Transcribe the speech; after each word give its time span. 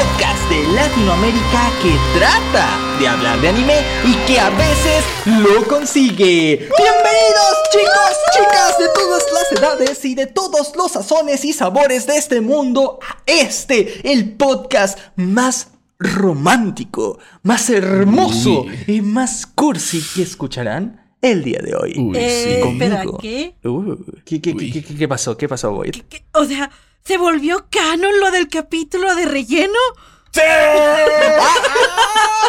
podcast 0.00 0.50
de 0.50 0.62
Latinoamérica 0.74 1.70
que 1.82 1.90
trata 2.18 2.68
de 3.00 3.08
hablar 3.08 3.40
de 3.40 3.48
anime 3.48 3.80
y 4.04 4.12
que 4.26 4.38
a 4.38 4.50
veces 4.50 5.02
lo 5.26 5.64
consigue. 5.66 6.68
Bienvenidos 6.76 7.56
chicos, 7.72 8.16
chicas 8.34 8.78
de 8.78 8.86
todas 8.94 9.22
las 9.32 9.52
edades 9.52 10.04
y 10.04 10.14
de 10.14 10.26
todos 10.26 10.76
los 10.76 10.92
sazones 10.92 11.46
y 11.46 11.54
sabores 11.54 12.06
de 12.06 12.18
este 12.18 12.42
mundo 12.42 12.98
a 13.08 13.22
este, 13.26 14.12
el 14.12 14.34
podcast 14.34 14.98
más 15.16 15.68
romántico, 15.98 17.18
más 17.42 17.70
hermoso 17.70 18.64
Uy. 18.64 18.78
y 18.86 19.00
más 19.00 19.46
cursi 19.46 20.02
que 20.14 20.22
escucharán 20.22 21.00
el 21.22 21.42
día 21.42 21.60
de 21.62 21.74
hoy. 21.74 21.94
Uy, 21.98 22.16
Eh, 22.18 22.60
espera. 22.70 23.02
¿qué? 23.18 23.54
Uh, 23.64 23.94
¿qué, 24.26 24.42
qué, 24.42 24.52
Uy. 24.52 24.70
qué, 24.70 24.84
qué- 24.84 24.94
qué 24.94 25.08
pasó? 25.08 25.38
¿Qué 25.38 25.48
pasó, 25.48 25.72
Boyd? 25.72 25.92
¿Qué? 26.08 26.22
O 26.34 26.44
sea, 26.44 26.70
¿se 27.06 27.18
volvió 27.18 27.66
canon 27.70 28.18
lo 28.18 28.32
del 28.32 28.48
capítulo 28.48 29.14
de 29.14 29.26
relleno? 29.26 29.78
¡Sí! 30.36 30.42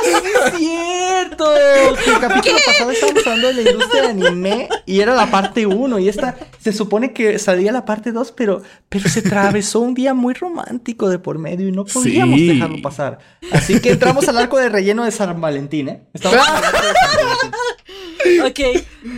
¡Es 0.07 0.57
cierto! 0.57 1.45
Que 1.53 2.11
el 2.11 2.19
capítulo 2.19 2.55
pasado 2.65 2.91
estábamos 2.91 3.27
hablando 3.27 3.47
de 3.47 3.53
la 3.63 3.71
industria 3.71 4.01
de 4.03 4.07
anime 4.09 4.69
y 4.85 4.99
era 5.01 5.15
la 5.15 5.29
parte 5.31 5.65
1 5.65 5.99
y 5.99 6.09
esta 6.09 6.35
se 6.61 6.71
supone 6.73 7.13
que 7.13 7.39
salía 7.39 7.71
la 7.71 7.85
parte 7.85 8.11
2, 8.11 8.31
pero, 8.33 8.61
pero 8.89 9.09
se 9.09 9.19
atravesó 9.19 9.79
un 9.79 9.93
día 9.93 10.13
muy 10.13 10.33
romántico 10.33 11.09
de 11.09 11.19
por 11.19 11.37
medio 11.39 11.67
y 11.67 11.71
no 11.71 11.85
podíamos 11.85 12.39
Sí. 12.39 12.47
dejarlo 12.47 12.81
pasar. 12.81 13.19
Así 13.51 13.79
que 13.79 13.91
entramos 13.91 14.27
al 14.27 14.37
arco 14.37 14.57
de 14.57 14.69
relleno 14.69 15.03
de 15.05 15.11
San 15.11 15.39
Valentín, 15.41 15.89
¿eh? 15.89 16.01
Estamos 16.13 16.37
en 16.37 16.43
el 16.55 16.63
arco 16.63 16.77
de 16.81 16.93
San 16.93 17.51
Valentín. 17.51 17.61
Ok, 18.45 18.59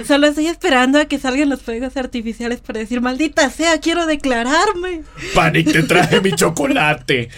solo 0.05 0.27
estoy 0.27 0.47
esperando 0.47 0.99
a 0.99 1.05
que 1.05 1.17
salgan 1.19 1.49
los 1.49 1.61
fuegos 1.61 1.97
artificiales 1.97 2.59
para 2.61 2.79
decir, 2.79 3.01
maldita 3.01 3.49
sea, 3.49 3.79
quiero 3.79 4.05
declararme. 4.05 5.01
Panic, 5.33 5.71
te 5.71 5.83
traje 5.83 6.21
mi 6.21 6.31
chocolate. 6.33 7.29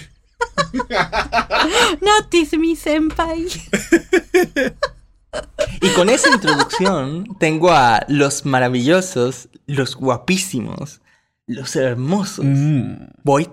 Notice 2.02 2.58
mi 2.58 2.76
senpai. 2.76 3.48
Y 5.82 5.90
con 5.96 6.10
esa 6.10 6.30
introducción 6.30 7.38
tengo 7.40 7.72
a 7.72 8.06
los 8.08 8.46
maravillosos, 8.46 9.50
los 9.66 9.96
guapísimos, 9.96 11.02
los 11.48 11.76
hermosos. 11.76 12.46
Mm. 12.46 13.08
Boyd, 13.24 13.48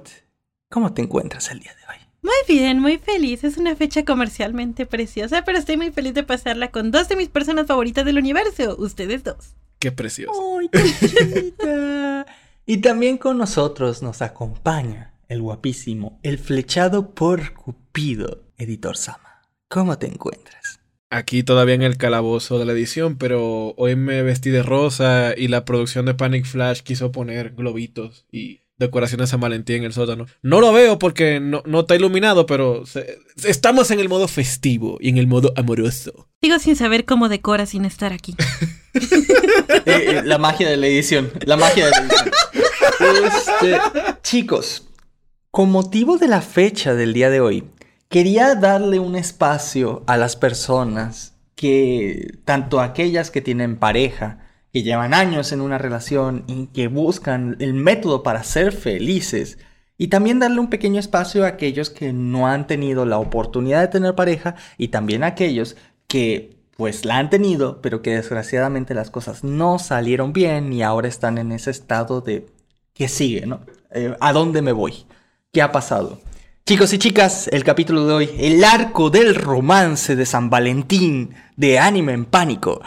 ¿cómo 0.68 0.92
te 0.92 1.02
encuentras 1.02 1.50
el 1.50 1.60
día 1.60 1.72
de 1.74 1.92
hoy? 1.92 1.98
Muy 2.22 2.56
bien, 2.56 2.80
muy 2.80 2.98
feliz. 2.98 3.44
Es 3.44 3.56
una 3.56 3.76
fecha 3.76 4.04
comercialmente 4.04 4.86
preciosa, 4.86 5.44
pero 5.44 5.58
estoy 5.58 5.76
muy 5.76 5.92
feliz 5.92 6.14
de 6.14 6.24
pasarla 6.24 6.70
con 6.70 6.90
dos 6.90 7.08
de 7.08 7.16
mis 7.16 7.28
personas 7.28 7.66
favoritas 7.66 8.04
del 8.04 8.18
universo, 8.18 8.76
ustedes 8.78 9.22
dos. 9.24 9.54
Qué 9.78 9.92
precioso. 9.92 10.58
¡Ay, 10.58 10.68
qué! 10.70 12.24
Y 12.66 12.78
también 12.78 13.16
con 13.16 13.38
nosotros 13.38 14.02
nos 14.02 14.20
acompaña 14.20 15.14
el 15.28 15.42
guapísimo, 15.42 16.18
el 16.22 16.38
flechado 16.38 17.14
por 17.14 17.52
Cupido, 17.54 18.44
editor 18.56 18.96
Sama. 18.96 19.42
¿Cómo 19.68 19.98
te 19.98 20.06
encuentras? 20.06 20.80
Aquí 21.10 21.42
todavía 21.42 21.74
en 21.74 21.82
el 21.82 21.96
calabozo 21.96 22.58
de 22.58 22.64
la 22.64 22.72
edición, 22.72 23.16
pero 23.16 23.74
hoy 23.76 23.96
me 23.96 24.22
vestí 24.22 24.50
de 24.50 24.62
rosa 24.62 25.34
y 25.36 25.48
la 25.48 25.64
producción 25.64 26.06
de 26.06 26.14
Panic 26.14 26.44
Flash 26.46 26.80
quiso 26.80 27.12
poner 27.12 27.50
globitos 27.54 28.26
y 28.30 28.60
decoraciones 28.78 29.24
a 29.28 29.30
San 29.32 29.40
Valentín 29.40 29.76
en 29.76 29.84
el 29.84 29.92
sótano. 29.92 30.26
No 30.42 30.60
lo 30.60 30.72
veo 30.72 30.98
porque 30.98 31.40
no, 31.40 31.62
no 31.66 31.80
está 31.80 31.96
iluminado, 31.96 32.46
pero 32.46 32.86
se- 32.86 33.18
estamos 33.44 33.90
en 33.90 34.00
el 34.00 34.08
modo 34.08 34.28
festivo 34.28 34.98
y 35.00 35.08
en 35.08 35.18
el 35.18 35.26
modo 35.26 35.52
amoroso. 35.56 36.28
Sigo 36.42 36.58
sin 36.58 36.76
saber 36.76 37.04
cómo 37.04 37.28
decora 37.28 37.66
sin 37.66 37.84
estar 37.84 38.12
aquí. 38.12 38.34
Eh, 38.94 39.82
eh, 39.86 40.22
la 40.24 40.38
magia 40.38 40.68
de 40.68 40.76
la 40.76 40.86
edición, 40.88 41.30
la 41.44 41.56
magia 41.56 41.84
de 41.84 41.90
la 41.92 41.98
edición. 41.98 42.30
Este, 43.26 43.78
chicos, 44.22 44.87
con 45.50 45.70
motivo 45.70 46.18
de 46.18 46.28
la 46.28 46.40
fecha 46.40 46.94
del 46.94 47.12
día 47.12 47.30
de 47.30 47.40
hoy, 47.40 47.64
quería 48.08 48.54
darle 48.54 48.98
un 48.98 49.16
espacio 49.16 50.02
a 50.06 50.16
las 50.16 50.36
personas 50.36 51.34
que, 51.54 52.38
tanto 52.44 52.80
aquellas 52.80 53.30
que 53.30 53.40
tienen 53.40 53.76
pareja, 53.76 54.38
que 54.72 54.82
llevan 54.82 55.14
años 55.14 55.52
en 55.52 55.60
una 55.60 55.78
relación 55.78 56.44
y 56.46 56.66
que 56.66 56.88
buscan 56.88 57.56
el 57.60 57.74
método 57.74 58.22
para 58.22 58.44
ser 58.44 58.72
felices, 58.72 59.58
y 59.96 60.08
también 60.08 60.38
darle 60.38 60.60
un 60.60 60.70
pequeño 60.70 61.00
espacio 61.00 61.44
a 61.44 61.48
aquellos 61.48 61.90
que 61.90 62.12
no 62.12 62.46
han 62.46 62.68
tenido 62.68 63.04
la 63.04 63.18
oportunidad 63.18 63.80
de 63.80 63.88
tener 63.88 64.14
pareja 64.14 64.54
y 64.76 64.88
también 64.88 65.24
a 65.24 65.28
aquellos 65.28 65.76
que 66.06 66.56
pues 66.76 67.04
la 67.04 67.18
han 67.18 67.30
tenido, 67.30 67.82
pero 67.82 68.02
que 68.02 68.14
desgraciadamente 68.14 68.94
las 68.94 69.10
cosas 69.10 69.42
no 69.42 69.80
salieron 69.80 70.32
bien 70.32 70.72
y 70.72 70.82
ahora 70.84 71.08
están 71.08 71.36
en 71.38 71.50
ese 71.50 71.72
estado 71.72 72.20
de 72.20 72.46
¿qué 72.94 73.08
sigue, 73.08 73.46
no? 73.46 73.62
Eh, 73.90 74.14
¿A 74.20 74.32
dónde 74.32 74.62
me 74.62 74.70
voy? 74.70 75.04
¿Qué 75.50 75.62
ha 75.62 75.72
pasado? 75.72 76.20
Chicos 76.66 76.92
y 76.92 76.98
chicas, 76.98 77.48
el 77.50 77.64
capítulo 77.64 78.06
de 78.06 78.12
hoy, 78.12 78.30
el 78.38 78.62
arco 78.64 79.08
del 79.08 79.34
romance 79.34 80.14
de 80.14 80.26
San 80.26 80.50
Valentín 80.50 81.30
de 81.56 81.78
Anime 81.78 82.12
en 82.12 82.26
Pánico, 82.26 82.82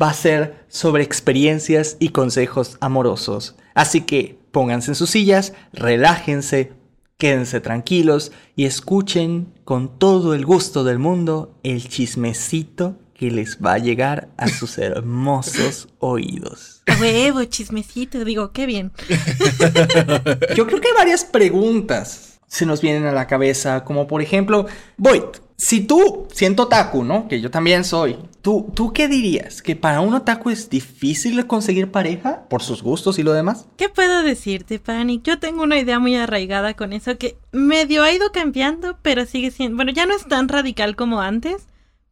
va 0.00 0.08
a 0.08 0.14
ser 0.14 0.64
sobre 0.68 1.02
experiencias 1.02 1.98
y 2.00 2.08
consejos 2.08 2.78
amorosos. 2.80 3.56
Así 3.74 4.00
que 4.00 4.38
pónganse 4.50 4.92
en 4.92 4.94
sus 4.94 5.10
sillas, 5.10 5.52
relájense, 5.74 6.72
quédense 7.18 7.60
tranquilos 7.60 8.32
y 8.56 8.64
escuchen 8.64 9.52
con 9.64 9.98
todo 9.98 10.32
el 10.32 10.46
gusto 10.46 10.84
del 10.84 10.98
mundo 10.98 11.58
el 11.62 11.86
chismecito 11.86 12.96
que 13.20 13.30
les 13.30 13.58
va 13.58 13.74
a 13.74 13.78
llegar 13.78 14.30
a 14.38 14.48
sus 14.48 14.78
hermosos 14.78 15.88
oídos. 15.98 16.80
A 16.86 16.98
huevo, 16.98 17.44
chismecito. 17.44 18.24
Digo, 18.24 18.50
qué 18.52 18.64
bien. 18.64 18.92
Yo 20.56 20.66
creo 20.66 20.80
que 20.80 20.88
hay 20.88 20.94
varias 20.96 21.26
preguntas 21.26 22.38
se 22.46 22.66
nos 22.66 22.80
vienen 22.80 23.04
a 23.04 23.12
la 23.12 23.28
cabeza, 23.28 23.84
como 23.84 24.08
por 24.08 24.22
ejemplo, 24.22 24.66
Boyd, 24.96 25.22
si 25.56 25.82
tú, 25.82 26.26
siendo 26.32 26.62
otaku, 26.64 27.04
¿no? 27.04 27.28
Que 27.28 27.40
yo 27.40 27.50
también 27.50 27.84
soy, 27.84 28.16
¿tú, 28.40 28.72
¿tú 28.74 28.92
qué 28.92 29.06
dirías? 29.06 29.60
¿Que 29.62 29.76
para 29.76 30.00
un 30.00 30.14
otaku 30.14 30.50
es 30.50 30.70
difícil 30.70 31.46
conseguir 31.46 31.92
pareja 31.92 32.48
por 32.48 32.62
sus 32.62 32.82
gustos 32.82 33.18
y 33.18 33.22
lo 33.22 33.34
demás? 33.34 33.68
¿Qué 33.76 33.88
puedo 33.88 34.22
decirte, 34.22 34.78
Panic? 34.78 35.22
Yo 35.22 35.38
tengo 35.38 35.62
una 35.62 35.78
idea 35.78 35.98
muy 35.98 36.16
arraigada 36.16 36.74
con 36.74 36.94
eso 36.94 37.18
que 37.18 37.36
medio 37.52 38.02
ha 38.02 38.10
ido 38.10 38.32
cambiando, 38.32 38.96
pero 39.02 39.26
sigue 39.26 39.50
siendo. 39.50 39.76
Bueno, 39.76 39.92
ya 39.92 40.06
no 40.06 40.16
es 40.16 40.26
tan 40.26 40.48
radical 40.48 40.96
como 40.96 41.20
antes, 41.20 41.66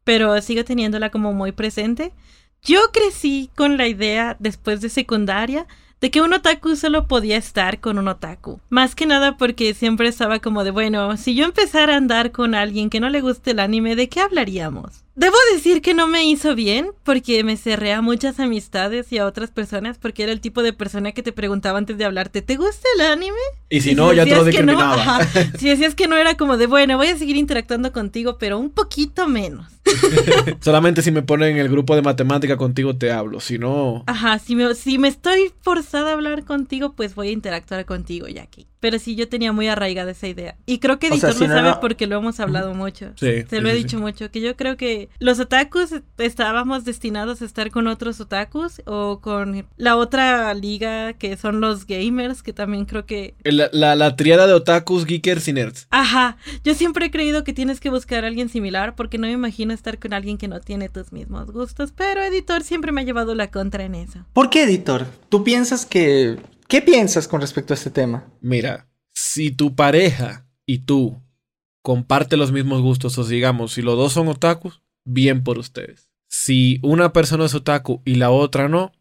pero 0.09 0.41
sigo 0.41 0.63
teniéndola 0.63 1.11
como 1.11 1.33
muy 1.33 1.51
presente. 1.51 2.13
Yo 2.63 2.79
crecí 2.91 3.51
con 3.55 3.77
la 3.77 3.87
idea, 3.87 4.35
después 4.39 4.81
de 4.81 4.89
secundaria, 4.89 5.67
de 6.01 6.09
que 6.09 6.23
un 6.23 6.33
otaku 6.33 6.75
solo 6.75 7.07
podía 7.07 7.37
estar 7.37 7.79
con 7.79 7.99
un 7.99 8.07
otaku. 8.07 8.59
Más 8.69 8.95
que 8.95 9.05
nada 9.05 9.37
porque 9.37 9.75
siempre 9.75 10.07
estaba 10.07 10.39
como 10.39 10.63
de, 10.63 10.71
bueno, 10.71 11.15
si 11.15 11.35
yo 11.35 11.45
empezara 11.45 11.93
a 11.93 11.97
andar 11.97 12.31
con 12.31 12.55
alguien 12.55 12.89
que 12.89 12.99
no 12.99 13.11
le 13.11 13.21
guste 13.21 13.51
el 13.51 13.59
anime, 13.59 13.95
¿de 13.95 14.09
qué 14.09 14.21
hablaríamos? 14.21 15.03
Debo 15.19 15.35
decir 15.53 15.81
que 15.81 15.93
no 15.93 16.07
me 16.07 16.23
hizo 16.23 16.55
bien 16.55 16.91
porque 17.03 17.43
me 17.43 17.57
cerré 17.57 17.91
a 17.91 18.01
muchas 18.01 18.39
amistades 18.39 19.11
y 19.11 19.17
a 19.17 19.25
otras 19.25 19.51
personas 19.51 19.97
porque 19.97 20.23
era 20.23 20.31
el 20.31 20.39
tipo 20.39 20.63
de 20.63 20.71
persona 20.71 21.11
que 21.11 21.21
te 21.21 21.33
preguntaba 21.33 21.77
antes 21.77 21.97
de 21.97 22.05
hablarte, 22.05 22.41
¿te 22.41 22.55
gusta 22.55 22.87
el 22.95 23.01
anime? 23.01 23.35
Y 23.67 23.81
si 23.81 23.95
no, 23.95 24.13
ya 24.13 24.23
te 24.23 24.29
lo 24.29 24.45
que 24.45 24.63
no, 24.63 24.71
discriminaba. 24.71 25.17
ajá, 25.17 25.51
si 25.59 25.67
decías 25.67 25.93
que 25.93 26.07
no 26.07 26.15
era 26.15 26.37
como 26.37 26.55
de, 26.55 26.67
bueno, 26.67 26.95
voy 26.95 27.07
a 27.07 27.17
seguir 27.17 27.35
interactuando 27.35 27.91
contigo, 27.91 28.37
pero 28.37 28.57
un 28.57 28.69
poquito 28.69 29.27
menos. 29.27 29.67
Solamente 30.61 31.01
si 31.01 31.11
me 31.11 31.21
ponen 31.21 31.49
en 31.49 31.57
el 31.57 31.67
grupo 31.67 31.97
de 31.97 32.01
matemática 32.01 32.55
contigo 32.55 32.95
te 32.95 33.11
hablo. 33.11 33.41
Si 33.41 33.59
no, 33.59 34.05
Ajá, 34.07 34.39
si 34.39 34.55
me, 34.55 34.73
si 34.73 34.99
me 34.99 35.09
estoy 35.09 35.51
forzada 35.59 36.11
a 36.11 36.13
hablar 36.13 36.45
contigo, 36.45 36.93
pues 36.93 37.15
voy 37.15 37.27
a 37.27 37.31
interactuar 37.31 37.85
contigo, 37.85 38.29
Jackie. 38.29 38.67
Pero 38.79 38.97
sí, 38.99 39.15
yo 39.15 39.27
tenía 39.27 39.51
muy 39.51 39.67
arraigada 39.67 40.11
esa 40.11 40.27
idea. 40.27 40.55
Y 40.65 40.79
creo 40.79 40.99
que 40.99 41.07
O 41.07 41.17
sea, 41.17 41.29
Editor 41.29 41.33
si 41.33 41.41
lo 41.41 41.47
no, 41.49 41.55
sabe 41.55 41.69
no- 41.71 41.79
porque 41.81 42.07
lo 42.07 42.17
hemos 42.17 42.39
hablado 42.39 42.73
mucho. 42.73 43.11
Sí, 43.17 43.43
Se 43.43 43.47
sí, 43.49 43.59
lo 43.59 43.69
he 43.69 43.73
sí, 43.73 43.77
dicho 43.79 43.97
sí. 43.97 44.03
mucho, 44.03 44.31
que 44.31 44.39
yo 44.41 44.55
creo 44.55 44.77
que 44.77 45.09
los 45.19 45.39
otakus 45.39 45.89
estábamos 46.17 46.85
destinados 46.85 47.41
a 47.41 47.45
estar 47.45 47.71
con 47.71 47.87
otros 47.87 48.19
otakus 48.21 48.81
o 48.85 49.19
con 49.21 49.65
la 49.77 49.95
otra 49.97 50.53
liga 50.53 51.13
que 51.13 51.35
son 51.37 51.59
los 51.61 51.85
gamers, 51.87 52.41
que 52.43 52.53
también 52.53 52.85
creo 52.85 53.05
que... 53.05 53.33
la, 53.43 53.69
la, 53.73 53.95
la 53.95 54.15
triada 54.15 54.47
de 54.47 54.53
otakus, 54.53 55.05
geekers 55.05 55.47
y 55.47 55.53
nerds. 55.53 55.87
Ajá, 55.89 56.37
yo 56.63 56.73
siempre 56.73 57.07
he 57.07 57.11
creído 57.11 57.43
que 57.43 57.53
tienes 57.53 57.79
que 57.79 57.89
buscar 57.89 58.23
a 58.23 58.27
alguien 58.27 58.49
similar 58.49 58.95
porque 58.95 59.17
no 59.17 59.27
me 59.27 59.33
imagino 59.33 59.73
estar 59.73 59.99
con 59.99 60.13
alguien 60.13 60.37
que 60.37 60.47
no 60.47 60.59
tiene 60.61 60.87
tus 60.89 61.11
mismos 61.11 61.51
gustos, 61.51 61.91
pero 61.95 62.21
Editor 62.23 62.63
siempre 62.63 62.91
me 62.91 63.01
ha 63.01 63.03
llevado 63.03 63.35
la 63.35 63.51
contra 63.51 63.83
en 63.83 63.95
eso. 63.95 64.25
¿Por 64.33 64.49
qué, 64.49 64.63
editor? 64.63 65.05
¿Tú 65.29 65.43
piensas 65.43 65.85
que... 65.85 66.37
¿Qué 66.69 66.83
piensas 66.83 67.27
con 67.27 67.41
respecto 67.41 67.73
a 67.73 67.77
este 67.77 67.89
tema? 67.89 68.31
Mira, 68.41 68.87
si 69.15 69.49
tu 69.49 69.75
pareja 69.75 70.45
y 70.67 70.85
tú 70.85 71.19
comparte 71.81 72.37
los 72.37 72.51
mismos 72.51 72.83
gustos, 72.83 73.17
o 73.17 73.23
digamos, 73.23 73.73
si 73.73 73.81
los 73.81 73.97
dos 73.97 74.13
son 74.13 74.27
otakus, 74.27 74.83
bien 75.03 75.43
por 75.43 75.57
ustedes. 75.57 76.11
Si 76.27 76.79
una 76.83 77.11
persona 77.11 77.45
es 77.45 77.55
otaku 77.55 78.03
y 78.05 78.15
la 78.15 78.29
otra 78.29 78.69
no, 78.69 78.91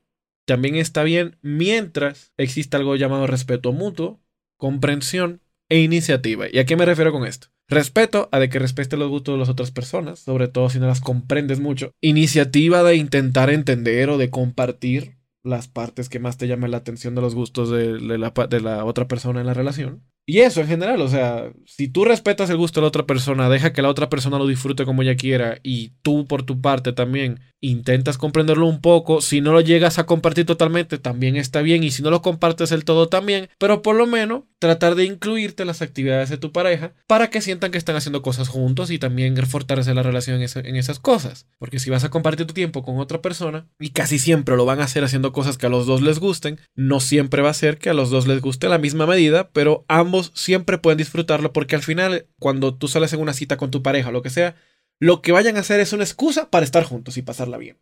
también 0.46 0.76
está 0.76 1.02
bien 1.02 1.36
mientras 1.42 2.32
exista 2.38 2.78
algo 2.78 2.96
llamado 2.96 3.26
respeto 3.26 3.74
mutuo, 3.74 4.18
comprensión 4.56 5.42
e 5.68 5.80
iniciativa. 5.80 6.46
¿Y 6.50 6.60
a 6.60 6.64
qué 6.64 6.74
me 6.74 6.86
refiero 6.86 7.12
con 7.12 7.26
esto? 7.26 7.48
Respeto 7.68 8.30
a 8.32 8.38
de 8.38 8.48
que 8.48 8.58
respete 8.58 8.96
los 8.96 9.10
gustos 9.10 9.34
de 9.34 9.40
las 9.40 9.50
otras 9.50 9.72
personas, 9.72 10.20
sobre 10.20 10.48
todo 10.48 10.70
si 10.70 10.78
no 10.78 10.86
las 10.86 11.02
comprendes 11.02 11.60
mucho. 11.60 11.92
Iniciativa 12.00 12.82
de 12.82 12.96
intentar 12.96 13.50
entender 13.50 14.08
o 14.08 14.16
de 14.16 14.30
compartir 14.30 15.17
las 15.42 15.68
partes 15.68 16.08
que 16.08 16.18
más 16.20 16.36
te 16.38 16.48
llamen 16.48 16.70
la 16.70 16.78
atención 16.78 17.14
de 17.14 17.22
los 17.22 17.34
gustos 17.34 17.70
de, 17.70 17.98
de 17.98 18.60
la 18.60 18.84
otra 18.84 19.08
persona 19.08 19.40
en 19.40 19.46
la 19.46 19.54
relación. 19.54 20.04
Y 20.30 20.40
eso 20.40 20.60
en 20.60 20.66
general, 20.66 21.00
o 21.00 21.08
sea, 21.08 21.50
si 21.64 21.88
tú 21.88 22.04
respetas 22.04 22.50
el 22.50 22.58
gusto 22.58 22.80
de 22.80 22.82
la 22.82 22.88
otra 22.88 23.06
persona, 23.06 23.48
deja 23.48 23.72
que 23.72 23.80
la 23.80 23.88
otra 23.88 24.10
persona 24.10 24.36
lo 24.36 24.46
disfrute 24.46 24.84
como 24.84 25.00
ella 25.00 25.16
quiera 25.16 25.58
y 25.62 25.92
tú 26.02 26.26
por 26.26 26.42
tu 26.42 26.60
parte 26.60 26.92
también 26.92 27.40
intentas 27.60 28.18
comprenderlo 28.18 28.66
un 28.66 28.82
poco, 28.82 29.22
si 29.22 29.40
no 29.40 29.52
lo 29.52 29.62
llegas 29.62 29.98
a 29.98 30.04
compartir 30.04 30.44
totalmente 30.44 30.98
también 30.98 31.36
está 31.36 31.62
bien 31.62 31.82
y 31.82 31.90
si 31.90 32.02
no 32.02 32.10
lo 32.10 32.20
compartes 32.20 32.68
del 32.68 32.84
todo 32.84 33.08
también, 33.08 33.48
pero 33.58 33.80
por 33.80 33.96
lo 33.96 34.06
menos 34.06 34.42
tratar 34.58 34.94
de 34.96 35.04
incluirte 35.04 35.62
en 35.62 35.68
las 35.68 35.82
actividades 35.82 36.28
de 36.28 36.36
tu 36.36 36.52
pareja 36.52 36.92
para 37.06 37.30
que 37.30 37.40
sientan 37.40 37.70
que 37.70 37.78
están 37.78 37.96
haciendo 37.96 38.22
cosas 38.22 38.48
juntos 38.48 38.90
y 38.90 38.98
también 38.98 39.36
fortalecer 39.46 39.94
la 39.94 40.02
relación 40.02 40.40
en 40.42 40.76
esas 40.76 40.98
cosas. 40.98 41.46
Porque 41.58 41.78
si 41.78 41.90
vas 41.90 42.04
a 42.04 42.10
compartir 42.10 42.46
tu 42.46 42.54
tiempo 42.54 42.82
con 42.82 42.98
otra 42.98 43.22
persona 43.22 43.66
y 43.78 43.90
casi 43.90 44.18
siempre 44.18 44.56
lo 44.56 44.64
van 44.64 44.80
a 44.80 44.84
hacer 44.84 45.04
haciendo 45.04 45.32
cosas 45.32 45.58
que 45.58 45.66
a 45.66 45.70
los 45.70 45.86
dos 45.86 46.02
les 46.02 46.18
gusten, 46.18 46.60
no 46.74 47.00
siempre 47.00 47.42
va 47.42 47.50
a 47.50 47.54
ser 47.54 47.78
que 47.78 47.90
a 47.90 47.94
los 47.94 48.10
dos 48.10 48.26
les 48.26 48.40
guste 48.40 48.68
la 48.68 48.78
misma 48.78 49.06
medida, 49.06 49.50
pero 49.52 49.84
ambos 49.88 50.17
siempre 50.22 50.78
pueden 50.78 50.98
disfrutarlo 50.98 51.52
porque 51.52 51.76
al 51.76 51.82
final, 51.82 52.26
cuando 52.38 52.74
tú 52.74 52.88
sales 52.88 53.12
en 53.12 53.20
una 53.20 53.32
cita 53.32 53.56
con 53.56 53.70
tu 53.70 53.82
pareja 53.82 54.08
o 54.08 54.12
lo 54.12 54.22
que 54.22 54.30
sea, 54.30 54.56
lo 55.00 55.22
que 55.22 55.32
vayan 55.32 55.56
a 55.56 55.60
hacer 55.60 55.80
es 55.80 55.92
una 55.92 56.04
excusa 56.04 56.50
para 56.50 56.64
estar 56.64 56.84
juntos 56.84 57.16
y 57.16 57.22
pasarla 57.22 57.58
bien. 57.58 57.78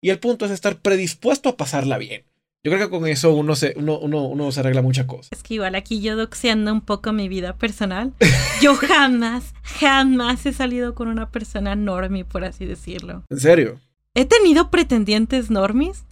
Y 0.00 0.10
el 0.10 0.18
punto 0.18 0.46
es 0.46 0.50
estar 0.50 0.80
predispuesto 0.80 1.48
a 1.48 1.56
pasarla 1.56 1.98
bien. 1.98 2.24
Yo 2.64 2.72
creo 2.72 2.88
que 2.88 2.90
con 2.90 3.06
eso 3.06 3.32
uno 3.34 3.54
se, 3.54 3.74
uno, 3.76 3.98
uno, 3.98 4.26
uno 4.26 4.50
se 4.50 4.60
arregla 4.60 4.82
muchas 4.82 5.06
cosas. 5.06 5.28
Es 5.30 5.42
que 5.42 5.54
igual 5.54 5.76
aquí 5.76 6.00
yo 6.00 6.16
doxeando 6.16 6.72
un 6.72 6.80
poco 6.80 7.12
mi 7.12 7.28
vida 7.28 7.56
personal. 7.56 8.12
Yo 8.60 8.74
jamás, 8.74 9.54
jamás 9.62 10.44
he 10.44 10.52
salido 10.52 10.96
con 10.96 11.06
una 11.06 11.30
persona 11.30 11.76
normie, 11.76 12.24
por 12.24 12.44
así 12.44 12.66
decirlo. 12.66 13.22
¿En 13.30 13.38
serio? 13.38 13.78
He 14.14 14.24
tenido 14.24 14.68
pretendientes 14.68 15.48
normies, 15.48 16.04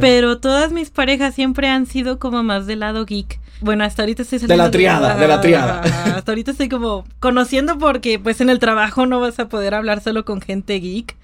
pero 0.00 0.38
todas 0.38 0.72
mis 0.72 0.90
parejas 0.90 1.34
siempre 1.34 1.68
han 1.68 1.86
sido 1.86 2.18
como 2.18 2.42
más 2.42 2.66
del 2.66 2.80
lado 2.80 3.04
geek. 3.04 3.38
Bueno, 3.60 3.84
hasta 3.84 4.02
ahorita 4.02 4.22
estoy 4.22 4.38
saliendo. 4.38 4.62
De 4.62 4.68
la 4.68 4.70
triada, 4.70 5.16
de, 5.16 5.28
la 5.28 5.40
triada. 5.40 5.80
Hasta 5.80 6.32
ahorita 6.32 6.50
estoy 6.52 6.68
como 6.68 7.04
conociendo 7.20 7.78
porque 7.78 8.18
pues 8.18 8.40
en 8.40 8.50
el 8.50 8.58
trabajo 8.58 9.06
no 9.06 9.20
vas 9.20 9.38
a 9.38 9.48
poder 9.48 9.74
hablar 9.74 10.00
solo 10.00 10.24
con 10.24 10.40
gente 10.40 10.78
geek. 10.78 11.16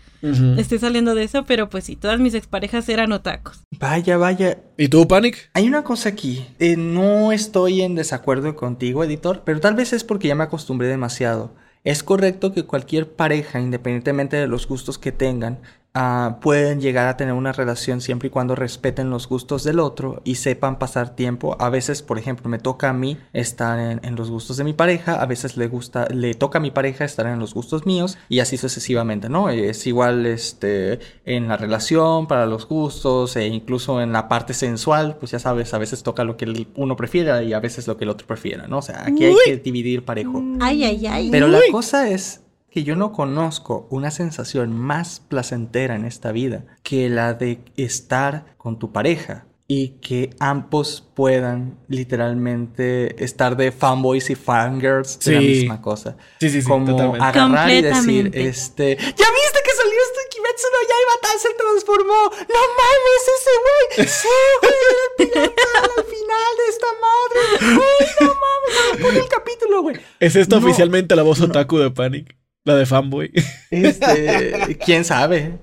Estoy 0.56 0.78
saliendo 0.78 1.16
de 1.16 1.24
eso, 1.24 1.44
pero 1.44 1.68
pues 1.68 1.82
sí, 1.82 1.96
todas 1.96 2.20
mis 2.20 2.34
exparejas 2.34 2.88
eran 2.88 3.10
otacos. 3.10 3.64
Vaya, 3.80 4.16
vaya. 4.18 4.58
¿Y 4.76 4.86
tú, 4.86 5.08
Panic? 5.08 5.50
Hay 5.52 5.66
una 5.66 5.82
cosa 5.82 6.10
aquí. 6.10 6.46
Eh, 6.60 6.76
no 6.76 7.32
estoy 7.32 7.82
en 7.82 7.96
desacuerdo 7.96 8.54
contigo, 8.54 9.02
editor, 9.02 9.42
pero 9.44 9.58
tal 9.58 9.74
vez 9.74 9.92
es 9.92 10.04
porque 10.04 10.28
ya 10.28 10.36
me 10.36 10.44
acostumbré 10.44 10.86
demasiado. 10.86 11.56
Es 11.82 12.04
correcto 12.04 12.52
que 12.52 12.62
cualquier 12.62 13.10
pareja, 13.10 13.58
independientemente 13.58 14.36
de 14.36 14.46
los 14.46 14.68
gustos 14.68 14.96
que 14.98 15.10
tengan, 15.10 15.58
Ah, 15.94 16.38
pueden 16.40 16.80
llegar 16.80 17.06
a 17.06 17.18
tener 17.18 17.34
una 17.34 17.52
relación 17.52 18.00
siempre 18.00 18.28
y 18.28 18.30
cuando 18.30 18.54
respeten 18.54 19.10
los 19.10 19.28
gustos 19.28 19.62
del 19.62 19.78
otro 19.78 20.22
y 20.24 20.36
sepan 20.36 20.78
pasar 20.78 21.14
tiempo. 21.14 21.54
A 21.60 21.68
veces, 21.68 22.02
por 22.02 22.18
ejemplo, 22.18 22.48
me 22.48 22.58
toca 22.58 22.88
a 22.88 22.92
mí 22.94 23.18
estar 23.34 23.78
en, 23.78 24.16
los 24.16 24.30
gustos 24.30 24.56
de 24.56 24.64
mi 24.64 24.72
pareja, 24.72 25.20
a 25.20 25.26
veces 25.26 25.58
le 25.58 25.68
gusta, 25.68 26.08
le 26.08 26.32
toca 26.32 26.58
a 26.58 26.62
mi 26.62 26.70
pareja 26.70 27.04
estar 27.04 27.26
en 27.26 27.38
los 27.38 27.52
gustos 27.52 27.84
míos 27.84 28.16
y 28.30 28.40
así 28.40 28.56
sucesivamente, 28.56 29.28
¿no? 29.28 29.50
Es 29.50 29.86
igual 29.86 30.24
este, 30.24 31.00
en 31.26 31.48
la 31.48 31.58
relación, 31.58 32.26
para 32.26 32.46
los 32.46 32.66
gustos 32.66 33.36
e 33.36 33.46
incluso 33.46 34.00
en 34.00 34.12
la 34.12 34.28
parte 34.28 34.54
sensual, 34.54 35.16
pues 35.18 35.32
ya 35.32 35.38
sabes, 35.38 35.74
a 35.74 35.78
veces 35.78 36.02
toca 36.02 36.24
lo 36.24 36.38
que 36.38 36.68
uno 36.74 36.96
prefiera 36.96 37.42
y 37.42 37.52
a 37.52 37.60
veces 37.60 37.86
lo 37.86 37.98
que 37.98 38.04
el 38.04 38.10
otro 38.10 38.26
prefiera, 38.26 38.66
¿no? 38.66 38.78
O 38.78 38.82
sea, 38.82 39.04
aquí 39.06 39.24
hay 39.24 39.34
que 39.44 39.56
dividir 39.58 40.06
parejo. 40.06 40.42
Ay, 40.60 40.84
ay, 40.84 41.06
ay. 41.06 41.30
Pero 41.30 41.48
la 41.48 41.60
cosa 41.70 42.08
es 42.08 42.41
que 42.72 42.84
yo 42.84 42.96
no 42.96 43.12
conozco 43.12 43.86
una 43.90 44.10
sensación 44.10 44.74
más 44.74 45.20
placentera 45.20 45.94
en 45.94 46.06
esta 46.06 46.32
vida 46.32 46.64
que 46.82 47.10
la 47.10 47.34
de 47.34 47.60
estar 47.76 48.56
con 48.56 48.78
tu 48.78 48.92
pareja 48.92 49.44
y 49.68 49.98
que 50.00 50.30
ambos 50.40 51.06
puedan 51.14 51.78
literalmente 51.88 53.22
estar 53.22 53.56
de 53.56 53.72
fanboys 53.72 54.30
y 54.30 54.34
fangirls 54.36 55.18
de 55.20 55.32
la 55.34 55.40
misma 55.40 55.82
cosa. 55.82 56.16
Sí, 56.40 56.48
sí, 56.48 56.62
sí. 56.62 56.68
Como 56.68 57.14
agarrar 57.14 57.70
y 57.70 57.82
decir, 57.82 58.30
este, 58.34 58.96
¿ya 58.96 59.06
viste 59.06 59.58
que 59.64 59.72
salió 59.76 59.98
este 60.02 60.28
Kimetsu 60.30 60.66
no 60.72 60.80
Yaiba 60.88 61.38
se 61.38 61.54
transformó? 61.54 62.22
¡No 62.48 62.60
mames, 62.80 63.24
ese 63.36 63.50
güey! 63.64 64.08
¡Sí, 64.08 64.28
güey! 64.62 65.42
al 65.98 66.04
final 66.04 66.52
de 66.58 66.66
esta 66.70 66.86
madre! 67.02 67.40
¡Ay, 67.60 68.06
no 68.20 68.26
mames! 68.26 69.02
Pon 69.02 69.16
el 69.16 69.28
capítulo, 69.28 69.82
güey! 69.82 69.96
¿Es 70.20 70.36
esta 70.36 70.56
oficialmente 70.56 71.14
la 71.16 71.22
voz 71.22 71.40
otaku 71.40 71.78
de 71.78 71.90
Panic? 71.90 72.41
La 72.64 72.76
de 72.76 72.86
fanboy. 72.86 73.32
Este, 73.70 74.78
quién 74.84 75.04
sabe. 75.04 75.58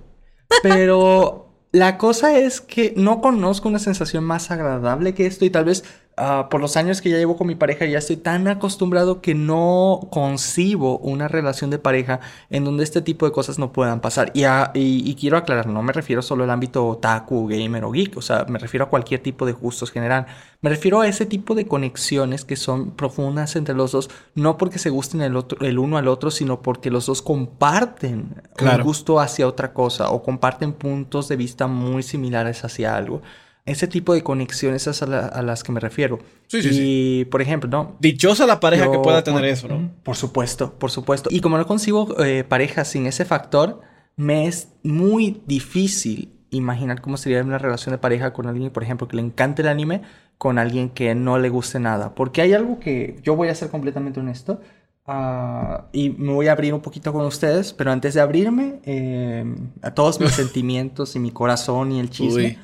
Pero 0.63 1.49
la 1.71 1.97
cosa 1.97 2.37
es 2.37 2.61
que 2.61 2.93
no 2.97 3.21
conozco 3.21 3.69
una 3.69 3.79
sensación 3.79 4.23
más 4.23 4.49
agradable 4.51 5.13
que 5.13 5.25
esto 5.27 5.45
y 5.45 5.49
tal 5.49 5.65
vez 5.65 5.83
Ah, 6.21 6.49
por 6.49 6.59
los 6.59 6.75
años 6.75 7.01
que 7.01 7.09
ya 7.09 7.17
llevo 7.17 7.37
con 7.37 7.47
mi 7.47 7.55
pareja, 7.55 7.85
ya 7.85 7.97
estoy 7.97 8.17
tan 8.17 8.49
acostumbrado 8.49 9.21
que 9.21 9.35
no 9.35 10.01
concibo 10.11 10.97
una 10.97 11.29
relación 11.29 11.69
de 11.69 11.79
pareja 11.79 12.19
en 12.49 12.65
donde 12.65 12.83
este 12.83 13.01
tipo 13.01 13.25
de 13.25 13.31
cosas 13.31 13.57
no 13.57 13.71
puedan 13.71 14.01
pasar. 14.01 14.29
Y, 14.33 14.43
y, 14.73 15.15
quiero 15.15 15.37
aclarar, 15.37 15.67
no 15.67 15.81
me 15.81 15.93
refiero 15.93 16.21
solo 16.21 16.43
al 16.43 16.49
ámbito 16.49 16.85
otaku, 16.85 17.47
gamer 17.47 17.85
o 17.85 17.91
geek, 17.91 18.17
o 18.17 18.21
sea, 18.21 18.43
me 18.49 18.59
refiero 18.59 18.83
a 18.83 18.89
cualquier 18.89 19.21
tipo 19.21 19.45
de 19.45 19.53
gustos 19.53 19.91
general. 19.91 20.25
Me 20.59 20.69
refiero 20.69 20.99
a 20.99 21.07
ese 21.07 21.25
tipo 21.25 21.55
de 21.55 21.67
conexiones 21.67 22.43
que 22.43 22.57
son 22.57 22.91
profundas 22.91 23.55
entre 23.55 23.73
los 23.73 23.93
dos, 23.93 24.09
no 24.35 24.57
porque 24.57 24.77
se 24.77 24.89
gusten 24.89 25.21
el, 25.21 25.37
otro, 25.37 25.65
el 25.65 25.79
uno 25.79 25.97
al 25.97 26.09
otro, 26.09 26.31
sino 26.31 26.61
porque 26.61 26.91
los 26.91 27.05
dos 27.05 27.21
comparten 27.21 28.43
un 28.59 28.81
gusto 28.83 29.21
hacia 29.21 29.47
otra 29.47 29.71
cosa 29.71 30.09
o 30.09 30.21
comparten 30.21 30.73
puntos 30.73 31.29
de 31.29 31.37
vista 31.37 31.67
muy 31.67 32.03
similares 32.03 32.65
hacia 32.65 32.97
algo. 32.97 33.21
Ese 33.69 33.87
tipo 33.87 34.13
de 34.13 34.23
conexiones 34.23 34.87
es 34.87 35.01
a, 35.01 35.41
las 35.41 35.63
que 35.63 35.71
me 35.71 35.79
refiero. 35.79 36.19
Sí, 36.47 36.61
sí, 36.61 36.69
y, 36.73 37.25
por 37.25 37.41
ejemplo, 37.41 37.69
¿no? 37.69 37.95
Dichosa 37.99 38.45
la 38.45 38.59
pareja 38.59 38.91
que 38.91 38.99
pueda 38.99 39.23
tener 39.23 39.45
eso, 39.45 39.67
¿no? 39.67 39.91
Por 40.03 40.15
supuesto, 40.15 40.73
por 40.73 40.91
supuesto. 40.91 41.29
Y 41.31 41.41
como 41.41 41.57
no 41.57 41.67
consigo 41.67 42.21
eh, 42.23 42.43
pareja 42.43 42.83
sin 42.83 43.05
ese 43.05 43.25
factor, 43.25 43.81
me 44.15 44.47
es 44.47 44.69
muy 44.83 45.41
difícil 45.45 46.33
imaginar 46.49 47.01
cómo 47.01 47.17
sería 47.17 47.43
una 47.43 47.57
relación 47.57 47.93
de 47.93 47.99
pareja 47.99 48.33
con 48.33 48.47
alguien, 48.47 48.71
por 48.71 48.83
ejemplo, 48.83 49.07
que 49.07 49.15
le 49.15 49.21
encante 49.21 49.61
el 49.61 49.67
anime, 49.67 50.01
con 50.37 50.57
alguien 50.57 50.89
que 50.89 51.13
no 51.15 51.37
le 51.37 51.49
guste 51.49 51.79
nada. 51.79 52.15
Porque 52.15 52.41
hay 52.41 52.53
algo 52.53 52.79
que 52.79 53.19
yo 53.23 53.35
voy 53.35 53.49
a 53.49 53.55
ser 53.55 53.69
completamente 53.69 54.19
honesto. 54.19 54.61
Uh, 55.07 55.85
y 55.91 56.11
me 56.11 56.33
voy 56.33 56.47
a 56.47 56.51
abrir 56.51 56.73
un 56.73 56.81
poquito 56.81 57.11
con 57.11 57.25
ustedes, 57.25 57.73
pero 57.73 57.91
antes 57.91 58.13
de 58.13 58.21
abrirme 58.21 58.79
eh, 58.83 59.43
a 59.81 59.91
todos 59.91 60.19
mis 60.19 60.31
sentimientos 60.35 61.15
y 61.15 61.19
mi 61.19 61.31
corazón 61.31 61.91
y 61.91 61.99
el 61.99 62.11
chisme, 62.11 62.59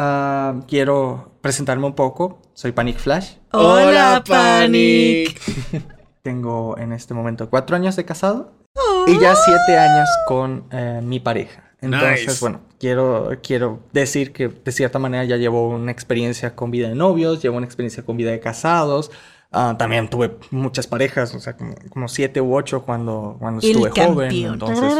Ah, 0.00 0.54
quiero 0.68 1.32
presentarme 1.40 1.84
un 1.84 1.94
poco. 1.94 2.38
Soy 2.54 2.70
Panic 2.70 2.98
Flash. 2.98 3.32
Hola, 3.50 4.22
Panic. 4.24 5.40
Tengo 6.22 6.78
en 6.78 6.92
este 6.92 7.14
momento 7.14 7.50
cuatro 7.50 7.74
años 7.74 7.96
de 7.96 8.04
casado 8.04 8.52
y 9.08 9.18
ya 9.18 9.34
siete 9.34 9.76
años 9.76 10.08
con 10.28 10.66
eh, 10.70 11.00
mi 11.02 11.18
pareja. 11.18 11.72
Entonces, 11.80 12.38
bueno, 12.38 12.60
quiero, 12.78 13.38
quiero 13.42 13.80
decir 13.92 14.32
que 14.32 14.46
de 14.46 14.70
cierta 14.70 15.00
manera 15.00 15.24
ya 15.24 15.36
llevo 15.36 15.68
una 15.68 15.90
experiencia 15.90 16.54
con 16.54 16.70
vida 16.70 16.88
de 16.88 16.94
novios, 16.94 17.42
llevo 17.42 17.56
una 17.56 17.66
experiencia 17.66 18.04
con 18.04 18.16
vida 18.16 18.30
de 18.30 18.38
casados. 18.38 19.10
Ah, 19.50 19.74
también 19.76 20.08
tuve 20.08 20.36
muchas 20.52 20.86
parejas, 20.86 21.34
o 21.34 21.40
sea, 21.40 21.56
como, 21.56 22.06
siete 22.06 22.40
u 22.40 22.54
ocho 22.54 22.82
cuando, 22.82 23.36
cuando 23.40 23.66
estuve 23.66 23.90
joven. 23.90 24.30
Entonces, 24.30 24.92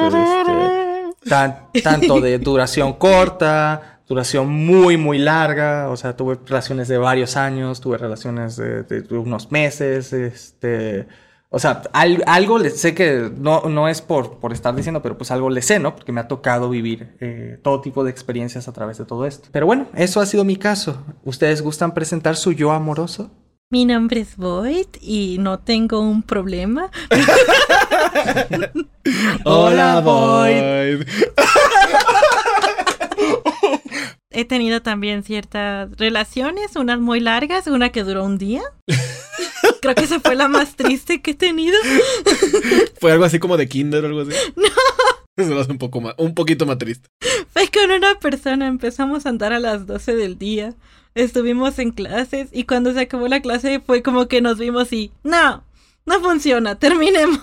este, 1.23 1.83
tanto 1.83 2.21
de 2.21 2.39
duración 2.41 2.95
corta, 2.95 3.98
duración 4.09 4.49
muy, 4.49 4.97
muy 4.97 5.19
larga. 5.19 5.89
O 5.91 5.97
sea, 5.97 6.17
tuve 6.17 6.39
relaciones 6.47 6.89
de 6.89 6.99
varios 6.99 7.37
años, 7.37 7.81
tuve 7.81 7.99
relaciones 7.99 8.57
de, 8.57 9.05
unos 9.11 9.53
meses, 9.53 10.13
este... 10.13 11.07
O 11.51 11.59
sea, 11.59 11.81
algo 11.93 12.59
le 12.59 12.69
sé 12.69 12.95
que 12.95 13.31
no, 13.35 13.63
no 13.71 13.89
es 13.89 14.03
por, 14.03 14.39
por 14.39 14.53
estar 14.53 14.75
diciendo, 14.75 15.01
pero 15.01 15.17
pues 15.17 15.31
algo 15.31 15.49
le 15.49 15.63
sé, 15.63 15.79
¿no? 15.79 15.97
Porque 15.97 16.13
me 16.13 16.21
ha 16.21 16.29
tocado 16.29 16.69
vivir 16.69 17.17
eh, 17.21 17.59
todo 17.63 17.81
tipo 17.81 18.05
de 18.05 18.11
experiencias 18.11 18.69
a 18.69 18.75
través 18.75 18.99
de 18.99 19.07
todo 19.07 19.25
esto. 19.25 19.49
Pero 19.51 19.65
bueno, 19.65 19.87
eso 19.95 20.21
ha 20.21 20.27
sido 20.27 20.45
mi 20.45 20.57
caso. 20.57 21.03
¿Ustedes 21.25 21.63
gustan 21.63 21.95
presentar 21.95 22.37
su 22.37 22.53
yo 22.53 22.71
amoroso? 22.71 23.31
Mi 23.71 23.87
nombre 23.87 24.21
es 24.21 24.37
Void 24.37 24.89
y 25.01 25.39
no 25.41 25.61
tengo 25.61 26.01
un 26.01 26.23
problema. 26.23 26.91
Hola, 29.45 30.01
Void. 30.01 31.07
He 34.31 34.45
tenido 34.45 34.83
también 34.83 35.23
ciertas 35.23 35.91
relaciones, 35.97 36.77
unas 36.77 37.01
muy 37.01 37.19
largas, 37.19 37.67
una 37.67 37.89
que 37.89 38.05
duró 38.05 38.25
un 38.25 38.37
día. 38.37 38.63
Creo 39.81 39.95
que 39.95 40.05
esa 40.05 40.21
fue 40.21 40.35
la 40.35 40.49
más 40.49 40.77
triste 40.77 41.23
que 41.23 41.31
he 41.31 41.35
tenido. 41.35 41.77
¿Fue 43.01 43.13
algo 43.13 43.25
así 43.25 43.39
como 43.39 43.57
de 43.57 43.69
kinder 43.69 44.05
o 44.05 44.09
algo 44.09 44.21
así? 44.23 44.33
No. 44.57 45.45
Eso 45.45 45.55
lo 45.55 45.61
hace 45.61 45.71
un 45.71 45.79
poco 45.79 46.01
más, 46.01 46.15
un 46.19 46.35
poquito 46.35 46.67
más 46.67 46.79
triste. 46.79 47.09
Fue 47.51 47.69
con 47.69 47.93
una 47.93 48.19
persona, 48.19 48.67
empezamos 48.67 49.25
a 49.25 49.29
andar 49.29 49.53
a 49.53 49.61
las 49.61 49.87
12 49.87 50.17
del 50.17 50.37
día. 50.37 50.75
Estuvimos 51.15 51.79
en 51.79 51.93
clases 51.93 52.49
y 52.51 52.65
cuando 52.65 52.93
se 52.93 53.01
acabó 53.01 53.29
la 53.29 53.41
clase 53.41 53.79
fue 53.79 54.03
como 54.03 54.27
que 54.27 54.41
nos 54.41 54.59
vimos 54.59 54.93
y 54.93 55.13
no, 55.23 55.63
No 56.09 56.21
funciona, 56.21 56.75
terminemos. 56.79 57.41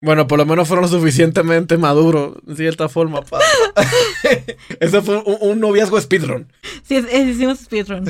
Bueno, 0.00 0.26
por 0.26 0.38
lo 0.38 0.44
menos 0.46 0.66
fueron 0.66 0.82
lo 0.82 0.88
suficientemente 0.88 1.78
maduros, 1.78 2.34
de 2.44 2.56
cierta 2.56 2.88
forma. 2.88 3.20
Eso 4.80 5.00
fue 5.02 5.18
un, 5.18 5.36
un 5.40 5.60
noviazgo 5.60 6.00
speedrun. 6.00 6.48
Sí, 6.82 6.96
es- 6.96 7.06
es- 7.10 7.28
hicimos 7.28 7.58
speedrun. 7.60 8.04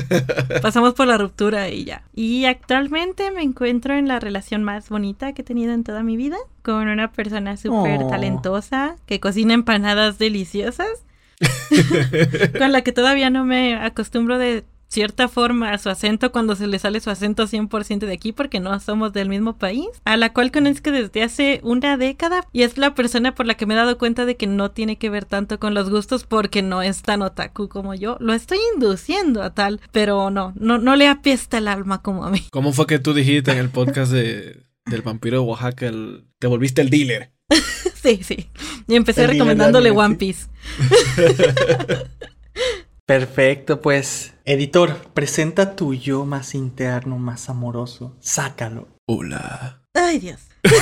Pasamos 0.61 0.93
por 0.95 1.05
la 1.07 1.17
ruptura 1.19 1.69
y 1.69 1.85
ya. 1.85 2.03
Y 2.15 2.45
actualmente 2.45 3.29
me 3.31 3.43
encuentro 3.43 3.93
en 3.95 4.07
la 4.07 4.19
relación 4.19 4.63
más 4.63 4.89
bonita 4.89 5.33
que 5.33 5.43
he 5.43 5.45
tenido 5.45 5.73
en 5.73 5.83
toda 5.83 6.01
mi 6.03 6.17
vida. 6.17 6.37
Con 6.63 6.87
una 6.87 7.11
persona 7.11 7.57
súper 7.57 8.01
Oh. 8.03 8.09
talentosa 8.09 8.95
que 9.05 9.19
cocina 9.19 9.53
empanadas 9.53 10.17
deliciosas. 10.17 10.87
con 12.57 12.71
la 12.71 12.81
que 12.83 12.91
todavía 12.91 13.29
no 13.29 13.43
me 13.45 13.75
acostumbro 13.75 14.37
de 14.37 14.63
cierta 14.93 15.27
forma 15.27 15.71
a 15.71 15.77
su 15.79 15.89
acento 15.89 16.31
cuando 16.31 16.55
se 16.55 16.67
le 16.67 16.77
sale 16.79 16.99
su 16.99 17.09
acento 17.09 17.47
100% 17.47 17.99
de 18.05 18.13
aquí 18.13 18.31
porque 18.31 18.59
no 18.59 18.79
somos 18.79 19.11
del 19.11 19.27
mismo 19.27 19.57
país, 19.57 19.87
a 20.05 20.15
la 20.17 20.31
cual 20.31 20.51
conozco 20.51 20.91
desde 20.91 21.23
hace 21.23 21.59
una 21.63 21.97
década 21.97 22.47
y 22.53 22.61
es 22.61 22.77
la 22.77 22.93
persona 22.93 23.33
por 23.35 23.45
la 23.47 23.55
que 23.55 23.65
me 23.65 23.73
he 23.73 23.77
dado 23.77 23.97
cuenta 23.97 24.25
de 24.25 24.37
que 24.37 24.47
no 24.47 24.71
tiene 24.71 24.97
que 24.97 25.09
ver 25.09 25.25
tanto 25.25 25.59
con 25.59 25.73
los 25.73 25.89
gustos 25.89 26.25
porque 26.25 26.61
no 26.61 26.81
es 26.81 27.01
tan 27.01 27.21
otaku 27.23 27.67
como 27.67 27.93
yo. 27.95 28.17
Lo 28.19 28.33
estoy 28.33 28.59
induciendo 28.75 29.41
a 29.41 29.53
tal, 29.53 29.81
pero 29.91 30.29
no, 30.29 30.53
no, 30.55 30.77
no 30.77 30.95
le 30.95 31.07
apiesta 31.07 31.57
el 31.57 31.67
alma 31.67 32.01
como 32.01 32.23
a 32.25 32.29
mí. 32.29 32.43
¿Cómo 32.51 32.71
fue 32.71 32.85
que 32.85 32.99
tú 32.99 33.13
dijiste 33.13 33.51
en 33.51 33.57
el 33.57 33.69
podcast 33.69 34.11
de, 34.11 34.63
del 34.85 35.01
vampiro 35.01 35.39
de 35.41 35.43
Oaxaca, 35.47 35.87
el- 35.87 36.25
te 36.39 36.47
volviste 36.47 36.81
el 36.81 36.89
dealer? 36.89 37.31
Sí, 38.03 38.19
sí. 38.21 38.49
Y 38.89 38.95
empecé 38.95 39.23
El 39.23 39.29
recomendándole 39.29 39.89
One 39.89 40.15
sí. 40.15 40.17
Piece. 40.17 40.47
Perfecto, 43.05 43.81
pues. 43.81 44.33
Editor, 44.45 44.95
presenta 45.13 45.75
tu 45.75 45.93
yo 45.93 46.25
más 46.25 46.55
interno, 46.55 47.17
más 47.17 47.49
amoroso. 47.49 48.15
Sácalo. 48.21 48.87
Hola. 49.07 49.83
Ay, 49.93 50.19
Dios. 50.19 50.39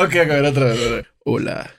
Ok, 0.00 0.14
a 0.16 0.24
ver, 0.24 0.44
otra 0.44 0.66
vez, 0.66 0.80
otra 0.80 0.96
vez. 0.96 1.06
Hola. 1.24 1.70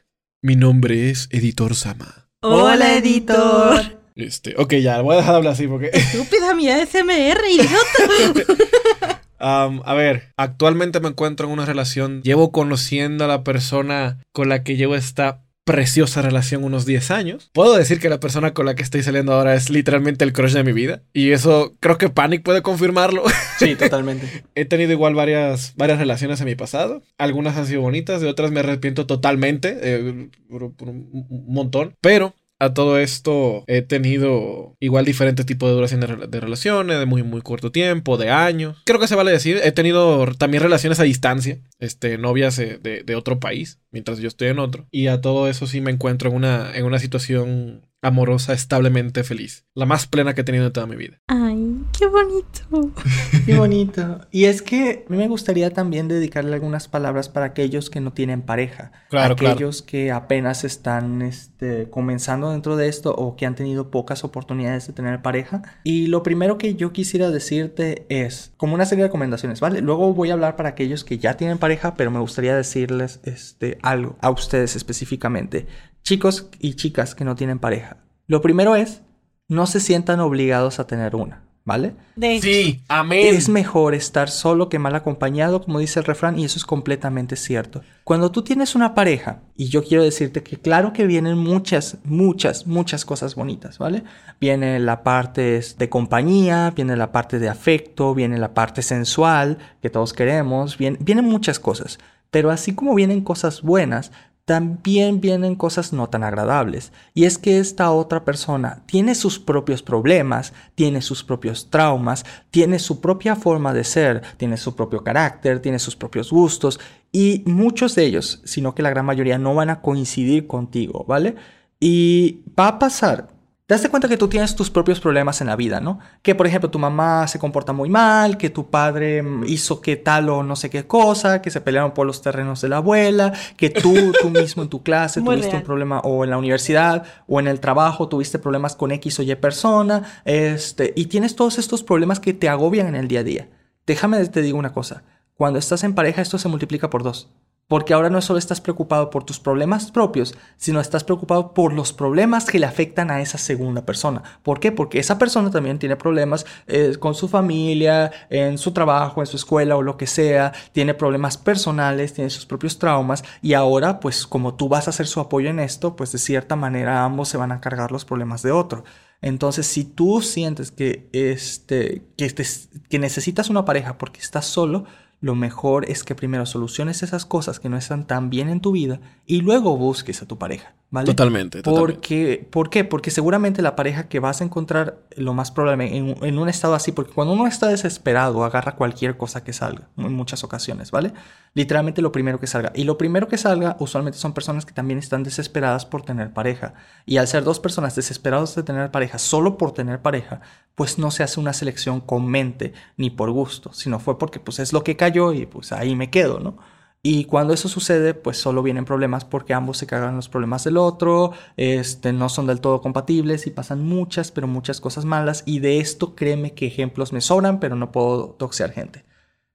Mi 0.41 0.55
nombre 0.55 1.10
es 1.10 1.27
Editor 1.31 1.75
Sama. 1.75 2.29
Hola, 2.41 2.96
editor. 2.96 4.00
Este, 4.15 4.55
ok, 4.58 4.75
ya, 4.75 5.01
voy 5.01 5.15
a 5.15 5.17
dejar 5.17 5.34
de 5.34 5.38
hablar 5.38 5.53
así 5.53 5.67
porque... 5.67 5.89
Estúpida 5.93 6.53
mi 6.53 6.69
ASMR, 6.69 7.41
idiota. 7.50 9.22
Am, 9.39 9.81
a 9.86 9.93
ver, 9.93 10.34
actualmente 10.38 11.00
me 11.00 11.10
encuentro 11.10 11.48
en 11.48 11.53
una 11.53 11.65
relación. 11.65 12.22
Llevo 12.24 12.51
conociendo 12.51 13.25
a 13.25 13.27
la 13.27 13.43
persona 13.43 14.19
con 14.34 14.50
la 14.50 14.63
que 14.63 14.75
llevo 14.75 14.96
esta 14.96 15.43
preciosa 15.69 16.23
relación 16.23 16.63
unos 16.63 16.88
10 16.88 17.11
años. 17.11 17.51
Puedo 17.53 17.77
decir 17.77 17.99
que 17.99 18.09
la 18.09 18.19
persona 18.19 18.55
con 18.55 18.65
la 18.65 18.73
que 18.73 18.81
estoy 18.81 19.03
saliendo 19.03 19.33
ahora 19.33 19.53
es 19.53 19.69
literalmente 19.69 20.25
el 20.25 20.33
crush 20.33 20.53
de 20.53 20.63
mi 20.63 20.73
vida. 20.73 21.03
Y 21.13 21.29
eso 21.29 21.75
creo 21.79 21.99
que 21.99 22.09
Panic 22.09 22.41
puede 22.41 22.63
confirmarlo. 22.63 23.23
Sí, 23.59 23.75
totalmente. 23.79 24.45
He 24.55 24.65
tenido 24.65 24.93
igual 24.93 25.13
varias, 25.13 25.73
varias 25.75 25.99
relaciones 25.99 26.39
en 26.41 26.47
mi 26.47 26.55
pasado. 26.55 27.03
Algunas 27.19 27.55
han 27.55 27.67
sido 27.67 27.81
bonitas, 27.81 28.19
de 28.19 28.27
otras 28.27 28.49
me 28.49 28.61
arrepiento 28.61 29.05
totalmente, 29.05 29.77
eh, 29.83 30.29
por, 30.49 30.73
por 30.73 30.89
un, 30.89 31.07
un 31.11 31.53
montón. 31.53 31.95
Pero 32.01 32.33
a 32.60 32.74
todo 32.74 33.00
esto 33.00 33.63
he 33.68 33.82
tenido 33.82 34.75
igual 34.80 35.06
diferentes 35.06 35.46
tipos 35.46 35.70
de 35.70 35.75
duración 35.75 36.01
de, 36.01 36.08
rela- 36.08 36.28
de 36.28 36.39
relaciones, 36.39 37.00
de 37.00 37.06
muy, 37.06 37.24
muy 37.24 37.42
corto 37.42 37.72
tiempo, 37.72 38.18
de 38.18 38.30
años. 38.30 38.78
Creo 38.86 39.00
que 39.00 39.08
se 39.08 39.16
vale 39.16 39.32
decir, 39.32 39.60
he 39.63 39.72
tenido 39.72 40.25
también 40.38 40.62
relaciones 40.63 41.00
a 41.00 41.04
distancia, 41.04 41.60
este, 41.80 42.18
novias 42.18 42.60
eh, 42.60 42.80
de, 42.82 43.04
de 43.04 43.16
otro 43.16 43.39
país, 43.39 43.80
mientras 43.92 44.20
yo 44.20 44.28
estoy 44.28 44.50
en 44.50 44.60
otro. 44.60 44.88
Y 44.92 45.08
a 45.08 45.22
todo 45.22 45.48
eso 45.48 45.68
sí 45.68 45.82
me 45.82 45.92
encuentro 45.92 46.30
en 46.30 46.36
una, 46.36 46.75
en 46.75 46.86
una 46.86 47.00
situación 47.00 47.86
amorosa, 48.01 48.53
establemente 48.53 49.24
feliz. 49.24 49.65
La 49.74 49.86
más 49.86 50.08
plena 50.08 50.34
que 50.34 50.41
he 50.41 50.44
tenido 50.44 50.65
en 50.68 50.74
toda 50.74 50.88
mi 50.88 50.96
vida. 50.96 51.20
Ay, 51.27 51.82
qué 51.98 52.08
bonito. 52.08 52.91
Qué 53.46 53.58
bonito. 53.58 54.22
Y 54.32 54.46
es 54.46 54.62
que 54.62 55.06
a 55.08 55.12
mí 55.12 55.18
me 55.18 55.27
gustaría 55.27 55.72
también 55.72 56.08
dedicarle 56.08 56.53
algunas 56.53 56.88
palabras 56.88 57.29
para 57.29 57.48
aquellos 57.48 57.89
que 57.89 58.00
no 58.00 58.13
tienen 58.13 58.41
pareja. 58.41 58.91
Claro, 59.10 59.36
claro. 59.36 59.56
aquellos 59.56 59.82
que 59.82 60.12
apenas 60.12 60.63
están 60.63 61.22
este, 61.22 61.89
comenzando 61.89 62.51
dentro 62.51 62.75
de 62.75 62.88
esto 62.88 63.13
o 63.13 63.36
que 63.36 63.46
han 63.46 63.56
tenido 63.56 63.89
pocas 63.89 64.24
oportunidades 64.24 64.88
de 64.88 64.94
tener 64.94 65.22
pareja. 65.22 65.62
Y 65.84 66.08
lo 66.08 66.24
primero 66.24 66.58
que 66.58 66.75
yo 66.75 66.94
quisiera 66.94 67.32
decirte 67.32 68.06
es 68.10 68.53
como 68.58 68.75
una 68.75 68.86
serie 68.86 69.03
de 69.03 69.08
recomendaciones, 69.08 69.60
¿vale? 69.60 69.82
Luego 69.82 70.13
voy 70.13 70.29
a 70.29 70.34
hablar 70.34 70.56
para 70.56 70.70
aquellos 70.70 71.03
que 71.03 71.18
ya 71.18 71.36
tienen 71.36 71.58
pareja, 71.58 71.96
pero 71.96 72.12
me 72.12 72.20
gustaría 72.20 72.56
decirles 72.56 73.20
este, 73.24 73.77
algo 73.82 74.18
a 74.22 74.29
ustedes 74.29 74.75
específicamente. 74.75 75.68
Chicos 76.03 76.48
y 76.60 76.74
chicas 76.75 77.15
que 77.15 77.25
no 77.25 77.36
tienen 77.36 77.60
pareja. 77.60 77.98
Lo 78.27 78.41
primero 78.41 78.75
es, 78.75 79.01
no 79.48 79.65
se 79.68 79.79
sientan 79.79 80.20
obligados 80.20 80.79
a 80.79 80.88
tener 80.88 81.15
una, 81.15 81.44
¿vale? 81.65 81.94
De 82.15 82.39
Sí, 82.41 82.82
amén. 82.88 83.36
Es 83.36 83.50
mejor 83.50 83.94
estar 83.96 84.29
solo 84.29 84.70
que 84.70 84.79
mal 84.79 84.96
acompañado, 84.96 85.62
como 85.63 85.79
dice 85.79 86.00
el 86.00 86.06
refrán, 86.06 86.38
y 86.38 86.46
eso 86.46 86.58
es 86.58 86.65
completamente 86.65 87.36
cierto. 87.36 87.82
Cuando 88.03 88.32
tú 88.32 88.44
tienes 88.44 88.75
una 88.75 88.94
pareja, 88.96 89.41
y 89.56 89.70
yo 89.70 89.84
quiero 89.84 90.03
decirte 90.03 90.41
que 90.44 90.58
claro 90.58 90.94
que 90.94 91.06
vienen 91.08 91.38
muchas, 91.38 91.98
muchas, 92.03 92.65
muchas 92.68 93.06
cosas 93.06 93.36
bonitas, 93.36 93.77
¿vale? 93.79 94.03
Viene 94.39 94.79
la 94.79 95.03
parte 95.03 95.62
de 95.77 95.89
compañía, 95.89 96.72
viene 96.75 96.96
la 96.96 97.12
parte 97.12 97.38
de 97.39 97.50
afecto, 97.50 98.13
viene 98.15 98.38
la 98.38 98.53
parte 98.53 98.82
sensual 98.82 99.58
que 99.82 99.89
todos 99.89 100.13
queremos, 100.13 100.77
viene- 100.77 100.98
vienen 101.01 101.25
muchas 101.25 101.60
cosas. 101.60 102.00
Pero 102.32 102.51
así 102.51 102.75
como 102.75 102.94
vienen 102.94 103.22
cosas 103.22 103.63
buenas, 103.63 104.12
también 104.50 105.22
vienen 105.22 105.53
cosas 105.53 105.94
no 105.94 106.10
tan 106.10 106.24
agradables. 106.24 106.91
Y 107.13 107.25
es 107.25 107.38
que 107.38 107.60
esta 107.60 107.91
otra 107.91 108.25
persona 108.25 108.82
tiene 108.88 109.13
sus 109.13 109.38
propios 109.38 109.84
problemas, 109.84 110.53
tiene 110.74 111.03
sus 111.03 111.24
propios 111.24 111.70
traumas, 111.70 112.25
tiene 112.50 112.79
su 112.79 113.00
propia 113.00 113.36
forma 113.36 113.75
de 113.75 113.84
ser, 113.84 114.24
tiene 114.38 114.58
su 114.58 114.75
propio 114.75 115.03
carácter, 115.03 115.60
tiene 115.60 115.77
sus 115.77 115.96
propios 115.96 116.32
gustos. 116.32 116.79
Y 117.12 117.44
muchos 117.46 117.94
de 117.94 118.06
ellos, 118.06 118.41
sino 118.44 118.74
que 118.74 118.82
la 118.82 118.89
gran 118.89 119.06
mayoría, 119.06 119.38
no 119.38 119.53
van 119.53 119.70
a 119.70 119.82
coincidir 119.82 120.48
contigo, 120.48 121.06
¿vale? 121.08 121.36
Y 121.79 122.39
va 122.60 122.70
a 122.70 122.79
pasar 122.79 123.27
te 123.69 123.75
das 123.75 123.88
cuenta 123.88 124.07
que 124.07 124.17
tú 124.17 124.27
tienes 124.27 124.55
tus 124.55 124.71
propios 124.71 124.99
problemas 124.99 125.41
en 125.41 125.47
la 125.47 125.55
vida, 125.55 125.79
¿no? 125.79 125.99
Que 126.23 126.33
por 126.33 126.47
ejemplo 126.47 126.71
tu 126.71 126.79
mamá 126.79 127.27
se 127.27 127.38
comporta 127.38 127.71
muy 127.71 127.88
mal, 127.88 128.35
que 128.35 128.49
tu 128.49 128.71
padre 128.71 129.21
mm, 129.21 129.43
hizo 129.45 129.79
que 129.79 129.95
tal 129.95 130.29
o 130.29 130.41
no 130.41 130.55
sé 130.55 130.71
qué 130.71 130.88
cosa, 130.88 131.43
que 131.43 131.51
se 131.51 131.61
pelearon 131.61 131.91
por 131.91 132.07
los 132.07 132.23
terrenos 132.23 132.61
de 132.61 132.69
la 132.69 132.77
abuela, 132.77 133.31
que 133.57 133.69
tú, 133.69 134.11
tú 134.19 134.29
mismo 134.31 134.63
en 134.63 134.69
tu 134.69 134.81
clase 134.81 135.21
Muy 135.21 135.35
tuviste 135.35 135.51
real. 135.51 135.61
un 135.61 135.67
problema 135.67 135.99
o 135.99 136.23
en 136.23 136.31
la 136.31 136.39
universidad 136.39 137.03
o 137.27 137.39
en 137.39 137.47
el 137.47 137.59
trabajo 137.59 138.07
tuviste 138.07 138.39
problemas 138.39 138.75
con 138.75 138.91
X 138.91 139.19
o 139.19 139.21
Y 139.21 139.35
persona, 139.35 140.01
este, 140.25 140.91
y 140.95 141.05
tienes 141.05 141.35
todos 141.35 141.59
estos 141.59 141.83
problemas 141.83 142.19
que 142.19 142.33
te 142.33 142.49
agobian 142.49 142.88
en 142.88 142.95
el 142.95 143.07
día 143.07 143.19
a 143.19 143.23
día. 143.23 143.49
Déjame 143.85 144.25
te 144.29 144.41
digo 144.41 144.57
una 144.57 144.73
cosa, 144.73 145.03
cuando 145.35 145.59
estás 145.59 145.83
en 145.83 145.93
pareja 145.93 146.23
esto 146.23 146.39
se 146.39 146.47
multiplica 146.47 146.89
por 146.89 147.03
dos. 147.03 147.29
Porque 147.69 147.93
ahora 147.93 148.09
no 148.09 148.19
solo 148.21 148.39
estás 148.39 148.59
preocupado 148.59 149.09
por 149.11 149.23
tus 149.23 149.39
problemas 149.39 149.91
propios, 149.91 150.35
sino 150.57 150.81
estás 150.81 151.03
preocupado 151.03 151.53
por 151.53 151.71
los 151.71 151.93
problemas 151.93 152.45
que 152.45 152.57
le 152.59 152.65
afectan 152.65 153.11
a 153.11 153.21
esa 153.21 153.38
segunda 153.38 153.85
persona. 153.85 154.23
¿Por 154.43 154.59
qué? 154.59 154.71
Porque 154.71 154.97
esa 154.99 155.19
persona 155.19 155.51
también 155.51 155.77
tiene 155.77 155.95
problemas 155.95 156.47
eh, 156.65 156.95
con 156.99 157.13
su 157.13 157.27
familia, 157.27 158.11
en 158.31 158.57
su 158.57 158.71
trabajo, 158.71 159.21
en 159.21 159.27
su 159.27 159.38
escuela 159.38 159.77
o 159.77 159.83
lo 159.83 159.97
que 159.97 160.07
sea. 160.07 160.51
Tiene 160.71 160.95
problemas 160.95 161.38
personales, 161.38 162.11
tiene 162.13 162.31
sus 162.31 162.47
propios 162.47 162.79
traumas. 162.79 163.23
Y 163.41 163.53
ahora, 163.53 163.99
pues 163.99 164.25
como 164.25 164.55
tú 164.55 164.67
vas 164.67 164.88
a 164.88 164.91
ser 164.91 165.05
su 165.05 165.19
apoyo 165.19 165.49
en 165.51 165.59
esto, 165.59 165.95
pues 165.95 166.11
de 166.11 166.17
cierta 166.17 166.55
manera 166.55 167.03
ambos 167.05 167.29
se 167.29 167.38
van 167.38 167.51
a 167.51 167.61
cargar 167.61 167.91
los 167.91 168.03
problemas 168.03 168.41
de 168.41 168.51
otro. 168.51 168.83
Entonces, 169.21 169.67
si 169.67 169.83
tú 169.83 170.21
sientes 170.23 170.71
que, 170.71 171.07
este, 171.13 172.01
que, 172.17 172.29
te- 172.31 172.45
que 172.89 172.97
necesitas 172.99 173.49
una 173.51 173.63
pareja 173.63 173.97
porque 173.99 174.21
estás 174.21 174.45
solo, 174.47 174.85
lo 175.21 175.35
mejor 175.35 175.89
es 175.89 176.03
que 176.03 176.15
primero 176.15 176.45
soluciones 176.45 177.03
esas 177.03 177.25
cosas 177.25 177.59
que 177.59 177.69
no 177.69 177.77
están 177.77 178.07
tan 178.07 178.29
bien 178.29 178.49
en 178.49 178.61
tu 178.61 178.71
vida 178.71 179.01
y 179.25 179.41
luego 179.41 179.77
busques 179.77 180.21
a 180.21 180.27
tu 180.27 180.38
pareja, 180.38 180.73
¿vale? 180.91 181.05
Totalmente, 181.05 181.62
totalmente. 181.62 181.93
Porque, 181.93 182.48
¿Por 182.50 182.69
qué? 182.69 182.84
Porque 182.84 183.12
seguramente 183.12 183.62
la 183.62 183.75
pareja 183.75 184.08
que 184.08 184.19
vas 184.19 184.41
a 184.41 184.43
encontrar, 184.43 185.00
lo 185.15 185.34
más 185.34 185.51
probable, 185.51 185.96
en, 185.96 186.15
en 186.24 186.39
un 186.39 186.50
estado 186.50 186.74
así, 186.74 186.91
porque 186.91 187.13
cuando 187.13 187.34
uno 187.34 187.48
está 187.48 187.67
desesperado, 187.67 188.43
agarra 188.43 188.75
cualquier 188.75 189.17
cosa 189.17 189.43
que 189.43 189.53
salga, 189.53 189.88
en 189.98 190.13
muchas 190.13 190.43
ocasiones, 190.43 190.91
¿vale? 190.91 191.13
Literalmente 191.53 192.01
lo 192.01 192.12
primero 192.12 192.39
que 192.39 192.48
salga. 192.48 192.72
Y 192.75 192.84
lo 192.84 192.98
primero 192.98 193.27
que 193.27 193.38
salga, 193.38 193.75
usualmente 193.79 194.19
son 194.19 194.34
personas 194.34 194.65
que 194.65 194.74
también 194.74 195.00
están 195.00 195.24
desesperadas 195.24 195.86
por 195.86 196.03
tener 196.03 196.34
pareja. 196.34 196.74
Y 197.05 197.17
al 197.17 197.27
ser 197.27 197.43
dos 197.43 197.60
personas 197.60 197.96
desesperadas 197.96 198.55
de 198.55 198.63
tener 198.63 198.91
pareja, 198.91 199.17
solo 199.17 199.58
por 199.58 199.74
tener 199.74 200.01
pareja, 200.01 200.41
pues 200.75 200.98
no 200.98 201.12
se 201.12 201.24
hace 201.24 201.39
una 201.39 201.53
selección 201.53 202.00
con 202.01 202.27
mente 202.27 202.74
ni 202.98 203.10
por 203.10 203.31
gusto, 203.31 203.74
sino 203.74 204.00
fue 204.00 204.17
porque 204.17 204.39
pues 204.39 204.60
es 204.60 204.74
lo 204.74 204.84
que 204.84 204.96
cayó 204.96 205.34
y 205.34 205.46
pues 205.46 205.72
ahí 205.72 205.96
me 205.96 206.10
quedo, 206.10 206.39
¿no? 206.39 206.58
Y 207.01 207.25
cuando 207.25 207.53
eso 207.53 207.70
sucede, 207.70 208.13
pues 208.13 208.38
solo 208.38 208.62
vienen 208.62 208.84
problemas 208.84 209.24
porque 209.24 209.53
ambos 209.53 209.77
se 209.77 209.88
cagan 209.88 210.18
los 210.18 210.27
problemas 210.27 210.65
del 210.65 210.75
otro, 210.75 211.32
este, 211.56 212.12
no 212.12 212.27
son 212.27 212.46
del 212.46 212.60
todo 212.60 212.82
compatibles 212.82 213.48
y 213.48 213.51
pasan 213.51 213.86
muchas, 213.86 214.32
pero 214.32 214.48
muchas 214.48 214.82
cosas 214.82 215.06
malas. 215.06 215.44
Y 215.46 215.60
de 215.60 215.79
esto 215.79 216.13
créeme 216.13 216.53
que 216.53 216.68
ejemplos 216.68 217.13
me 217.13 217.22
sobran, 217.22 217.62
pero 217.62 217.75
no 217.75 217.91
puedo 217.91 218.36
doxear 218.38 218.72
gente. 218.72 219.06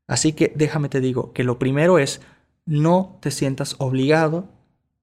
Así 0.07 0.33
que 0.33 0.53
déjame 0.55 0.89
te 0.89 1.01
digo 1.01 1.33
que 1.33 1.45
lo 1.45 1.59
primero 1.59 1.99
es 1.99 2.23
no 2.67 3.19
te 3.21 3.31
sientas 3.31 3.77
obligado 3.79 4.49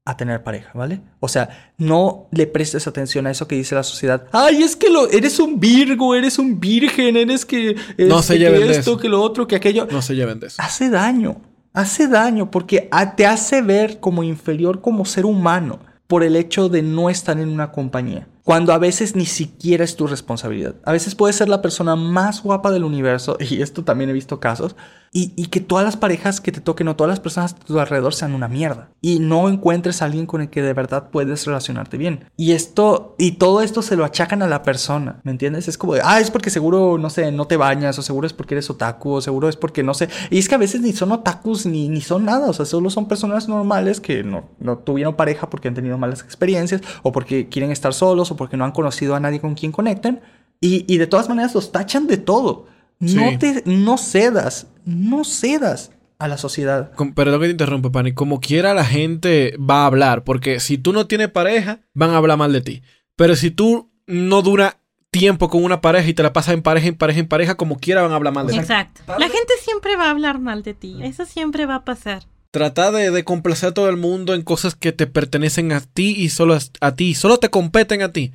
a 0.04 0.18
tener 0.18 0.44
pareja, 0.44 0.72
¿vale? 0.74 1.02
O 1.20 1.28
sea, 1.28 1.74
no 1.78 2.28
le 2.32 2.48
prestes 2.48 2.88
atención 2.88 3.28
a 3.28 3.32
eso 3.32 3.48
que 3.48 3.56
dice 3.56 3.76
la 3.76 3.84
sociedad. 3.84 4.28
Ay, 4.32 4.64
es 4.64 4.76
que 4.76 4.90
lo, 4.90 5.08
eres 5.10 5.40
un 5.40 5.60
virgo, 5.60 6.16
eres 6.16 6.40
un 6.40 6.60
virgen, 6.60 7.18
eres 7.18 7.46
que, 7.46 7.76
no 8.00 8.24
se 8.24 8.34
que 8.34 8.40
lleven 8.40 8.62
de 8.62 8.72
esto, 8.72 8.92
eso. 8.92 8.98
que 8.98 9.10
lo 9.10 9.22
otro, 9.22 9.48
que 9.48 9.56
aquello. 9.56 9.88
No 9.92 10.02
se 10.02 10.16
lleven 10.16 10.40
de 10.40 10.48
eso. 10.48 10.60
Hace 10.60 10.90
daño, 10.90 11.40
hace 11.74 12.08
daño 12.08 12.52
porque 12.52 12.90
te 13.16 13.26
hace 13.26 13.62
ver 13.62 14.00
como 14.00 14.24
inferior 14.24 14.82
como 14.82 15.06
ser 15.06 15.26
humano 15.26 15.80
por 16.08 16.24
el 16.24 16.36
hecho 16.36 16.70
de 16.70 16.82
no 16.82 17.10
estar 17.10 17.40
en 17.40 17.50
una 17.50 17.72
compañía. 17.72 18.28
Cuando 18.44 18.74
a 18.74 18.78
veces 18.78 19.16
ni 19.16 19.26
siquiera 19.26 19.84
es 19.84 19.96
tu 19.96 20.08
responsabilidad. 20.08 20.76
A 20.84 20.92
veces 20.92 21.16
puedes 21.16 21.36
ser 21.36 21.50
la 21.50 21.62
persona 21.62 21.96
más 21.96 22.42
guapa 22.42 22.72
del 22.72 22.84
universo, 22.84 23.38
y 23.40 23.62
esto 23.62 23.84
también 23.84 24.10
he 24.10 24.14
visto 24.14 24.40
casos, 24.40 24.76
y, 25.14 25.34
y 25.36 25.48
que 25.48 25.60
todas 25.60 25.84
las 25.84 25.98
parejas 25.98 26.40
que 26.40 26.54
te 26.54 26.62
toquen 26.62 26.88
o 26.88 26.96
todas 26.96 27.10
las 27.10 27.20
personas 27.20 27.54
a 27.54 27.66
tu 27.66 27.78
alrededor 27.80 28.14
sean 28.14 28.34
una 28.34 28.48
mierda. 28.48 28.92
Y 29.02 29.20
no 29.20 29.50
encuentres 29.50 30.02
a 30.02 30.06
alguien 30.06 30.26
con 30.26 30.42
el 30.42 30.50
que 30.50 30.62
de 30.62 30.74
verdad 30.74 31.10
puedes 31.12 31.46
relacionarte 31.46 31.98
bien. 31.98 32.30
Y 32.38 32.54
esto, 32.54 33.16
y 33.20 33.34
todo 33.34 33.62
esto 33.62 33.82
se 33.82 33.98
lo 33.98 34.06
achacan 34.06 34.42
a 34.42 34.48
la 34.48 34.64
persona, 34.64 35.20
¿me 35.24 35.32
entiendes? 35.32 35.68
Es 35.68 35.78
como 35.78 35.96
de, 35.96 36.02
ah, 36.04 36.22
es 36.22 36.32
porque 36.32 36.50
seguro, 36.50 36.98
no 36.98 37.10
sé, 37.10 37.32
no 37.34 37.46
te 37.46 37.58
bañas, 37.58 38.00
o 38.00 38.02
seguro 38.02 38.26
es 38.26 38.32
porque 38.32 38.54
eres 38.54 38.70
otaku, 38.70 39.12
o 39.16 39.22
seguro 39.22 39.50
es 39.50 39.58
porque 39.58 39.84
no 39.84 39.94
sé. 39.94 40.08
Y 40.30 40.40
es 40.40 40.48
que 40.48 40.56
a 40.56 40.60
veces 40.60 40.80
ni 40.80 40.94
son 40.94 41.12
otakus 41.12 41.66
ni, 41.66 41.90
ni 41.90 42.00
son 42.00 42.24
nada, 42.24 42.50
o 42.50 42.54
sea, 42.54 42.66
solo 42.66 42.90
son 42.90 43.10
personas 43.10 43.50
normales 43.50 44.00
que 44.00 44.24
no, 44.24 44.50
no 44.60 44.78
tuvieron 44.78 45.16
pareja 45.16 45.50
porque 45.50 45.68
han 45.68 45.74
tenido 45.74 45.98
malas 45.98 46.22
experiencias, 46.22 46.82
o 47.04 47.12
porque 47.12 47.50
quieren 47.50 47.72
estar 47.72 47.94
solos, 47.94 48.31
o 48.32 48.36
porque 48.36 48.58
no 48.58 48.66
han 48.66 48.72
conocido 48.72 49.16
a 49.16 49.20
nadie 49.20 49.40
con 49.40 49.56
quien 49.56 49.72
conecten. 49.72 50.22
Y, 50.60 50.86
y 50.94 50.98
de 50.98 51.08
todas 51.08 51.28
maneras 51.30 51.54
los 51.56 51.72
tachan 51.72 52.08
de 52.08 52.18
todo. 52.18 52.68
No 53.00 53.32
Sí. 53.32 53.38
te, 53.38 53.64
no 53.66 53.98
cedas, 53.98 54.68
no 54.86 55.24
cedas 55.24 55.92
a 56.20 56.28
la 56.28 56.38
sociedad. 56.38 56.92
Com- 56.94 57.14
Perdón 57.16 57.40
que 57.42 57.48
te 57.48 57.52
interrumpa, 57.52 57.92
Pani. 57.92 58.14
Como 58.14 58.40
quiera 58.40 58.74
la 58.76 58.86
gente 58.86 59.56
va 59.58 59.84
a 59.84 59.86
hablar, 59.88 60.24
porque 60.24 60.60
si 60.60 60.78
tú 60.78 60.94
no 60.94 61.08
tienes 61.08 61.30
pareja, 61.30 61.80
van 61.96 62.12
a 62.12 62.18
hablar 62.18 62.38
mal 62.38 62.54
de 62.54 62.62
ti. 62.62 62.84
Pero 63.16 63.36
si 63.36 63.50
tú 63.50 63.90
no 64.06 64.42
dura 64.44 64.78
tiempo 65.10 65.50
con 65.50 65.64
una 65.64 65.82
pareja 65.82 66.08
y 66.08 66.14
te 66.14 66.22
la 66.24 66.32
pasas 66.32 66.54
en 66.54 66.62
pareja, 66.62 66.88
en 66.88 66.96
pareja, 66.96 67.20
en 67.20 67.28
pareja, 67.28 67.56
como 67.56 67.80
quiera 67.80 68.02
van 68.04 68.12
a 68.12 68.16
hablar 68.16 68.34
mal 68.34 68.46
de 68.48 68.54
ti. 68.54 68.60
Exacto. 68.60 69.02
La 69.08 69.28
gente 69.28 69.54
siempre 69.62 69.96
va 69.98 70.06
a 70.06 70.12
hablar 70.12 70.40
mal 70.40 70.62
de 70.64 70.74
ti. 70.76 71.00
Eso 71.02 71.26
siempre 71.26 71.66
va 71.66 71.76
a 71.76 71.84
pasar. 71.86 72.24
Trata 72.52 72.92
de, 72.92 73.24
complacer 73.24 73.70
a 73.70 73.74
todo 73.74 73.90
el 73.90 73.96
mundo 73.96 74.34
en 74.34 74.42
cosas 74.42 74.76
que 74.76 74.92
te 74.92 75.08
pertenecen 75.08 75.72
a 75.72 75.80
ti 75.80 76.14
y 76.18 76.28
solo 76.28 76.58
a, 76.82 76.96
ti, 76.96 77.16
solo 77.16 77.38
te 77.38 77.50
competen 77.50 78.02
a 78.02 78.12
ti. 78.12 78.34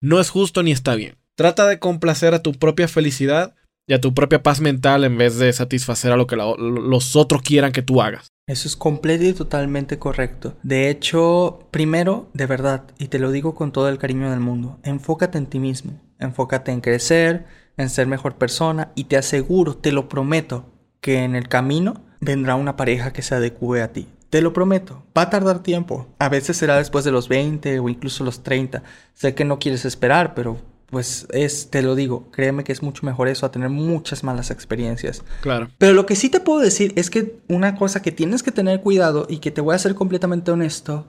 No 0.00 0.20
es 0.20 0.30
justo 0.30 0.62
ni 0.62 0.70
está 0.70 0.94
bien. 0.94 1.16
Trata 1.34 1.66
de 1.66 1.80
complacer 1.80 2.32
a 2.32 2.42
tu 2.42 2.52
propia 2.52 2.86
felicidad 2.86 3.56
y 3.88 3.94
a 3.94 4.00
tu 4.00 4.14
propia 4.14 4.42
paz 4.42 4.60
mental 4.60 5.02
en 5.02 5.18
vez 5.18 5.36
de 5.38 5.52
satisfacer 5.52 6.12
a 6.12 6.16
lo 6.16 6.28
que 6.28 6.36
los 6.36 7.16
otros 7.16 7.42
quieran 7.42 7.72
que 7.72 7.82
tú 7.82 8.00
hagas. 8.00 8.28
Eso 8.46 8.68
es 8.68 8.76
completo 8.76 9.24
y 9.24 9.32
totalmente 9.32 9.98
correcto. 9.98 10.56
De 10.62 10.88
hecho, 10.88 11.66
primero, 11.72 12.30
de 12.34 12.46
verdad, 12.46 12.84
y 12.98 13.08
te 13.08 13.18
lo 13.18 13.32
digo 13.32 13.56
con 13.56 13.72
todo 13.72 13.88
el 13.88 13.98
cariño 13.98 14.30
del 14.30 14.38
mundo, 14.38 14.78
enfócate 14.84 15.38
en 15.38 15.46
ti 15.46 15.58
mismo, 15.58 16.00
enfócate 16.20 16.70
en 16.70 16.80
crecer, 16.80 17.46
en 17.76 17.90
ser 17.90 18.06
mejor 18.06 18.36
persona 18.36 18.92
y 18.94 19.04
te 19.04 19.16
aseguro, 19.16 19.76
te 19.76 19.90
lo 19.90 20.08
prometo, 20.08 20.72
que 21.00 21.24
en 21.24 21.34
el 21.34 21.48
camino 21.48 22.05
vendrá 22.20 22.54
una 22.54 22.76
pareja 22.76 23.12
que 23.12 23.22
se 23.22 23.34
adecue 23.34 23.82
a 23.82 23.92
ti. 23.92 24.08
Te 24.30 24.42
lo 24.42 24.52
prometo, 24.52 25.04
va 25.16 25.22
a 25.22 25.30
tardar 25.30 25.62
tiempo. 25.62 26.08
A 26.18 26.28
veces 26.28 26.56
será 26.56 26.76
después 26.76 27.04
de 27.04 27.12
los 27.12 27.28
20 27.28 27.78
o 27.78 27.88
incluso 27.88 28.24
los 28.24 28.42
30. 28.42 28.82
Sé 29.14 29.34
que 29.34 29.44
no 29.44 29.58
quieres 29.58 29.84
esperar, 29.84 30.34
pero 30.34 30.58
pues 30.90 31.26
es, 31.30 31.70
te 31.70 31.82
lo 31.82 31.94
digo, 31.94 32.30
créeme 32.30 32.64
que 32.64 32.72
es 32.72 32.82
mucho 32.82 33.04
mejor 33.06 33.28
eso 33.28 33.46
a 33.46 33.50
tener 33.50 33.68
muchas 33.70 34.24
malas 34.24 34.50
experiencias. 34.50 35.24
Claro. 35.42 35.68
Pero 35.78 35.92
lo 35.92 36.06
que 36.06 36.16
sí 36.16 36.28
te 36.28 36.40
puedo 36.40 36.60
decir 36.60 36.92
es 36.96 37.10
que 37.10 37.40
una 37.48 37.76
cosa 37.76 38.02
que 38.02 38.12
tienes 38.12 38.42
que 38.42 38.52
tener 38.52 38.80
cuidado 38.80 39.26
y 39.28 39.38
que 39.38 39.50
te 39.50 39.60
voy 39.60 39.74
a 39.74 39.78
ser 39.78 39.94
completamente 39.94 40.50
honesto, 40.50 41.08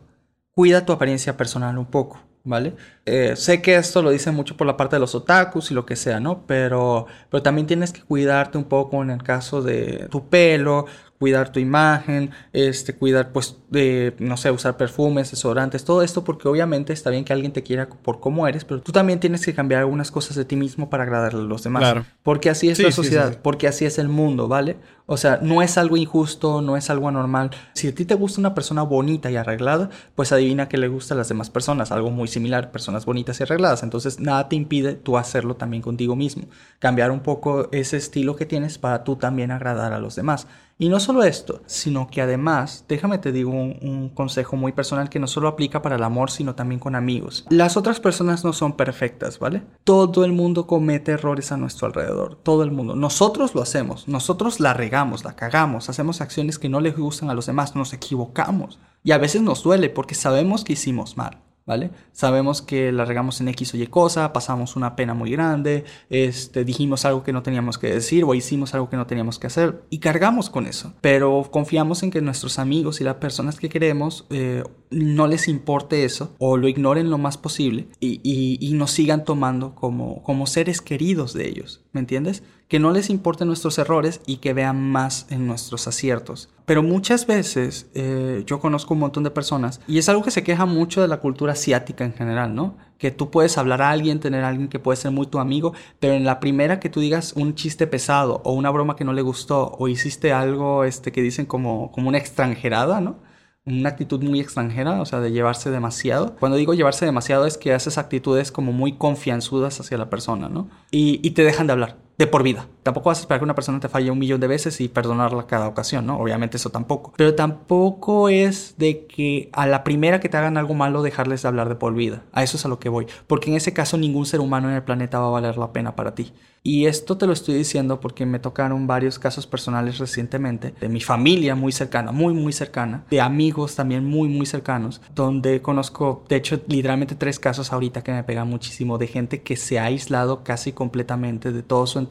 cuida 0.52 0.86
tu 0.86 0.94
apariencia 0.94 1.38
personal 1.38 1.78
un 1.78 1.86
poco, 1.86 2.20
¿vale? 2.48 2.76
Eh, 3.06 3.36
sé 3.36 3.62
que 3.62 3.76
esto 3.76 4.02
lo 4.02 4.10
dicen 4.10 4.34
mucho 4.34 4.58
por 4.58 4.66
la 4.66 4.78
parte 4.78 4.96
de 4.96 5.00
los 5.00 5.14
otakus 5.16 5.70
y 5.72 5.74
lo 5.74 5.86
que 5.86 5.96
sea, 5.96 6.20
¿no? 6.20 6.46
Pero, 6.48 7.06
pero 7.30 7.44
también 7.44 7.68
tienes 7.68 7.92
que 7.94 8.02
cuidarte 8.02 8.58
un 8.58 8.64
poco 8.66 9.02
en 9.04 9.10
el 9.12 9.22
caso 9.24 9.62
de 9.62 10.08
tu 10.10 10.28
pelo, 10.30 10.86
cuidar 11.20 11.52
tu 11.52 11.60
imagen, 11.60 12.32
este, 12.54 12.94
cuidar, 12.96 13.32
pues, 13.32 13.58
de, 13.70 14.16
no 14.20 14.38
sé, 14.38 14.52
usar 14.52 14.78
perfumes, 14.78 15.32
desodorantes, 15.32 15.84
todo 15.84 16.02
esto, 16.04 16.24
porque 16.24 16.48
obviamente 16.48 16.94
está 16.94 17.10
bien 17.10 17.26
que 17.26 17.34
alguien 17.34 17.52
te 17.54 17.64
quiera 17.64 17.90
por 17.90 18.20
cómo 18.20 18.48
eres, 18.48 18.66
pero 18.66 18.82
tú 18.82 18.92
también 18.92 19.20
tienes 19.20 19.44
que 19.46 19.54
cambiar 19.54 19.80
algunas 19.82 20.12
cosas 20.12 20.36
de 20.38 20.46
ti 20.46 20.56
mismo 20.56 20.90
para 20.90 21.04
agradarle 21.04 21.42
a 21.42 21.44
los 21.44 21.64
demás. 21.64 21.82
Claro. 21.82 22.06
Porque 22.24 22.50
así 22.50 22.70
es 22.70 22.78
Sí, 22.78 22.84
la 22.84 22.92
sí, 22.92 22.96
sociedad, 22.96 23.32
sí. 23.34 23.40
porque 23.42 23.68
así 23.68 23.86
es 23.86 23.98
el 23.98 24.10
mundo, 24.10 24.48
¿vale? 24.48 24.78
O 25.10 25.16
sea, 25.16 25.40
no 25.42 25.62
es 25.62 25.78
algo 25.78 25.96
injusto, 25.96 26.62
no 26.62 26.76
es 26.76 26.90
algo 26.90 27.08
anormal. 27.08 27.52
Si 27.74 27.88
a 27.88 27.96
ti 27.96 28.04
te 28.04 28.14
gusta 28.14 28.42
una 28.42 28.54
persona 28.54 28.84
bonita 28.84 29.32
y 29.32 29.38
arreglada, 29.38 29.90
pues 30.16 30.34
adivina 30.34 30.68
que 30.68 30.78
le 30.78 30.90
gusta 30.90 31.14
a 31.14 31.18
las 31.18 31.30
demás 31.30 31.50
personas, 31.50 31.94
algo 31.94 32.12
muy 32.12 32.28
similar, 32.28 32.72
personas 32.72 33.06
bonitas 33.06 33.40
y 33.40 33.44
arregladas. 33.44 33.84
Entonces, 33.84 34.20
nada 34.20 34.50
te 34.50 34.58
impide 34.58 34.96
tú 34.96 35.18
hacerlo 35.18 35.56
también 35.56 35.82
contigo 35.82 36.18
mismo. 36.18 36.44
Cambiar 36.80 37.12
un 37.12 37.22
poco 37.22 37.70
ese 37.72 37.96
estilo 37.96 38.36
que 38.36 38.46
tienes 38.46 38.78
para 38.78 39.06
tú 39.06 39.16
también 39.16 39.52
agradar 39.52 39.94
a 39.94 40.00
los 40.00 40.16
demás. 40.16 40.46
Y 40.80 40.90
no 40.90 41.00
solo 41.00 41.24
esto, 41.24 41.62
sino 41.66 42.08
que 42.08 42.22
además, 42.22 42.86
déjame 42.88 43.18
te 43.18 43.32
digo 43.32 43.50
un, 43.50 44.12
consejo 44.14 44.56
muy 44.56 44.74
personal 44.74 45.10
que 45.10 45.20
no 45.20 45.26
solo 45.26 45.48
aplica 45.48 45.82
para 45.82 45.96
el 45.96 46.04
amor, 46.04 46.30
sino 46.30 46.54
también 46.54 46.80
con 46.80 46.94
amigos. 46.96 47.46
Las 47.50 47.78
otras 47.78 48.00
personas 48.00 48.46
no 48.46 48.54
son 48.54 48.74
perfectas, 48.74 49.40
¿vale? 49.40 49.64
Todo 49.84 50.24
el 50.24 50.34
mundo 50.34 50.68
comete 50.68 51.14
errores 51.14 51.52
a 51.52 51.58
nuestro 51.58 51.88
alrededor, 51.88 52.36
todo 52.36 52.62
el 52.62 52.70
mundo. 52.70 52.96
Nosotros 52.96 53.56
lo 53.56 53.64
hacemos, 53.64 54.08
nosotros 54.08 54.60
la 54.60 54.74
regamos, 54.74 54.97
la 55.06 55.36
cagamos, 55.36 55.90
hacemos 55.90 56.22
acciones 56.22 56.58
que 56.60 56.70
no 56.70 56.80
les 56.80 56.98
gustan 56.98 57.30
a 57.30 57.34
los 57.34 57.46
demás, 57.46 57.76
nos 57.76 57.94
equivocamos. 57.94 58.80
Y 59.04 59.12
a 59.12 59.18
veces 59.18 59.42
nos 59.42 59.64
duele 59.64 59.90
porque 59.90 60.16
sabemos 60.16 60.64
que 60.64 60.74
hicimos 60.74 61.18
mal. 61.18 61.38
¿Vale? 61.68 61.90
Sabemos 62.14 62.62
que 62.62 62.94
la 62.94 63.04
regamos 63.04 63.42
en 63.42 63.50
X 63.50 63.74
o 63.74 63.78
Y 63.78 63.88
cosa, 63.88 64.32
pasamos 64.32 64.78
una 64.78 64.96
pena 64.96 65.14
muy 65.14 65.32
grande, 65.32 65.84
este, 66.10 66.64
dijimos 66.64 67.04
algo 67.04 67.24
que 67.24 67.34
no 67.34 67.44
teníamos 67.44 67.78
que 67.78 67.92
decir 67.94 68.24
o 68.24 68.34
hicimos 68.34 68.74
algo 68.74 68.90
que 68.90 68.96
no 68.96 69.06
teníamos 69.06 69.38
que 69.38 69.48
hacer 69.48 69.84
y 69.90 69.98
cargamos 70.00 70.50
con 70.50 70.66
eso. 70.66 70.94
Pero 71.02 71.46
confiamos 71.52 72.04
en 72.04 72.12
que 72.12 72.22
nuestros 72.22 72.58
amigos 72.58 73.02
y 73.02 73.04
las 73.04 73.16
personas 73.16 73.60
que 73.60 73.68
queremos 73.68 74.26
eh, 74.30 74.64
no 74.92 75.28
les 75.28 75.50
importe 75.50 76.06
eso 76.06 76.34
o 76.38 76.56
lo 76.56 76.70
ignoren 76.70 77.10
lo 77.10 77.18
más 77.18 77.38
posible 77.38 77.90
y, 78.00 78.22
y- 78.24 78.58
y 78.66 78.72
nos 78.72 78.92
sigan 78.92 79.26
tomando 79.26 79.76
como, 79.76 80.24
como 80.24 80.48
seres 80.48 80.80
queridos 80.80 81.34
de 81.34 81.50
ellos, 81.50 81.82
¿me 81.92 82.00
entiendes? 82.00 82.44
Que 82.68 82.80
no 82.80 82.92
les 82.92 83.10
importen 83.10 83.48
nuestros 83.48 83.78
errores 83.78 84.22
y 84.26 84.38
que 84.38 84.54
vean 84.54 84.92
más 84.92 85.26
en 85.30 85.48
nuestros 85.48 85.88
aciertos. 85.88 86.50
Pero 86.66 86.84
muchas 86.84 87.26
veces 87.26 87.90
eh, 87.94 88.44
yo 88.46 88.60
conozco 88.60 88.94
un 88.94 89.00
montón 89.00 89.24
de 89.24 89.32
personas 89.32 89.80
y 89.88 90.00
es 90.00 90.10
algo 90.10 90.22
que 90.22 90.32
se 90.32 90.44
queja 90.44 90.66
mucho 90.66 91.02
de 91.02 91.08
la 91.08 91.22
cultura 91.22 91.54
asiática 91.54 92.04
en 92.04 92.14
general, 92.14 92.54
¿no? 92.56 92.76
Que 92.98 93.10
tú 93.10 93.32
puedes 93.32 93.58
hablar 93.58 93.82
a 93.82 93.92
alguien, 93.92 94.20
tener 94.20 94.44
a 94.44 94.50
alguien 94.50 94.68
que 94.68 94.80
puede 94.80 94.98
ser 94.98 95.12
muy 95.12 95.28
tu 95.28 95.40
amigo, 95.40 95.74
pero 96.02 96.14
en 96.14 96.26
la 96.26 96.42
primera 96.42 96.82
que 96.82 96.90
tú 96.90 97.00
digas 97.00 97.32
un 97.38 97.56
chiste 97.56 97.88
pesado 97.88 98.42
o 98.44 98.52
una 98.52 98.70
broma 98.70 98.98
que 98.98 99.06
no 99.06 99.14
le 99.14 99.22
gustó 99.22 99.72
o 99.80 99.88
hiciste 99.88 100.34
algo 100.34 100.84
este, 100.84 101.14
que 101.14 101.22
dicen 101.22 101.46
como, 101.46 101.92
como 101.94 102.10
una 102.10 102.18
extranjerada, 102.18 103.00
¿no? 103.00 103.26
una 103.68 103.90
actitud 103.90 104.24
muy 104.24 104.40
extranjera, 104.40 105.02
o 105.02 105.06
sea, 105.06 105.20
de 105.20 105.32
llevarse 105.32 105.70
demasiado. 105.70 106.36
Cuando 106.38 106.58
digo 106.58 106.74
llevarse 106.74 107.06
demasiado 107.06 107.46
es 107.46 107.58
que 107.58 107.74
haces 107.74 107.98
actitudes 107.98 108.52
como 108.52 108.72
muy 108.72 108.94
confianzudas 108.94 109.80
hacia 109.80 109.98
la 109.98 110.10
persona, 110.10 110.48
¿no? 110.48 110.70
Y, 110.90 111.20
y 111.22 111.32
te 111.32 111.44
dejan 111.44 111.68
de 111.68 111.74
hablar, 111.74 111.98
de 112.18 112.26
por 112.26 112.42
vida. 112.42 112.68
Tampoco 112.82 113.10
vas 113.10 113.20
a 113.20 113.22
esperar 113.22 113.40
que 113.40 113.44
una 113.44 113.56
persona 113.56 113.80
te 113.80 113.90
falle 113.90 114.10
un 114.10 114.18
millón 114.18 114.40
de 114.40 114.48
veces 114.48 114.82
y 114.82 114.88
perdonarla 114.88 115.46
cada 115.46 115.68
ocasión, 115.68 116.08
¿no? 116.08 116.18
Obviamente 116.18 116.58
eso 116.58 116.72
tampoco. 116.72 117.14
Pero 117.16 117.36
tampoco 117.36 118.30
es 118.30 118.76
de 118.78 119.06
que 119.06 119.50
a 119.54 119.68
la 119.68 119.84
primera 119.84 120.20
que 120.20 120.30
te 120.30 120.38
hagan 120.38 120.58
algo 120.58 120.74
malo 120.74 121.04
dejarles 121.04 121.44
de 121.44 121.48
hablar 121.48 121.70
de 121.70 121.76
por 121.76 121.94
vida. 121.94 122.24
A 122.32 122.44
eso 122.44 122.58
es 122.58 122.66
a 122.66 122.70
lo 122.70 122.80
que 122.80 122.90
voy. 122.90 123.06
Porque 123.28 123.52
en 123.52 123.56
ese 123.56 123.74
caso 123.74 123.98
ningún 123.98 124.26
ser 124.26 124.40
humano 124.40 124.70
en 124.70 124.76
el 124.76 124.84
planeta 124.84 125.20
va 125.20 125.28
a 125.28 125.32
valer 125.32 125.58
la 125.58 125.74
pena 125.74 125.96
para 125.96 126.16
ti. 126.16 126.34
Y 126.64 126.86
esto 126.88 127.18
te 127.18 127.28
lo 127.28 127.32
estoy 127.34 127.56
diciendo 127.56 128.02
porque 128.02 128.26
me 128.26 128.40
tocaron 128.40 128.88
varios 128.88 129.20
casos 129.20 129.48
personales 129.48 130.00
recientemente, 130.00 130.74
de 130.78 130.90
mi 130.90 131.00
familia 131.00 131.56
muy 131.56 131.72
cercana, 131.72 132.12
muy, 132.12 132.34
muy 132.34 132.52
cercana, 132.52 133.06
de 133.10 133.22
amigos 133.22 133.76
también 133.76 134.04
muy, 134.04 134.28
muy 134.28 134.46
cercanos, 134.46 135.02
donde 135.16 135.62
conozco, 135.62 136.26
de 136.28 136.36
hecho, 136.36 136.60
literalmente 136.68 137.16
tres 137.16 137.40
casos 137.40 137.72
ahorita 137.72 138.04
que 138.04 138.12
me 138.12 138.24
pegan 138.26 138.50
muchísimo, 138.50 138.98
de 138.98 139.08
gente 139.08 139.44
que 139.44 139.56
se 139.56 139.80
ha 139.80 139.86
aislado 139.86 140.44
casi 140.44 140.74
completamente 140.74 141.54
de 141.54 141.64
todo 141.64 141.88
su 141.88 142.00
entorno, 142.00 142.07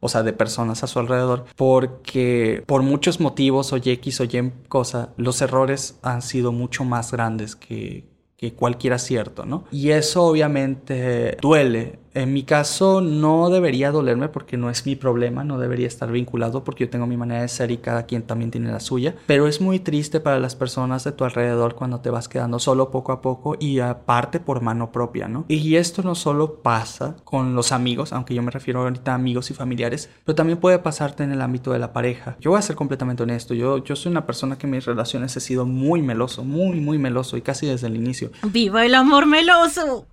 o 0.00 0.08
sea, 0.08 0.22
de 0.22 0.32
personas 0.32 0.82
a 0.82 0.86
su 0.86 0.98
alrededor, 0.98 1.44
porque 1.56 2.62
por 2.66 2.82
muchos 2.82 3.20
motivos, 3.20 3.72
o 3.72 3.76
X 3.76 4.20
o 4.20 4.24
Y 4.24 4.52
cosa, 4.68 5.10
los 5.16 5.40
errores 5.42 5.98
han 6.02 6.22
sido 6.22 6.52
mucho 6.52 6.84
más 6.84 7.12
grandes 7.12 7.56
que, 7.56 8.08
que 8.38 8.54
cualquier 8.54 8.92
acierto, 8.92 9.44
¿no? 9.44 9.64
Y 9.72 9.90
eso 9.90 10.22
obviamente 10.22 11.36
duele 11.40 11.98
En 12.14 12.32
mi 12.32 12.42
caso 12.42 13.00
no 13.00 13.50
debería 13.50 13.90
dolerme 13.90 14.28
porque 14.28 14.56
no 14.56 14.70
es 14.70 14.86
mi 14.86 14.96
problema, 14.96 15.44
no 15.44 15.58
debería 15.58 15.86
estar 15.86 16.10
vinculado 16.10 16.64
porque 16.64 16.84
yo 16.84 16.90
tengo 16.90 17.06
mi 17.06 17.16
manera 17.16 17.42
de 17.42 17.48
ser 17.48 17.70
y 17.70 17.78
cada 17.78 18.06
quien 18.06 18.22
también 18.22 18.50
tiene 18.50 18.70
la 18.72 18.80
suya. 18.80 19.14
Pero 19.26 19.46
es 19.46 19.60
muy 19.60 19.78
triste 19.78 20.20
para 20.20 20.38
las 20.38 20.56
personas 20.56 21.04
de 21.04 21.12
tu 21.12 21.24
alrededor 21.24 21.74
cuando 21.74 22.00
te 22.00 22.10
vas 22.10 22.28
quedando 22.28 22.58
solo 22.58 22.90
poco 22.90 23.12
a 23.12 23.20
poco 23.20 23.56
y 23.58 23.80
aparte 23.80 24.40
por 24.40 24.60
mano 24.60 24.92
propia, 24.92 25.28
¿no? 25.28 25.44
Y 25.48 25.76
esto 25.76 26.02
no 26.02 26.14
solo 26.14 26.56
pasa 26.62 27.16
con 27.24 27.54
los 27.54 27.72
amigos, 27.72 28.12
aunque 28.12 28.34
yo 28.34 28.42
me 28.42 28.50
refiero 28.50 28.82
ahorita 28.82 29.12
a 29.12 29.14
amigos 29.14 29.50
y 29.50 29.54
familiares, 29.54 30.08
pero 30.24 30.36
también 30.36 30.58
puede 30.58 30.78
pasarte 30.78 31.24
en 31.24 31.32
el 31.32 31.42
ámbito 31.42 31.72
de 31.72 31.78
la 31.78 31.92
pareja. 31.92 32.36
Yo 32.40 32.50
voy 32.50 32.58
a 32.58 32.62
ser 32.62 32.76
completamente 32.76 33.22
honesto, 33.22 33.54
yo, 33.54 33.82
yo 33.84 33.96
soy 33.96 34.10
una 34.10 34.26
persona 34.26 34.56
que 34.56 34.66
en 34.66 34.72
mis 34.72 34.84
relaciones 34.84 35.36
he 35.36 35.40
sido 35.40 35.66
muy 35.66 36.02
meloso, 36.02 36.44
muy, 36.44 36.80
muy 36.80 36.98
meloso 36.98 37.36
y 37.36 37.42
casi 37.42 37.66
desde 37.66 37.86
el 37.86 37.96
inicio. 37.96 38.30
¡Viva 38.42 38.84
el 38.84 38.94
amor 38.94 39.26
meloso! 39.26 40.06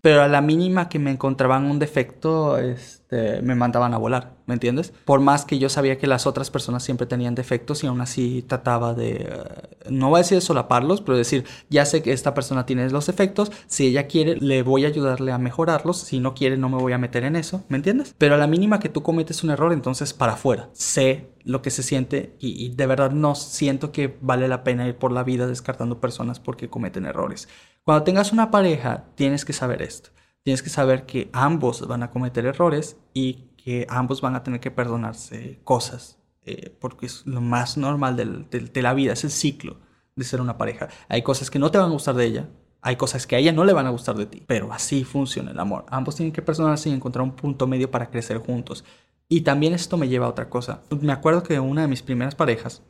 Pero 0.00 0.22
a 0.22 0.28
la 0.28 0.40
mínima 0.40 0.83
que 0.88 0.98
me 0.98 1.10
encontraban 1.10 1.64
un 1.64 1.78
defecto, 1.78 2.58
este, 2.58 3.40
me 3.42 3.54
mandaban 3.54 3.94
a 3.94 3.98
volar, 3.98 4.34
¿me 4.46 4.54
entiendes? 4.54 4.92
Por 5.04 5.20
más 5.20 5.44
que 5.44 5.58
yo 5.58 5.68
sabía 5.68 5.98
que 5.98 6.06
las 6.06 6.26
otras 6.26 6.50
personas 6.50 6.82
siempre 6.82 7.06
tenían 7.06 7.34
defectos 7.34 7.84
y 7.84 7.86
aún 7.86 8.00
así 8.00 8.42
trataba 8.42 8.94
de, 8.94 9.28
eh, 9.28 9.90
no 9.90 10.10
voy 10.10 10.18
a 10.18 10.22
decir 10.22 10.40
solaparlos, 10.40 11.00
pero 11.00 11.16
decir, 11.16 11.44
ya 11.70 11.84
sé 11.86 12.02
que 12.02 12.12
esta 12.12 12.34
persona 12.34 12.66
tiene 12.66 12.88
los 12.90 13.06
defectos, 13.06 13.52
si 13.66 13.86
ella 13.86 14.06
quiere, 14.06 14.36
le 14.36 14.62
voy 14.62 14.84
a 14.84 14.88
ayudarle 14.88 15.32
a 15.32 15.38
mejorarlos, 15.38 15.98
si 15.98 16.20
no 16.20 16.34
quiere, 16.34 16.56
no 16.56 16.68
me 16.68 16.78
voy 16.78 16.92
a 16.92 16.98
meter 16.98 17.24
en 17.24 17.36
eso, 17.36 17.64
¿me 17.68 17.76
entiendes? 17.76 18.14
Pero 18.18 18.34
a 18.34 18.38
la 18.38 18.46
mínima 18.46 18.80
que 18.80 18.88
tú 18.88 19.02
cometes 19.02 19.44
un 19.44 19.50
error, 19.50 19.72
entonces 19.72 20.12
para 20.12 20.34
afuera, 20.34 20.68
sé 20.72 21.30
lo 21.44 21.62
que 21.62 21.70
se 21.70 21.82
siente 21.82 22.36
y, 22.38 22.64
y 22.64 22.74
de 22.74 22.86
verdad 22.86 23.10
no 23.10 23.34
siento 23.34 23.92
que 23.92 24.16
vale 24.20 24.48
la 24.48 24.64
pena 24.64 24.88
ir 24.88 24.96
por 24.96 25.12
la 25.12 25.24
vida 25.24 25.46
descartando 25.46 26.00
personas 26.00 26.40
porque 26.40 26.70
cometen 26.70 27.04
errores. 27.04 27.48
Cuando 27.84 28.02
tengas 28.04 28.32
una 28.32 28.50
pareja, 28.50 29.04
tienes 29.14 29.44
que 29.44 29.52
saber 29.52 29.82
esto. 29.82 30.08
Tienes 30.44 30.62
que 30.62 30.70
saber 30.70 31.06
que 31.06 31.30
ambos 31.32 31.86
van 31.88 32.02
a 32.02 32.10
cometer 32.10 32.46
errores 32.46 32.98
y 33.14 33.48
que 33.56 33.86
ambos 33.88 34.20
van 34.20 34.34
a 34.34 34.42
tener 34.42 34.60
que 34.60 34.70
perdonarse 34.70 35.58
cosas, 35.64 36.18
eh, 36.44 36.76
porque 36.80 37.06
es 37.06 37.26
lo 37.26 37.40
más 37.40 37.76
normal 37.78 38.16
de 38.16 38.82
la 38.82 38.94
vida, 38.94 39.14
es 39.14 39.24
el 39.24 39.30
ciclo 39.30 39.78
de 40.14 40.24
ser 40.24 40.40
una 40.42 40.58
pareja. 40.58 40.88
Hay 41.08 41.22
cosas 41.22 41.50
que 41.50 41.58
no 41.58 41.70
te 41.70 41.78
van 41.78 41.88
a 41.88 41.92
gustar 41.92 42.14
de 42.14 42.26
ella, 42.26 42.48
hay 42.82 42.96
cosas 42.96 43.26
que 43.26 43.36
a 43.36 43.38
ella 43.38 43.52
no 43.52 43.64
le 43.64 43.72
van 43.72 43.86
a 43.86 43.90
gustar 43.90 44.16
de 44.16 44.26
ti, 44.26 44.42
pero 44.46 44.70
así 44.70 45.04
funciona 45.04 45.52
el 45.52 45.58
amor. 45.58 45.86
Ambos 45.88 46.16
tienen 46.16 46.34
que 46.34 46.42
perdonarse 46.42 46.90
y 46.90 46.92
encontrar 46.92 47.22
un 47.22 47.34
punto 47.34 47.66
medio 47.66 47.90
para 47.90 48.10
crecer 48.10 48.36
juntos. 48.36 48.84
Y 49.26 49.40
también 49.40 49.72
esto 49.72 49.96
me 49.96 50.08
lleva 50.08 50.26
a 50.26 50.28
otra 50.28 50.50
cosa. 50.50 50.82
Me 51.00 51.14
acuerdo 51.14 51.42
que 51.42 51.58
una 51.58 51.80
de 51.80 51.88
mis 51.88 52.02
primeras 52.02 52.34
parejas 52.34 52.82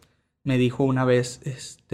me 0.43 0.59
dijo 0.59 0.83
una 0.83 1.05
vez 1.05 1.41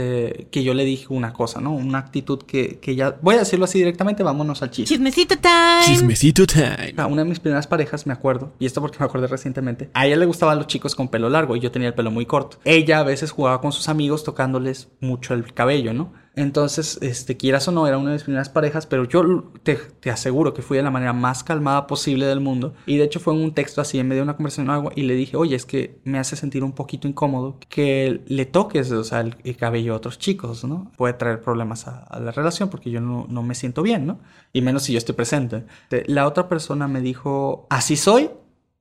este, 0.00 0.48
que 0.50 0.62
yo 0.62 0.74
le 0.74 0.84
dije 0.84 1.06
una 1.10 1.32
cosa, 1.32 1.60
¿no? 1.60 1.72
Una 1.72 1.98
actitud 1.98 2.42
que, 2.42 2.78
que 2.78 2.94
ya... 2.94 3.16
Voy 3.22 3.36
a 3.36 3.40
decirlo 3.40 3.64
así 3.64 3.78
directamente, 3.78 4.22
vámonos 4.22 4.62
al 4.62 4.70
chiste. 4.70 4.94
Chismecito 4.94 5.36
time. 5.36 5.84
Chismecito 5.84 6.46
time. 6.46 6.94
A 6.96 7.06
una 7.06 7.22
de 7.22 7.28
mis 7.28 7.40
primeras 7.40 7.66
parejas, 7.66 8.06
me 8.06 8.12
acuerdo, 8.12 8.52
y 8.58 8.66
esto 8.66 8.80
porque 8.80 8.98
me 8.98 9.06
acordé 9.06 9.26
recientemente, 9.26 9.90
a 9.94 10.06
ella 10.06 10.16
le 10.16 10.26
gustaban 10.26 10.58
los 10.58 10.66
chicos 10.66 10.94
con 10.94 11.08
pelo 11.08 11.28
largo 11.28 11.56
y 11.56 11.60
yo 11.60 11.70
tenía 11.70 11.88
el 11.88 11.94
pelo 11.94 12.10
muy 12.10 12.26
corto. 12.26 12.58
Ella 12.64 13.00
a 13.00 13.04
veces 13.04 13.30
jugaba 13.30 13.60
con 13.60 13.72
sus 13.72 13.88
amigos 13.88 14.24
tocándoles 14.24 14.88
mucho 15.00 15.34
el 15.34 15.52
cabello, 15.52 15.92
¿no? 15.92 16.12
Entonces, 16.36 16.98
este, 17.02 17.36
quieras 17.36 17.66
o 17.68 17.72
no, 17.72 17.86
era 17.86 17.98
una 17.98 18.10
de 18.10 18.14
mis 18.14 18.22
primeras 18.22 18.48
parejas, 18.48 18.86
pero 18.86 19.04
yo 19.04 19.52
te, 19.62 19.76
te 19.76 20.10
aseguro 20.10 20.54
que 20.54 20.62
fui 20.62 20.76
de 20.76 20.82
la 20.82 20.90
manera 20.90 21.12
más 21.12 21.42
calmada 21.42 21.86
posible 21.86 22.24
del 22.26 22.40
mundo. 22.40 22.72
Y 22.86 22.96
de 22.98 23.04
hecho 23.04 23.20
fue 23.20 23.34
en 23.34 23.40
un 23.40 23.52
texto 23.52 23.80
así, 23.80 23.98
en 23.98 24.08
medio 24.08 24.20
de 24.20 24.24
una 24.24 24.36
conversación 24.36 24.70
o 24.70 24.72
algo, 24.72 24.92
y 24.94 25.02
le 25.02 25.14
dije, 25.14 25.36
oye, 25.36 25.56
es 25.56 25.66
que 25.66 25.98
me 26.04 26.18
hace 26.18 26.36
sentir 26.36 26.62
un 26.62 26.72
poquito 26.72 27.08
incómodo 27.08 27.58
que 27.68 28.22
le 28.26 28.46
toques, 28.46 28.90
o 28.92 29.04
sea, 29.04 29.20
el, 29.20 29.36
el 29.42 29.56
cabello 29.56 29.89
otros 29.92 30.18
chicos, 30.18 30.64
¿no? 30.64 30.90
Puede 30.96 31.14
traer 31.14 31.40
problemas 31.40 31.86
a, 31.88 32.04
a 32.04 32.20
la 32.20 32.32
relación 32.32 32.68
porque 32.68 32.90
yo 32.90 33.00
no, 33.00 33.26
no 33.28 33.42
me 33.42 33.54
siento 33.54 33.82
bien, 33.82 34.06
¿no? 34.06 34.20
Y 34.52 34.62
menos 34.62 34.84
si 34.84 34.92
yo 34.92 34.98
estoy 34.98 35.14
presente. 35.14 35.64
La 36.06 36.26
otra 36.26 36.48
persona 36.48 36.88
me 36.88 37.00
dijo, 37.00 37.66
así 37.70 37.96
soy, 37.96 38.30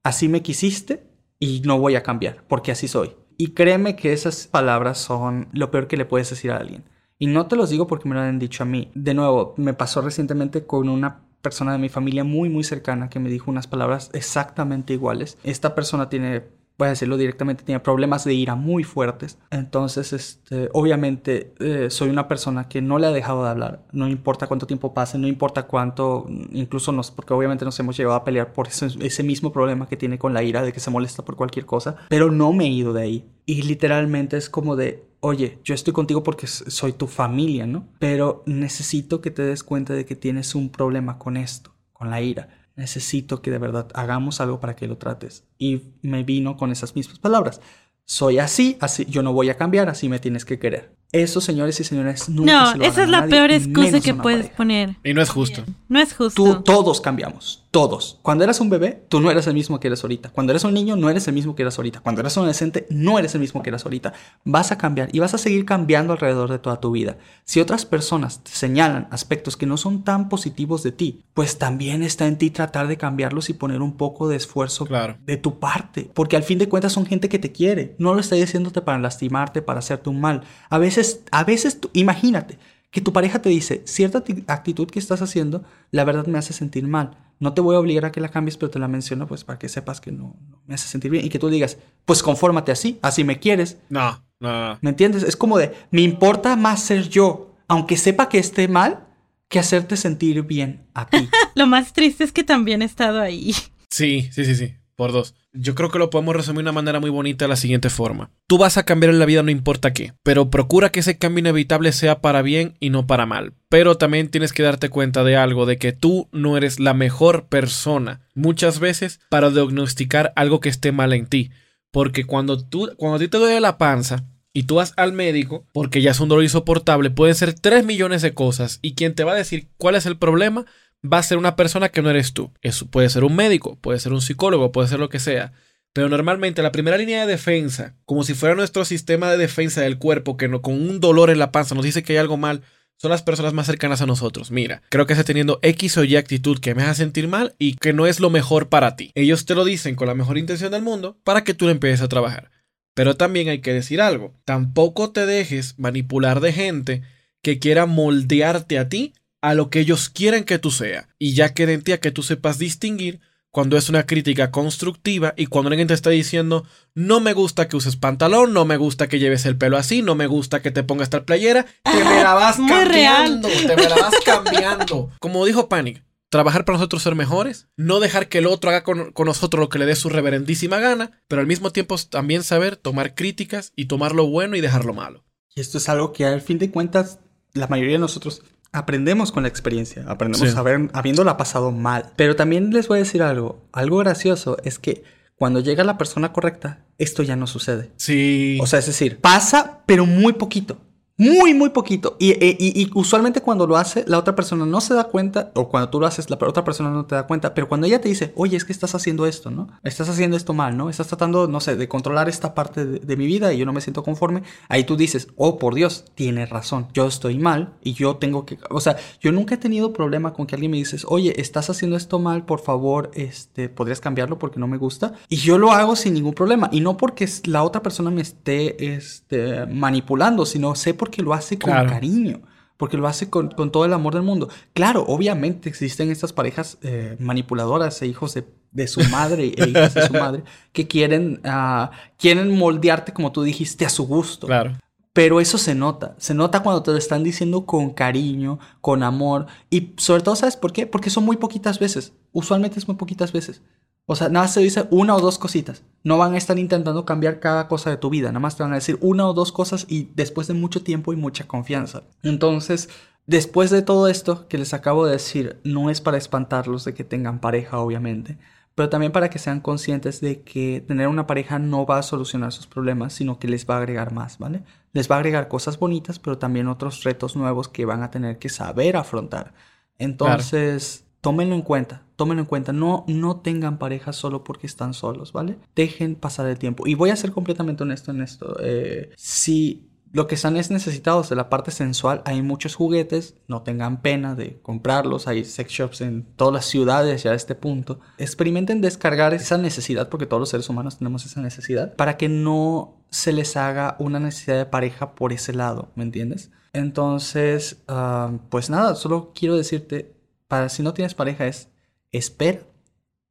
así 0.03 0.27
me 0.27 0.41
quisiste 0.41 1.09
y 1.39 1.61
no 1.61 1.79
voy 1.79 1.95
a 1.95 2.03
cambiar, 2.03 2.43
porque 2.47 2.71
así 2.71 2.87
soy. 2.87 3.15
Y 3.37 3.51
créeme 3.51 3.95
que 3.95 4.11
esas 4.11 4.47
palabras 4.47 4.97
son 4.97 5.47
lo 5.53 5.71
peor 5.71 5.87
que 5.87 5.97
le 5.97 6.05
puedes 6.05 6.29
decir 6.29 6.51
a 6.51 6.57
alguien. 6.57 6.83
Y 7.17 7.27
no 7.27 7.47
te 7.47 7.55
los 7.55 7.69
digo 7.69 7.87
porque 7.87 8.07
me 8.07 8.15
lo 8.15 8.21
han 8.21 8.39
dicho 8.39 8.63
a 8.63 8.65
mí. 8.65 8.91
De 8.95 9.13
nuevo, 9.13 9.53
me 9.57 9.73
pasó 9.73 10.01
recientemente 10.01 10.65
con 10.65 10.89
una 10.89 11.21
persona 11.41 11.73
de 11.73 11.77
mi 11.77 11.89
familia 11.89 12.23
muy, 12.23 12.49
muy 12.49 12.63
cercana 12.63 13.09
que 13.09 13.19
me 13.19 13.29
dijo 13.29 13.49
unas 13.49 13.67
palabras 13.67 14.09
exactamente 14.13 14.93
iguales. 14.93 15.37
Esta 15.43 15.75
persona 15.75 16.09
tiene, 16.09 16.47
a 16.87 16.89
decirlo 16.89 17.17
directamente, 17.17 17.63
tiene 17.63 17.79
problemas 17.79 18.23
de 18.23 18.33
ira 18.33 18.55
muy 18.55 18.83
fuertes. 18.83 19.37
Entonces, 19.51 20.13
este, 20.13 20.69
obviamente, 20.73 21.53
eh, 21.59 21.89
soy 21.89 22.09
una 22.09 22.27
persona 22.27 22.67
que 22.67 22.81
no 22.81 22.99
le 22.99 23.07
ha 23.07 23.11
dejado 23.11 23.43
de 23.43 23.49
hablar. 23.49 23.83
No 23.91 24.07
importa 24.07 24.47
cuánto 24.47 24.67
tiempo 24.67 24.93
pase, 24.93 25.17
no 25.17 25.27
importa 25.27 25.63
cuánto, 25.63 26.25
incluso 26.51 26.91
nos, 26.91 27.11
porque 27.11 27.33
obviamente 27.33 27.65
nos 27.65 27.79
hemos 27.79 27.97
llevado 27.97 28.17
a 28.17 28.23
pelear 28.23 28.53
por 28.53 28.67
ese, 28.67 28.87
ese 29.01 29.23
mismo 29.23 29.51
problema 29.51 29.87
que 29.87 29.97
tiene 29.97 30.17
con 30.17 30.33
la 30.33 30.43
ira, 30.43 30.61
de 30.61 30.73
que 30.73 30.79
se 30.79 30.91
molesta 30.91 31.23
por 31.23 31.35
cualquier 31.35 31.65
cosa. 31.65 31.97
Pero 32.09 32.31
no 32.31 32.53
me 32.53 32.65
he 32.65 32.69
ido 32.69 32.93
de 32.93 33.01
ahí. 33.01 33.29
Y 33.45 33.63
literalmente 33.63 34.37
es 34.37 34.49
como 34.49 34.75
de, 34.75 35.09
oye, 35.21 35.59
yo 35.63 35.73
estoy 35.73 35.93
contigo 35.93 36.23
porque 36.23 36.47
soy 36.47 36.93
tu 36.93 37.07
familia, 37.07 37.65
¿no? 37.65 37.87
Pero 37.99 38.43
necesito 38.45 39.21
que 39.21 39.31
te 39.31 39.41
des 39.41 39.63
cuenta 39.63 39.93
de 39.93 40.05
que 40.05 40.15
tienes 40.15 40.55
un 40.55 40.69
problema 40.69 41.17
con 41.17 41.37
esto, 41.37 41.73
con 41.91 42.09
la 42.09 42.21
ira. 42.21 42.58
Necesito 42.79 43.41
que 43.41 43.51
de 43.51 43.57
verdad 43.57 43.89
hagamos 43.93 44.39
algo 44.39 44.61
para 44.61 44.77
que 44.77 44.87
lo 44.87 44.97
trates. 44.97 45.43
Y 45.57 45.81
me 46.01 46.23
vino 46.23 46.55
con 46.55 46.71
esas 46.71 46.95
mismas 46.95 47.19
palabras. 47.19 47.59
Soy 48.05 48.39
así, 48.39 48.77
así, 48.79 49.03
yo 49.03 49.21
no 49.21 49.33
voy 49.33 49.49
a 49.49 49.57
cambiar, 49.57 49.89
así 49.89 50.07
me 50.07 50.19
tienes 50.19 50.45
que 50.45 50.59
querer. 50.59 50.95
Eso, 51.11 51.41
señores 51.41 51.79
y 51.79 51.83
señores, 51.83 52.29
nunca 52.29 52.51
No, 52.53 52.71
se 52.71 52.77
lo 52.77 52.83
esa 52.85 53.03
es 53.03 53.09
la 53.09 53.21
nadie, 53.21 53.31
peor 53.31 53.51
excusa 53.51 53.99
que 53.99 54.13
puedes 54.13 54.41
pareja. 54.41 54.57
poner. 54.57 54.95
Y 55.03 55.13
no 55.15 55.21
es 55.23 55.29
justo. 55.29 55.63
No 55.87 55.99
es 55.99 56.13
justo. 56.13 56.43
Tú, 56.43 56.61
todos 56.61 57.01
cambiamos, 57.01 57.65
todos. 57.71 58.19
Cuando 58.21 58.43
eras 58.43 58.59
un 58.61 58.69
bebé, 58.69 59.05
tú 59.09 59.19
no 59.19 59.31
eres 59.31 59.47
el 59.47 59.55
mismo 59.55 59.79
que 59.79 59.87
eres 59.87 60.03
ahorita. 60.03 60.29
Cuando 60.29 60.51
eres 60.51 60.63
un 60.65 60.73
niño, 60.75 60.95
no 60.95 61.09
eres 61.09 61.27
el 61.27 61.33
mismo 61.33 61.55
que 61.55 61.63
eras 61.63 61.79
ahorita. 61.79 62.01
Cuando 62.01 62.21
eres 62.21 62.37
un 62.37 62.41
adolescente, 62.41 62.85
no 62.91 63.17
eres 63.17 63.33
el 63.33 63.41
mismo 63.41 63.63
que 63.63 63.69
eras 63.71 63.85
ahorita. 63.85 64.13
Vas 64.45 64.71
a 64.71 64.77
cambiar 64.77 65.09
y 65.11 65.17
vas 65.17 65.33
a 65.33 65.39
seguir 65.39 65.65
cambiando 65.65 66.13
alrededor 66.13 66.51
de 66.51 66.59
toda 66.59 66.79
tu 66.79 66.91
vida. 66.91 67.17
Si 67.43 67.59
otras 67.59 67.87
personas 67.87 68.43
te 68.43 68.51
señalan 68.51 69.07
aspectos 69.09 69.57
que 69.57 69.65
no 69.65 69.77
son 69.77 70.03
tan 70.03 70.29
positivos 70.29 70.83
de 70.83 70.91
ti, 70.91 71.23
pues 71.33 71.57
también 71.57 72.03
está 72.03 72.27
en 72.27 72.37
ti 72.37 72.51
tratar 72.51 72.87
de 72.87 72.97
cambiarlos 72.97 73.49
y 73.49 73.53
poner 73.53 73.81
un 73.81 73.97
poco 73.97 74.27
de 74.27 74.35
esfuerzo 74.35 74.85
Claro. 74.85 75.17
de 75.25 75.37
tu 75.37 75.57
parte. 75.57 76.11
Porque 76.13 76.35
al 76.35 76.43
fin 76.43 76.59
de 76.59 76.69
cuentas 76.69 76.93
son 76.93 77.07
gente 77.07 77.29
que 77.29 77.39
te 77.39 77.51
quiere. 77.51 77.95
No 77.97 78.13
lo 78.13 78.19
estoy 78.19 78.39
diciéndote 78.41 78.81
para 78.83 78.99
lastimarte, 78.99 79.63
para 79.63 79.79
hacerte 79.79 80.11
un 80.11 80.21
mal. 80.21 80.43
A 80.69 80.77
veces, 80.77 80.98
a 81.31 81.43
veces, 81.43 81.79
tú- 81.81 81.89
imagínate 81.93 82.57
que 82.91 83.01
tu 83.01 83.13
pareja 83.13 83.41
te 83.41 83.49
dice, 83.49 83.81
cierta 83.85 84.23
acti- 84.23 84.43
actitud 84.47 84.87
que 84.89 84.99
estás 84.99 85.21
haciendo, 85.21 85.63
la 85.91 86.03
verdad 86.05 86.25
me 86.27 86.37
hace 86.39 86.53
sentir 86.53 86.87
mal. 86.87 87.17
No 87.39 87.53
te 87.53 87.61
voy 87.61 87.75
a 87.75 87.79
obligar 87.79 88.05
a 88.05 88.11
que 88.11 88.19
la 88.19 88.29
cambies, 88.29 88.57
pero 88.57 88.69
te 88.71 88.79
la 88.79 88.87
menciono 88.87 89.27
pues 89.27 89.43
para 89.43 89.59
que 89.59 89.69
sepas 89.69 90.01
que 90.01 90.11
no, 90.11 90.35
no 90.49 90.61
me 90.65 90.73
hace 90.75 90.87
sentir 90.87 91.09
bien. 91.11 91.25
Y 91.25 91.29
que 91.29 91.39
tú 91.39 91.49
digas, 91.49 91.77
pues 92.05 92.21
confórmate 92.23 92.71
así, 92.71 92.99
así 93.01 93.23
me 93.23 93.39
quieres. 93.39 93.77
No, 93.89 94.21
no, 94.39 94.69
no. 94.73 94.79
¿Me 94.81 94.89
entiendes? 94.89 95.23
Es 95.23 95.35
como 95.37 95.57
de, 95.57 95.73
me 95.91 96.01
importa 96.01 96.55
más 96.55 96.81
ser 96.83 97.07
yo, 97.09 97.55
aunque 97.67 97.95
sepa 97.95 98.27
que 98.27 98.39
esté 98.39 98.67
mal, 98.67 99.05
que 99.47 99.59
hacerte 99.59 99.95
sentir 99.97 100.41
bien 100.43 100.81
a 100.93 101.05
ti. 101.07 101.29
Lo 101.55 101.65
más 101.67 101.93
triste 101.93 102.23
es 102.23 102.31
que 102.31 102.43
también 102.43 102.81
he 102.81 102.85
estado 102.85 103.19
ahí. 103.21 103.53
Sí, 103.89 104.29
sí, 104.31 104.45
sí, 104.45 104.55
sí. 104.55 104.73
Por 104.99 105.13
dos. 105.13 105.33
Yo 105.53 105.75
creo 105.75 105.89
que 105.89 105.97
lo 105.97 106.09
podemos 106.09 106.35
resumir 106.35 106.57
de 106.57 106.63
una 106.63 106.71
manera 106.73 106.99
muy 106.99 107.09
bonita 107.09 107.45
de 107.45 107.49
la 107.49 107.55
siguiente 107.55 107.89
forma. 107.89 108.31
Tú 108.47 108.57
vas 108.57 108.75
a 108.75 108.83
cambiar 108.83 109.13
en 109.13 109.19
la 109.19 109.25
vida 109.25 109.41
no 109.43 109.49
importa 109.49 109.93
qué, 109.93 110.11
pero 110.23 110.49
procura 110.49 110.89
que 110.89 110.99
ese 110.99 111.17
cambio 111.17 111.39
inevitable 111.39 111.93
sea 111.93 112.19
para 112.19 112.41
bien 112.41 112.75
y 112.81 112.89
no 112.89 113.07
para 113.07 113.25
mal. 113.25 113.53
Pero 113.69 113.95
también 113.95 114.27
tienes 114.27 114.51
que 114.51 114.61
darte 114.61 114.89
cuenta 114.89 115.23
de 115.23 115.37
algo, 115.37 115.65
de 115.65 115.77
que 115.77 115.93
tú 115.93 116.27
no 116.33 116.57
eres 116.57 116.81
la 116.81 116.93
mejor 116.93 117.47
persona 117.47 118.27
muchas 118.35 118.81
veces 118.81 119.21
para 119.29 119.49
diagnosticar 119.51 120.33
algo 120.35 120.59
que 120.59 120.67
esté 120.67 120.91
mal 120.91 121.13
en 121.13 121.27
ti. 121.27 121.49
Porque 121.91 122.25
cuando 122.25 122.61
tú, 122.61 122.91
cuando 122.97 123.15
a 123.15 123.19
ti 123.19 123.29
te 123.29 123.37
duele 123.37 123.61
la 123.61 123.77
panza 123.77 124.25
y 124.51 124.63
tú 124.63 124.75
vas 124.75 124.91
al 124.97 125.13
médico, 125.13 125.65
porque 125.71 126.01
ya 126.01 126.11
es 126.11 126.19
un 126.19 126.27
dolor 126.27 126.43
insoportable, 126.43 127.09
pueden 127.09 127.35
ser 127.35 127.53
3 127.53 127.85
millones 127.85 128.21
de 128.21 128.33
cosas 128.33 128.79
y 128.81 128.95
quien 128.95 129.15
te 129.15 129.23
va 129.23 129.31
a 129.31 129.35
decir 129.35 129.69
cuál 129.77 129.95
es 129.95 130.05
el 130.05 130.17
problema 130.17 130.65
va 131.03 131.19
a 131.19 131.23
ser 131.23 131.37
una 131.37 131.55
persona 131.55 131.89
que 131.89 132.01
no 132.01 132.09
eres 132.09 132.33
tú. 132.33 132.51
Eso 132.61 132.87
puede 132.87 133.09
ser 133.09 133.23
un 133.23 133.35
médico, 133.35 133.77
puede 133.81 133.99
ser 133.99 134.13
un 134.13 134.21
psicólogo, 134.21 134.71
puede 134.71 134.87
ser 134.87 134.99
lo 134.99 135.09
que 135.09 135.19
sea. 135.19 135.53
Pero 135.93 136.09
normalmente 136.09 136.61
la 136.61 136.71
primera 136.71 136.97
línea 136.97 137.25
de 137.25 137.31
defensa, 137.31 137.95
como 138.05 138.23
si 138.23 138.33
fuera 138.33 138.55
nuestro 138.55 138.85
sistema 138.85 139.31
de 139.31 139.37
defensa 139.37 139.81
del 139.81 139.97
cuerpo, 139.97 140.37
que 140.37 140.49
con 140.61 140.75
un 140.75 140.99
dolor 140.99 141.29
en 141.29 141.39
la 141.39 141.51
panza 141.51 141.75
nos 141.75 141.83
dice 141.83 142.03
que 142.03 142.13
hay 142.13 142.19
algo 142.19 142.37
mal, 142.37 142.61
son 142.97 143.11
las 143.11 143.23
personas 143.23 143.53
más 143.53 143.65
cercanas 143.65 144.01
a 144.01 144.05
nosotros. 144.05 144.51
Mira, 144.51 144.81
creo 144.89 145.07
que 145.07 145.13
estás 145.13 145.25
teniendo 145.25 145.59
X 145.61 145.97
o 145.97 146.03
Y 146.03 146.17
actitud 146.17 146.59
que 146.59 146.75
me 146.75 146.83
hace 146.83 147.03
sentir 147.03 147.27
mal 147.27 147.55
y 147.57 147.75
que 147.75 147.93
no 147.93 148.05
es 148.05 148.19
lo 148.19 148.29
mejor 148.29 148.67
para 148.67 148.97
ti. 148.97 149.11
Ellos 149.15 149.45
te 149.45 149.55
lo 149.55 149.63
dicen 149.63 149.95
con 149.95 150.07
la 150.07 150.15
mejor 150.15 150.37
intención 150.37 150.71
del 150.71 150.81
mundo 150.81 151.17
para 151.23 151.43
que 151.43 151.53
tú 151.53 151.65
lo 151.65 151.71
empieces 151.71 152.01
a 152.01 152.09
trabajar. 152.09 152.51
Pero 152.93 153.15
también 153.15 153.47
hay 153.47 153.61
que 153.61 153.73
decir 153.73 154.01
algo. 154.01 154.33
Tampoco 154.43 155.11
te 155.11 155.25
dejes 155.25 155.75
manipular 155.79 156.41
de 156.41 156.51
gente 156.51 157.01
que 157.41 157.57
quiera 157.57 157.85
moldearte 157.85 158.77
a 158.77 158.89
ti 158.89 159.13
a 159.41 159.53
lo 159.53 159.69
que 159.69 159.79
ellos 159.79 160.09
quieren 160.09 160.43
que 160.43 160.59
tú 160.59 160.71
seas. 160.71 161.07
Y 161.17 161.33
ya 161.33 161.53
queda 161.53 161.71
en 161.71 161.83
ti 161.83 161.91
a 161.91 161.99
que 161.99 162.11
tú 162.11 162.23
sepas 162.23 162.57
distinguir 162.57 163.19
cuando 163.51 163.77
es 163.77 163.89
una 163.89 164.05
crítica 164.05 164.51
constructiva 164.51 165.33
y 165.35 165.47
cuando 165.47 165.69
alguien 165.69 165.87
te 165.87 165.93
está 165.93 166.11
diciendo 166.11 166.65
no 166.93 167.19
me 167.19 167.33
gusta 167.33 167.67
que 167.67 167.77
uses 167.77 167.95
pantalón, 167.95 168.53
no 168.53 168.65
me 168.65 168.77
gusta 168.77 169.07
que 169.07 169.19
lleves 169.19 169.45
el 169.45 169.57
pelo 169.57 169.77
así, 169.77 170.01
no 170.01 170.15
me 170.15 170.27
gusta 170.27 170.61
que 170.61 170.71
te 170.71 170.83
pongas 170.83 171.09
tal 171.09 171.25
playera, 171.25 171.65
te 171.83 172.03
me 172.03 172.23
la 172.23 172.33
vas 172.35 172.57
cambiando, 172.57 173.47
te 173.47 173.75
me 173.75 173.89
la 173.89 173.95
vas 173.95 174.15
cambiando. 174.25 175.09
Como 175.19 175.45
dijo 175.45 175.67
Panic, 175.67 176.03
trabajar 176.29 176.65
para 176.65 176.77
nosotros 176.77 177.01
ser 177.01 177.15
mejores, 177.15 177.67
no 177.75 177.99
dejar 177.99 178.27
que 178.27 178.37
el 178.37 178.47
otro 178.47 178.69
haga 178.69 178.83
con, 178.83 179.11
con, 179.13 179.25
nosotros 179.25 179.59
lo 179.59 179.69
que 179.69 179.79
le 179.79 179.85
dé 179.85 179.95
su 179.95 180.09
reverendísima 180.09 180.79
gana, 180.79 181.23
pero 181.27 181.41
al 181.41 181.47
mismo 181.47 181.71
tiempo 181.71 181.95
también 182.09 182.43
saber 182.43 182.75
tomar 182.75 183.15
críticas 183.15 183.73
y 183.75 183.85
tomar 183.85 184.13
lo 184.13 184.27
bueno 184.27 184.55
y 184.55 184.61
dejar 184.61 184.85
lo 184.85 184.93
malo. 184.93 185.25
Y 185.55 185.61
esto 185.61 185.79
es 185.79 185.89
algo 185.89 186.13
que 186.13 186.25
al 186.25 186.41
fin 186.41 186.59
de 186.59 186.69
cuentas 186.69 187.19
la 187.53 187.67
mayoría 187.67 187.93
de 187.93 187.99
nosotros 187.99 188.43
aprendemos 188.71 189.31
con 189.31 189.43
la 189.43 189.49
experiencia, 189.49 190.03
aprendemos 190.07 190.51
Sí. 190.51 190.57
a 190.57 190.61
ver, 190.61 190.89
habiéndola 190.93 191.37
pasado 191.37 191.71
mal. 191.71 192.11
Pero 192.15 192.35
también 192.35 192.71
les 192.71 192.87
voy 192.87 192.97
a 192.97 193.03
decir 193.03 193.21
algo, 193.23 193.65
algo 193.71 193.97
gracioso 193.97 194.57
es 194.63 194.79
que 194.79 195.03
cuando 195.35 195.59
llega 195.61 195.83
la 195.83 195.97
persona 195.97 196.33
correcta, 196.33 196.85
esto 196.97 197.23
ya 197.23 197.35
no 197.35 197.47
sucede. 197.47 197.91
Sí. 197.95 198.57
O 198.61 198.67
sea, 198.67 198.79
es 198.79 198.85
decir, 198.87 199.19
pasa, 199.21 199.79
pero 199.85 200.05
muy 200.05 200.33
poquito. 200.33 200.77
Muy, 201.19 201.53
muy 201.53 201.69
poquito. 201.71 202.15
Y, 202.17 202.31
y- 202.31 202.55
y- 202.59 202.89
usualmente 202.95 203.41
cuando 203.41 203.67
lo 203.67 203.75
hace, 203.75 204.05
la 204.07 204.17
otra 204.17 204.35
persona 204.37 204.65
no 204.65 204.79
se 204.79 204.93
da 204.93 205.03
cuenta, 205.03 205.51
o 205.53 205.67
cuando 205.67 205.89
tú 205.89 205.99
lo 205.99 206.07
haces, 206.07 206.29
la 206.29 206.37
otra 206.39 206.63
persona 206.63 206.91
no 206.91 207.05
te 207.05 207.13
da 207.15 207.27
cuenta, 207.27 207.53
pero 207.53 207.67
cuando 207.67 207.87
ella 207.87 207.99
te 207.99 208.07
dice, 208.07 208.31
oye, 208.37 208.55
es 208.55 208.63
que 208.63 208.71
estás 208.71 208.95
haciendo 208.95 209.25
esto, 209.25 209.51
¿no? 209.51 209.67
Estás 209.83 210.07
haciendo 210.07 210.37
esto 210.37 210.53
mal, 210.53 210.77
¿no? 210.77 210.89
Estás 210.89 211.07
tratando, 211.07 211.49
no 211.49 211.59
sé, 211.59 211.75
de 211.75 211.89
controlar 211.89 212.29
esta 212.29 212.55
parte 212.55 212.85
de, 212.85 213.17
mi 213.17 213.25
vida 213.25 213.51
y 213.51 213.57
yo 213.57 213.65
no 213.65 213.73
me 213.73 213.81
siento 213.81 214.01
conforme, 214.01 214.43
ahí 214.69 214.85
tú 214.85 214.95
dices, 214.95 215.27
oh, 215.35 215.59
por 215.59 215.75
Dios, 215.75 216.05
tienes 216.15 216.49
razón, 216.49 216.87
yo 216.93 217.05
estoy 217.05 217.37
mal 217.37 217.73
y 217.83 217.91
yo 217.95 218.15
tengo 218.15 218.45
que, 218.45 218.57
o 218.69 218.79
sea, 218.79 218.95
yo 219.19 219.33
nunca 219.33 219.55
he 219.55 219.57
tenido 219.57 219.91
problema 219.91 220.31
con 220.31 220.47
que 220.47 220.55
alguien 220.55 220.71
me 220.71 220.77
dices, 220.77 221.05
oye, 221.05 221.33
estás 221.41 221.69
haciendo 221.69 221.97
esto 221.97 222.19
mal, 222.19 222.45
por 222.45 222.61
favor, 222.61 223.11
este, 223.13 223.67
podrías 223.67 223.99
cambiarlo 223.99 224.39
porque 224.39 224.57
no 224.57 224.67
me 224.67 224.77
gusta. 224.77 225.15
Y 225.27 225.35
yo 225.35 225.57
lo 225.57 225.71
hago 225.73 225.97
sin 225.97 226.13
ningún 226.13 226.33
problema. 226.33 226.69
Y 226.71 226.79
no 226.79 226.95
porque 226.95 227.27
la 227.43 227.63
otra 227.63 227.83
persona 227.83 228.09
me 228.09 228.21
esté 228.21 228.95
este, 228.95 229.65
manipulando, 229.65 230.45
sino 230.45 230.75
sé 230.75 230.93
porque 231.09 231.21
lo 231.23 231.33
hace 231.33 231.57
con 231.57 231.71
Claro. 231.71 231.89
cariño. 231.89 232.41
Porque 232.77 232.95
lo 232.95 233.07
hace 233.07 233.29
con, 233.29 233.49
con 233.49 233.71
todo 233.73 233.83
el 233.83 233.91
amor 233.91 234.13
del 234.13 234.23
mundo. 234.23 234.47
Claro, 234.73 235.03
obviamente 235.07 235.67
existen 235.67 236.09
estas 236.11 236.31
parejas 236.31 236.77
eh, 236.81 237.17
manipuladoras 237.19 238.01
e 238.01 238.07
hijos 238.07 238.33
de, 238.35 238.45
de 238.71 238.87
su 238.87 239.01
madre 239.09 239.51
e 239.57 239.69
hijas 239.69 239.93
de 239.93 240.07
su 240.07 240.13
madre 240.13 240.43
que 240.71 240.87
quieren, 240.87 241.41
ah, 241.43 241.91
quieren 242.17 242.57
moldearte, 242.57 243.11
como 243.11 243.33
tú 243.33 243.43
dijiste, 243.43 243.85
a 243.85 243.89
su 243.89 244.07
gusto. 244.07 244.47
claro. 244.47 244.77
Pero 245.11 245.41
eso 245.41 245.57
se 245.57 245.73
nota. 245.75 246.15
Se 246.19 246.33
nota 246.35 246.61
cuando 246.63 246.83
te 246.83 246.91
lo 246.91 246.97
están 246.97 247.23
diciendo 247.23 247.65
con 247.65 247.89
cariño, 247.89 248.59
con 248.79 249.01
amor. 249.03 249.47
Y 249.69 249.93
sobre 249.97 250.21
todo, 250.21 250.35
¿sabes 250.35 250.55
por 250.55 250.71
qué? 250.71 250.85
Porque 250.85 251.09
son 251.09 251.25
muy 251.25 251.35
poquitas 251.35 251.79
veces. 251.79 252.13
Usualmente 252.31 252.77
es 252.79 252.87
muy 252.87 252.95
poquitas 252.95 253.33
veces. 253.33 253.61
O 254.09 254.15
sea, 254.15 254.29
nada 254.29 254.47
se 254.47 254.59
dice 254.59 254.87
una 254.89 255.15
o 255.15 255.19
dos 255.19 255.37
cositas. 255.37 255.83
No 256.03 256.17
van 256.17 256.33
a 256.33 256.37
estar 256.37 256.57
intentando 256.57 257.05
cambiar 257.05 257.39
cada 257.39 257.67
cosa 257.67 257.91
de 257.91 257.97
tu 257.97 258.09
vida. 258.09 258.29
Nada 258.29 258.39
más 258.39 258.57
te 258.57 258.63
van 258.63 258.71
a 258.71 258.75
decir 258.75 258.97
una 259.01 259.27
o 259.27 259.33
dos 259.33 259.51
cosas 259.51 259.85
y 259.87 260.09
después 260.15 260.47
de 260.47 260.55
mucho 260.55 260.81
tiempo 260.81 261.13
y 261.13 261.15
mucha 261.15 261.47
confianza. 261.47 262.01
Entonces, 262.23 262.89
después 263.27 263.69
de 263.69 263.83
todo 263.83 264.07
esto 264.07 264.47
que 264.47 264.57
les 264.57 264.73
acabo 264.73 265.05
de 265.05 265.11
decir, 265.11 265.59
no 265.63 265.91
es 265.91 266.01
para 266.01 266.17
espantarlos 266.17 266.85
de 266.85 266.95
que 266.95 267.03
tengan 267.03 267.39
pareja, 267.39 267.77
obviamente 267.77 268.39
pero 268.79 268.87
también 268.87 269.11
para 269.11 269.29
que 269.29 269.39
sean 269.39 269.59
conscientes 269.59 270.21
de 270.21 270.41
que 270.41 270.81
tener 270.87 271.09
una 271.09 271.27
pareja 271.27 271.59
no 271.59 271.85
va 271.85 271.97
a 271.97 272.01
solucionar 272.01 272.53
sus 272.53 272.65
problemas, 272.65 273.11
sino 273.11 273.37
que 273.37 273.49
les 273.49 273.69
va 273.69 273.75
a 273.75 273.79
agregar 273.79 274.13
más, 274.13 274.37
¿vale? 274.37 274.63
Les 274.93 275.11
va 275.11 275.15
a 275.15 275.17
agregar 275.17 275.49
cosas 275.49 275.77
bonitas, 275.77 276.17
pero 276.17 276.37
también 276.37 276.69
otros 276.69 277.03
retos 277.03 277.35
nuevos 277.35 277.67
que 277.67 277.83
van 277.83 278.03
a 278.03 278.09
tener 278.09 278.39
que 278.39 278.47
saber 278.47 278.95
afrontar. 278.95 279.53
Entonces, 279.97 281.03
tómenlo 281.21 281.55
en 281.55 281.61
cuenta, 281.61 282.03
tómenlo 282.15 282.41
en 282.41 282.47
cuenta. 282.47 282.73
No, 282.73 283.05
no 283.07 283.37
tengan 283.41 283.77
pareja 283.77 284.13
solo 284.13 284.43
porque 284.43 284.67
están 284.67 284.93
solos, 284.93 285.33
¿vale? 285.33 285.57
Dejen 285.75 286.15
pasar 286.15 286.47
el 286.47 286.57
tiempo. 286.57 286.87
Y 286.87 286.95
voy 286.95 287.09
a 287.09 287.15
ser 287.15 287.31
completamente 287.31 287.83
honesto 287.83 288.11
en 288.11 288.21
esto. 288.21 288.57
Eh, 288.61 289.11
si 289.15 289.89
lo 290.11 290.27
que 290.27 290.35
están 290.35 290.57
es 290.57 290.71
necesitados 290.71 291.29
de 291.29 291.35
la 291.35 291.49
parte 291.49 291.71
sensual. 291.71 292.21
Hay 292.25 292.41
muchos 292.41 292.75
juguetes, 292.75 293.35
no 293.47 293.61
tengan 293.61 294.01
pena 294.01 294.35
de 294.35 294.59
comprarlos. 294.61 295.27
Hay 295.27 295.45
sex 295.45 295.71
shops 295.71 296.01
en 296.01 296.23
todas 296.35 296.53
las 296.53 296.65
ciudades 296.65 297.23
ya 297.23 297.31
a 297.31 297.35
este 297.35 297.55
punto. 297.55 297.99
Experimenten 298.17 298.81
descargar 298.81 299.33
esa 299.33 299.57
necesidad, 299.57 300.09
porque 300.09 300.25
todos 300.25 300.39
los 300.39 300.49
seres 300.49 300.69
humanos 300.69 300.97
tenemos 300.97 301.25
esa 301.25 301.41
necesidad, 301.41 301.95
para 301.95 302.17
que 302.17 302.29
no 302.29 302.97
se 303.09 303.33
les 303.33 303.55
haga 303.57 303.95
una 303.99 304.19
necesidad 304.19 304.57
de 304.57 304.65
pareja 304.65 305.15
por 305.15 305.33
ese 305.33 305.53
lado, 305.53 305.91
¿me 305.95 306.03
entiendes? 306.03 306.51
Entonces, 306.73 307.81
ah, 307.87 308.31
pues 308.49 308.69
nada, 308.69 308.95
solo 308.95 309.31
quiero 309.33 309.55
decirte, 309.55 310.13
para 310.49 310.67
si 310.67 310.83
no 310.83 310.93
tienes 310.93 311.15
pareja 311.15 311.47
es, 311.47 311.69
espera. 312.11 312.63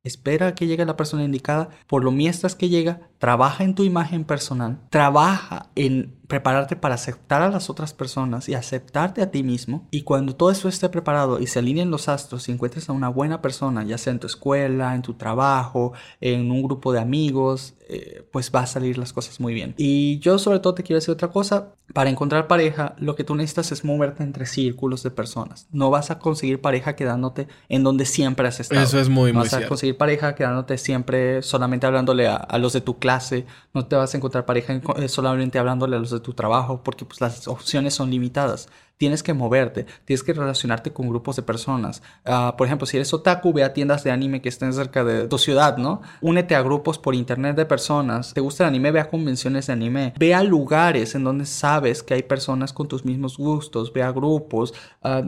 Espera 0.05 0.47
a 0.47 0.55
que 0.55 0.67
llegue 0.67 0.87
la 0.87 0.97
persona 0.97 1.25
indicada. 1.25 1.69
Por 1.87 2.05
lo 2.05 2.13
mientras 2.13 2.55
que 2.55 2.71
llega, 2.71 3.11
trabaja 3.19 3.65
en 3.65 3.75
tu 3.75 3.83
imagen 3.83 4.25
personal. 4.25 4.81
Trabaja 4.89 5.69
en 5.75 6.18
prepararte 6.29 6.77
para 6.77 6.95
aceptar 6.95 7.43
a 7.43 7.49
las 7.49 7.71
otras 7.71 7.95
personas 7.95 8.49
y 8.49 8.55
aceptarte 8.55 9.23
a 9.23 9.31
ti 9.31 9.43
mismo. 9.43 9.89
Y 9.91 10.03
cuando 10.03 10.37
todo 10.37 10.51
eso 10.51 10.69
esté 10.69 10.89
preparado 10.91 11.41
y 11.41 11.47
se 11.47 11.59
alineen 11.59 11.91
los 11.91 12.09
astros 12.09 12.49
y 12.49 12.53
encuentres 12.53 12.89
a 12.89 12.93
una 12.93 13.09
buena 13.09 13.43
persona, 13.43 13.83
ya 13.83 13.99
sea 13.99 14.13
en 14.13 14.21
tu 14.21 14.27
escuela, 14.27 14.95
en 14.95 15.03
tu 15.03 15.15
trabajo, 15.15 15.95
en 16.21 16.51
un 16.51 16.63
grupo 16.63 16.93
de 16.93 17.01
amigos, 17.01 17.75
eh, 17.89 18.23
pues 18.31 18.53
va 18.55 18.61
a 18.61 18.67
salir 18.67 18.99
las 18.99 19.15
cosas 19.15 19.41
muy 19.41 19.55
bien. 19.55 19.75
Y 19.79 20.19
yo 20.19 20.39
sobre 20.39 20.61
todo 20.61 20.75
te 20.75 20.83
quiero 20.83 20.99
decir 20.99 21.13
otra 21.13 21.29
cosa. 21.29 21.73
Para 21.95 22.11
encontrar 22.11 22.49
pareja, 22.49 22.95
lo 22.99 23.17
que 23.17 23.25
tú 23.25 23.35
necesitas 23.35 23.73
es 23.73 23.83
moverte 23.83 24.23
entre 24.23 24.45
círculos 24.45 25.03
de 25.03 25.11
personas. 25.11 25.67
No 25.73 25.89
vas 25.89 26.11
a 26.11 26.19
conseguir 26.19 26.61
pareja 26.61 26.95
quedándote 26.97 27.49
en 27.71 27.83
donde 27.83 28.05
siempre 28.05 28.47
has 28.47 28.61
estado. 28.61 28.83
Eso 28.83 29.01
es 29.01 29.09
muy, 29.09 29.33
no 29.33 29.39
muy 29.39 29.45
vas 29.47 29.55
a 29.55 29.57
cierto. 29.57 29.71
conseguir 29.71 29.97
pareja 29.97 30.35
quedándote 30.35 30.77
siempre 30.77 31.41
solamente 31.41 31.87
hablándole 31.87 32.29
a, 32.29 32.37
a 32.37 32.59
los 32.59 32.75
de 32.75 32.83
tu 32.83 32.99
clase. 32.99 33.47
No 33.73 33.87
te 33.87 33.97
vas 33.97 34.13
a 34.13 34.19
encontrar 34.19 34.45
pareja 34.45 34.75
eh, 34.99 35.09
solamente 35.09 35.59
hablándole 35.59 35.97
a 35.97 35.99
los 35.99 36.11
de 36.11 36.18
tu 36.21 36.33
trabajo 36.35 36.83
porque 36.83 37.05
pues 37.05 37.21
las 37.21 37.49
opciones 37.49 37.95
son 37.95 38.11
limitadas. 38.11 38.69
Tienes 38.99 39.23
que 39.23 39.33
moverte, 39.33 39.87
tienes 40.05 40.23
que 40.23 40.33
relacionarte 40.33 40.93
con 40.93 41.09
grupos 41.09 41.37
de 41.37 41.43
personas. 41.43 42.03
Ah, 42.25 42.55
por 42.59 42.67
ejemplo, 42.67 42.87
si 42.87 42.97
eres 42.97 43.15
otaku, 43.15 43.53
ve 43.53 43.65
a 43.65 43.73
tiendas 43.73 44.05
de 44.05 44.11
anime 44.11 44.43
que 44.43 44.49
estén 44.49 44.73
cerca 44.73 45.05
de 45.05 45.29
tu 45.29 45.39
ciudad, 45.39 45.77
¿no? 45.79 46.03
Únete 46.21 46.55
a 46.55 46.63
grupos 46.63 46.99
por 46.99 47.15
internet 47.15 47.57
de 47.57 47.65
personas. 47.65 48.35
¿Te 48.35 48.41
gusta 48.41 48.65
el 48.65 48.69
anime? 48.69 48.91
Ve 48.91 49.01
a 49.01 49.09
convenciones 49.09 49.69
de 49.69 49.73
anime. 49.73 50.15
Ve 50.19 50.35
a 50.35 50.43
lugares 50.43 51.15
en 51.15 51.25
donde 51.25 51.47
sabes 51.47 52.03
que 52.03 52.15
hay 52.15 52.23
personas 52.23 52.73
con 52.73 52.89
tus 52.89 53.05
mismos 53.05 53.37
gustos. 53.37 53.93
Ve 53.93 54.03
a 54.03 54.11
grupos. 54.11 54.75
Ah, 55.03 55.23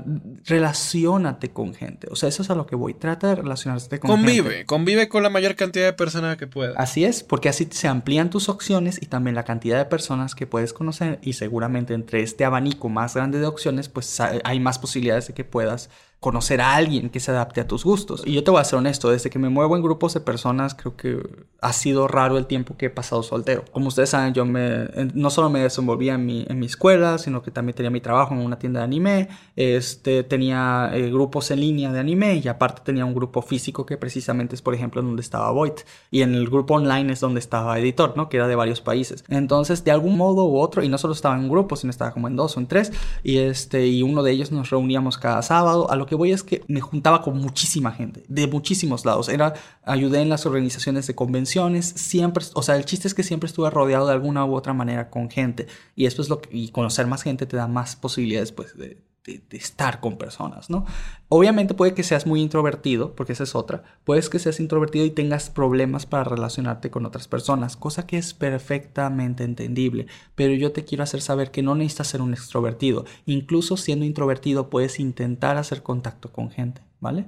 relaciónate 0.45 1.51
con 1.51 1.73
gente. 1.75 2.09
O 2.11 2.17
sea, 2.17 2.29
eso 2.29 2.43
es 2.43 2.51
a 2.51 2.57
lo 2.57 2.67
que 2.67 2.75
voy. 2.75 2.95
Trata 2.95 3.29
de 3.29 3.37
relacionarte 3.37 4.01
con 4.01 4.11
gente. 4.11 4.27
Convive, 4.27 4.67
convive 4.67 5.09
con 5.09 5.23
la 5.23 5.31
mayor 5.31 5.55
cantidad 5.55 5.87
de 5.87 5.93
personas 5.93 6.37
que 6.37 6.47
pueda. 6.47 6.75
Así 6.77 7.05
es, 7.05 7.23
porque 7.23 7.49
así 7.49 7.69
se 7.71 7.87
amplían 7.87 8.31
tus 8.31 8.49
opciones 8.49 9.01
y 9.01 9.07
también 9.07 9.37
la 9.37 9.45
cantidad 9.45 9.79
de 9.79 9.85
personas 9.85 10.35
que 10.35 10.47
puedes 10.47 10.73
conocer 10.73 11.21
y 11.23 11.35
seguramente 11.35 11.95
entre 11.95 12.23
este 12.23 12.45
abanico 12.45 12.89
más 12.89 13.15
grande 13.15 13.39
de 13.39 13.47
opciones, 13.47 13.60
pues 13.88 14.20
ha- 14.20 14.33
hay 14.44 14.61
más 14.61 14.79
posibilidades 14.79 15.27
de 15.29 15.35
que 15.35 15.44
puedas 15.44 15.90
conocer 16.21 16.61
a 16.61 16.75
alguien 16.75 17.09
que 17.09 17.19
se 17.19 17.31
adapte 17.31 17.63
a 17.63 17.67
tus 17.67 17.83
gustos. 17.83 18.23
Y 18.27 18.35
yo 18.35 18.45
te 18.45 18.51
voy 18.51 18.61
a 18.61 18.65
ser 18.65 18.79
honesto, 18.79 19.11
desde 19.11 19.31
que 19.31 19.39
me 19.39 19.49
muevo 19.49 19.75
en 19.75 19.83
grupos 19.83 20.13
de 20.13 20.21
personas, 20.21 20.75
creo 20.75 20.95
que 20.95 21.19
ha 21.63 21.73
sido 21.73 22.09
raro 22.09 22.37
el 22.37 22.47
tiempo 22.47 22.77
que 22.77 22.87
he 22.87 22.91
pasado 22.91 23.23
soltero. 23.23 23.65
Como 23.73 23.89
ustedes 23.89 24.11
saben, 24.11 24.35
yo 24.35 24.45
me, 24.45 24.87
no 25.15 25.31
solo 25.31 25.49
me 25.49 25.61
desenvolvía 25.61 26.15
en 26.15 26.27
mi, 26.27 26.45
en 26.47 26.59
mi 26.59 26.67
escuela, 26.67 27.17
sino 27.17 27.43
que 27.43 27.51
también 27.51 27.75
tenía 27.75 27.91
mi 27.91 28.03
trabajo 28.03 28.35
en 28.35 28.41
una 28.41 28.59
tienda 28.59 28.81
de 28.81 28.85
anime, 28.85 29.29
este, 29.57 30.23
tenía 30.23 30.91
eh, 30.93 31.11
grupos 31.11 31.51
en 31.51 31.61
línea 31.61 31.91
de 31.91 32.01
anime 32.01 32.35
y 32.37 32.49
aparte 32.49 32.83
tenía 32.85 33.07
un 33.07 33.15
grupo 33.15 33.41
físico 33.41 33.87
que 33.87 33.97
precisamente 33.97 34.55
es, 34.55 34.61
por 34.63 34.75
ejemplo, 34.75 35.01
donde 35.01 35.23
estaba 35.23 35.51
Void. 35.53 35.73
Y 36.11 36.21
en 36.21 36.35
el 36.35 36.51
grupo 36.51 36.75
online 36.75 37.15
es 37.15 37.21
donde 37.21 37.41
estaba 37.41 37.79
Editor, 37.79 38.15
¿no? 38.17 38.29
Que 38.29 38.37
era 38.37 38.47
de 38.47 38.57
varios 38.57 38.83
países. 38.83 39.25
Entonces, 39.29 39.85
de 39.85 39.91
algún 39.91 40.19
modo 40.19 40.45
u 40.45 40.59
otro, 40.59 40.83
y 40.83 40.89
no 40.89 40.99
solo 40.99 41.15
estaba 41.15 41.35
en 41.35 41.45
un 41.45 41.49
grupo, 41.49 41.77
sino 41.77 41.91
estaba 41.91 42.13
como 42.13 42.29
en 42.29 42.37
dos 42.37 42.59
o 42.59 42.61
en 42.61 42.67
tres, 42.67 42.93
y 43.23 43.39
este, 43.39 43.87
y 43.87 44.03
uno 44.03 44.23
de 44.23 44.33
ellos 44.33 44.53
nos 44.53 44.69
reuníamos 44.69 45.17
cada 45.17 45.41
sábado. 45.41 45.91
A 45.91 45.97
lo 45.97 46.10
que 46.11 46.16
voy 46.16 46.33
es 46.33 46.42
que 46.42 46.64
me 46.66 46.81
juntaba 46.81 47.23
con 47.23 47.38
muchísima 47.38 47.92
gente, 47.92 48.25
de 48.27 48.49
muchísimos 48.49 49.05
lados. 49.05 49.29
Era, 49.29 49.55
ayudé 49.85 50.20
en 50.20 50.29
las 50.29 50.44
organizaciones 50.44 51.07
de 51.07 51.14
convenciones, 51.14 51.87
siempre, 51.87 52.44
o 52.55 52.62
sea, 52.64 52.75
el 52.75 52.85
chiste 52.85 53.07
es 53.07 53.14
que 53.14 53.23
siempre 53.23 53.46
estuve 53.46 53.70
rodeado 53.70 54.09
de 54.09 54.12
alguna 54.12 54.44
u 54.44 54.57
otra 54.57 54.75
manera 54.75 55.09
con 55.09 55.31
gente. 55.31 55.68
Y 55.94 56.07
esto 56.07 56.20
es 56.20 56.29
lo 56.29 56.40
que, 56.40 56.49
y 56.51 56.70
conocer 56.70 57.07
más 57.07 57.23
gente 57.23 57.46
te 57.46 57.57
da 57.57 57.68
más 57.68 57.94
posibilidades, 57.94 58.51
pues, 58.51 58.77
de, 58.77 58.99
de, 59.25 59.43
estar 59.51 60.01
con 60.01 60.17
personas, 60.17 60.71
¿no? 60.71 60.85
Obviamente 61.29 61.75
puede 61.75 61.95
que 61.95 62.03
seas 62.03 62.27
muy 62.27 62.41
introvertido, 62.41 63.15
porque 63.15 63.33
esa 63.33 63.45
es 63.45 63.55
otra. 63.55 63.83
Puedes 64.05 64.29
que 64.29 64.39
seas 64.39 64.61
introvertido 64.61 65.05
y 65.05 65.11
tengas 65.11 65.51
problemas 65.51 66.07
para 66.07 66.25
relacionarte 66.25 66.91
con 66.91 67.07
otras 67.07 67.29
personas, 67.29 67.77
cosa 67.77 68.07
que 68.07 68.19
es 68.19 68.35
perfectamente 68.35 69.45
entendible. 69.45 70.07
Pero 70.35 70.55
yo 70.55 70.73
te 70.73 70.85
quiero 70.85 71.05
hacer 71.05 71.21
saber 71.21 71.51
que 71.51 71.63
no 71.63 71.75
necesitas 71.75 72.09
ser 72.09 72.23
un 72.23 72.33
extrovertido. 72.33 73.05
Incluso 73.27 73.77
siendo 73.77 74.05
introvertido 74.05 74.71
puedes 74.71 74.99
intentar 74.99 75.57
hacer 75.57 75.83
contacto 75.83 76.33
con 76.33 76.51
gente, 76.51 76.83
¿vale? 77.01 77.27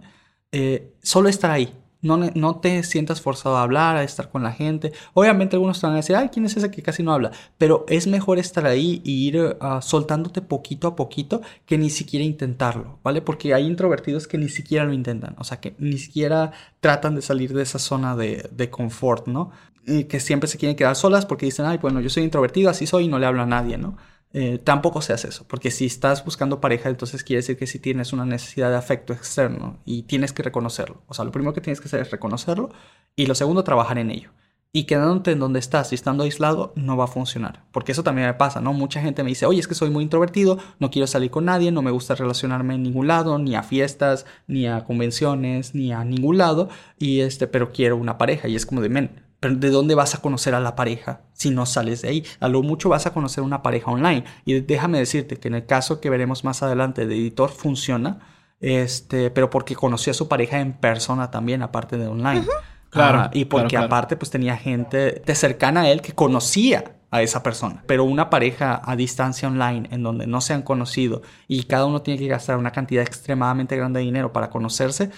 Eh, 0.51 0.95
solo 1.03 1.29
estar 1.29 1.51
ahí. 1.51 1.75
No, 2.03 2.17
no 2.17 2.57
te 2.61 2.83
sientas 2.83 3.21
forzado 3.21 3.57
a 3.57 3.63
hablar, 3.63 3.97
a 3.97 4.03
estar 4.03 4.29
con 4.29 4.43
la 4.43 4.53
gente. 4.53 4.93
Obviamente 5.15 5.55
algunos 5.55 5.81
te 5.81 5.87
van 5.87 5.95
a 5.95 5.99
decir, 5.99 6.17
ay, 6.17 6.31
¿quién 6.31 6.45
es 6.45 6.57
ese 6.57 6.71
que 6.71 6.83
casi 6.83 7.03
no 7.05 7.13
habla? 7.13 7.31
Pero 7.59 7.87
es 7.89 8.09
mejor 8.09 8.41
estar 8.41 8.67
ahí 8.67 9.01
y 9.05 9.29
ir 9.29 9.57
ah, 9.61 9.81
soltándote 9.81 10.43
poquito 10.43 10.89
a 10.89 10.97
poquito 10.97 11.43
que 11.65 11.79
ni 11.79 11.91
siquiera 11.91 12.25
intentarlo, 12.25 12.99
¿vale? 13.05 13.23
Porque 13.23 13.55
hay 13.55 13.67
introvertidos 13.67 14.27
que 14.27 14.37
ni 14.37 14.49
siquiera 14.49 14.85
lo 14.85 14.93
intentan, 14.93 15.37
o 15.39 15.45
sea, 15.45 15.61
que 15.61 15.77
ni 15.79 15.97
siquiera 15.97 16.53
tratan 16.81 17.15
de 17.15 17.23
salir 17.23 17.55
de 17.55 17.63
esa 17.63 17.79
zona 17.79 18.17
de, 18.17 18.49
de 18.51 18.69
confort, 18.69 19.29
¿no? 19.29 19.53
Y 19.87 20.05
que 20.05 20.21
siempre 20.21 20.49
se 20.49 20.59
quieren 20.59 20.77
quedar 20.77 20.97
solas 20.97 21.25
porque 21.25 21.47
dicen, 21.47 21.67
ay, 21.67 21.79
bueno, 21.79 22.01
yo 22.01 22.11
soy 22.11 22.25
introvertido, 22.25 22.69
así 22.71 22.87
soy 22.87 23.05
y 23.05 23.09
no 23.09 23.19
le 23.21 23.27
hablo 23.27 23.43
a 23.43 23.47
nadie, 23.47 23.79
¿no? 23.79 23.97
Eh, 24.35 24.59
tampoco 24.59 25.03
se 25.03 25.13
hace 25.13 25.29
eso, 25.29 25.45
porque 25.47 25.71
si 25.71 25.85
estás 25.85 26.25
buscando 26.25 26.61
pareja, 26.61 26.89
entonces 26.89 27.23
quiere 27.23 27.39
decir 27.39 27.59
que 27.59 27.67
si 27.67 27.79
tienes 27.79 28.15
una 28.15 28.25
necesidad 28.25 28.71
de 28.71 28.77
afecto 28.77 29.13
externo 29.13 29.79
y 29.85 30.05
tienes 30.05 30.33
que 30.33 30.43
reconocerlo. 30.43 31.03
O 31.07 31.15
sea, 31.15 31.25
lo 31.25 31.33
primero 31.33 31.53
que 31.53 31.61
tienes 31.61 31.81
que 31.81 31.89
hacer 31.89 32.01
es 32.01 32.11
reconocerlo 32.11 32.71
y 33.15 33.27
lo 33.27 33.35
segundo, 33.35 33.63
trabajar 33.63 33.99
en 33.99 34.11
ello. 34.11 34.31
Y 34.75 34.85
quedándote 34.85 35.33
en 35.33 35.39
donde 35.39 35.59
estás 35.59 35.93
y 35.93 35.95
estando 35.95 36.25
aislado 36.25 36.73
no 36.77 36.97
va 36.97 37.05
a 37.05 37.09
funcionar. 37.09 37.67
Porque 37.73 37.93
eso 37.93 38.03
también 38.03 38.27
me 38.27 38.35
pasa, 38.35 38.63
¿no? 38.63 38.73
Mucha 38.73 39.03
gente 39.03 39.23
me 39.23 39.29
dice, 39.29 39.45
oye, 39.45 39.61
es 39.61 39.69
que 39.69 39.75
soy 39.75 39.91
muy 39.91 40.03
introvertido, 40.03 40.57
no 40.79 40.91
quiero 40.91 41.07
salir 41.07 41.31
con 41.31 41.45
nadie, 41.45 41.71
no 41.71 41.83
me 41.83 41.91
gusta 41.91 42.15
relacionarme 42.15 42.77
en 42.77 42.83
ningún 42.83 43.07
lado, 43.07 43.39
ni 43.39 43.55
a 43.55 43.63
fiestas, 43.63 44.25
ni 44.47 44.67
a 44.67 44.85
convenciones, 44.85 45.75
ni 45.75 45.93
a 45.93 46.05
ningún 46.05 46.39
lado. 46.39 46.71
Y 46.99 47.21
este, 47.21 47.47
pero 47.49 47.71
quiero 47.71 47.99
una 47.99 48.17
pareja. 48.17 48.49
Y 48.49 48.57
es 48.57 48.65
como 48.65 48.81
de, 48.81 48.89
men, 48.89 49.11
pero 49.43 49.57
¿de 49.57 49.71
dónde 49.71 49.97
vas 49.97 50.15
a 50.15 50.19
conocer 50.19 50.55
a 50.55 50.61
la 50.61 50.77
pareja 50.77 51.23
si 51.33 51.51
no 51.51 51.67
sales 51.67 52.03
de 52.03 52.09
ahí? 52.11 52.25
A 52.39 52.47
lo 52.47 52.63
mucho 52.63 52.89
vas 52.89 53.07
a 53.07 53.13
conocer 53.13 53.43
una 53.43 53.61
pareja 53.61 53.91
online. 53.91 54.23
Y 54.45 54.61
déjame 54.61 55.01
decirte 55.01 55.37
que 55.37 55.49
en 55.49 55.57
el 55.57 55.67
caso 55.67 56.01
que 56.01 56.11
veremos 56.11 56.45
más 56.45 56.63
adelante 56.63 57.07
de 57.07 57.17
editor 57.17 57.51
funciona, 57.51 58.21
este, 58.61 59.33
pero 59.33 59.51
porque 59.51 59.75
conoció 59.75 60.13
a 60.13 60.15
su 60.15 60.29
pareja 60.29 60.61
en 60.61 60.75
persona 60.75 61.33
también, 61.33 61.63
aparte 61.63 61.99
de 61.99 62.07
online. 62.07 62.47
Claro. 62.89 63.31
y 63.33 63.47
porque 63.47 63.77
aparte 63.77 64.17
pues 64.17 64.31
tenía 64.31 64.57
gente 64.57 65.23
de 65.27 65.35
cercana 65.35 65.81
a 65.81 65.89
él 65.89 66.03
que 66.03 66.13
conocía 66.13 66.93
a 67.11 67.21
esa 67.21 67.43
persona. 67.43 67.83
Pero 67.89 68.05
una 68.05 68.31
pareja 68.31 68.81
a 68.85 68.95
distancia 68.95 69.49
online 69.49 69.89
en 69.91 70.05
donde 70.05 70.29
no 70.29 70.41
se 70.41 70.55
han 70.55 70.63
conocido 70.63 71.23
y 71.49 71.65
cada 71.65 71.87
uno 71.87 72.03
tiene 72.03 72.21
que 72.21 72.29
gastar 72.29 72.59
una 72.59 72.71
cantidad 72.71 73.03
extremadamente 73.03 73.77
grande 73.77 73.99
de 73.99 74.05
dinero 74.05 74.33
para 74.33 74.51
conocerse, 74.51 75.11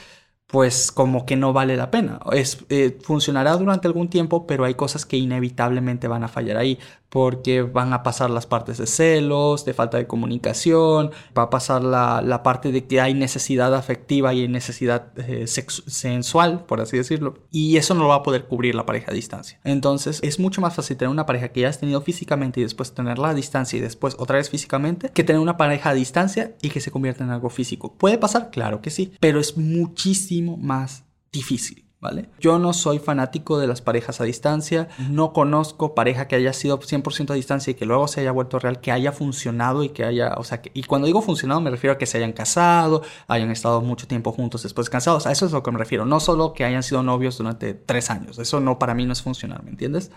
pues 0.54 0.92
como 0.92 1.26
que 1.26 1.34
no 1.34 1.52
vale 1.52 1.76
la 1.76 1.90
pena. 1.90 2.20
Es, 2.30 2.64
eh, 2.68 2.96
funcionará 3.02 3.56
durante 3.56 3.88
algún 3.88 4.08
tiempo, 4.08 4.46
pero 4.46 4.64
hay 4.64 4.74
cosas 4.74 5.04
que 5.04 5.16
inevitablemente 5.16 6.06
van 6.06 6.22
a 6.22 6.28
fallar 6.28 6.58
ahí 6.58 6.78
porque 7.14 7.62
van 7.62 7.92
a 7.92 8.02
pasar 8.02 8.28
las 8.28 8.44
partes 8.46 8.78
de 8.78 8.88
celos, 8.88 9.64
de 9.64 9.72
falta 9.72 9.98
de 9.98 10.08
comunicación, 10.08 11.12
va 11.38 11.44
a 11.44 11.50
pasar 11.50 11.84
la, 11.84 12.42
parte 12.42 12.72
de 12.72 12.86
que 12.86 13.00
hay 13.00 13.14
necesidad 13.14 13.72
afectiva 13.72 14.34
y 14.34 14.48
necesidad 14.48 15.12
eh, 15.16 15.46
sensual, 15.46 16.64
por 16.64 16.80
así 16.80 16.96
decirlo, 16.96 17.34
y 17.52 17.76
eso 17.76 17.94
no 17.94 18.02
lo 18.02 18.08
va 18.08 18.16
a 18.16 18.22
poder 18.24 18.46
cubrir 18.46 18.74
la 18.74 18.84
pareja 18.84 19.12
a 19.12 19.14
distancia. 19.14 19.60
Entonces 19.62 20.18
es 20.24 20.40
mucho 20.40 20.60
más 20.60 20.74
fácil 20.74 20.96
tener 20.96 21.10
una 21.10 21.24
pareja 21.24 21.50
que 21.50 21.60
ya 21.60 21.68
has 21.68 21.78
tenido 21.78 22.00
físicamente 22.00 22.58
y 22.58 22.64
después 22.64 22.92
tenerla 22.92 23.28
a 23.28 23.34
distancia 23.34 23.76
y 23.76 23.80
después 23.80 24.16
otra 24.18 24.38
vez 24.38 24.50
físicamente, 24.50 25.10
que 25.10 25.22
tener 25.22 25.40
una 25.40 25.56
pareja 25.56 25.90
a 25.90 25.94
distancia 25.94 26.56
y 26.62 26.70
que 26.70 26.80
se 26.80 26.90
convierta 26.90 27.22
en 27.22 27.30
algo 27.30 27.48
físico. 27.48 27.94
¿Puede 27.96 28.18
pasar? 28.18 28.50
Claro 28.50 28.82
que 28.82 28.90
sí, 28.90 29.12
pero 29.20 29.38
es 29.38 29.56
muchísimo 29.56 30.43
más 30.56 31.04
difícil. 31.32 31.84
Yo 32.38 32.58
no 32.58 32.72
soy 32.72 32.98
fanático 32.98 33.58
de 33.58 33.66
las 33.66 33.80
parejas 33.80 34.20
a 34.20 34.24
distancia, 34.24 34.88
no 35.08 35.32
conozco 35.32 35.94
pareja 35.94 36.28
que 36.28 36.36
haya 36.36 36.52
sido 36.52 36.78
100% 36.78 37.30
a 37.30 37.34
distancia 37.34 37.70
y 37.70 37.74
que 37.74 37.86
luego 37.86 38.08
se 38.08 38.20
haya 38.20 38.32
vuelto 38.32 38.58
real, 38.58 38.80
que 38.80 38.92
haya 38.92 39.12
funcionado 39.12 39.82
y 39.82 39.88
que 39.88 40.04
haya, 40.04 40.34
o 40.36 40.44
sea, 40.44 40.60
y 40.74 40.82
cuando 40.82 41.06
digo 41.06 41.22
funcionado 41.22 41.60
me 41.60 41.70
refiero 41.70 41.94
a 41.94 41.98
que 41.98 42.06
se 42.06 42.18
hayan 42.18 42.32
casado, 42.32 43.02
hayan 43.26 43.50
estado 43.50 43.80
mucho 43.80 44.06
tiempo 44.06 44.32
juntos 44.32 44.62
después 44.62 44.90
cansados, 44.90 45.26
a 45.26 45.32
eso 45.32 45.46
es 45.46 45.52
lo 45.52 45.62
que 45.62 45.72
me 45.72 45.78
refiero, 45.78 46.04
no 46.04 46.20
solo 46.20 46.52
que 46.52 46.64
hayan 46.64 46.82
sido 46.82 47.02
novios 47.02 47.38
durante 47.38 47.72
tres 47.72 48.10
años, 48.10 48.38
eso 48.38 48.60
no 48.60 48.78
para 48.78 48.94
mí 48.94 49.06
no 49.06 49.14
es 49.14 49.22
funcionar, 49.22 49.62
¿me 49.64 49.70
entiendes? 49.70 50.10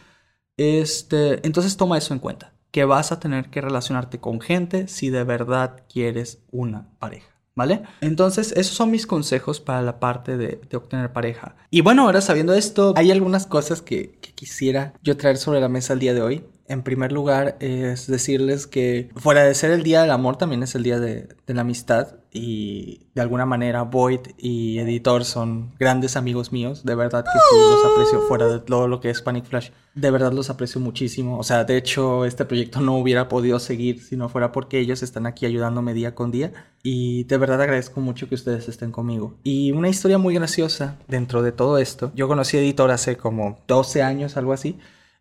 Este, 0.58 1.46
entonces 1.48 1.78
toma 1.78 1.98
eso 1.98 2.14
en 2.14 2.20
cuenta, 2.20 2.54
que 2.72 2.84
vas 2.84 3.12
a 3.12 3.20
tener 3.20 3.50
que 3.50 3.62
relacionarte 3.62 4.20
con 4.20 4.42
gente 4.42 4.90
si 4.90 5.10
de 5.10 5.24
verdad 5.24 5.84
quieres 5.88 6.44
una 6.52 6.90
pareja. 7.00 7.37
¿Vale? 7.58 7.82
Entonces, 8.02 8.52
esos 8.52 8.76
son 8.76 8.92
mis 8.92 9.08
consejos 9.08 9.60
para 9.60 9.82
la 9.82 10.00
parte 10.00 10.38
de, 10.38 10.62
obtener 10.76 11.12
pareja. 11.12 11.56
Y 11.72 11.82
bueno, 11.82 12.04
ahora 12.04 12.22
sabiendo 12.22 12.54
esto, 12.54 12.94
hay 12.96 13.10
algunas 13.10 13.48
cosas 13.48 13.82
que, 13.82 14.12
que, 14.22 14.32
quisiera 14.34 14.94
yo 15.02 15.18
traer 15.18 15.38
sobre 15.38 15.60
la 15.60 15.68
mesa 15.68 15.94
el 15.94 16.00
día 16.00 16.14
de 16.14 16.22
hoy. 16.22 16.44
En 16.70 16.84
primer 16.84 17.14
lugar, 17.14 17.56
es 17.62 18.08
decirles 18.08 18.68
que 18.68 19.10
fuera 19.16 19.44
de 19.44 19.56
ser 19.56 19.72
el 19.72 19.84
día 19.84 20.02
del 20.02 20.12
amor, 20.12 20.38
también 20.38 20.64
es 20.64 20.76
el 20.76 20.84
día 20.84 21.00
de, 21.00 21.30
la 21.46 21.62
amistad. 21.62 22.16
Y 22.34 23.08
de 23.16 23.22
alguna 23.22 23.46
manera, 23.46 23.84
Void 23.84 24.20
y 24.38 24.78
Editor 24.80 25.24
son 25.24 25.74
grandes 25.80 26.18
amigos 26.18 26.52
míos. 26.52 26.84
De 26.84 26.94
verdad 26.94 27.24
que 27.24 27.32
sí, 27.32 27.56
los 27.72 27.86
aprecio 27.86 28.22
fuera 28.28 28.48
de 28.50 28.60
todo 28.60 28.90
lo 28.90 29.00
que 29.00 29.10
es 29.10 29.22
Panic 29.22 29.46
Flash. 29.46 29.70
De 29.96 30.12
verdad 30.12 30.34
los 30.34 30.50
aprecio 30.50 30.82
muchísimo. 30.82 31.40
O 31.40 31.44
sea, 31.44 31.64
de 31.64 31.78
hecho, 31.78 32.26
este 32.26 32.44
proyecto 32.44 32.82
no 32.82 32.98
hubiera 32.98 33.30
podido 33.30 33.60
seguir 33.60 34.04
si 34.04 34.18
no 34.18 34.28
fuera 34.28 34.52
porque 34.52 34.80
ellos 34.80 35.02
están 35.04 35.26
aquí 35.26 35.46
ayudándome 35.46 35.94
día 35.94 36.16
con 36.16 36.32
día. 36.32 36.52
Y 36.84 37.24
de 37.24 37.38
verdad 37.38 37.62
agradezco 37.62 38.02
mucho 38.02 38.28
que 38.28 38.36
ustedes 38.36 38.68
estén 38.68 38.92
conmigo. 38.92 39.38
Y 39.44 39.72
una 39.72 39.88
historia 39.88 40.18
muy 40.18 40.36
graciosa 40.36 40.98
dentro 41.08 41.42
de 41.42 41.54
todo 41.54 41.78
esto. 41.78 42.12
Yo 42.14 42.28
conocí 42.28 42.58
Editor 42.58 42.92
hace 42.92 43.16
como 43.16 43.58
12 43.68 44.04
años, 44.04 44.36
algo 44.36 44.52
así 44.52 44.78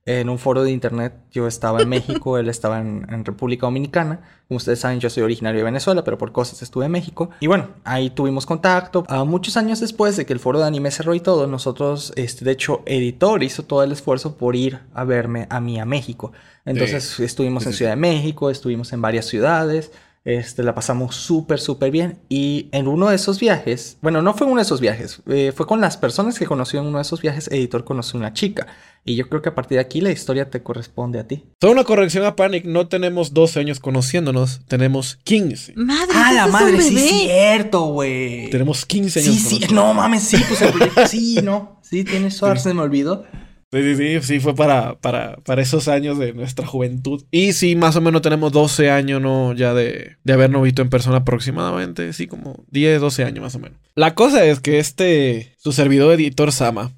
en 0.07 0.29
un 0.29 0.39
foro 0.39 0.63
de 0.63 0.71
internet. 0.71 1.15
Yo 1.33 1.49
estaba 1.49 1.83
en 1.83 1.89
México, 1.89 2.39
él 2.39 2.49
estaba 2.49 2.81
en, 2.81 3.25
República 3.25 3.67
Dominicana. 3.67 4.21
Como 4.49 4.59
ustedes 4.59 4.79
saben, 4.79 5.01
yo 5.01 5.11
soy 5.11 5.25
originario 5.25 5.59
de 5.59 5.65
Venezuela, 5.65 6.05
pero 6.05 6.17
por 6.17 6.31
cosas 6.31 6.63
estuve 6.63 6.87
en 6.87 6.93
México. 6.93 7.31
Y 7.41 7.49
bueno, 7.49 7.69
ahí 7.85 8.11
tuvimos 8.11 8.47
contacto. 8.47 9.05
A 9.09 9.25
muchos 9.25 9.57
años 9.57 9.81
después 9.81 10.17
de 10.17 10.25
que 10.25 10.33
el 10.33 10.39
foro 10.39 10.61
de 10.61 10.67
anime 10.67 10.93
cerró 10.93 11.15
y 11.15 11.21
todo, 11.21 11.49
nosotros, 11.49 12.13
este, 12.15 12.45
de 12.45 12.53
hecho, 12.53 12.83
editor 12.87 13.43
hizo 13.43 13.65
todo 13.65 13.83
el 13.83 13.91
esfuerzo 13.91 14.37
por 14.37 14.55
ir 14.55 14.79
a 14.95 15.03
verme 15.05 15.49
a 15.51 15.61
mí 15.61 15.81
a 15.81 15.85
México. 15.85 16.33
Entonces 16.65 17.19
estuvimos 17.21 17.67
en 17.67 17.73
Ciudad 17.73 17.93
de 17.93 17.97
México, 17.97 18.51
estuvimos 18.51 18.93
en 18.93 19.03
varias 19.03 19.27
ciudades. 19.27 19.91
Este, 20.27 20.65
la 20.65 20.75
pasamos 20.75 21.15
súper, 21.15 21.61
súper 21.61 21.93
bien. 21.93 22.19
Y 22.29 22.69
en 22.73 22.89
uno 22.89 23.09
de 23.09 23.15
esos 23.15 23.39
viajes, 23.39 23.97
bueno, 24.03 24.23
no 24.23 24.35
fue 24.35 24.49
uno 24.49 24.57
de 24.57 24.63
esos 24.63 24.81
viajes, 24.81 25.23
eh, 25.29 25.53
fue 25.55 25.69
con 25.69 25.81
las 25.81 25.97
personas 25.97 26.37
que 26.37 26.47
conoció 26.47 26.81
en 26.81 26.87
uno 26.87 26.99
de 26.99 27.03
esos 27.03 27.23
viajes, 27.23 27.47
Editor 27.47 27.85
conoció 27.85 28.19
una 28.19 28.33
chica. 28.33 28.67
Y 29.05 29.15
yo 29.15 29.29
creo 29.29 29.41
que 29.41 29.51
a 29.51 29.55
partir 29.55 29.77
de 29.77 29.83
aquí 29.83 30.01
la 30.01 30.11
historia 30.11 30.51
te 30.51 30.65
corresponde 30.65 31.21
a 31.21 31.29
ti. 31.29 31.45
Toda 31.61 31.73
una 31.73 31.85
corrección 31.85 32.25
a 32.25 32.35
Panic, 32.35 32.65
no 32.65 32.89
tenemos 32.89 33.35
12 33.35 33.61
años 33.61 33.79
conociéndonos, 33.79 34.63
tenemos 34.67 35.15
15. 35.23 35.75
Madre, 35.77 36.13
ah, 36.17 36.33
la 36.33 36.49
madre, 36.49 36.83
sí, 36.83 36.99
cierto, 36.99 37.85
güey. 37.93 38.51
Tenemos 38.51 38.85
15 38.85 39.21
años. 39.21 39.33
Sí, 39.33 39.61
sí, 39.61 39.73
no 39.73 39.95
mames, 39.95 40.25
sí, 40.25 40.39
pues 40.49 40.61
el 40.61 40.73
proyecto, 40.73 41.07
sí, 41.07 41.39
no. 41.41 41.81
Sí, 41.83 42.03
tienes 42.03 42.35
suerte, 42.37 42.65
se 42.65 42.75
me 42.75 42.83
olvidó. 42.83 43.25
Sí, 43.73 43.83
sí, 43.83 43.97
sí, 43.97 44.21
sí, 44.23 44.41
fue 44.41 44.55
para, 44.55 44.99
para, 45.01 45.37
para 45.39 45.61
esos 45.61 45.89
años 45.89 46.19
de 46.19 46.33
nuestra 46.33 46.67
juventud. 46.67 47.25
Y 47.31 47.53
sí, 47.53 47.75
más 47.75 47.97
o 47.97 48.01
menos 48.01 48.23
tenemos 48.23 48.53
12 48.53 48.91
años, 48.91 49.21
¿no? 49.21 49.55
Ya 49.55 49.75
de, 49.75 50.17
de 50.23 50.33
habernos 50.33 50.63
visto 50.63 50.83
en 50.83 50.89
persona 50.89 51.19
aproximadamente, 51.19 52.13
sí, 52.13 52.27
como 52.27 52.65
10, 52.71 53.01
12 53.01 53.25
años 53.25 53.43
más 53.43 53.55
o 53.57 53.59
menos. 53.59 53.79
La 53.95 54.15
cosa 54.15 54.45
es 54.45 54.61
que 54.61 54.79
este, 54.79 55.57
su 55.59 55.73
servidor 55.73 56.15
editor 56.15 56.53
Sama, 56.53 56.93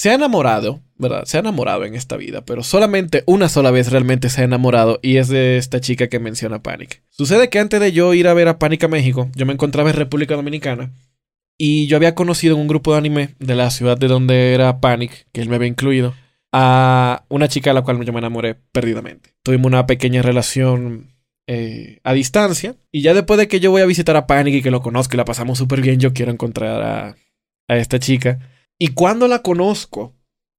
se 0.00 0.08
ha 0.08 0.14
enamorado, 0.14 0.80
¿verdad? 0.96 1.26
Se 1.26 1.36
ha 1.36 1.40
enamorado 1.40 1.84
en 1.84 1.94
esta 1.94 2.16
vida, 2.16 2.42
pero 2.42 2.62
solamente 2.62 3.22
una 3.26 3.50
sola 3.50 3.70
vez 3.70 3.90
realmente 3.90 4.30
se 4.30 4.40
ha 4.40 4.44
enamorado 4.44 4.98
y 5.02 5.18
es 5.18 5.28
de 5.28 5.58
esta 5.58 5.82
chica 5.82 6.08
que 6.08 6.18
menciona 6.18 6.62
Panic. 6.62 7.02
Sucede 7.10 7.50
que 7.50 7.58
antes 7.58 7.80
de 7.80 7.92
yo 7.92 8.14
ir 8.14 8.26
a 8.26 8.32
ver 8.32 8.48
a 8.48 8.58
Panic 8.58 8.84
a 8.84 8.88
México, 8.88 9.28
yo 9.34 9.44
me 9.44 9.52
encontraba 9.52 9.90
en 9.90 9.96
República 9.96 10.36
Dominicana 10.36 10.90
y 11.62 11.88
yo 11.88 11.98
había 11.98 12.14
conocido 12.14 12.54
en 12.54 12.62
un 12.62 12.68
grupo 12.68 12.92
de 12.92 12.98
anime 12.98 13.34
de 13.38 13.54
la 13.54 13.68
ciudad 13.68 13.98
de 13.98 14.08
donde 14.08 14.54
era 14.54 14.80
Panic, 14.80 15.26
que 15.30 15.42
él 15.42 15.50
me 15.50 15.56
había 15.56 15.68
incluido, 15.68 16.14
a 16.54 17.26
una 17.28 17.48
chica 17.48 17.70
a 17.70 17.74
la 17.74 17.82
cual 17.82 18.02
yo 18.02 18.14
me 18.14 18.18
enamoré 18.18 18.54
perdidamente. 18.54 19.34
Tuvimos 19.42 19.66
una 19.66 19.86
pequeña 19.86 20.22
relación 20.22 21.10
eh, 21.46 22.00
a 22.02 22.14
distancia. 22.14 22.76
Y 22.90 23.02
ya 23.02 23.12
después 23.12 23.36
de 23.36 23.46
que 23.46 23.60
yo 23.60 23.70
voy 23.70 23.82
a 23.82 23.86
visitar 23.86 24.16
a 24.16 24.26
Panic 24.26 24.54
y 24.54 24.62
que 24.62 24.70
lo 24.70 24.80
conozco 24.80 25.14
y 25.14 25.18
la 25.18 25.26
pasamos 25.26 25.58
súper 25.58 25.82
bien, 25.82 26.00
yo 26.00 26.14
quiero 26.14 26.32
encontrar 26.32 26.82
a, 26.82 27.16
a 27.68 27.76
esta 27.76 27.98
chica. 27.98 28.38
Y 28.78 28.94
cuando 28.94 29.28
la 29.28 29.42
conozco 29.42 30.14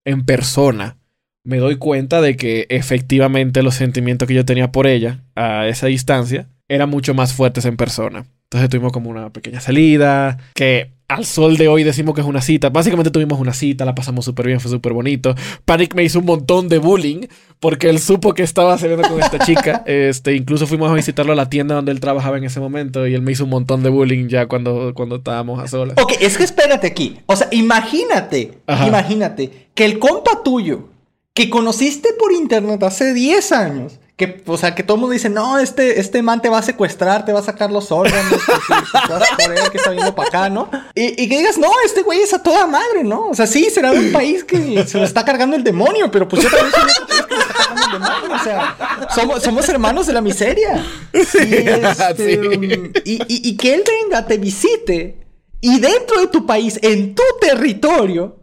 en 0.06 0.24
persona, 0.24 1.00
me 1.44 1.58
doy 1.58 1.78
cuenta 1.78 2.22
de 2.22 2.38
que 2.38 2.68
efectivamente 2.70 3.64
los 3.64 3.74
sentimientos 3.74 4.28
que 4.28 4.36
yo 4.36 4.46
tenía 4.46 4.72
por 4.72 4.86
ella 4.86 5.24
a 5.34 5.68
esa 5.68 5.88
distancia 5.88 6.48
eran 6.68 6.92
mucho 6.92 7.16
más 7.16 7.34
fuertes 7.34 7.66
en 7.66 7.76
persona. 7.76 8.28
Entonces 8.52 8.70
tuvimos 8.70 8.92
como 8.92 9.10
una 9.10 9.30
pequeña 9.30 9.62
salida, 9.62 10.38
que 10.54 10.92
al 11.08 11.26
sol 11.26 11.56
de 11.56 11.70
hoy 11.70 11.86
decimos 11.86 12.14
que 12.14 12.20
es 12.20 12.28
una 12.28 12.42
cita. 12.42 12.70
Básicamente 12.70 13.10
tuvimos 13.10 13.40
una 13.40 13.54
cita, 13.54 13.86
la 13.86 13.96
pasamos 13.96 14.26
súper 14.26 14.48
bien, 14.48 14.60
fue 14.60 14.70
súper 14.70 14.92
bonito. 14.92 15.34
Panic 15.64 15.96
me 15.96 16.04
hizo 16.04 16.20
un 16.20 16.26
montón 16.26 16.68
de 16.68 16.78
bullying 16.78 17.28
porque 17.62 17.90
él 17.90 18.00
supo 18.00 18.34
que 18.34 18.44
estaba 18.44 18.78
saliendo 18.78 19.08
con 19.08 19.22
esta 19.22 19.40
chica. 19.40 19.86
Este, 19.92 20.36
incluso 20.36 20.68
fuimos 20.68 20.92
a 20.92 20.96
visitarlo 20.96 21.32
a 21.32 21.36
la 21.36 21.50
tienda 21.50 21.76
donde 21.76 21.94
él 21.94 22.02
trabajaba 22.02 22.38
en 22.38 22.44
ese 22.44 22.60
momento 22.60 23.08
y 23.08 23.14
él 23.14 23.22
me 23.22 23.32
hizo 23.32 23.46
un 23.46 23.52
montón 23.52 23.84
de 23.84 23.90
bullying 23.90 24.28
ya 24.28 24.48
cuando, 24.48 24.94
cuando 24.94 25.18
estábamos 25.18 25.64
a 25.64 25.68
solas. 25.68 25.98
Ok, 25.98 26.14
es 26.20 26.38
que 26.38 26.44
espérate 26.44 26.88
aquí. 26.88 27.20
O 27.28 27.38
sea, 27.38 27.48
imagínate, 27.52 28.60
imagínate 28.86 29.70
que 29.74 29.86
el 29.86 29.98
compa 29.98 30.44
tuyo 30.44 30.90
que 31.34 31.50
conociste 31.50 32.10
por 32.20 32.34
internet 32.34 32.84
hace 32.84 33.14
10 33.14 33.52
años 33.54 34.01
que, 34.16 34.44
o 34.46 34.58
sea, 34.58 34.76
que 34.76 34.84
todo 34.84 34.96
el 34.96 35.02
mundo 35.02 35.14
dice, 35.14 35.30
no, 35.30 35.58
este, 35.58 36.00
este 36.00 36.22
man 36.22 36.42
te 36.42 36.50
va 36.50 36.60
a 36.60 36.62
secuestrar, 36.62 37.26
te 37.26 37.34
va 37.34 37.40
a 37.40 37.44
sacar 37.44 37.72
los 37.72 37.92
órganos, 37.92 38.40
que, 39.72 39.78
está 39.78 39.92
viendo 39.92 40.14
para 40.14 40.28
acá, 40.28 40.50
¿no? 40.50 40.70
Y, 40.94 41.28
que 41.28 41.38
digas, 41.38 41.58
no, 41.58 41.72
este 41.86 42.04
güey 42.04 42.22
es 42.22 42.34
a 42.34 42.44
toda 42.44 42.68
madre, 42.68 43.04
¿no? 43.04 43.30
O 43.30 43.34
sea, 43.34 43.48
sí, 43.48 43.70
será 43.70 43.92
de 43.92 44.00
un 44.00 44.12
país 44.12 44.44
que 44.44 44.86
se 44.86 44.98
lo 44.98 45.06
está 45.06 45.26
cargando 45.26 45.56
el 45.56 45.64
demonio, 45.64 46.12
pero 46.12 46.28
pues 46.28 46.44
yo 46.44 46.50
también 46.50 46.72
soy 46.72 47.04
otro 47.04 47.18
país 47.18 47.28
que 47.28 47.34
lo 47.36 47.42
está 47.42 47.54
cargando 47.54 47.86
el 47.86 47.92
demonio, 47.92 48.36
o 48.36 48.44
sea, 48.44 49.08
somos, 49.16 49.44
somos 49.44 49.70
hermanos 49.70 50.08
de 50.08 50.14
la 50.14 50.22
miseria. 50.22 50.86
Este, 51.12 52.94
y, 53.06 53.14
y, 53.14 53.50
y 53.50 53.58
que 53.58 53.74
él 53.74 53.84
venga, 53.86 54.26
te 54.26 54.38
visite, 54.38 55.22
y 55.62 55.80
dentro 55.80 56.20
de 56.20 56.28
tu 56.28 56.46
país, 56.46 56.80
en 56.82 57.14
tu 57.14 57.24
territorio, 57.40 58.41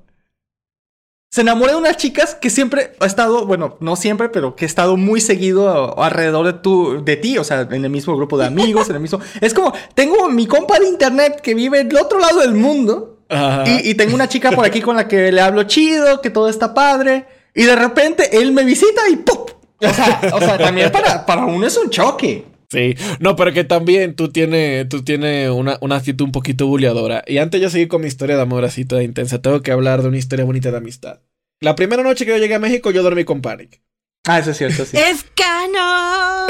se 1.30 1.42
enamora 1.42 1.72
de 1.72 1.78
unas 1.78 1.96
chicas 1.98 2.34
que 2.34 2.48
siempre 2.48 2.94
ha 3.00 3.06
estado, 3.06 3.46
bueno, 3.46 3.76
no 3.80 3.96
siempre, 3.96 4.30
pero 4.30 4.56
que 4.56 4.64
ha 4.64 4.66
estado 4.66 4.96
muy 4.96 5.20
seguido 5.20 5.98
alrededor 6.02 6.46
de, 6.46 6.52
tu, 6.54 7.04
de 7.04 7.16
ti, 7.16 7.36
o 7.36 7.44
sea, 7.44 7.68
en 7.70 7.84
el 7.84 7.90
mismo 7.90 8.16
grupo 8.16 8.38
de 8.38 8.46
amigos, 8.46 8.88
en 8.88 8.96
el 8.96 9.02
mismo... 9.02 9.20
Es 9.40 9.52
como, 9.52 9.72
tengo 9.94 10.28
mi 10.30 10.46
compa 10.46 10.78
de 10.78 10.88
internet 10.88 11.40
que 11.42 11.54
vive 11.54 11.84
del 11.84 11.98
otro 11.98 12.18
lado 12.18 12.40
del 12.40 12.54
mundo 12.54 13.18
y, 13.66 13.90
y, 13.90 13.94
tengo 13.94 14.14
una 14.14 14.26
chica 14.26 14.52
por 14.52 14.64
aquí 14.64 14.80
con 14.80 14.96
la 14.96 15.06
que 15.06 15.30
le 15.30 15.42
hablo 15.42 15.64
chido, 15.64 16.22
que 16.22 16.30
todo 16.30 16.48
está 16.48 16.72
padre, 16.72 17.26
y 17.54 17.64
de 17.64 17.76
repente 17.76 18.38
él 18.38 18.52
me 18.52 18.64
visita 18.64 19.02
y 19.10 19.16
¡pop! 19.16 19.50
O 19.80 19.92
sea, 19.92 20.20
o 20.32 20.38
sea 20.38 20.56
también 20.56 20.90
para, 20.90 21.26
para 21.26 21.44
uno 21.44 21.66
es 21.66 21.76
un 21.76 21.90
choque. 21.90 22.46
Sí, 22.70 22.96
no, 23.18 23.34
pero 23.34 23.52
que 23.52 23.64
también 23.64 24.14
tú 24.14 24.28
tienes, 24.28 24.88
tú 24.88 25.02
tienes 25.02 25.50
una, 25.50 25.78
una 25.80 25.96
actitud 25.96 26.26
un 26.26 26.32
poquito 26.32 26.66
bulleadora. 26.66 27.24
Y 27.26 27.38
antes 27.38 27.60
yo 27.62 27.70
seguir 27.70 27.88
con 27.88 28.02
mi 28.02 28.08
historia 28.08 28.36
de 28.36 28.42
amor 28.42 28.64
así 28.64 28.84
toda 28.84 29.02
intensa, 29.02 29.40
tengo 29.40 29.62
que 29.62 29.72
hablar 29.72 30.02
de 30.02 30.08
una 30.08 30.18
historia 30.18 30.44
bonita 30.44 30.70
de 30.70 30.76
amistad. 30.76 31.20
La 31.60 31.74
primera 31.74 32.02
noche 32.02 32.26
que 32.26 32.32
yo 32.32 32.36
llegué 32.36 32.54
a 32.54 32.60
México, 32.60 32.90
yo 32.90 33.02
dormí 33.02 33.24
con 33.24 33.40
Panic. 33.40 33.80
Ah, 34.26 34.38
eso 34.38 34.50
es 34.50 34.58
cierto, 34.58 34.84
sí. 34.84 34.96
¡Es 34.98 35.24
canon! 35.34 36.46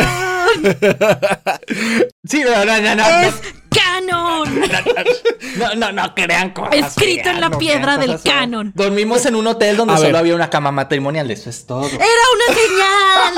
sí, 2.24 2.42
no, 2.42 2.64
no, 2.64 2.80
no, 2.80 2.94
no. 2.96 3.20
¡Es 3.20 3.34
canon! 3.82 4.60
No, 5.58 5.74
no, 5.74 5.90
no, 5.92 6.14
crean 6.14 6.50
cosas. 6.50 6.74
Escrito 6.74 7.30
en 7.30 7.40
la 7.40 7.48
no 7.48 7.58
piedra 7.58 7.96
del 7.96 8.20
canon. 8.22 8.70
Dormimos 8.76 9.26
en 9.26 9.34
un 9.34 9.46
hotel 9.48 9.76
donde 9.76 9.94
A 9.94 9.96
solo 9.96 10.08
ver. 10.08 10.16
había 10.16 10.34
una 10.36 10.50
cama 10.50 10.70
matrimonial, 10.70 11.28
eso 11.32 11.50
es 11.50 11.66
todo. 11.66 11.84
¡Era 11.86 12.24
una 12.36 12.54
señal! 12.54 13.34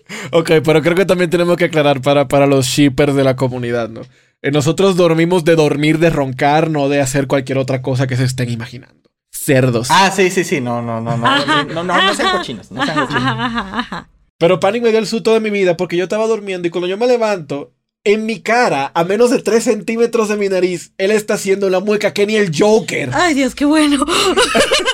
Ok, 0.32 0.50
pero 0.64 0.82
creo 0.82 0.94
que 0.94 1.04
también 1.06 1.30
tenemos 1.30 1.56
que 1.56 1.64
aclarar 1.66 2.00
para, 2.00 2.28
para 2.28 2.46
los 2.46 2.66
shippers 2.66 3.14
de 3.14 3.24
la 3.24 3.36
comunidad, 3.36 3.88
¿no? 3.88 4.02
Eh, 4.42 4.50
Nosotros 4.50 4.96
dormimos 4.96 5.44
de 5.44 5.56
dormir, 5.56 5.98
de 5.98 6.10
roncar, 6.10 6.70
no 6.70 6.88
de 6.88 7.00
hacer 7.00 7.26
cualquier 7.26 7.58
otra 7.58 7.82
cosa 7.82 8.06
que 8.06 8.16
se 8.16 8.24
estén 8.24 8.50
imaginando. 8.50 9.10
Cerdos. 9.30 9.88
Ah, 9.90 10.10
sí, 10.10 10.30
sí, 10.30 10.44
sí, 10.44 10.60
no, 10.60 10.82
no, 10.82 11.00
no, 11.00 11.16
no, 11.16 11.26
Ajá, 11.26 11.64
no, 11.64 11.84
no, 11.84 12.02
no 12.02 12.14
sean 12.14 12.36
cochinos, 12.36 12.70
no 12.70 12.84
sean 12.84 12.98
cochinos. 13.06 13.22
ajá, 13.22 13.44
ajá, 13.46 13.78
ajá. 13.78 14.08
Pero 14.38 14.60
Panic 14.60 14.82
me 14.82 14.90
dio 14.90 14.98
el 14.98 15.06
susto 15.06 15.32
de 15.34 15.40
mi 15.40 15.50
vida 15.50 15.76
porque 15.76 15.96
yo 15.96 16.04
estaba 16.04 16.26
durmiendo 16.26 16.68
y 16.68 16.70
cuando 16.70 16.86
yo 16.88 16.96
me 16.98 17.06
levanto, 17.06 17.72
en 18.08 18.24
mi 18.24 18.40
cara, 18.40 18.90
a 18.94 19.04
menos 19.04 19.28
de 19.30 19.42
3 19.42 19.62
centímetros 19.62 20.30
de 20.30 20.38
mi 20.38 20.48
nariz, 20.48 20.92
él 20.96 21.10
está 21.10 21.34
haciendo 21.34 21.68
la 21.68 21.80
mueca 21.80 22.14
que 22.14 22.26
ni 22.26 22.36
el 22.36 22.50
Joker. 22.58 23.10
Ay, 23.12 23.34
Dios, 23.34 23.54
qué 23.54 23.66
bueno. 23.66 24.02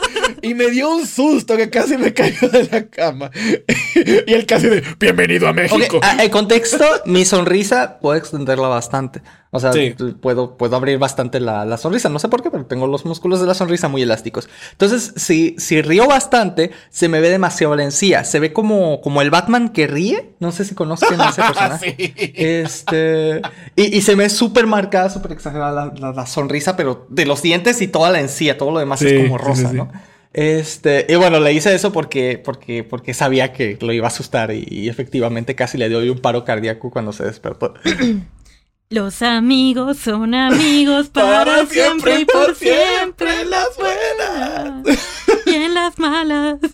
Y 0.45 0.55
me 0.55 0.71
dio 0.71 0.95
un 0.95 1.07
susto 1.07 1.57
que 1.57 1.71
casi 1.71 1.97
me 1.97 2.13
cayó 2.15 2.49
de 2.49 2.69
la 2.71 2.87
cama. 2.87 3.31
y 4.27 4.33
él 4.33 4.47
casi 4.47 4.69
de, 4.69 4.83
bienvenido 4.99 5.49
a 5.49 5.53
México. 5.53 6.01
ah, 6.03 6.19
el 6.23 6.31
contexto, 6.31 6.85
mi 7.07 7.25
sonrisa 7.25 7.99
puedo 8.01 8.17
extenderla 8.17 8.69
bastante. 8.69 9.23
O 9.51 9.61
sea, 9.61 9.73
Sí. 9.73 9.95
puedo, 10.21 10.57
puedo 10.57 10.75
abrir 10.75 10.99
bastante 10.99 11.39
la, 11.39 11.65
la 11.65 11.77
sonrisa. 11.77 12.09
No 12.09 12.19
sé 12.19 12.29
por 12.29 12.43
qué, 12.43 12.51
pero 12.51 12.67
tengo 12.67 12.89
los 12.89 13.05
músculos 13.05 13.41
de 13.41 13.47
la 13.47 13.55
sonrisa 13.55 13.87
muy 13.89 14.03
elásticos. 14.03 14.49
Entonces, 14.73 15.13
si, 15.17 15.55
si 15.59 15.81
río 15.81 16.09
bastante, 16.09 16.73
se 16.91 17.09
me 17.09 17.21
ve 17.21 17.31
demasiado 17.31 17.77
la 17.77 17.85
encía. 17.85 18.25
Se 18.25 18.41
ve 18.41 18.53
como, 18.53 19.01
como 19.01 19.23
el 19.23 19.31
Batman 19.31 19.69
que 19.69 19.87
ríe. 19.87 20.35
No 20.41 20.51
sé 20.51 20.65
si 20.65 20.75
conozcan 20.75 21.21
a 21.21 21.29
ese 21.31 21.41
personaje. 21.47 21.95
Sí. 21.97 22.13
Este. 22.35 23.43
Y, 23.77 23.97
y 23.97 24.03
se 24.03 24.17
me 24.17 24.25
ve 24.25 24.31
súper 24.31 24.67
marcada, 24.67 25.09
súper 25.09 25.31
exagerada 25.33 25.71
la, 25.87 25.93
la- 26.01 26.13
la 26.13 26.27
sonrisa, 26.27 26.77
pero 26.77 27.07
de 27.09 27.25
los 27.25 27.41
dientes 27.41 27.81
y 27.81 27.87
toda 27.87 28.11
la 28.11 28.21
encía, 28.21 28.59
todo 28.59 28.73
lo 28.73 28.81
demás 28.81 28.99
Sí, 28.99 29.07
es 29.07 29.23
como 29.23 29.39
rosa. 29.39 29.73
¿no? 29.73 29.91
Este, 30.35 31.07
y 31.09 31.15
bueno, 31.15 31.39
le 31.41 31.53
hice 31.53 31.75
eso 31.75 31.93
porque, 31.93 32.39
porque, 32.45 32.83
porque 32.83 33.15
sabía 33.15 33.53
que 33.53 33.79
lo 33.81 33.93
iba 33.93 34.07
a 34.07 34.09
asustar 34.09 34.51
y, 34.53 34.67
y 34.69 34.89
efectivamente 34.89 35.55
casi 35.55 35.79
le 35.79 35.89
dio 35.89 36.01
un 36.13 36.19
paro 36.19 36.45
cardíaco 36.45 36.91
cuando 36.91 37.13
se 37.13 37.25
despertó. 37.25 37.73
Los 38.91 39.23
amigos 39.23 39.97
son 39.99 40.35
amigos 40.35 41.09
para, 41.13 41.65
siempre 41.67 42.21
y 42.21 42.25
por 42.27 42.55
siempre 42.55 43.41
en 43.43 43.51
las 43.51 43.69
buenas 43.79 44.99
y 45.47 45.55
en 45.55 45.73
las 45.75 45.99
malas. 45.99 46.59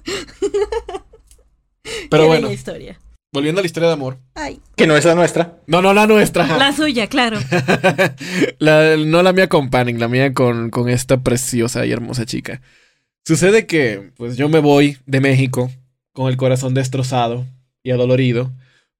Pero 2.10 2.22
Qué 2.22 2.26
bueno, 2.26 2.50
historia. 2.52 2.98
volviendo 3.32 3.60
a 3.60 3.62
la 3.62 3.66
historia 3.66 3.88
de 3.88 3.94
amor. 3.94 4.18
Ay, 4.34 4.60
Que 4.76 4.86
no 4.86 4.96
es 4.96 5.04
la 5.04 5.14
nuestra. 5.14 5.58
No, 5.66 5.82
no 5.82 5.92
la 5.94 6.06
nuestra. 6.06 6.46
la 6.58 6.72
suya, 6.72 7.06
claro. 7.08 7.38
La- 8.58 8.96
no 8.96 9.22
la 9.22 9.32
mía 9.32 9.48
con 9.48 9.70
Panic, 9.70 9.98
la 9.98 10.08
mía 10.08 10.32
con, 10.34 10.70
con 10.70 10.88
esta 10.88 11.22
preciosa 11.22 11.86
y 11.86 11.92
hermosa 11.92 12.26
chica. 12.26 12.60
Sucede 13.24 13.66
que, 13.66 14.12
pues 14.16 14.36
yo 14.36 14.48
me 14.48 14.58
voy 14.58 14.96
de 15.06 15.20
México 15.20 15.70
con 16.12 16.28
el 16.28 16.36
corazón 16.36 16.74
destrozado 16.74 17.46
y 17.82 17.90
adolorido, 17.90 18.52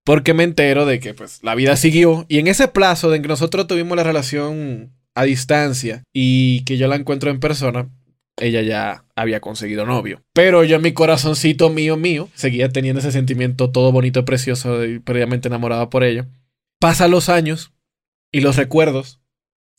porque 0.05 0.35
me 0.35 0.45
entero 0.45 0.87
de 0.87 1.01
que, 1.01 1.15
pues, 1.15 1.43
la 1.43 1.55
vida 1.55 1.77
siguió 1.77 2.27
y 2.29 2.39
en 2.39 2.47
ese 2.47 2.69
plazo 2.69 3.11
de 3.11 3.21
que 3.21 3.29
nosotros 3.29 3.67
tuvimos 3.67 3.97
la 3.97 4.05
relación 4.05 4.93
a 5.15 5.25
distancia 5.25 6.03
y 6.13 6.65
que 6.65 6.77
yo 6.79 6.89
la 6.89 6.97
encuentro 6.97 7.31
en 7.31 7.41
persona, 7.41 7.91
ella 8.37 8.63
ya 8.63 9.05
había 9.15 9.41
conseguido 9.41 9.85
novio. 9.85 10.23
Pero 10.33 10.65
yo 10.65 10.77
en 10.77 10.83
mi 10.83 10.93
corazoncito 10.93 11.71
mío, 11.71 11.97
mío, 11.97 12.29
seguía 12.35 12.71
teniendo 12.71 13.01
ese 13.01 13.13
sentimiento 13.13 13.71
todo 13.71 13.93
bonito, 13.93 14.25
precioso 14.25 14.85
y 14.85 14.99
previamente 14.99 15.49
enamorado 15.49 15.91
por 15.91 16.05
ella. 16.05 16.29
Pasan 16.79 17.11
los 17.11 17.29
años 17.29 17.73
y 18.33 18.41
los 18.41 18.57
recuerdos 18.57 19.21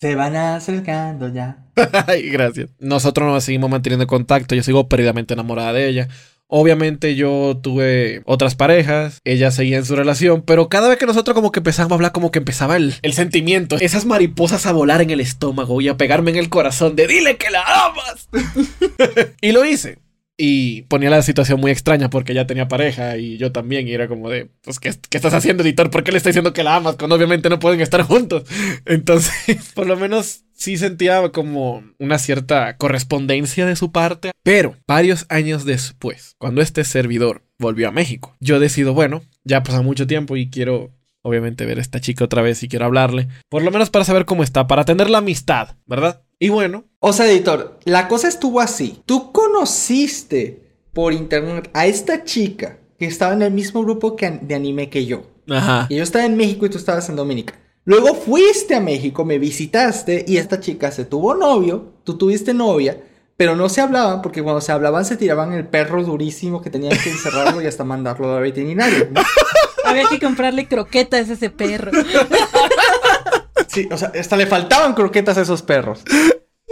Se 0.02 0.16
van 0.16 0.36
acercando 0.36 1.32
ya. 1.32 1.64
Ay, 2.08 2.30
gracias. 2.32 2.72
Nosotros 2.80 3.32
nos 3.32 3.44
seguimos 3.44 3.70
manteniendo 3.70 4.08
contacto. 4.08 4.56
Yo 4.56 4.64
sigo 4.64 4.90
perdidamente 4.90 5.36
enamorada 5.36 5.74
de 5.74 5.88
ella. 5.88 6.08
Obviamente 6.48 7.16
yo 7.16 7.60
tuve 7.62 8.24
otras 8.26 8.56
parejas, 8.56 9.22
ella 9.24 9.52
seguía 9.52 9.78
en 9.78 9.86
su 9.86 9.96
relación, 9.96 10.42
pero 10.42 10.68
cada 10.68 10.90
vez 10.90 10.98
que 10.98 11.06
nosotros 11.06 11.34
como 11.34 11.54
que 11.54 11.62
empezamos 11.62 11.94
a 11.94 11.96
hablar, 11.96 12.12
como 12.12 12.30
que 12.30 12.40
empezaba 12.40 12.76
el, 12.76 12.94
el 13.04 13.14
sentimiento, 13.14 13.78
esas 13.80 14.04
mariposas 14.04 14.66
a 14.66 14.74
volar 14.74 15.02
en 15.02 15.12
el 15.12 15.22
estómago 15.22 15.80
y 15.80 15.88
a 15.88 15.96
pegarme 15.96 16.32
en 16.32 16.38
el 16.38 16.50
corazón 16.50 16.98
de 16.98 17.08
dile 17.08 17.38
que 17.38 17.52
la 17.52 17.64
amas. 17.64 18.28
y 19.42 19.54
lo 19.54 19.64
hice. 19.64 20.00
Y 20.44 20.82
ponía 20.88 21.12
la 21.12 21.22
situación 21.22 21.60
muy 21.60 21.70
extraña 21.70 22.10
porque 22.10 22.32
ella 22.32 22.48
tenía 22.48 22.68
pareja 22.68 23.16
y 23.16 23.38
yo 23.38 23.52
también. 23.52 23.88
Y 23.88 23.94
era 23.94 24.08
como 24.08 24.28
de, 24.28 24.50
pues, 24.64 24.80
¿qué, 24.80 24.92
qué 25.08 25.18
estás 25.18 25.36
haciendo, 25.36 25.62
editor? 25.62 25.92
¿Por 25.92 26.04
qué 26.04 26.12
le 26.12 26.18
estás 26.18 26.32
diciendo 26.32 26.52
que 26.52 26.64
la 26.64 26.78
amas 26.78 26.96
cuando 26.96 27.16
obviamente 27.16 27.48
no 27.48 27.60
pueden 27.60 27.80
estar 27.80 28.02
juntos? 28.02 28.46
Entonces, 28.86 29.72
por 29.76 29.86
lo 29.86 29.98
menos 29.98 30.46
sí 30.54 30.78
sentía 30.78 31.30
como 31.30 31.84
una 32.00 32.18
cierta 32.18 32.76
correspondencia 32.78 33.68
de 33.68 33.76
su 33.76 33.92
parte. 33.92 34.32
Pero 34.42 34.76
varios 34.88 35.28
años 35.30 35.64
después, 35.64 36.34
cuando 36.40 36.64
este 36.64 36.86
servidor 36.86 37.44
volvió 37.60 37.88
a 37.88 37.92
México, 37.92 38.36
yo 38.40 38.60
decido, 38.60 38.96
bueno, 38.96 39.22
ya 39.44 39.62
pasa 39.62 39.84
mucho 39.84 40.08
tiempo 40.08 40.38
y 40.38 40.50
quiero 40.50 40.90
obviamente 41.22 41.68
ver 41.68 41.78
a 41.78 41.82
esta 41.82 42.00
chica 42.00 42.26
otra 42.26 42.42
vez 42.42 42.64
y 42.64 42.68
quiero 42.68 42.86
hablarle. 42.86 43.28
Por 43.48 43.62
lo 43.62 43.70
menos 43.70 43.92
para 43.92 44.06
saber 44.06 44.26
cómo 44.26 44.42
está, 44.42 44.66
para 44.66 44.86
tener 44.86 45.08
la 45.08 45.20
amistad, 45.20 45.76
¿verdad? 45.86 46.24
Y 46.40 46.50
bueno, 46.50 46.86
O 47.04 47.14
sea, 47.14 47.26
editor, 47.26 47.80
la 47.84 48.08
cosa 48.08 48.28
estuvo 48.28 48.62
así. 48.62 49.02
Tú 49.08 49.32
conociste 49.32 50.72
por 50.94 51.14
internet 51.14 51.72
a 51.74 51.88
esta 51.88 52.24
chica 52.24 52.78
que 53.00 53.08
estaba 53.08 53.34
en 53.34 53.42
el 53.42 53.52
mismo 53.52 53.82
grupo 53.82 54.16
que, 54.16 54.30
de 54.30 54.54
anime 54.54 54.92
que 54.92 55.08
yo. 55.08 55.24
ajá. 55.50 55.88
Y 55.90 55.96
yo 55.96 56.04
estaba 56.04 56.26
en 56.26 56.38
México 56.38 56.64
y 56.68 56.70
tú 56.70 56.78
estabas 56.78 57.10
en 57.10 57.16
Dominica. 57.16 57.56
Luego 57.86 58.14
fuiste 58.14 58.76
a 58.76 58.80
México, 58.80 59.26
me 59.26 59.40
visitaste 59.40 60.26
y 60.28 60.38
esta 60.38 60.60
chica 60.60 60.92
se 60.92 61.04
tuvo 61.06 61.34
novio, 61.34 61.92
tú 62.04 62.20
tuviste 62.20 62.54
novia, 62.54 63.02
pero 63.36 63.56
no 63.56 63.68
se 63.68 63.82
hablaban 63.82 64.22
porque 64.22 64.44
cuando 64.44 64.62
se 64.62 64.72
hablaban 64.72 65.04
se 65.04 65.18
tiraban 65.18 65.54
el 65.54 65.66
perro 65.66 66.04
durísimo 66.04 66.62
que 66.62 66.70
tenían 66.70 66.96
que 67.04 67.10
encerrarlo 67.10 67.64
y 67.64 67.66
hasta 67.66 67.84
mandarlo 67.84 68.36
al 68.36 68.44
veterinario. 68.44 69.08
¿no? 69.12 69.22
Había 69.86 70.08
que 70.08 70.20
comprarle 70.20 70.68
croquetas 70.68 71.32
a 71.32 71.34
ese 71.34 71.50
perro. 71.50 71.92
Sí, 73.68 73.90
o 73.92 73.98
sea, 73.98 74.12
hasta 74.20 74.38
le 74.38 74.46
faltaban 74.46 74.94
croquetas 74.94 75.40
a 75.40 75.42
esos 75.42 75.64
perros 75.64 76.04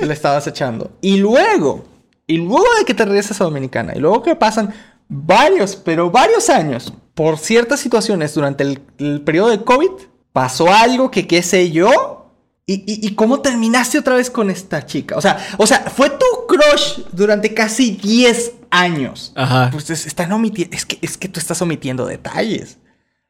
le 0.05 0.13
estabas 0.13 0.47
echando. 0.47 0.91
Y 1.01 1.17
luego, 1.17 1.85
y 2.27 2.37
luego 2.37 2.67
de 2.77 2.85
que 2.85 2.93
te 2.93 3.05
regresas 3.05 3.39
a 3.41 3.45
Dominicana, 3.45 3.93
y 3.95 3.99
luego 3.99 4.23
que 4.23 4.35
pasan 4.35 4.73
varios, 5.07 5.75
pero 5.75 6.11
varios 6.11 6.49
años 6.49 6.93
por 7.13 7.37
ciertas 7.37 7.79
situaciones 7.81 8.33
durante 8.33 8.63
el, 8.63 8.81
el 8.97 9.21
periodo 9.21 9.49
de 9.49 9.63
COVID, 9.63 9.91
pasó 10.31 10.73
algo 10.73 11.11
que 11.11 11.27
qué 11.27 11.43
sé 11.43 11.71
yo. 11.71 12.31
¿Y, 12.65 12.75
y, 12.85 13.07
y 13.07 13.15
cómo 13.15 13.41
terminaste 13.41 13.97
otra 13.97 14.15
vez 14.15 14.29
con 14.29 14.51
esta 14.51 14.85
chica? 14.85 15.17
O 15.17 15.21
sea, 15.21 15.37
o 15.57 15.65
sea, 15.65 15.79
fue 15.79 16.11
tu 16.11 16.25
crush 16.47 16.99
durante 17.11 17.53
casi 17.53 17.91
10 17.91 18.53
años. 18.69 19.33
Ajá. 19.35 19.69
Pues 19.71 19.89
es, 19.89 20.05
están 20.05 20.31
omitiendo, 20.31 20.75
es 20.77 20.85
que, 20.85 20.99
es 21.01 21.17
que 21.17 21.27
tú 21.27 21.39
estás 21.39 21.61
omitiendo 21.61 22.05
detalles. 22.05 22.77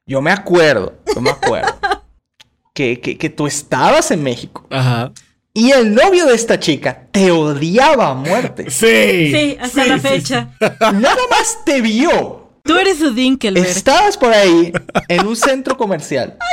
Yo 0.05 0.21
me 0.21 0.31
acuerdo, 0.31 0.93
yo 1.15 1.21
me 1.21 1.29
acuerdo 1.29 1.71
que, 2.73 2.99
que, 2.99 3.17
que 3.17 3.29
tú 3.29 3.47
estabas 3.47 4.11
en 4.11 4.23
México 4.23 4.67
Ajá. 4.69 5.13
Y 5.53 5.71
el 5.71 5.93
novio 5.93 6.25
de 6.25 6.35
esta 6.35 6.59
chica 6.59 7.07
te 7.11 7.31
odiaba 7.31 8.09
a 8.09 8.13
muerte. 8.13 8.65
Sí. 8.69 9.31
Sí, 9.33 9.57
hasta 9.59 9.83
Sí, 9.83 9.89
la 9.89 9.95
sí, 9.99 10.07
fecha. 10.07 10.49
Nada 10.79 11.21
más 11.29 11.59
te 11.65 11.81
vio. 11.81 12.49
Tú 12.63 12.77
eres 12.77 12.99
su 12.99 13.11
Dinkelberg. 13.13 13.65
Estabas 13.65 14.15
por 14.17 14.31
ahí 14.31 14.71
en 15.07 15.25
un 15.25 15.35
centro 15.35 15.77
comercial. 15.77 16.37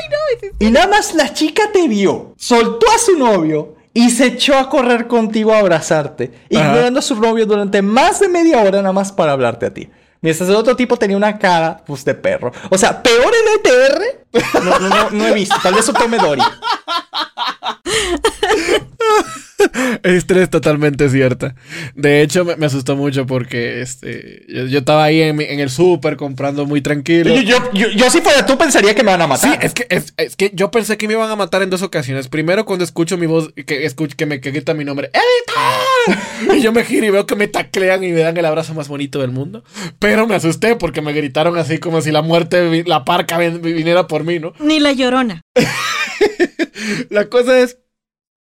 Y 0.59 0.71
nada 0.71 0.87
más 0.87 1.15
la 1.15 1.33
chica 1.35 1.65
te 1.73 1.89
vio, 1.89 2.35
soltó 2.39 2.87
a 2.95 2.99
su 2.99 3.19
novio 3.19 3.75
y 3.93 4.11
se 4.11 4.27
echó 4.27 4.57
a 4.59 4.69
correr 4.69 5.07
contigo 5.07 5.53
a 5.53 5.59
abrazarte, 5.59 6.31
Ajá. 6.35 6.47
ignorando 6.51 6.99
a 7.01 7.03
su 7.03 7.17
novio 7.17 7.47
durante 7.47 7.83
más 7.83 8.21
de 8.21 8.29
media 8.29 8.61
hora 8.63 8.83
nada 8.83 8.93
más 8.93 9.13
para 9.13 9.33
hablarte 9.33 9.67
a 9.67 9.75
ti. 9.75 9.89
Mientras 10.27 10.49
el 10.49 10.57
otro 10.57 10.75
tipo 10.75 10.97
tenía 10.97 11.17
una 11.17 11.39
cara, 11.39 11.85
pues, 11.87 12.05
de 12.05 12.13
perro. 12.13 12.51
O 12.69 12.77
sea, 12.77 13.01
peor 13.01 13.33
en 13.33 13.61
ETR, 13.61 14.03
no, 14.61 14.81
no, 14.81 14.89
no, 14.89 15.11
no 15.13 15.25
he 15.25 15.33
visto. 15.33 15.55
Tal 15.63 15.73
vez 15.73 15.89
un 15.89 15.95
Dory. 16.19 16.43
Esa 20.03 20.17
historia 20.17 20.43
es 20.43 20.51
totalmente 20.51 21.09
cierta. 21.09 21.55
De 21.95 22.23
hecho, 22.23 22.45
me, 22.45 22.57
me 22.57 22.67
asustó 22.67 22.95
mucho 22.97 23.27
porque 23.27 23.81
este, 23.81 24.45
yo, 24.49 24.67
yo 24.67 24.79
estaba 24.81 25.05
ahí 25.05 25.21
en, 25.23 25.37
mi- 25.37 25.45
en 25.45 25.61
el 25.61 25.71
súper 25.71 26.17
comprando 26.17 26.67
muy 26.67 26.81
tranquilo. 26.83 27.35
Yo, 27.35 27.41
yo, 27.43 27.73
yo, 27.73 27.89
yo 27.91 28.11
si 28.11 28.21
fuera 28.21 28.45
tú 28.45 28.59
pensaría 28.59 28.95
que 28.95 29.03
me 29.03 29.13
van 29.13 29.23
a 29.23 29.27
matar. 29.27 29.51
Sí, 29.53 29.59
es 29.63 29.73
que, 29.73 29.87
es, 29.89 30.13
es 30.17 30.37
que 30.37 30.51
yo 30.55 30.71
pensé 30.71 30.97
que 30.99 31.07
me 31.09 31.15
iban 31.15 31.31
a 31.31 31.37
matar 31.37 31.63
en 31.63 31.71
dos 31.71 31.83
ocasiones. 31.83 32.29
Primero, 32.29 32.65
cuando 32.67 32.85
escucho 32.85 33.17
mi 33.17 33.27
voz, 33.27 33.53
que, 33.67 33.87
escucho, 33.87 34.15
que 34.17 34.27
me 34.27 34.41
que 34.41 34.51
grita 34.51 34.75
mi 34.75 34.85
nombre, 34.85 35.11
¡Editor! 35.13 36.57
Y 36.57 36.61
yo 36.61 36.73
me 36.73 36.85
giro 36.85 37.07
y 37.07 37.11
veo 37.11 37.27
que 37.27 37.35
me 37.35 37.49
taclean 37.49 38.05
y 38.05 38.13
me 38.13 38.21
dan 38.21 38.37
el 38.37 38.45
abrazo 38.45 38.75
más 38.75 38.89
bonito 38.89 39.21
del 39.21 39.31
mundo. 39.31 39.65
Pero 39.99 40.27
me 40.27 40.35
asusté 40.35 40.77
porque 40.77 41.01
me 41.01 41.13
gritaron 41.13 41.57
así 41.59 41.79
como 41.79 42.01
si 42.03 42.13
la 42.13 42.23
muerte, 42.23 42.85
la 42.87 43.05
parca 43.05 43.39
viniera 43.39 44.07
por 44.07 44.23
mí, 44.25 44.39
¿no? 44.39 44.53
Ni 44.61 44.81
la 44.81 44.93
llorona. 44.93 45.41
La 47.11 47.27
cosa 47.29 47.59
es 47.59 47.79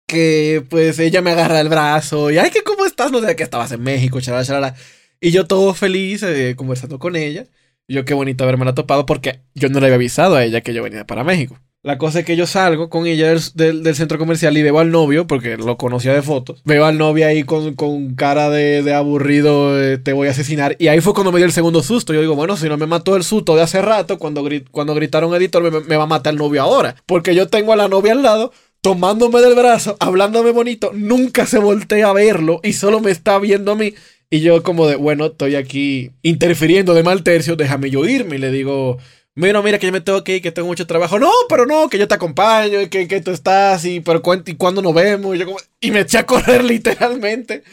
que, 0.07 0.65
pues, 0.69 0.99
ella 0.99 1.23
me 1.23 1.31
agarra 1.33 1.61
el 1.61 1.69
brazo 1.69 2.31
y, 2.31 2.39
ay, 2.39 2.51
que 2.51 2.63
cómo 2.63 2.87
estás, 2.87 3.11
no 3.13 3.21
sé, 3.21 3.37
que 3.37 3.43
estabas 3.43 3.73
en 3.73 3.83
México, 3.83 4.21
charala, 4.21 4.45
charala. 4.45 4.75
Y 5.21 5.31
yo 5.31 5.47
todo 5.47 5.75
feliz, 5.75 6.23
eh, 6.23 6.55
conversando 6.57 6.99
con 6.99 7.17
ella. 7.17 7.47
Yo, 7.89 8.05
qué 8.05 8.15
bonito 8.15 8.45
haberme 8.45 8.73
topado 8.73 9.07
porque 9.07 9.41
yo 9.55 9.69
no 9.69 9.79
le 9.81 9.87
había 9.87 9.97
avisado 9.97 10.37
a 10.37 10.45
ella 10.45 10.61
que 10.61 10.75
yo 10.75 10.83
venía 10.83 11.07
para 11.07 11.25
México. 11.25 11.59
La 11.83 11.99
cosa 11.99 12.19
es 12.19 12.25
que 12.25 12.35
yo 12.35 12.49
salgo 12.49 12.91
con 12.91 13.07
ella 13.07 13.29
del, 13.55 13.83
del- 13.85 13.95
centro 13.95 14.19
comercial 14.19 14.57
y 14.59 14.63
veo 14.65 14.81
al 14.81 14.91
novio, 14.91 15.29
porque 15.29 15.57
lo 15.57 15.77
conocía 15.77 16.13
de 16.13 16.21
fotos. 16.21 16.61
Veo 16.65 16.85
al 16.85 16.99
novio 16.99 17.29
ahí 17.29 17.45
con, 17.45 17.75
con 17.77 18.17
cara 18.17 18.51
de, 18.51 18.93
aburrido, 18.93 19.81
eh, 19.81 19.97
te 19.97 20.13
voy 20.13 20.27
a 20.27 20.33
asesinar. 20.33 20.75
Y 20.81 20.89
ahí 20.89 21.01
fue 21.01 21.15
cuando 21.15 21.31
me 21.31 21.39
dio 21.39 21.47
el 21.47 21.53
segundo 21.53 21.85
susto. 21.85 22.13
Yo 22.13 22.21
digo, 22.21 22.35
bueno, 22.35 22.57
si 22.57 22.69
no 22.69 22.77
me 22.77 22.87
mató 22.87 23.15
el 23.15 23.23
susto 23.23 23.55
de 23.55 23.63
hace 23.63 23.81
rato, 23.83 24.19
cuando, 24.19 24.43
gri- 24.45 24.65
cuando 24.73 24.97
gritaron 24.97 25.33
editor, 25.37 25.63
me, 25.71 25.81
me 25.81 25.97
va 25.97 26.03
a 26.05 26.09
matar 26.09 26.33
el 26.33 26.39
novio 26.41 26.61
ahora. 26.61 26.97
Porque 27.07 27.37
yo 27.37 27.47
tengo 27.47 27.73
a 27.73 27.77
la 27.77 27.87
novia 27.87 28.13
al 28.13 28.23
lado, 28.25 28.53
tomándome 28.87 29.41
del 29.41 29.57
brazo, 29.57 29.97
hablándome 29.99 30.53
bonito, 30.53 30.93
nunca 30.95 31.45
se 31.45 31.59
voltea 31.59 32.09
a 32.09 32.13
verlo 32.13 32.61
y 32.63 32.73
solo 32.73 33.01
me 33.01 33.11
está 33.11 33.37
viendo 33.41 33.73
a 33.73 33.75
mí. 33.75 33.95
Y 34.31 34.43
yo 34.43 34.63
como 34.63 34.87
de, 34.87 34.95
bueno, 34.95 35.27
estoy 35.27 35.57
aquí 35.57 36.13
interfiriendo 36.23 36.95
de 36.95 37.03
mal 37.03 37.25
tercio, 37.25 37.57
déjame 37.57 37.91
yo 37.91 38.05
irme. 38.05 38.37
Y 38.37 38.39
le 38.39 38.53
digo, 38.53 38.99
mira, 39.35 39.61
mira 39.61 39.81
que 39.81 39.87
yo 39.87 39.93
me 39.93 40.01
tengo 40.01 40.23
que 40.23 40.37
ir, 40.37 40.43
que 40.43 40.53
tengo 40.53 40.69
mucho 40.69 40.87
trabajo. 40.87 41.19
No, 41.19 41.33
pero 41.49 41.67
no, 41.67 41.89
que 41.89 41.99
yo 41.99 42.07
te 42.07 42.15
acompaño 42.15 42.81
y 42.81 42.89
que, 42.89 43.09
que 43.09 43.21
tú 43.21 43.33
estás 43.33 43.85
y, 43.85 43.99
pero 43.99 44.23
cuándo, 44.23 44.49
y 44.49 44.55
cuándo 44.55 44.83
nos 44.83 44.95
vemos. 44.95 45.35
Y, 45.35 45.41
yo 45.41 45.47
como, 45.47 45.59
y 45.81 45.91
me 45.91 46.01
eché 46.01 46.19
a 46.19 46.27
correr 46.27 46.63
literalmente. 46.73 47.65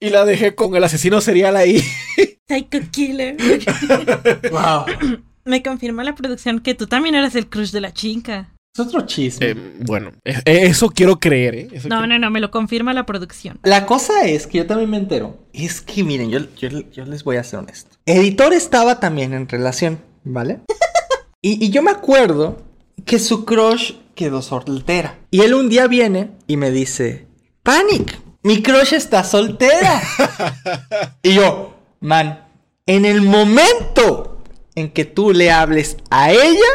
Y 0.00 0.10
la 0.10 0.24
dejé 0.24 0.56
con 0.56 0.74
el 0.74 0.82
asesino 0.82 1.20
serial 1.20 1.56
ahí. 1.56 1.80
Psycho 2.48 2.80
Killer. 2.90 3.36
Wow. 4.50 4.86
Me 5.44 5.62
confirma 5.62 6.02
la 6.02 6.16
producción 6.16 6.58
que 6.58 6.74
tú 6.74 6.88
también 6.88 7.14
eras 7.14 7.36
el 7.36 7.48
crush 7.48 7.70
de 7.70 7.80
la 7.80 7.92
chica. 7.92 8.55
Es 8.76 8.80
otro 8.80 9.06
chisme. 9.06 9.46
Eh, 9.52 9.54
bueno, 9.86 10.12
eh, 10.22 10.42
eso 10.44 10.90
quiero 10.90 11.18
creer, 11.18 11.54
¿eh? 11.54 11.68
Eso 11.72 11.88
No, 11.88 11.96
quiero- 12.00 12.06
no, 12.08 12.18
no, 12.18 12.30
me 12.30 12.40
lo 12.40 12.50
confirma 12.50 12.92
la 12.92 13.06
producción. 13.06 13.58
La 13.62 13.86
cosa 13.86 14.26
es 14.26 14.46
que 14.46 14.58
yo 14.58 14.66
también 14.66 14.90
me 14.90 14.98
entero. 14.98 15.38
Es 15.54 15.80
que 15.80 16.04
miren, 16.04 16.28
yo, 16.30 16.40
yo, 16.56 16.68
yo 16.92 17.06
les 17.06 17.24
voy 17.24 17.36
a 17.38 17.44
ser 17.44 17.60
honesto. 17.60 17.96
Editor 18.04 18.52
estaba 18.52 19.00
también 19.00 19.32
en 19.32 19.48
relación, 19.48 19.98
¿vale? 20.24 20.60
Y, 21.42 21.64
y 21.64 21.70
yo 21.70 21.80
me 21.80 21.92
acuerdo 21.92 22.60
que 23.04 23.18
su 23.20 23.44
crush 23.44 23.92
quedó 24.16 24.42
soltera. 24.42 25.18
Y 25.30 25.42
él 25.42 25.54
un 25.54 25.68
día 25.68 25.86
viene 25.86 26.30
y 26.48 26.56
me 26.56 26.70
dice, 26.72 27.28
Panic, 27.62 28.18
mi 28.42 28.62
crush 28.62 28.94
está 28.94 29.22
soltera. 29.22 30.02
y 31.22 31.34
yo, 31.34 31.76
man, 32.00 32.44
en 32.86 33.04
el 33.04 33.22
momento 33.22 34.42
en 34.74 34.90
que 34.90 35.04
tú 35.04 35.32
le 35.32 35.50
hables 35.52 35.96
a 36.10 36.32
ella, 36.32 36.66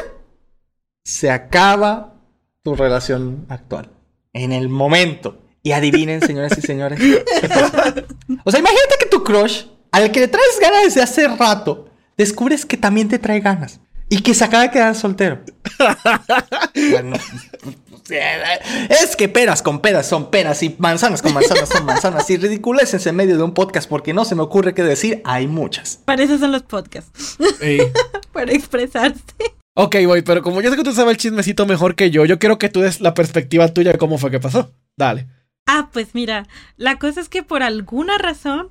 se 1.03 1.29
acaba 1.31 2.15
tu 2.63 2.75
relación 2.75 3.45
actual. 3.49 3.91
En 4.33 4.51
el 4.51 4.69
momento. 4.69 5.41
Y 5.63 5.73
adivinen, 5.73 6.21
señoras 6.25 6.57
y 6.57 6.61
señores. 6.61 6.99
qué 6.99 7.47
pasa. 7.47 7.93
O 8.43 8.51
sea, 8.51 8.59
imagínate 8.59 8.95
que 8.99 9.05
tu 9.05 9.23
crush, 9.23 9.65
al 9.91 10.11
que 10.11 10.21
le 10.21 10.27
traes 10.27 10.59
ganas 10.61 10.83
desde 10.85 11.01
hace 11.01 11.27
rato, 11.27 11.89
descubres 12.17 12.65
que 12.65 12.77
también 12.77 13.09
te 13.09 13.19
trae 13.19 13.39
ganas. 13.39 13.79
Y 14.09 14.21
que 14.21 14.33
se 14.33 14.43
acaba 14.43 14.63
de 14.63 14.71
quedar 14.71 14.93
soltero. 14.93 15.39
Bueno, 16.91 17.15
es 18.89 19.15
que 19.15 19.29
peras 19.29 19.61
con 19.61 19.79
peras 19.79 20.05
son 20.05 20.29
peras 20.29 20.61
y 20.63 20.75
manzanas 20.79 21.21
con 21.21 21.33
manzanas 21.33 21.69
son 21.69 21.85
manzanas. 21.85 22.29
Y 22.29 22.35
ridiculeces 22.35 23.05
en 23.07 23.15
medio 23.15 23.37
de 23.37 23.43
un 23.43 23.53
podcast 23.53 23.89
porque 23.89 24.13
no 24.13 24.25
se 24.25 24.35
me 24.35 24.41
ocurre 24.41 24.73
qué 24.73 24.83
decir. 24.83 25.21
Hay 25.23 25.47
muchas. 25.47 25.99
Para 26.03 26.23
eso 26.23 26.37
son 26.37 26.51
los 26.51 26.63
podcasts. 26.63 27.37
Eh, 27.61 27.91
Para 28.33 28.51
expresarse. 28.51 29.21
Ok, 29.83 29.95
voy, 30.05 30.21
pero 30.21 30.43
como 30.43 30.61
yo 30.61 30.69
sé 30.69 30.75
que 30.77 30.83
tú 30.83 30.93
sabes 30.93 31.13
el 31.13 31.17
chismecito 31.17 31.65
mejor 31.65 31.95
que 31.95 32.11
yo, 32.11 32.23
yo 32.23 32.37
quiero 32.37 32.59
que 32.59 32.69
tú 32.69 32.81
des 32.81 33.01
la 33.01 33.15
perspectiva 33.15 33.67
tuya 33.67 33.91
de 33.91 33.97
cómo 33.97 34.19
fue 34.19 34.29
que 34.29 34.39
pasó. 34.39 34.75
Dale. 34.95 35.25
Ah, 35.65 35.89
pues 35.91 36.13
mira, 36.13 36.47
la 36.77 36.99
cosa 36.99 37.19
es 37.19 37.29
que 37.29 37.41
por 37.41 37.63
alguna 37.63 38.19
razón 38.19 38.69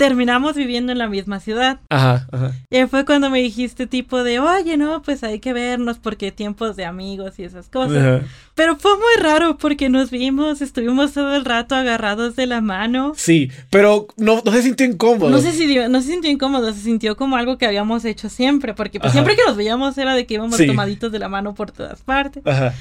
terminamos 0.00 0.54
viviendo 0.56 0.92
en 0.92 0.98
la 0.98 1.06
misma 1.08 1.40
ciudad. 1.40 1.78
Ajá, 1.90 2.26
ajá. 2.32 2.52
Y 2.70 2.82
fue 2.86 3.04
cuando 3.04 3.28
me 3.28 3.40
dijiste 3.42 3.86
tipo 3.86 4.24
de, 4.24 4.40
oye, 4.40 4.78
no, 4.78 5.02
pues 5.02 5.22
hay 5.22 5.40
que 5.40 5.52
vernos 5.52 5.98
porque 5.98 6.32
tiempos 6.32 6.74
de 6.74 6.86
amigos 6.86 7.38
y 7.38 7.44
esas 7.44 7.68
cosas. 7.68 7.98
Ajá. 7.98 8.26
Pero 8.54 8.76
fue 8.76 8.92
muy 8.96 9.22
raro 9.22 9.58
porque 9.58 9.90
nos 9.90 10.10
vimos, 10.10 10.62
estuvimos 10.62 11.12
todo 11.12 11.36
el 11.36 11.44
rato 11.44 11.74
agarrados 11.74 12.34
de 12.34 12.46
la 12.46 12.62
mano. 12.62 13.12
Sí, 13.14 13.50
pero 13.68 14.06
no, 14.16 14.40
no 14.42 14.52
se 14.52 14.62
sintió 14.62 14.86
incómodo. 14.86 15.28
No 15.28 15.38
sé 15.40 15.52
si 15.52 15.66
dio- 15.66 15.90
no 15.90 16.00
se 16.00 16.08
sintió 16.12 16.30
incómodo, 16.30 16.72
se 16.72 16.80
sintió 16.80 17.14
como 17.16 17.36
algo 17.36 17.58
que 17.58 17.66
habíamos 17.66 18.06
hecho 18.06 18.30
siempre, 18.30 18.72
porque 18.72 19.00
pues 19.00 19.12
siempre 19.12 19.36
que 19.36 19.42
nos 19.46 19.56
veíamos 19.56 19.98
era 19.98 20.14
de 20.14 20.24
que 20.24 20.34
íbamos 20.34 20.56
Sí. 20.56 20.66
tomaditos 20.66 21.12
de 21.12 21.18
la 21.18 21.28
mano 21.28 21.54
por 21.54 21.72
todas 21.72 22.00
partes. 22.00 22.42
Ajá. 22.46 22.72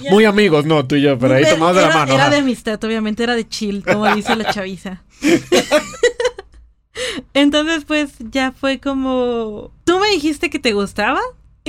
Ya- 0.00 0.12
Muy 0.12 0.26
amigos, 0.26 0.64
no, 0.64 0.86
tú 0.86 0.94
y 0.94 1.02
yo, 1.02 1.18
pero 1.18 1.34
ahí 1.34 1.44
tomados 1.44 1.76
de 1.76 1.82
la 1.82 1.88
mano. 1.88 2.12
Era 2.12 2.24
ajá. 2.24 2.30
de 2.30 2.36
amistad, 2.38 2.78
obviamente 2.84 3.22
era 3.24 3.34
de 3.34 3.48
chill, 3.48 3.82
como 3.82 4.06
dice 4.14 4.36
la 4.36 4.52
chaviza. 4.52 5.02
Entonces, 7.34 7.84
pues 7.84 8.14
ya 8.30 8.52
fue 8.52 8.80
como. 8.80 9.70
Tú 9.84 9.98
me 9.98 10.10
dijiste 10.10 10.50
que 10.50 10.58
te 10.58 10.72
gustaba. 10.72 11.20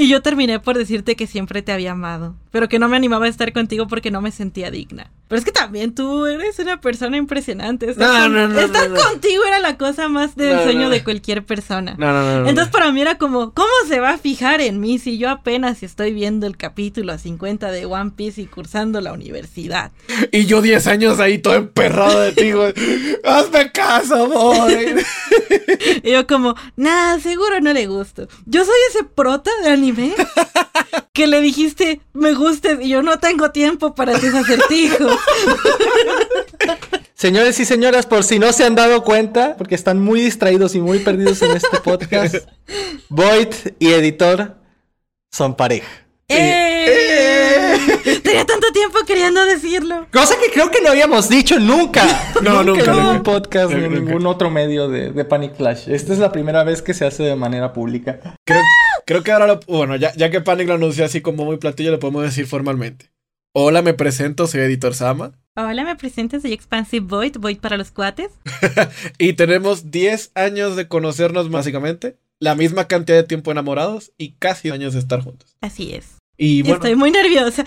Y 0.02 0.08
yo 0.08 0.22
terminé 0.22 0.60
por 0.62 0.78
decirte 0.78 1.16
que 1.18 1.28
siempre 1.28 1.62
te 1.62 1.74
había 1.74 1.92
amado, 1.92 2.36
pero 2.52 2.70
que 2.70 2.80
no 2.80 2.88
me 2.88 2.96
animaba 2.96 3.26
a 3.26 3.30
estar 3.30 3.52
contigo 3.52 3.88
porque 3.88 4.12
no 4.12 4.22
me 4.22 4.32
sentía 4.32 4.72
digna. 4.72 5.12
Pero 5.28 5.40
es 5.40 5.46
que 5.46 5.52
también 5.52 5.94
tú 5.94 6.26
eres 6.26 6.58
una 6.58 6.80
persona 6.80 7.18
impresionante. 7.18 7.90
Estar, 7.92 8.08
No, 8.08 8.24
con- 8.24 8.34
no, 8.34 8.48
no, 8.48 8.60
estar 8.62 8.90
contigo 8.94 9.44
era 9.46 9.60
la 9.60 9.78
cosa 9.78 10.08
más 10.08 10.36
del 10.38 10.56
No, 10.56 10.64
sueño 10.64 10.82
no. 10.84 10.90
de 10.90 11.04
cualquier 11.04 11.46
persona. 11.46 11.96
No, 11.98 12.14
no, 12.14 12.22
no. 12.24 12.40
no, 12.44 12.50
Entonces 12.50 12.72
para 12.72 12.92
mí 12.94 13.02
era 13.02 13.18
como, 13.18 13.54
¿cómo 13.54 13.68
se 13.90 14.00
va 14.00 14.12
a 14.12 14.18
fijar 14.18 14.62
en 14.62 14.80
mí 14.80 14.98
si 15.00 15.18
yo 15.18 15.30
apenas 15.30 15.84
estoy 15.84 16.14
viendo 16.14 16.48
el 16.48 16.56
capítulo 16.58 17.18
50 17.18 17.70
de 17.70 17.86
One 17.86 18.12
Piece 18.16 18.42
y 18.42 18.46
cursando 18.46 19.02
la 19.02 19.12
universidad? 19.14 19.92
Y 20.32 20.46
yo 20.46 20.62
10 20.62 20.88
años 20.88 21.20
ahí 21.20 21.40
todo 21.40 21.56
emperrado 21.56 22.22
de 22.22 22.32
ti, 22.32 22.54
güey. 22.54 22.74
Hazme 23.26 23.72
caso, 23.74 24.28
boy. 24.30 24.96
Y 26.04 26.12
yo 26.12 26.26
como, 26.28 26.56
nah, 26.76 27.20
seguro 27.20 27.60
no 27.62 27.74
le 27.74 27.86
gusto. 27.88 28.28
Yo 28.46 28.64
soy 28.66 28.76
ese 28.90 29.04
prota 29.04 29.52
de 29.64 29.70
anime 29.70 29.89
que 31.14 31.28
le 31.28 31.42
dijiste, 31.42 32.02
me 32.14 32.34
gustes, 32.34 32.80
y 32.82 32.90
yo 32.90 33.02
no 33.02 33.20
tengo 33.20 33.52
tiempo 33.52 33.94
para 33.96 34.18
tus 34.20 34.34
acertijos. 34.34 35.18
Señores 37.14 37.60
y 37.60 37.66
señoras, 37.66 38.06
por 38.06 38.24
si 38.24 38.40
no 38.40 38.54
se 38.54 38.64
han 38.64 38.76
dado 38.76 39.04
cuenta, 39.04 39.58
porque 39.58 39.76
están 39.76 40.00
muy 40.00 40.22
distraídos 40.22 40.74
y 40.76 40.80
muy 40.80 41.00
perdidos 41.00 41.42
en 41.42 41.52
este 41.52 41.78
podcast, 41.82 42.36
Void 43.10 43.50
y 43.78 43.90
Editor 43.90 44.56
son 45.30 45.56
pareja. 45.56 45.90
¡Eh! 46.30 47.19
Tenía 48.24 48.46
tanto 48.46 48.72
tiempo 48.72 49.00
queriendo 49.06 49.44
decirlo. 49.46 50.08
Cosa 50.12 50.36
que 50.40 50.52
creo 50.52 50.70
que 50.72 50.82
no 50.82 50.90
habíamos 50.90 51.30
dicho 51.30 51.60
nunca. 51.60 52.04
No, 52.42 52.64
nunca, 52.64 52.82
En 52.84 52.90
nunca. 52.92 53.04
ningún 53.04 53.24
podcast 53.24 53.74
ni 53.74 53.84
en 53.84 53.94
ningún 54.06 54.26
otro 54.26 54.50
medio 54.50 54.88
de, 54.88 55.12
de 55.12 55.26
Panic 55.26 55.56
Flash. 55.56 55.90
Esta 55.90 56.14
es 56.14 56.20
la 56.20 56.32
primera 56.32 56.64
vez 56.64 56.82
que 56.82 56.94
se 56.94 57.06
hace 57.06 57.24
de 57.24 57.36
manera 57.36 57.74
pública. 57.74 58.20
Creo, 58.46 58.62
creo 59.06 59.24
que 59.24 59.32
ahora 59.32 59.48
lo. 59.48 59.60
Bueno, 59.68 59.96
ya, 59.98 60.14
ya 60.16 60.30
que 60.30 60.40
Panic 60.42 60.68
lo 60.68 60.76
anunció 60.76 61.04
así 61.06 61.22
como 61.22 61.44
muy 61.46 61.58
platillo, 61.58 61.92
lo 61.92 62.00
podemos 62.00 62.24
decir 62.24 62.48
formalmente. 62.48 63.12
Hola, 63.54 63.82
me 63.82 63.94
presento, 63.94 64.48
soy 64.48 64.62
Editor 64.62 64.94
Sama. 64.96 65.32
Hola, 65.56 65.84
me 65.84 65.96
presento, 65.96 66.40
soy 66.40 66.54
Expansive 66.54 67.06
Void, 67.06 67.38
Void 67.40 67.58
para 67.58 67.78
los 67.78 67.92
cuates. 67.92 68.30
Y 69.18 69.34
tenemos 69.34 69.92
10 69.92 70.32
años 70.36 70.76
de 70.76 70.88
conocernos, 70.88 71.50
básicamente. 71.50 72.18
La 72.40 72.56
misma 72.56 72.88
cantidad 72.88 73.18
de 73.18 73.24
tiempo 73.24 73.52
enamorados 73.52 74.14
y 74.18 74.34
casi 74.34 74.70
años 74.70 74.94
de 74.94 75.00
estar 75.00 75.22
juntos. 75.22 75.58
Así 75.60 75.94
es. 75.94 76.19
Y 76.42 76.62
bueno, 76.62 76.76
Estoy 76.78 76.96
muy 76.96 77.12
nerviosa. 77.12 77.64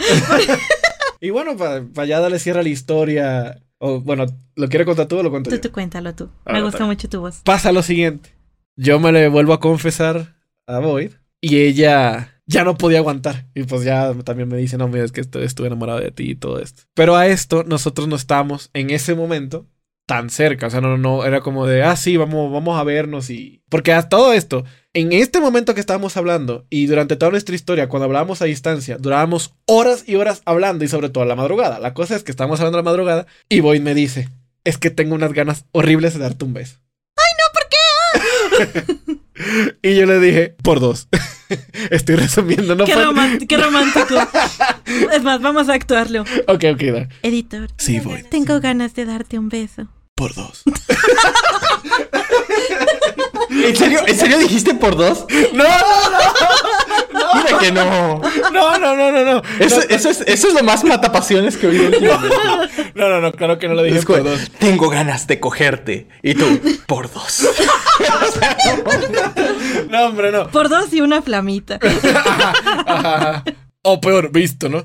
y 1.20 1.30
bueno 1.30 1.56
para 1.56 2.06
ya 2.06 2.20
darle 2.20 2.38
cierre 2.38 2.60
a 2.60 2.62
la 2.62 2.68
historia. 2.68 3.62
O 3.78 4.00
bueno, 4.00 4.26
¿lo 4.56 4.68
quiere 4.68 4.84
contar 4.84 5.06
tú 5.06 5.18
o 5.18 5.22
lo 5.22 5.30
cuento 5.30 5.50
Tú, 5.50 5.56
yo? 5.56 5.60
tú 5.60 5.72
cuéntalo 5.72 6.14
tú. 6.14 6.30
Ah, 6.46 6.52
Me 6.54 6.62
gusta 6.62 6.84
mucho 6.86 7.08
tu 7.08 7.20
voz. 7.20 7.40
Pasa 7.44 7.72
lo 7.72 7.82
siguiente. 7.82 8.30
Yo 8.76 8.98
me 9.00 9.12
le 9.12 9.28
vuelvo 9.28 9.52
a 9.52 9.60
confesar 9.60 10.36
a 10.66 10.78
Void. 10.78 11.10
Y 11.40 11.58
ella 11.58 12.40
ya 12.46 12.64
no 12.64 12.76
podía 12.78 12.98
aguantar. 12.98 13.46
Y 13.54 13.64
pues 13.64 13.82
ya 13.84 14.14
también 14.24 14.48
me 14.48 14.56
dice, 14.56 14.78
no, 14.78 14.88
mira, 14.88 15.04
es 15.04 15.12
que 15.12 15.20
estoy- 15.20 15.44
estuve 15.44 15.66
enamorado 15.66 15.98
de 16.00 16.12
ti 16.12 16.30
y 16.30 16.34
todo 16.36 16.60
esto. 16.60 16.84
Pero 16.94 17.16
a 17.16 17.26
esto 17.26 17.64
nosotros 17.64 18.06
no 18.08 18.16
estábamos 18.16 18.70
en 18.72 18.90
ese 18.90 19.14
momento 19.16 19.66
tan 20.06 20.30
cerca. 20.30 20.68
O 20.68 20.70
sea, 20.70 20.80
no, 20.80 20.96
no, 20.96 21.24
era 21.24 21.40
como 21.40 21.66
de, 21.66 21.82
ah, 21.82 21.96
sí, 21.96 22.16
vamos, 22.16 22.52
vamos 22.52 22.78
a 22.78 22.84
vernos 22.84 23.30
y... 23.30 23.62
Porque 23.68 23.92
a 23.92 24.08
todo 24.08 24.32
esto, 24.32 24.64
en 24.94 25.12
este 25.12 25.40
momento 25.40 25.74
que 25.74 25.80
estábamos 25.80 26.16
hablando 26.16 26.66
y 26.68 26.86
durante 26.86 27.16
toda 27.16 27.30
nuestra 27.30 27.54
historia, 27.54 27.88
cuando 27.88 28.04
hablábamos 28.04 28.42
a 28.42 28.44
distancia, 28.44 28.98
durábamos 28.98 29.54
horas 29.66 30.04
y 30.06 30.16
horas 30.16 30.42
hablando 30.44 30.84
y 30.84 30.88
sobre 30.88 31.08
todo 31.08 31.24
a 31.24 31.26
la 31.26 31.36
madrugada. 31.36 31.78
La 31.78 31.94
cosa 31.94 32.14
es 32.14 32.22
que 32.22 32.30
estábamos 32.30 32.60
hablando 32.60 32.78
a 32.78 32.82
la 32.82 32.90
madrugada 32.90 33.26
y 33.48 33.60
Boyd 33.60 33.80
me 33.80 33.94
dice, 33.94 34.28
es 34.64 34.76
que 34.78 34.90
tengo 34.90 35.14
unas 35.14 35.32
ganas 35.32 35.64
horribles 35.72 36.12
de 36.14 36.20
darte 36.20 36.44
un 36.44 36.52
beso. 36.52 36.78
¡Ay, 37.16 37.32
no! 37.38 37.44
¿Por 37.54 37.68
qué? 39.00 39.18
y 39.90 39.96
yo 39.96 40.04
le 40.04 40.20
dije, 40.20 40.56
por 40.62 40.80
dos. 40.80 41.08
Estoy 41.90 42.16
resumiendo, 42.16 42.74
¿no? 42.74 42.84
Qué, 42.84 42.92
qué 43.48 43.56
romántico. 43.56 44.14
es 45.10 45.22
más, 45.22 45.40
vamos 45.40 45.70
a 45.70 45.74
actuarlo. 45.74 46.22
Ok, 46.48 46.64
ok, 46.74 46.82
da. 46.82 47.08
Editor. 47.22 47.68
Sí, 47.78 47.98
voy. 48.00 48.24
Tengo 48.24 48.60
ganas 48.60 48.94
de 48.94 49.06
darte 49.06 49.38
un 49.38 49.48
beso. 49.48 49.88
Por 50.14 50.34
dos. 50.34 50.62
¿En 53.52 53.76
serio, 53.76 54.00
¿En 54.06 54.18
serio 54.18 54.38
dijiste 54.38 54.74
por 54.74 54.96
dos? 54.96 55.26
No, 55.52 55.64
no, 55.64 56.10
no. 56.10 56.18
no. 57.12 57.34
Mira 57.34 57.58
que 57.58 57.72
no. 57.72 58.20
No, 58.52 58.78
no, 58.78 58.96
no, 58.96 59.12
no, 59.12 59.24
no. 59.24 59.42
Eso, 59.58 59.80
eso, 59.88 60.10
es, 60.10 60.22
eso 60.26 60.48
es 60.48 60.54
lo 60.54 60.62
más 60.62 60.84
matapasiones 60.84 61.56
que 61.56 61.66
he 61.66 61.70
oído 61.70 61.86
últimamente. 61.86 62.36
No, 62.94 63.08
no, 63.08 63.20
no, 63.20 63.32
claro 63.32 63.58
que 63.58 63.68
no 63.68 63.74
lo 63.74 63.82
dije 63.82 64.02
por 64.02 64.24
dos. 64.24 64.50
Tengo 64.58 64.88
ganas 64.88 65.26
de 65.26 65.40
cogerte. 65.40 66.08
Y 66.22 66.34
tú, 66.34 66.60
por 66.86 67.12
dos. 67.12 67.42
no, 69.88 70.06
hombre, 70.06 70.32
no. 70.32 70.50
Por 70.50 70.68
dos 70.68 70.92
y 70.92 71.00
una 71.00 71.22
flamita. 71.22 71.78
O 73.84 74.00
peor, 74.00 74.30
visto, 74.30 74.68
¿no? 74.68 74.84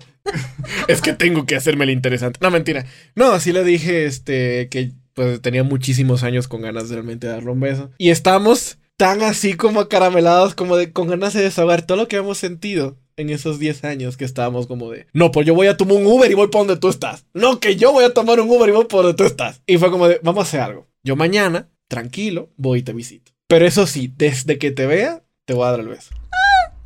es 0.87 1.01
que 1.01 1.13
tengo 1.13 1.45
que 1.45 1.55
hacerme 1.55 1.83
el 1.83 1.91
interesante. 1.91 2.39
No, 2.41 2.49
mentira. 2.49 2.83
No, 3.13 3.31
así 3.31 3.53
le 3.53 3.63
dije, 3.63 4.05
este, 4.05 4.69
que 4.69 4.93
pues 5.17 5.41
tenía 5.41 5.63
muchísimos 5.63 6.21
años 6.21 6.47
con 6.47 6.61
ganas 6.61 6.89
de 6.89 6.95
realmente 6.95 7.25
darle 7.25 7.49
un 7.49 7.59
beso. 7.59 7.89
Y 7.97 8.11
estamos 8.11 8.77
tan 8.97 9.23
así 9.23 9.55
como 9.55 9.79
acaramelados, 9.79 10.53
como 10.53 10.77
de 10.77 10.93
con 10.93 11.07
ganas 11.07 11.33
de 11.33 11.41
desahogar 11.41 11.87
todo 11.87 11.97
lo 11.97 12.07
que 12.07 12.17
hemos 12.17 12.37
sentido 12.37 12.99
en 13.15 13.31
esos 13.31 13.57
10 13.57 13.83
años 13.83 14.15
que 14.15 14.25
estábamos 14.25 14.67
como 14.67 14.91
de, 14.91 15.07
no, 15.13 15.31
pues 15.31 15.47
yo 15.47 15.55
voy 15.55 15.65
a 15.65 15.75
tomar 15.75 15.97
un 15.97 16.05
Uber 16.05 16.29
y 16.29 16.35
voy 16.35 16.49
por 16.49 16.67
donde 16.67 16.79
tú 16.79 16.87
estás. 16.89 17.25
No, 17.33 17.59
que 17.59 17.77
yo 17.77 17.91
voy 17.91 18.05
a 18.05 18.13
tomar 18.13 18.39
un 18.39 18.47
Uber 18.47 18.69
y 18.69 18.73
voy 18.73 18.85
por 18.85 19.01
donde 19.01 19.17
tú 19.17 19.23
estás. 19.23 19.63
Y 19.65 19.79
fue 19.79 19.89
como 19.89 20.07
de, 20.07 20.19
vamos 20.21 20.45
a 20.45 20.47
hacer 20.47 20.59
algo. 20.59 20.85
Yo 21.03 21.15
mañana, 21.15 21.67
tranquilo, 21.87 22.51
voy 22.55 22.79
y 22.79 22.83
te 22.83 22.93
visito. 22.93 23.31
Pero 23.47 23.65
eso 23.65 23.87
sí, 23.87 24.13
desde 24.15 24.59
que 24.59 24.69
te 24.69 24.85
vea, 24.85 25.23
te 25.45 25.55
voy 25.55 25.65
a 25.65 25.71
dar 25.71 25.79
el 25.79 25.87
beso. 25.87 26.13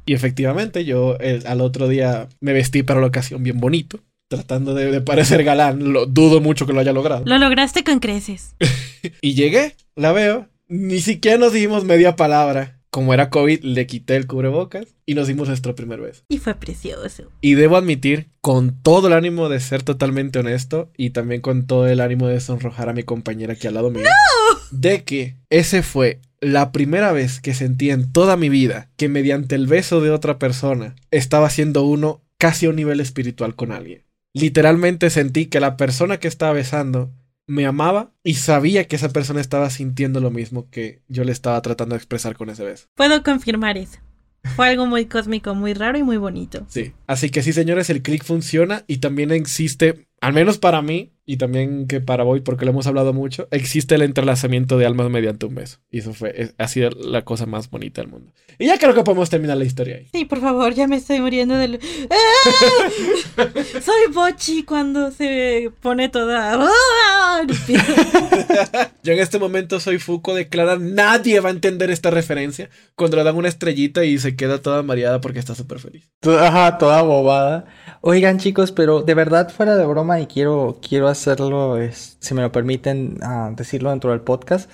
Y 0.06 0.14
efectivamente, 0.14 0.86
yo 0.86 1.18
al 1.46 1.60
otro 1.60 1.90
día 1.90 2.30
me 2.40 2.54
vestí 2.54 2.82
para 2.82 3.02
la 3.02 3.08
ocasión 3.08 3.44
bien 3.44 3.60
bonito 3.60 4.00
tratando 4.32 4.74
de, 4.74 5.02
parecer 5.02 5.44
galán. 5.44 5.92
Lo, 5.92 6.06
dudo 6.06 6.40
mucho 6.40 6.66
que 6.66 6.72
lo 6.72 6.80
haya 6.80 6.94
logrado. 6.94 7.24
Lo 7.26 7.38
lograste 7.38 7.84
con 7.84 8.00
creces. 8.00 8.56
y 9.22 9.34
llegué, 9.34 9.76
la 9.96 10.14
veo. 10.14 10.48
Ni 10.70 11.02
siquiera 11.02 11.38
nos 11.38 11.52
dimos 11.52 11.84
media 11.84 12.16
palabra. 12.16 12.80
Como 12.90 13.14
era 13.14 13.30
COVID, 13.30 13.64
le 13.64 13.88
quité 13.88 14.16
el 14.16 14.28
cubrebocas 14.28 14.96
y 15.06 15.16
nos 15.16 15.28
dimos 15.28 15.50
nuestro 15.50 15.76
primer 15.76 16.02
beso. 16.02 16.24
Y 16.30 16.40
fue 16.40 16.56
precioso. 16.56 17.30
Y 17.42 17.54
debo 17.56 17.78
admitir, 17.78 18.30
con 18.42 18.82
todo 18.82 19.08
el 19.08 19.14
ánimo 19.14 19.50
de 19.50 19.60
ser 19.60 19.84
totalmente 19.84 20.40
honesto 20.40 20.90
y 20.98 21.12
también 21.12 21.42
con 21.42 21.68
todo 21.68 21.88
el 21.88 22.00
ánimo 22.02 22.28
de 22.28 22.40
sonrojar 22.40 22.90
a 22.90 22.94
mi 22.94 23.04
compañera 23.04 23.54
aquí 23.54 23.68
al 23.68 23.76
lado 23.76 23.92
mío, 23.92 24.04
¡No! 24.04 24.60
de 24.72 25.04
que 25.04 25.38
ese 25.50 25.84
fue 25.84 26.20
la 26.42 26.72
primera 26.72 27.12
vez 27.12 27.40
que 27.40 27.54
sentí 27.54 27.92
en 27.92 28.12
toda 28.12 28.36
mi 28.36 28.50
vida 28.50 28.90
que 28.98 29.10
mediante 29.10 29.56
el 29.56 29.68
beso 29.68 30.02
de 30.02 30.12
otra 30.12 30.38
persona 30.40 30.96
estaba 31.12 31.50
siendo 31.50 31.84
uno 31.84 32.22
casi 32.38 32.66
a 32.66 32.70
un 32.70 32.76
nivel 32.78 33.00
espiritual 33.00 33.56
con 33.56 33.72
alguien 33.72 34.04
literalmente 34.34 35.10
sentí 35.10 35.48
que 35.48 35.60
la 35.60 35.78
persona 35.78 36.20
que 36.20 36.28
estaba 36.28 36.54
besando 36.54 37.12
me 37.48 37.66
amaba 37.66 38.14
y 38.24 38.36
sabía 38.36 38.88
que 38.88 38.96
esa 38.96 39.10
persona 39.10 39.42
estaba 39.42 39.70
sintiendo 39.70 40.22
lo 40.22 40.32
mismo 40.32 40.70
que 40.70 41.02
yo 41.08 41.24
le 41.24 41.32
estaba 41.32 41.62
tratando 41.62 41.96
de 41.96 41.98
expresar 41.98 42.38
con 42.38 42.50
ese 42.50 42.64
beso. 42.64 42.88
Puedo 42.96 43.24
confirmar 43.24 43.78
eso. 43.78 44.00
Fue 44.56 44.70
algo 44.70 44.86
muy 44.88 45.06
cósmico, 45.06 45.54
muy 45.54 45.74
raro 45.74 45.98
y 45.98 46.04
muy 46.04 46.18
bonito. 46.18 46.66
Sí. 46.68 46.94
Así 47.08 47.30
que 47.30 47.44
sí, 47.44 47.54
señores, 47.54 47.90
el 47.90 48.02
click 48.02 48.24
funciona 48.24 48.84
y 48.88 48.98
también 48.98 49.32
existe, 49.32 50.08
al 50.20 50.34
menos 50.34 50.58
para 50.58 50.82
mí, 50.82 51.14
y 51.26 51.38
también 51.38 51.88
que 51.88 52.02
para 52.02 52.24
Boy, 52.24 52.42
porque 52.42 52.66
lo 52.66 52.72
hemos 52.72 52.88
hablado 52.88 53.14
mucho, 53.14 53.48
existe 53.52 53.96
el 53.96 54.02
entrelazamiento 54.02 54.78
de 54.78 54.86
almas 54.86 55.10
mediante 55.10 55.46
un 55.46 55.56
beso. 55.56 55.78
Y 55.92 56.00
eso 56.00 56.14
fue, 56.14 56.54
ha 56.58 56.68
sido 56.68 56.90
la 56.90 57.24
cosa 57.24 57.46
más 57.46 57.70
bonita 57.70 58.02
del 58.02 58.10
mundo. 58.10 58.32
Y 58.58 58.68
ya 58.68 58.78
creo 58.78 58.94
que 58.94 59.04
podemos 59.04 59.30
terminar 59.30 59.58
la 59.58 59.66
historia 59.66 59.98
ahí. 59.98 60.08
Sí, 60.12 60.26
por 60.26 60.42
favor, 60.42 60.74
ya 60.74 60.88
me 60.88 60.98
estoy 60.98 61.20
muriendo 61.20 61.56
del... 61.56 61.80
¡Ah! 62.10 62.90
Soy 63.82 64.14
Bochi 64.14 64.64
cuando 64.64 65.12
se 65.12 65.72
pone 65.82 66.10
toda... 66.10 66.60
¡Ah! 66.60 67.42
Yo 69.04 69.14
en 69.14 69.20
este 69.20 69.40
momento 69.40 69.80
soy 69.80 69.98
Fuko, 70.00 70.36
declara, 70.36 70.78
nadie 70.78 71.40
va 71.40 71.50
a 71.50 71.54
entender 71.54 71.90
esta 71.92 72.10
referencia 72.10 72.70
cuando 72.96 73.18
le 73.18 73.24
dan 73.24 73.36
una 73.36 73.48
estrellita 73.48 74.04
y 74.06 74.20
se 74.20 74.36
queda 74.36 74.62
toda 74.62 74.84
mareada 74.84 75.22
porque 75.22 75.40
está 75.40 75.56
súper 75.56 75.80
feliz. 75.80 76.10
Ajá, 76.22 76.78
toda 76.78 77.02
bobada. 77.02 77.66
Oigan 78.04 78.40
chicos, 78.40 78.72
pero 78.72 79.04
de 79.04 79.14
verdad 79.14 79.50
fuera 79.50 79.76
de 79.76 79.86
broma 79.86 80.20
y 80.20 80.26
quiero, 80.26 80.80
quiero 80.82 81.08
hacer 81.08 81.34
hacerlo, 81.34 81.78
es, 81.78 82.18
si 82.20 82.34
me 82.34 82.42
lo 82.42 82.52
permiten 82.52 83.20
uh, 83.22 83.56
decirlo 83.56 83.92
dentro 83.92 84.10
del 84.10 84.22
podcast. 84.22 84.72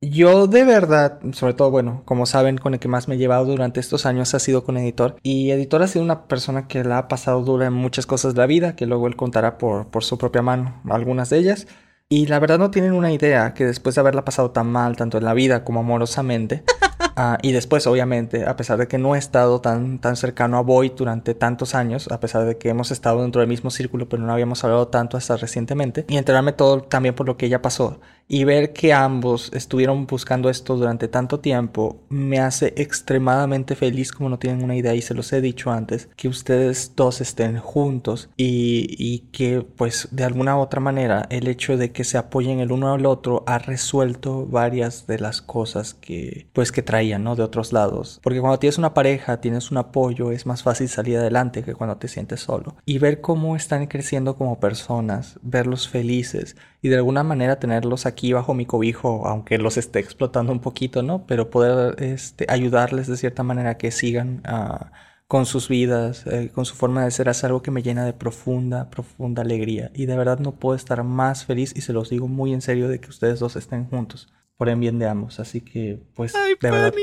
Yo 0.00 0.46
de 0.46 0.62
verdad, 0.62 1.18
sobre 1.32 1.54
todo, 1.54 1.72
bueno, 1.72 2.02
como 2.04 2.24
saben, 2.24 2.56
con 2.56 2.74
el 2.74 2.80
que 2.80 2.86
más 2.86 3.08
me 3.08 3.16
he 3.16 3.18
llevado 3.18 3.46
durante 3.46 3.80
estos 3.80 4.06
años 4.06 4.32
ha 4.32 4.38
sido 4.38 4.62
con 4.62 4.76
Editor. 4.76 5.16
Y 5.24 5.50
Editor 5.50 5.82
ha 5.82 5.88
sido 5.88 6.04
una 6.04 6.28
persona 6.28 6.68
que 6.68 6.84
la 6.84 6.98
ha 6.98 7.08
pasado 7.08 7.42
dura 7.42 7.66
en 7.66 7.72
muchas 7.72 8.06
cosas 8.06 8.34
de 8.34 8.42
la 8.42 8.46
vida, 8.46 8.76
que 8.76 8.86
luego 8.86 9.08
él 9.08 9.16
contará 9.16 9.58
por, 9.58 9.88
por 9.88 10.04
su 10.04 10.16
propia 10.16 10.42
mano 10.42 10.80
algunas 10.88 11.30
de 11.30 11.38
ellas. 11.38 11.66
Y 12.08 12.26
la 12.26 12.38
verdad 12.38 12.60
no 12.60 12.70
tienen 12.70 12.92
una 12.92 13.10
idea 13.10 13.54
que 13.54 13.66
después 13.66 13.96
de 13.96 14.02
haberla 14.02 14.24
pasado 14.24 14.52
tan 14.52 14.70
mal, 14.70 14.96
tanto 14.96 15.18
en 15.18 15.24
la 15.24 15.34
vida 15.34 15.64
como 15.64 15.80
amorosamente, 15.80 16.62
Uh, 17.18 17.36
y 17.42 17.50
después, 17.50 17.84
obviamente, 17.88 18.46
a 18.46 18.54
pesar 18.54 18.78
de 18.78 18.86
que 18.86 18.96
no 18.96 19.16
he 19.16 19.18
estado 19.18 19.60
tan, 19.60 19.98
tan 19.98 20.14
cercano 20.14 20.56
a 20.56 20.60
Boyd 20.60 20.92
durante 20.92 21.34
tantos 21.34 21.74
años, 21.74 22.06
a 22.12 22.20
pesar 22.20 22.44
de 22.44 22.58
que 22.58 22.68
hemos 22.68 22.92
estado 22.92 23.22
dentro 23.22 23.40
del 23.40 23.48
mismo 23.48 23.70
círculo, 23.70 24.08
pero 24.08 24.22
no 24.22 24.32
habíamos 24.32 24.62
hablado 24.62 24.86
tanto 24.86 25.16
hasta 25.16 25.36
recientemente, 25.36 26.04
y 26.08 26.16
enterarme 26.16 26.52
todo 26.52 26.82
también 26.82 27.16
por 27.16 27.26
lo 27.26 27.36
que 27.36 27.46
ella 27.46 27.60
pasó, 27.60 27.98
y 28.28 28.44
ver 28.44 28.72
que 28.72 28.92
ambos 28.92 29.50
estuvieron 29.52 30.06
buscando 30.06 30.50
esto 30.50 30.76
durante 30.76 31.08
tanto 31.08 31.40
tiempo, 31.40 32.02
me 32.08 32.38
hace 32.38 32.74
extremadamente 32.76 33.74
feliz, 33.74 34.12
como 34.12 34.28
no 34.28 34.38
tienen 34.38 34.62
una 34.62 34.76
idea, 34.76 34.94
y 34.94 35.02
se 35.02 35.14
los 35.14 35.32
he 35.32 35.40
dicho 35.40 35.70
antes, 35.70 36.08
que 36.16 36.28
ustedes 36.28 36.92
dos 36.94 37.20
estén 37.20 37.58
juntos 37.58 38.28
y, 38.36 38.94
y 38.98 39.30
que, 39.32 39.62
pues, 39.62 40.08
de 40.12 40.24
alguna 40.24 40.56
u 40.56 40.60
otra 40.60 40.80
manera, 40.80 41.26
el 41.30 41.48
hecho 41.48 41.76
de 41.76 41.92
que 41.92 42.04
se 42.04 42.18
apoyen 42.18 42.60
el 42.60 42.72
uno 42.72 42.92
al 42.92 43.06
otro 43.06 43.44
ha 43.46 43.58
resuelto 43.58 44.46
varias 44.46 45.06
de 45.06 45.18
las 45.18 45.42
cosas 45.42 45.94
que, 45.94 46.46
pues, 46.52 46.70
que 46.70 46.82
traían 46.82 47.08
¿no? 47.18 47.36
De 47.36 47.42
otros 47.42 47.72
lados. 47.72 48.20
Porque 48.22 48.40
cuando 48.40 48.58
tienes 48.58 48.78
una 48.78 48.94
pareja, 48.94 49.40
tienes 49.40 49.70
un 49.70 49.78
apoyo, 49.78 50.30
es 50.30 50.46
más 50.46 50.62
fácil 50.62 50.88
salir 50.88 51.16
adelante 51.16 51.62
que 51.62 51.74
cuando 51.74 51.96
te 51.96 52.08
sientes 52.08 52.40
solo. 52.40 52.76
Y 52.84 52.98
ver 52.98 53.20
cómo 53.20 53.56
están 53.56 53.86
creciendo 53.86 54.36
como 54.36 54.60
personas, 54.60 55.38
verlos 55.42 55.88
felices 55.88 56.56
y 56.80 56.88
de 56.88 56.96
alguna 56.96 57.22
manera 57.22 57.58
tenerlos 57.58 58.06
aquí 58.06 58.32
bajo 58.32 58.54
mi 58.54 58.66
cobijo, 58.66 59.26
aunque 59.26 59.58
los 59.58 59.76
esté 59.76 59.98
explotando 59.98 60.52
un 60.52 60.60
poquito, 60.60 61.02
¿no? 61.02 61.26
Pero 61.26 61.50
poder 61.50 62.02
este, 62.02 62.46
ayudarles 62.48 63.06
de 63.08 63.16
cierta 63.16 63.42
manera 63.42 63.70
a 63.70 63.78
que 63.78 63.90
sigan 63.90 64.42
uh, 64.48 64.86
con 65.26 65.44
sus 65.44 65.68
vidas, 65.68 66.26
eh, 66.26 66.50
con 66.54 66.64
su 66.64 66.74
forma 66.74 67.04
de 67.04 67.10
ser, 67.10 67.28
es 67.28 67.44
algo 67.44 67.62
que 67.62 67.70
me 67.70 67.82
llena 67.82 68.04
de 68.04 68.12
profunda, 68.12 68.90
profunda 68.90 69.42
alegría. 69.42 69.90
Y 69.94 70.06
de 70.06 70.16
verdad 70.16 70.38
no 70.38 70.52
puedo 70.52 70.76
estar 70.76 71.02
más 71.02 71.44
feliz 71.44 71.72
y 71.76 71.82
se 71.82 71.92
los 71.92 72.10
digo 72.10 72.28
muy 72.28 72.54
en 72.54 72.62
serio 72.62 72.88
de 72.88 73.00
que 73.00 73.10
ustedes 73.10 73.40
dos 73.40 73.56
estén 73.56 73.86
juntos 73.86 74.32
por 74.56 74.68
el 74.68 74.76
bien 74.76 74.98
de 74.98 75.08
ambos. 75.08 75.40
Así 75.40 75.60
que, 75.60 76.00
pues, 76.14 76.34
Ay, 76.34 76.54
de 76.60 76.70
verdad, 76.70 76.94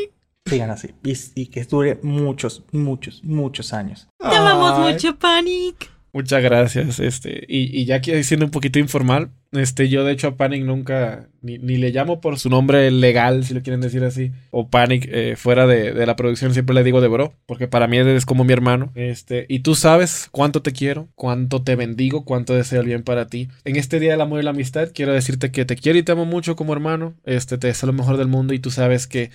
sigan 0.45 0.71
así. 0.71 0.95
Y, 1.03 1.13
y, 1.35 1.47
que 1.47 1.63
dure 1.65 1.99
muchos, 2.01 2.63
muchos, 2.71 3.23
muchos 3.23 3.73
años. 3.73 4.07
Te 4.17 4.35
amamos 4.35 4.79
mucho, 4.79 5.15
Panic. 5.17 5.94
Muchas 6.15 6.41
gracias. 6.41 7.01
Este, 7.01 7.43
y, 7.45 7.77
y 7.77 7.83
ya 7.83 7.95
aquí 7.95 8.23
siendo 8.23 8.45
un 8.45 8.51
poquito 8.51 8.79
informal, 8.79 9.31
este, 9.51 9.89
yo 9.89 10.05
de 10.05 10.13
hecho 10.13 10.29
a 10.29 10.37
Panic 10.37 10.63
nunca, 10.63 11.27
ni, 11.41 11.57
ni, 11.57 11.75
le 11.75 11.91
llamo 11.91 12.21
por 12.21 12.39
su 12.39 12.49
nombre 12.49 12.89
legal, 12.89 13.43
si 13.43 13.53
lo 13.53 13.61
quieren 13.61 13.81
decir 13.81 14.01
así, 14.05 14.31
o 14.49 14.69
Panic 14.69 15.09
eh, 15.11 15.35
fuera 15.35 15.67
de, 15.67 15.91
de, 15.91 16.05
la 16.05 16.15
producción, 16.15 16.53
siempre 16.53 16.73
le 16.73 16.85
digo 16.85 17.01
de 17.01 17.09
bro, 17.09 17.33
porque 17.45 17.67
para 17.67 17.87
mí 17.87 17.97
eres 17.97 18.25
como 18.25 18.45
mi 18.45 18.53
hermano. 18.53 18.93
Este, 18.95 19.45
y 19.49 19.59
tú 19.59 19.75
sabes 19.75 20.29
cuánto 20.31 20.61
te 20.61 20.71
quiero, 20.71 21.09
cuánto 21.15 21.63
te 21.63 21.75
bendigo, 21.75 22.23
cuánto 22.23 22.55
deseo 22.55 22.79
el 22.79 22.87
bien 22.87 23.03
para 23.03 23.27
ti. 23.27 23.49
En 23.65 23.75
este 23.75 23.99
día 23.99 24.11
del 24.11 24.21
amor 24.21 24.39
y 24.39 24.43
la 24.43 24.51
amistad, 24.51 24.91
quiero 24.93 25.11
decirte 25.11 25.51
que 25.51 25.65
te 25.65 25.75
quiero 25.75 25.99
y 25.99 26.03
te 26.03 26.13
amo 26.13 26.23
mucho 26.23 26.55
como 26.55 26.71
hermano. 26.71 27.13
Este, 27.25 27.57
te 27.57 27.67
deseo 27.67 27.87
lo 27.87 27.93
mejor 27.93 28.15
del 28.15 28.29
mundo 28.29 28.53
y 28.53 28.59
tú 28.59 28.71
sabes 28.71 29.05
que 29.05 29.31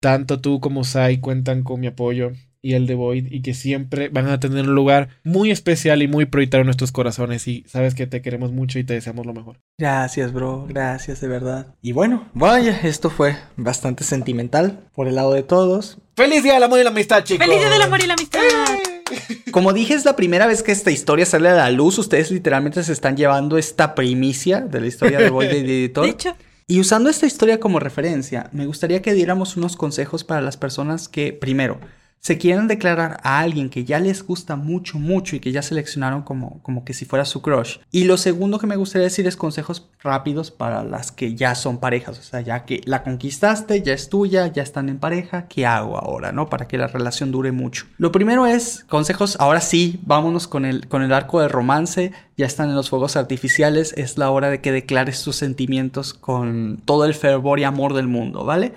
tanto 0.00 0.40
tú 0.40 0.58
como 0.60 0.84
Sai 0.84 1.18
cuentan 1.18 1.64
con 1.64 1.80
mi 1.80 1.86
apoyo 1.86 2.32
y 2.64 2.72
el 2.72 2.86
de 2.86 2.94
Void 2.94 3.26
y 3.30 3.42
que 3.42 3.52
siempre 3.52 4.08
van 4.08 4.26
a 4.28 4.40
tener 4.40 4.66
un 4.66 4.74
lugar 4.74 5.10
muy 5.22 5.50
especial 5.50 6.02
y 6.02 6.08
muy 6.08 6.24
prioritario 6.24 6.62
en 6.62 6.66
nuestros 6.68 6.92
corazones 6.92 7.46
y 7.46 7.62
sabes 7.68 7.94
que 7.94 8.06
te 8.06 8.22
queremos 8.22 8.52
mucho 8.52 8.78
y 8.78 8.84
te 8.84 8.94
deseamos 8.94 9.26
lo 9.26 9.34
mejor. 9.34 9.60
Gracias, 9.76 10.32
bro, 10.32 10.64
gracias 10.66 11.20
de 11.20 11.28
verdad. 11.28 11.74
Y 11.82 11.92
bueno, 11.92 12.26
vaya, 12.32 12.80
esto 12.82 13.10
fue 13.10 13.36
bastante 13.56 14.02
sentimental 14.02 14.80
por 14.94 15.08
el 15.08 15.16
lado 15.16 15.34
de 15.34 15.42
todos. 15.42 15.98
¡Feliz 16.16 16.42
Día 16.42 16.54
del 16.54 16.62
Amor 16.62 16.80
y 16.80 16.84
la 16.84 16.90
Amistad, 16.90 17.22
chicos! 17.22 17.46
¡Feliz 17.46 17.60
Día 17.60 17.70
del 17.70 17.82
Amor 17.82 18.00
y 18.02 18.06
la 18.06 18.14
Amistad! 18.14 18.40
¡Eh! 18.40 19.50
Como 19.50 19.74
dije, 19.74 19.92
es 19.92 20.06
la 20.06 20.16
primera 20.16 20.46
vez 20.46 20.62
que 20.62 20.72
esta 20.72 20.90
historia 20.90 21.26
sale 21.26 21.50
a 21.50 21.54
la 21.54 21.70
luz. 21.70 21.98
Ustedes 21.98 22.30
literalmente 22.30 22.82
se 22.82 22.92
están 22.94 23.16
llevando 23.16 23.58
esta 23.58 23.94
primicia 23.94 24.62
de 24.62 24.80
la 24.80 24.86
historia 24.86 25.18
de 25.18 25.28
Boy 25.28 25.48
de 25.48 25.58
Editor. 25.60 26.04
De 26.06 26.10
hecho, 26.10 26.36
Y 26.66 26.80
usando 26.80 27.10
esta 27.10 27.26
historia 27.26 27.60
como 27.60 27.78
referencia, 27.78 28.48
me 28.52 28.64
gustaría 28.64 29.02
que 29.02 29.12
diéramos 29.12 29.58
unos 29.58 29.76
consejos 29.76 30.24
para 30.24 30.40
las 30.40 30.56
personas 30.56 31.08
que, 31.08 31.34
primero, 31.34 31.78
se 32.24 32.38
quieren 32.38 32.68
declarar 32.68 33.20
a 33.22 33.40
alguien 33.40 33.68
que 33.68 33.84
ya 33.84 34.00
les 34.00 34.26
gusta 34.26 34.56
mucho, 34.56 34.98
mucho 34.98 35.36
y 35.36 35.40
que 35.40 35.52
ya 35.52 35.60
seleccionaron 35.60 36.22
como, 36.22 36.58
como 36.62 36.82
que 36.82 36.94
si 36.94 37.04
fuera 37.04 37.26
su 37.26 37.42
crush. 37.42 37.80
Y 37.90 38.04
lo 38.04 38.16
segundo 38.16 38.58
que 38.58 38.66
me 38.66 38.76
gustaría 38.76 39.04
decir 39.04 39.26
es 39.26 39.36
consejos 39.36 39.90
rápidos 40.02 40.50
para 40.50 40.84
las 40.84 41.12
que 41.12 41.34
ya 41.34 41.54
son 41.54 41.76
parejas. 41.76 42.18
O 42.18 42.22
sea, 42.22 42.40
ya 42.40 42.64
que 42.64 42.80
la 42.86 43.02
conquistaste, 43.02 43.82
ya 43.82 43.92
es 43.92 44.08
tuya, 44.08 44.46
ya 44.46 44.62
están 44.62 44.88
en 44.88 44.98
pareja, 44.98 45.48
¿qué 45.48 45.66
hago 45.66 45.98
ahora, 45.98 46.32
no? 46.32 46.48
Para 46.48 46.66
que 46.66 46.78
la 46.78 46.86
relación 46.86 47.30
dure 47.30 47.52
mucho. 47.52 47.84
Lo 47.98 48.10
primero 48.10 48.46
es 48.46 48.86
consejos, 48.88 49.36
ahora 49.38 49.60
sí, 49.60 50.00
vámonos 50.06 50.48
con 50.48 50.64
el, 50.64 50.88
con 50.88 51.02
el 51.02 51.12
arco 51.12 51.42
de 51.42 51.48
romance. 51.48 52.12
Ya 52.38 52.46
están 52.46 52.70
en 52.70 52.74
los 52.74 52.88
fuegos 52.88 53.16
artificiales, 53.16 53.92
es 53.98 54.16
la 54.16 54.30
hora 54.30 54.48
de 54.48 54.62
que 54.62 54.72
declares 54.72 55.22
tus 55.22 55.36
sentimientos 55.36 56.14
con 56.14 56.80
todo 56.86 57.04
el 57.04 57.12
fervor 57.12 57.60
y 57.60 57.64
amor 57.64 57.92
del 57.92 58.08
mundo, 58.08 58.46
¿vale? 58.46 58.72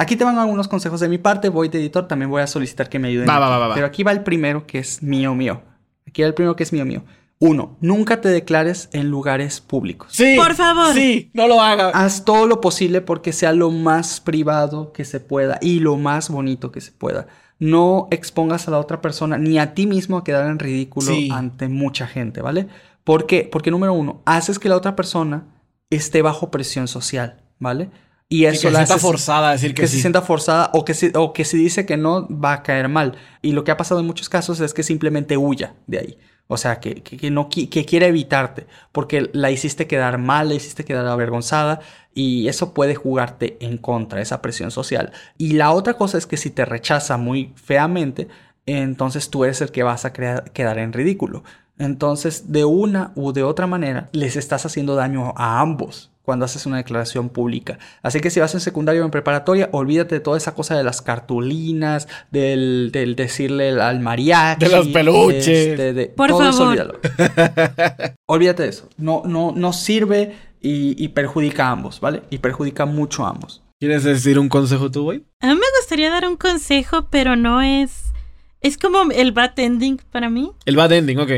Aquí 0.00 0.16
te 0.16 0.24
van 0.24 0.38
algunos 0.38 0.68
consejos 0.68 1.00
de 1.00 1.08
mi 1.08 1.18
parte, 1.18 1.48
voy 1.48 1.68
de 1.68 1.78
editor, 1.78 2.06
también 2.06 2.30
voy 2.30 2.40
a 2.40 2.46
solicitar 2.46 2.88
que 2.88 2.98
me 2.98 3.08
ayuden. 3.08 3.28
Va, 3.28 3.38
va, 3.38 3.58
va. 3.58 3.74
Pero 3.74 3.86
aquí 3.86 4.02
va 4.04 4.12
el 4.12 4.22
primero 4.22 4.66
que 4.66 4.78
es 4.78 5.02
mío, 5.02 5.34
mío. 5.34 5.62
Aquí 6.06 6.22
va 6.22 6.28
el 6.28 6.34
primero 6.34 6.54
que 6.56 6.62
es 6.62 6.72
mío, 6.72 6.84
mío. 6.84 7.02
Uno, 7.40 7.76
nunca 7.80 8.20
te 8.20 8.28
declares 8.28 8.88
en 8.92 9.10
lugares 9.10 9.60
públicos. 9.60 10.08
Sí. 10.12 10.34
Por 10.36 10.54
favor. 10.54 10.92
Sí, 10.94 11.30
no 11.34 11.46
lo 11.46 11.60
haga. 11.60 11.90
Haz 11.90 12.24
todo 12.24 12.46
lo 12.46 12.60
posible 12.60 13.00
porque 13.00 13.32
sea 13.32 13.52
lo 13.52 13.70
más 13.70 14.20
privado 14.20 14.92
que 14.92 15.04
se 15.04 15.20
pueda 15.20 15.58
y 15.60 15.80
lo 15.80 15.96
más 15.96 16.30
bonito 16.30 16.72
que 16.72 16.80
se 16.80 16.92
pueda. 16.92 17.26
No 17.60 18.08
expongas 18.10 18.66
a 18.68 18.70
la 18.70 18.78
otra 18.78 19.00
persona 19.00 19.36
ni 19.38 19.58
a 19.58 19.74
ti 19.74 19.86
mismo 19.86 20.16
a 20.16 20.24
quedar 20.24 20.46
en 20.48 20.58
ridículo 20.58 21.08
Sí. 21.12 21.28
ante 21.32 21.68
mucha 21.68 22.06
gente, 22.06 22.40
¿vale? 22.40 22.68
¿Por 23.04 23.26
qué? 23.26 23.48
Porque 23.50 23.70
número 23.70 23.92
uno, 23.94 24.22
haces 24.26 24.58
que 24.58 24.68
la 24.68 24.76
otra 24.76 24.94
persona 24.96 25.44
esté 25.90 26.22
bajo 26.22 26.50
presión 26.50 26.88
social, 26.88 27.42
¿vale? 27.58 27.90
Y 28.28 28.44
eso 28.44 28.68
que 28.68 28.70
la 28.70 28.84
se 28.86 28.94
haces- 28.94 29.00
forzada 29.00 29.48
a 29.50 29.52
decir 29.52 29.74
que, 29.74 29.82
que 29.82 29.88
sí. 29.88 29.96
se 29.96 30.00
sienta 30.02 30.20
forzada 30.22 30.70
o 30.74 30.84
que, 30.84 30.94
si, 30.94 31.10
o 31.14 31.32
que 31.32 31.44
si 31.44 31.56
dice 31.56 31.86
que 31.86 31.96
no 31.96 32.28
va 32.28 32.52
a 32.54 32.62
caer 32.62 32.88
mal. 32.88 33.16
Y 33.42 33.52
lo 33.52 33.64
que 33.64 33.70
ha 33.70 33.76
pasado 33.76 34.00
en 34.00 34.06
muchos 34.06 34.28
casos 34.28 34.60
es 34.60 34.74
que 34.74 34.82
simplemente 34.82 35.36
huya 35.36 35.74
de 35.86 35.98
ahí. 35.98 36.18
O 36.46 36.56
sea, 36.56 36.80
que, 36.80 37.02
que, 37.02 37.16
que 37.18 37.30
no, 37.30 37.48
que 37.50 37.84
quiere 37.84 38.06
evitarte 38.08 38.66
porque 38.92 39.28
la 39.34 39.50
hiciste 39.50 39.86
quedar 39.86 40.18
mal, 40.18 40.48
la 40.48 40.54
hiciste 40.54 40.84
quedar 40.84 41.06
avergonzada 41.06 41.80
y 42.14 42.48
eso 42.48 42.72
puede 42.74 42.94
jugarte 42.94 43.56
en 43.60 43.76
contra, 43.78 44.20
esa 44.22 44.40
presión 44.42 44.70
social. 44.70 45.12
Y 45.36 45.52
la 45.52 45.70
otra 45.72 45.94
cosa 45.94 46.16
es 46.18 46.26
que 46.26 46.36
si 46.38 46.50
te 46.50 46.64
rechaza 46.64 47.16
muy 47.18 47.52
feamente, 47.56 48.28
entonces 48.66 49.30
tú 49.30 49.44
eres 49.44 49.60
el 49.60 49.70
que 49.70 49.82
vas 49.82 50.04
a 50.04 50.12
quedar 50.12 50.78
en 50.78 50.92
ridículo. 50.92 51.44
Entonces, 51.78 52.50
de 52.50 52.64
una 52.64 53.12
u 53.14 53.32
de 53.32 53.42
otra 53.42 53.66
manera, 53.66 54.08
les 54.12 54.36
estás 54.36 54.66
haciendo 54.66 54.94
daño 54.96 55.32
a 55.36 55.60
ambos 55.60 56.10
cuando 56.28 56.44
haces 56.44 56.66
una 56.66 56.76
declaración 56.76 57.30
pública. 57.30 57.78
Así 58.02 58.20
que 58.20 58.28
si 58.28 58.38
vas 58.38 58.52
en 58.52 58.60
secundaria 58.60 59.00
o 59.00 59.04
en 59.06 59.10
preparatoria, 59.10 59.70
olvídate 59.72 60.16
de 60.16 60.20
toda 60.20 60.36
esa 60.36 60.54
cosa 60.54 60.76
de 60.76 60.84
las 60.84 61.00
cartulinas, 61.00 62.06
del, 62.30 62.90
del 62.92 63.16
decirle 63.16 63.70
al 63.80 64.00
mariachi. 64.00 64.66
De 64.66 64.70
los 64.76 64.88
peluches. 64.88 65.48
este, 65.48 65.94
de- 65.94 66.06
Por 66.08 66.28
todo 66.28 66.42
eso 66.50 66.58
favor. 66.58 66.68
olvídalo. 66.68 67.00
olvídate 68.26 68.64
de 68.64 68.68
eso. 68.68 68.90
No, 68.98 69.22
no, 69.24 69.52
no 69.56 69.72
sirve 69.72 70.36
y, 70.60 71.02
y 71.02 71.08
perjudica 71.08 71.68
a 71.68 71.70
ambos, 71.70 71.98
¿vale? 72.00 72.24
Y 72.28 72.38
perjudica 72.38 72.84
mucho 72.84 73.24
a 73.24 73.30
ambos. 73.30 73.62
¿Quieres 73.80 74.04
decir 74.04 74.38
un 74.38 74.50
consejo 74.50 74.90
tú, 74.90 75.04
güey? 75.04 75.24
a 75.40 75.46
mí 75.46 75.54
me 75.54 75.66
gustaría 75.80 76.10
dar 76.10 76.26
un 76.28 76.36
consejo, 76.36 77.08
pero 77.10 77.36
no 77.36 77.62
es... 77.62 78.12
Es 78.60 78.76
como 78.76 79.10
el 79.12 79.32
bad 79.32 79.58
ending 79.58 79.98
para 80.12 80.28
mí. 80.28 80.52
El 80.66 80.76
bad 80.76 80.92
ending, 80.92 81.20
ok. 81.20 81.30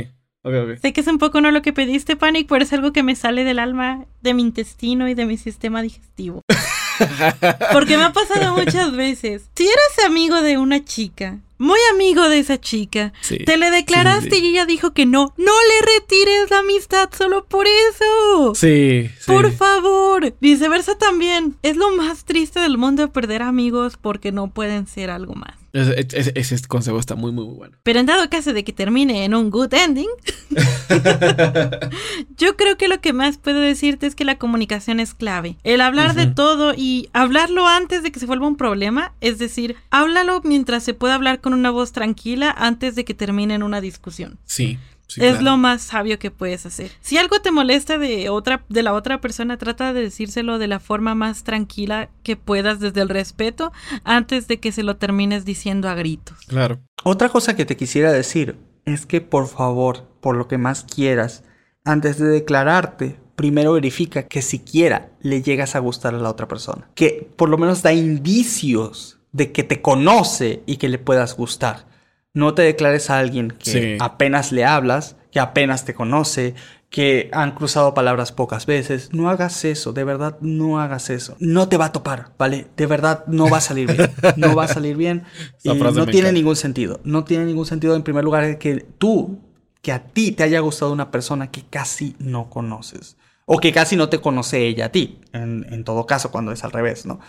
Ok, 0.42 0.54
ok. 0.54 0.78
Sé 0.80 0.92
que 0.94 1.00
es 1.02 1.06
un 1.06 1.18
poco 1.18 1.40
no 1.40 1.50
lo 1.50 1.60
que 1.62 1.72
pediste, 1.74 2.16
Panic, 2.16 2.48
pero 2.48 2.64
es 2.64 2.72
algo 2.72 2.92
que 2.92 3.02
me 3.02 3.14
sale 3.14 3.44
del 3.44 3.58
alma, 3.58 4.06
de 4.22 4.32
mi 4.34 4.42
intestino 4.42 5.08
y 5.08 5.14
de 5.14 5.26
mi 5.26 5.36
sistema 5.36 5.82
digestivo. 5.82 6.42
Porque 7.72 7.96
me 7.96 8.04
ha 8.04 8.12
pasado 8.12 8.54
muchas 8.56 8.92
veces. 8.92 9.48
Si 9.54 9.64
eres 9.64 10.06
amigo 10.06 10.40
de 10.42 10.56
una 10.58 10.84
chica, 10.84 11.38
muy 11.58 11.78
amigo 11.92 12.28
de 12.28 12.38
esa 12.38 12.58
chica, 12.58 13.12
Sí. 13.20 13.38
te 13.38 13.56
le 13.58 13.70
declaraste 13.70 14.30
Sí, 14.30 14.36
sí, 14.36 14.40
sí. 14.40 14.46
y 14.46 14.50
ella 14.50 14.66
dijo 14.66 14.92
que 14.92 15.04
no, 15.06 15.34
no 15.36 15.52
le 15.52 15.92
retires 15.98 16.50
la 16.50 16.60
amistad 16.60 17.10
solo 17.16 17.44
por 17.46 17.66
eso. 17.66 18.54
Sí, 18.54 19.10
sí. 19.18 19.26
Por 19.26 19.50
favor. 19.52 20.34
Viceversa 20.40 20.96
también. 20.96 21.56
Es 21.62 21.76
lo 21.76 21.90
más 21.96 22.24
triste 22.24 22.60
del 22.60 22.78
mundo 22.78 23.12
perder 23.12 23.42
amigos 23.42 23.98
porque 24.00 24.32
no 24.32 24.48
pueden 24.48 24.86
ser 24.86 25.10
algo 25.10 25.34
más. 25.34 25.54
Ese, 25.72 26.06
ese- 26.12 26.32
ese 26.34 26.66
consejo 26.66 26.98
está 26.98 27.14
muy, 27.14 27.30
muy, 27.32 27.44
muy 27.46 27.54
bueno. 27.54 27.76
Pero 27.82 28.00
en 28.00 28.06
dado 28.06 28.28
caso 28.28 28.52
de 28.52 28.64
que 28.64 28.72
termine 28.72 29.24
en 29.24 29.34
un 29.34 29.50
good 29.50 29.72
ending, 29.72 30.08
yo 32.36 32.56
creo 32.56 32.76
que 32.76 32.88
lo 32.88 33.00
que 33.00 33.12
más 33.12 33.38
puedo 33.38 33.60
decirte 33.60 34.06
es 34.06 34.14
que 34.14 34.24
la 34.24 34.38
comunicación 34.38 35.00
es 35.00 35.14
clave. 35.14 35.56
El 35.62 35.80
hablar 35.80 36.14
de 36.14 36.26
todo 36.26 36.74
y 36.76 37.08
hablarlo 37.12 37.66
antes 37.66 38.02
de 38.02 38.10
que 38.12 38.20
se 38.20 38.26
vuelva 38.26 38.46
un 38.48 38.56
problema, 38.56 39.12
es 39.20 39.38
decir, 39.38 39.76
háblalo 39.90 40.40
mientras 40.44 40.82
se 40.82 40.94
pueda 40.94 41.14
hablar 41.14 41.40
con 41.40 41.54
una 41.54 41.70
voz 41.70 41.92
tranquila 41.92 42.50
antes 42.56 42.94
de 42.94 43.04
que 43.04 43.14
termine 43.14 43.54
en 43.54 43.62
una 43.62 43.80
discusión. 43.80 44.38
Sí. 44.44 44.78
Sí, 45.10 45.20
es 45.22 45.32
claro. 45.32 45.44
lo 45.44 45.56
más 45.56 45.82
sabio 45.82 46.18
que 46.18 46.30
puedes 46.30 46.66
hacer. 46.66 46.90
Si 47.00 47.18
algo 47.18 47.40
te 47.40 47.50
molesta 47.50 47.98
de 47.98 48.28
otra 48.28 48.64
de 48.68 48.82
la 48.82 48.94
otra 48.94 49.20
persona, 49.20 49.58
trata 49.58 49.92
de 49.92 50.02
decírselo 50.02 50.58
de 50.58 50.68
la 50.68 50.80
forma 50.80 51.14
más 51.14 51.44
tranquila 51.44 52.10
que 52.22 52.36
puedas 52.36 52.80
desde 52.80 53.00
el 53.00 53.08
respeto 53.08 53.72
antes 54.04 54.48
de 54.48 54.60
que 54.60 54.72
se 54.72 54.82
lo 54.82 54.96
termines 54.96 55.44
diciendo 55.44 55.88
a 55.88 55.94
gritos. 55.94 56.38
Claro. 56.46 56.80
Otra 57.04 57.28
cosa 57.28 57.56
que 57.56 57.64
te 57.64 57.76
quisiera 57.76 58.12
decir 58.12 58.56
es 58.84 59.06
que 59.06 59.20
por 59.20 59.48
favor, 59.48 60.06
por 60.20 60.36
lo 60.36 60.48
que 60.48 60.58
más 60.58 60.84
quieras, 60.84 61.44
antes 61.84 62.18
de 62.18 62.28
declararte, 62.28 63.18
primero 63.36 63.72
verifica 63.72 64.24
que 64.24 64.42
siquiera 64.42 65.10
le 65.22 65.42
llegas 65.42 65.74
a 65.74 65.78
gustar 65.78 66.14
a 66.14 66.18
la 66.18 66.30
otra 66.30 66.46
persona. 66.46 66.90
Que 66.94 67.30
por 67.36 67.48
lo 67.48 67.58
menos 67.58 67.82
da 67.82 67.92
indicios 67.92 69.18
de 69.32 69.52
que 69.52 69.64
te 69.64 69.80
conoce 69.80 70.62
y 70.66 70.76
que 70.76 70.88
le 70.88 70.98
puedas 70.98 71.36
gustar. 71.36 71.86
No 72.34 72.54
te 72.54 72.62
declares 72.62 73.10
a 73.10 73.18
alguien 73.18 73.50
que 73.50 73.70
Sí. 73.70 73.96
apenas 74.00 74.52
le 74.52 74.64
hablas, 74.64 75.16
que 75.32 75.40
apenas 75.40 75.84
te 75.84 75.94
conoce, 75.94 76.54
que 76.88 77.28
han 77.32 77.52
cruzado 77.52 77.94
palabras 77.94 78.32
pocas 78.32 78.66
veces. 78.66 79.10
No 79.12 79.30
hagas 79.30 79.64
eso, 79.64 79.92
de 79.92 80.02
verdad 80.04 80.36
no 80.40 80.80
hagas 80.80 81.08
eso. 81.10 81.36
No 81.38 81.68
te 81.68 81.76
va 81.76 81.86
a 81.86 81.92
topar, 81.92 82.32
¿vale? 82.38 82.66
De 82.76 82.86
verdad 82.86 83.24
no 83.28 83.48
va 83.48 83.58
a 83.58 83.60
salir 83.60 83.86
bien. 83.96 84.10
No 84.36 84.54
va 84.56 84.64
a 84.64 84.68
salir 84.68 84.96
bien. 84.96 85.22
Y 85.62 85.72
no 85.74 86.06
tiene 86.06 86.32
ningún 86.32 86.56
sentido. 86.56 87.00
No 87.04 87.24
tiene 87.24 87.44
ningún 87.44 87.66
sentido 87.66 87.94
en 87.94 88.02
primer 88.02 88.24
lugar 88.24 88.58
que 88.58 88.76
tú, 88.98 89.38
que 89.82 89.92
a 89.92 90.02
ti 90.02 90.32
te 90.32 90.42
haya 90.42 90.60
gustado 90.60 90.92
una 90.92 91.10
persona 91.12 91.50
que 91.50 91.62
casi 91.64 92.16
no 92.18 92.50
conoces. 92.50 93.16
O 93.46 93.58
que 93.58 93.72
casi 93.72 93.96
no 93.96 94.08
te 94.08 94.20
conoce 94.20 94.66
ella 94.66 94.86
a 94.86 94.92
ti. 94.92 95.20
En, 95.32 95.66
en 95.72 95.84
todo 95.84 96.06
caso, 96.06 96.30
cuando 96.30 96.50
es 96.52 96.62
al 96.64 96.70
revés, 96.72 97.06
¿no? 97.06 97.20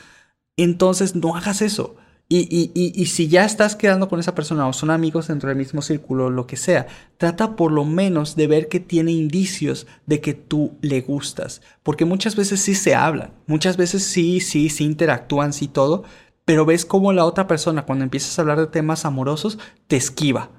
Entonces 0.57 1.15
no 1.15 1.35
hagas 1.35 1.61
eso. 1.61 1.95
Y, 2.33 2.47
y- 2.49 2.71
y- 2.73 2.93
y 3.01 3.05
si 3.07 3.27
ya 3.27 3.43
estás 3.43 3.75
quedando 3.75 4.07
con 4.07 4.17
esa 4.21 4.33
persona 4.33 4.65
o 4.65 4.71
son 4.71 4.89
amigos 4.89 5.27
dentro 5.27 5.49
del 5.49 5.57
mismo 5.57 5.81
círculo, 5.81 6.29
lo 6.29 6.47
que 6.47 6.55
sea, 6.55 6.87
trata 7.17 7.57
por 7.57 7.73
lo 7.73 7.83
menos 7.83 8.37
de 8.37 8.47
ver 8.47 8.69
que 8.69 8.79
tiene 8.79 9.11
indicios 9.11 9.85
de 10.05 10.21
que 10.21 10.33
tú 10.33 10.77
le 10.79 11.01
gustas. 11.01 11.61
Porque 11.83 12.05
muchas 12.05 12.37
veces 12.37 12.61
sí 12.61 12.73
se 12.73 12.95
hablan, 12.95 13.33
muchas 13.47 13.75
veces 13.75 14.03
sí, 14.03 14.39
sí, 14.39 14.69
sí 14.69 14.85
interactúan, 14.85 15.51
sí 15.51 15.67
todo, 15.67 16.05
pero 16.45 16.65
ves 16.65 16.85
cómo 16.85 17.11
la 17.11 17.25
otra 17.25 17.47
persona 17.47 17.85
cuando 17.85 18.03
empiezas 18.05 18.39
a 18.39 18.43
hablar 18.43 18.59
de 18.59 18.67
temas 18.67 19.03
amorosos 19.03 19.59
te 19.87 19.97
esquiva, 19.97 20.51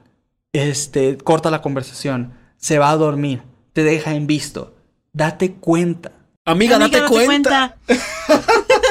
este, 0.52 1.16
corta 1.16 1.50
la 1.50 1.62
conversación, 1.62 2.34
se 2.58 2.78
va 2.78 2.90
a 2.90 2.96
dormir, 2.98 3.44
te 3.72 3.82
deja 3.82 4.14
en 4.14 4.26
visto. 4.26 4.74
Date 5.14 5.54
cuenta. 5.54 6.12
Amiga, 6.44 6.76
Amiga, 6.76 7.00
date, 7.00 7.14
cuenta. 7.14 7.76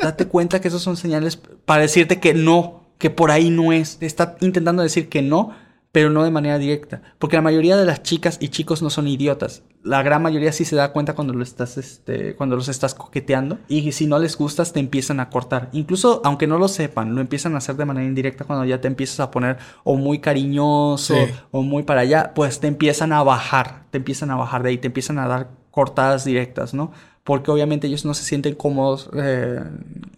Date 0.00 0.26
cuenta 0.26 0.60
que 0.60 0.68
esos 0.68 0.82
son 0.82 0.96
señales 0.96 1.36
para 1.36 1.82
decirte 1.82 2.20
que 2.20 2.34
no, 2.34 2.84
que 2.98 3.10
por 3.10 3.30
ahí 3.30 3.50
no 3.50 3.72
es. 3.72 3.98
Está 4.00 4.36
intentando 4.40 4.82
decir 4.82 5.08
que 5.08 5.22
no, 5.22 5.50
pero 5.92 6.10
no 6.10 6.22
de 6.22 6.30
manera 6.30 6.58
directa. 6.58 7.02
Porque 7.18 7.36
la 7.36 7.42
mayoría 7.42 7.76
de 7.76 7.84
las 7.84 8.02
chicas 8.02 8.38
y 8.40 8.48
chicos 8.48 8.80
no 8.82 8.90
son 8.90 9.08
idiotas. 9.08 9.62
La 9.82 10.02
gran 10.02 10.22
mayoría 10.22 10.52
sí 10.52 10.64
se 10.64 10.76
da 10.76 10.92
cuenta 10.92 11.14
cuando 11.14 11.32
lo 11.34 11.42
estás, 11.42 11.78
este, 11.78 12.36
cuando 12.36 12.54
los 12.54 12.68
estás 12.68 12.94
coqueteando. 12.94 13.58
Y 13.66 13.90
si 13.92 14.06
no 14.06 14.18
les 14.18 14.36
gustas, 14.36 14.72
te 14.72 14.78
empiezan 14.80 15.20
a 15.20 15.30
cortar. 15.30 15.68
Incluso 15.72 16.20
aunque 16.24 16.46
no 16.46 16.58
lo 16.58 16.68
sepan, 16.68 17.14
lo 17.14 17.20
empiezan 17.20 17.54
a 17.54 17.58
hacer 17.58 17.76
de 17.76 17.86
manera 17.86 18.06
indirecta 18.06 18.44
cuando 18.44 18.64
ya 18.66 18.80
te 18.80 18.88
empiezas 18.88 19.20
a 19.20 19.30
poner 19.30 19.56
o 19.82 19.96
muy 19.96 20.20
cariñoso 20.20 21.14
Sí. 21.14 21.32
o 21.50 21.62
muy 21.62 21.82
para 21.82 22.02
allá, 22.02 22.32
pues 22.34 22.60
te 22.60 22.66
empiezan 22.68 23.12
a 23.12 23.22
bajar, 23.22 23.84
te 23.90 23.98
empiezan 23.98 24.30
a 24.30 24.36
bajar 24.36 24.62
de 24.62 24.68
ahí, 24.70 24.78
te 24.78 24.86
empiezan 24.88 25.18
a 25.18 25.26
dar 25.26 25.50
cortadas 25.70 26.24
directas, 26.24 26.74
¿no? 26.74 26.92
Porque 27.24 27.50
obviamente 27.50 27.86
ellos 27.86 28.04
no 28.04 28.14
se 28.14 28.24
sienten 28.24 28.54
cómodos 28.54 29.10
eh, 29.14 29.62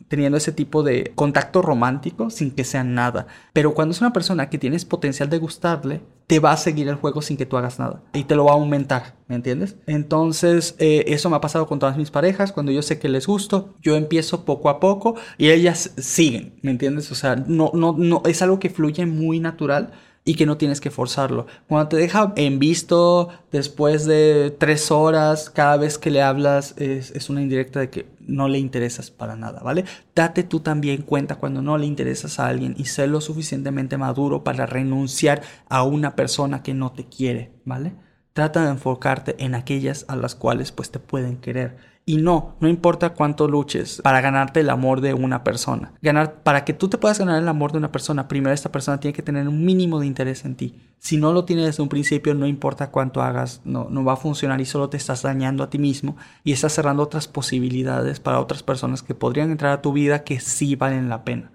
teniendo 0.08 0.36
ese 0.36 0.52
tipo 0.52 0.82
de 0.82 1.12
contacto 1.14 1.62
romántico 1.62 2.30
sin 2.30 2.50
que 2.50 2.64
sea 2.64 2.84
nada. 2.84 3.26
Pero 3.52 3.74
cuando 3.74 3.92
es 3.92 4.00
una 4.00 4.12
persona 4.12 4.50
que 4.50 4.58
tienes 4.58 4.84
potencial 4.84 5.30
de 5.30 5.38
gustarle, 5.38 6.02
te 6.26 6.38
va 6.38 6.52
a 6.52 6.56
seguir 6.56 6.88
el 6.88 6.94
juego 6.94 7.22
sin 7.22 7.36
que 7.36 7.46
tú 7.46 7.56
hagas 7.56 7.78
nada. 7.78 8.02
Y 8.12 8.24
te 8.24 8.34
lo 8.36 8.44
va 8.44 8.52
a 8.52 8.54
aumentar, 8.54 9.16
¿me 9.26 9.34
entiendes? 9.34 9.76
Entonces, 9.86 10.76
eh, 10.78 11.04
eso 11.08 11.28
me 11.28 11.36
ha 11.36 11.40
pasado 11.40 11.66
con 11.66 11.78
todas 11.78 11.96
mis 11.96 12.10
parejas. 12.10 12.52
Cuando 12.52 12.72
yo 12.72 12.82
sé 12.82 12.98
que 12.98 13.08
les 13.08 13.26
gusto, 13.26 13.74
yo 13.82 13.96
empiezo 13.96 14.44
poco 14.44 14.68
a 14.70 14.80
poco 14.80 15.16
y 15.38 15.50
ellas 15.50 15.92
siguen, 15.98 16.58
¿me 16.62 16.70
entiendes? 16.70 17.10
O 17.10 17.14
sea, 17.14 17.36
no, 17.36 17.70
no, 17.74 17.94
no, 17.96 18.22
es 18.24 18.42
algo 18.42 18.58
que 18.58 18.70
fluye 18.70 19.06
muy 19.06 19.40
natural. 19.40 19.92
Y 20.24 20.34
que 20.34 20.46
no 20.46 20.56
tienes 20.56 20.80
que 20.80 20.90
forzarlo. 20.90 21.46
Cuando 21.66 21.88
te 21.88 21.96
deja 21.96 22.32
en 22.36 22.58
visto 22.58 23.28
después 23.50 24.04
de 24.04 24.54
tres 24.56 24.90
horas, 24.90 25.50
cada 25.50 25.76
vez 25.76 25.98
que 25.98 26.10
le 26.10 26.22
hablas 26.22 26.74
es, 26.78 27.28
una 27.28 27.42
indirecta 27.42 27.80
de 27.80 27.90
que 27.90 28.06
no 28.20 28.48
le 28.48 28.58
interesas 28.58 29.10
para 29.10 29.36
nada, 29.36 29.60
¿vale? 29.62 29.84
Date 30.14 30.44
tú 30.44 30.60
también 30.60 31.02
cuenta 31.02 31.36
cuando 31.36 31.62
no 31.62 31.76
le 31.76 31.86
interesas 31.86 32.38
a 32.38 32.46
alguien 32.46 32.74
y 32.78 32.84
sé 32.84 33.06
lo 33.06 33.20
suficientemente 33.20 33.98
maduro 33.98 34.44
para 34.44 34.66
renunciar 34.66 35.42
a 35.68 35.82
una 35.82 36.14
persona 36.14 36.62
que 36.62 36.74
no 36.74 36.92
te 36.92 37.06
quiere, 37.06 37.52
¿vale? 37.64 37.94
Trata 38.32 38.64
de 38.64 38.70
enfocarte 38.70 39.36
en 39.44 39.54
aquellas 39.54 40.04
a 40.08 40.16
las 40.16 40.34
cuales 40.34 40.72
pues 40.72 40.90
te 40.90 41.00
pueden 41.00 41.38
querer 41.38 41.91
y 42.04 42.16
no, 42.16 42.56
no 42.60 42.68
importa 42.68 43.10
cuánto 43.10 43.46
luches 43.46 44.00
para 44.02 44.20
ganarte 44.20 44.60
el 44.60 44.70
amor 44.70 45.00
de 45.00 45.14
una 45.14 45.44
persona. 45.44 45.92
Ganar, 46.02 46.42
para 46.42 46.64
que 46.64 46.72
tú 46.72 46.88
te 46.88 46.98
puedas 46.98 47.18
ganar 47.18 47.40
el 47.40 47.46
amor 47.48 47.70
de 47.70 47.78
una 47.78 47.92
persona, 47.92 48.26
primero 48.26 48.52
esta 48.52 48.72
persona 48.72 48.98
tiene 48.98 49.12
que 49.12 49.22
tener 49.22 49.46
un 49.46 49.64
mínimo 49.64 50.00
de 50.00 50.06
interés 50.06 50.44
en 50.44 50.56
ti. 50.56 50.80
Si 50.98 51.16
no 51.16 51.32
lo 51.32 51.44
tiene 51.44 51.64
desde 51.64 51.82
un 51.82 51.88
principio, 51.88 52.34
no 52.34 52.46
importa 52.46 52.90
cuánto 52.90 53.22
hagas, 53.22 53.60
no, 53.64 53.88
no 53.88 54.04
va 54.04 54.14
a 54.14 54.16
funcionar 54.16 54.60
y 54.60 54.64
solo 54.64 54.88
te 54.88 54.96
estás 54.96 55.22
dañando 55.22 55.62
a 55.62 55.70
ti 55.70 55.78
mismo 55.78 56.16
y 56.42 56.52
estás 56.52 56.72
cerrando 56.72 57.02
otras 57.02 57.28
posibilidades 57.28 58.18
para 58.18 58.40
otras 58.40 58.62
personas 58.62 59.02
que 59.02 59.14
podrían 59.14 59.50
entrar 59.50 59.72
a 59.72 59.82
tu 59.82 59.92
vida 59.92 60.24
que 60.24 60.40
sí 60.40 60.74
valen 60.74 61.08
la 61.08 61.24
pena. 61.24 61.52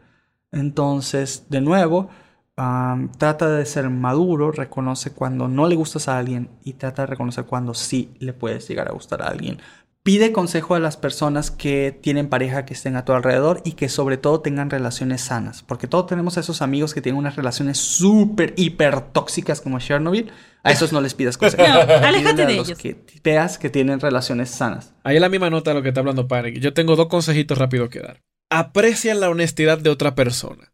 Entonces, 0.52 1.46
de 1.50 1.60
nuevo, 1.62 2.10
trata 2.56 3.50
de 3.50 3.66
ser 3.66 3.90
maduro, 3.90 4.52
reconoce 4.52 5.12
cuando 5.12 5.48
no 5.48 5.68
le 5.68 5.76
gustas 5.76 6.08
a 6.08 6.18
alguien 6.18 6.50
y 6.64 6.74
trata 6.74 7.04
de 7.04 7.08
reconocer 7.08 7.46
cuando 7.46 7.74
sí 7.74 8.12
le 8.20 8.34
puedes 8.34 8.68
llegar 8.68 8.88
a 8.88 8.94
gustar 8.94 9.22
a 9.22 9.28
alguien. 9.28 9.60
Pide 10.08 10.32
consejo 10.32 10.74
a 10.74 10.80
las 10.80 10.96
personas 10.96 11.52
que 11.52 11.92
tienen 11.92 12.30
pareja 12.30 12.66
que 12.66 12.74
estén 12.74 12.96
a 12.96 13.04
tu 13.04 13.12
alrededor 13.12 13.62
y 13.66 13.74
que 13.74 13.90
sobre 13.90 14.16
todo 14.16 14.40
tengan 14.40 14.70
relaciones 14.70 15.20
sanas. 15.20 15.64
Porque 15.64 15.86
todos 15.86 16.08
tenemos 16.08 16.38
a 16.38 16.40
esos 16.40 16.62
amigos 16.62 16.94
que 16.94 17.02
tienen 17.02 17.20
unas 17.20 17.36
relaciones 17.36 17.78
súper, 17.78 18.54
hiper 18.56 19.02
tóxicas 19.02 19.60
como 19.60 19.80
Chernobyl. 19.80 20.32
A 20.64 20.72
esos 20.72 20.94
no 20.94 21.02
les 21.02 21.14
pidas 21.14 21.38
consejo. 21.38 21.62
No, 21.62 21.82
aléjate 21.82 22.46
de 22.46 22.54
ellos. 22.54 22.78
Que 22.78 23.04
veas 23.22 23.58
que 23.58 23.70
tienen 23.70 24.00
relaciones 24.00 24.50
sanas. 24.50 24.94
Ahí 25.04 25.18
es 25.18 25.22
la 25.22 25.28
misma 25.28 25.50
nota 25.50 25.72
de 25.72 25.76
lo 25.76 25.84
que 25.84 25.90
está 25.90 26.00
hablando 26.00 26.30
Panic. 26.30 26.58
Yo 26.60 26.74
tengo 26.74 26.96
dos 26.96 27.08
consejitos 27.10 27.58
rápidos 27.58 27.90
que 27.90 28.00
dar. 28.00 28.24
Aprecia 28.50 29.14
la 29.14 29.30
honestidad 29.30 29.78
de 29.78 29.90
otra 29.90 30.16
persona. 30.16 30.74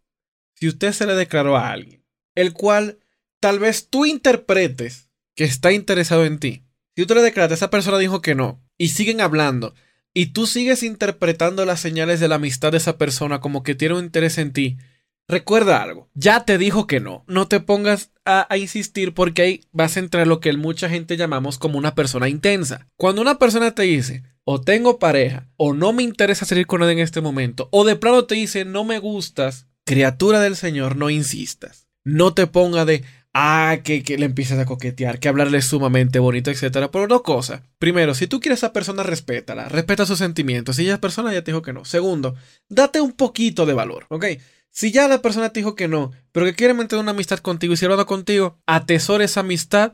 Si 0.54 0.68
usted 0.68 0.92
se 0.92 1.08
le 1.08 1.16
declaró 1.16 1.58
a 1.58 1.72
alguien, 1.72 2.06
el 2.36 2.54
cual 2.54 3.00
tal 3.40 3.58
vez 3.58 3.90
tú 3.90 4.06
interpretes 4.06 5.10
que 5.36 5.46
está 5.46 5.72
interesado 5.72 6.24
en 6.24 6.38
ti. 6.38 6.68
Si 6.96 7.08
tú 7.08 7.16
le 7.16 7.24
declaras, 7.24 7.54
esa 7.54 7.72
persona 7.72 7.98
dijo 7.98 8.22
que 8.22 8.36
no, 8.36 8.62
y 8.78 8.89
siguen 8.89 9.21
hablando 9.21 9.74
y 10.13 10.28
tú 10.28 10.45
sigues 10.45 10.84
interpretando 10.84 11.65
las 11.65 11.80
señales 11.80 12.19
de 12.19 12.28
la 12.28 12.36
amistad 12.36 12.71
de 12.71 12.78
esa 12.78 12.97
persona 12.97 13.39
como 13.39 13.63
que 13.63 13.76
tiene 13.76 13.95
un 13.95 14.05
interés 14.05 14.38
en 14.38 14.53
ti, 14.53 14.78
recuerda 15.28 15.82
algo, 15.82 16.09
ya 16.13 16.45
te 16.45 16.57
dijo 16.57 16.86
que 16.86 16.99
no, 16.99 17.24
no 17.28 17.47
te 17.47 17.59
pongas 17.59 18.11
a, 18.26 18.47
insistir 18.57 19.13
porque 19.13 19.41
ahí 19.41 19.61
vas 19.71 19.97
a 19.97 19.99
entrar 19.99 20.28
lo 20.28 20.39
que 20.39 20.53
mucha 20.53 20.89
gente 20.89 21.17
llamamos 21.17 21.57
como 21.57 21.78
una 21.78 21.95
persona 21.95 22.30
intensa. 22.30 22.88
Cuando 22.95 23.21
una 23.21 23.39
persona 23.39 23.74
te 23.74 23.84
dice, 23.84 24.24
o 24.43 24.61
tengo 24.61 24.99
pareja, 24.99 25.49
o 25.57 25.74
no 25.74 25.93
me 25.93 26.03
interesa 26.03 26.45
salir 26.45 26.67
con 26.67 26.84
él 26.84 26.89
en 26.89 26.99
este 26.99 27.21
momento, 27.21 27.67
o 27.71 27.84
de 27.84 27.95
plano 27.95 28.26
te 28.26 28.36
dice, 28.36 28.65
no 28.65 28.84
me 28.84 28.99
gustas, 28.99 29.67
criatura 29.86 30.39
del 30.39 30.55
Señor, 30.55 30.95
no 30.95 31.09
insistas. 31.09 31.88
No 32.05 32.34
te 32.34 32.47
ponga 32.47 32.86
de, 32.86 33.03
Ah, 33.34 33.80
que, 33.84 34.04
le 34.18 34.26
empiezas 34.26 34.60
a 34.60 34.66
coquetear, 34.66 35.20
que 35.20 35.28
hablarle 35.28 35.62
sumamente 35.64 36.20
bonito, 36.20 36.52
etcétera. 36.52 36.92
Pero 36.92 37.08
dos 37.08 37.24
cosas. 37.24 37.62
Primero, 37.80 38.14
si 38.14 38.28
tú 38.28 38.40
quieres 38.40 38.64
a 38.64 38.68
esa 38.68 38.74
persona, 38.74 39.02
respétala, 39.02 39.70
respeta 39.70 40.06
sus 40.06 40.20
sentimientos. 40.20 40.76
Si 40.76 40.88
esa 40.88 41.02
persona 41.02 41.34
ya 41.34 41.44
te 41.44 41.52
dijo 41.52 41.64
que 41.64 41.74
no. 41.74 41.84
Segundo, 41.84 42.36
date 42.70 43.02
un 43.02 43.14
poquito 43.14 43.66
de 43.66 43.74
valor, 43.74 44.06
¿ok? 44.10 44.26
Si 44.70 44.92
ya 44.92 45.08
la 45.08 45.22
persona 45.22 45.50
te 45.50 45.60
dijo 45.60 45.76
que 45.76 45.88
no, 45.88 46.12
pero 46.32 46.46
que 46.46 46.56
quiere 46.56 46.74
mantener 46.74 47.02
una 47.02 47.12
amistad 47.12 47.40
contigo 47.40 47.74
y 47.74 47.78
si 47.78 47.86
hablado 47.86 48.06
contigo, 48.06 48.60
atesora 48.66 49.24
esa 49.24 49.40
amistad 49.42 49.94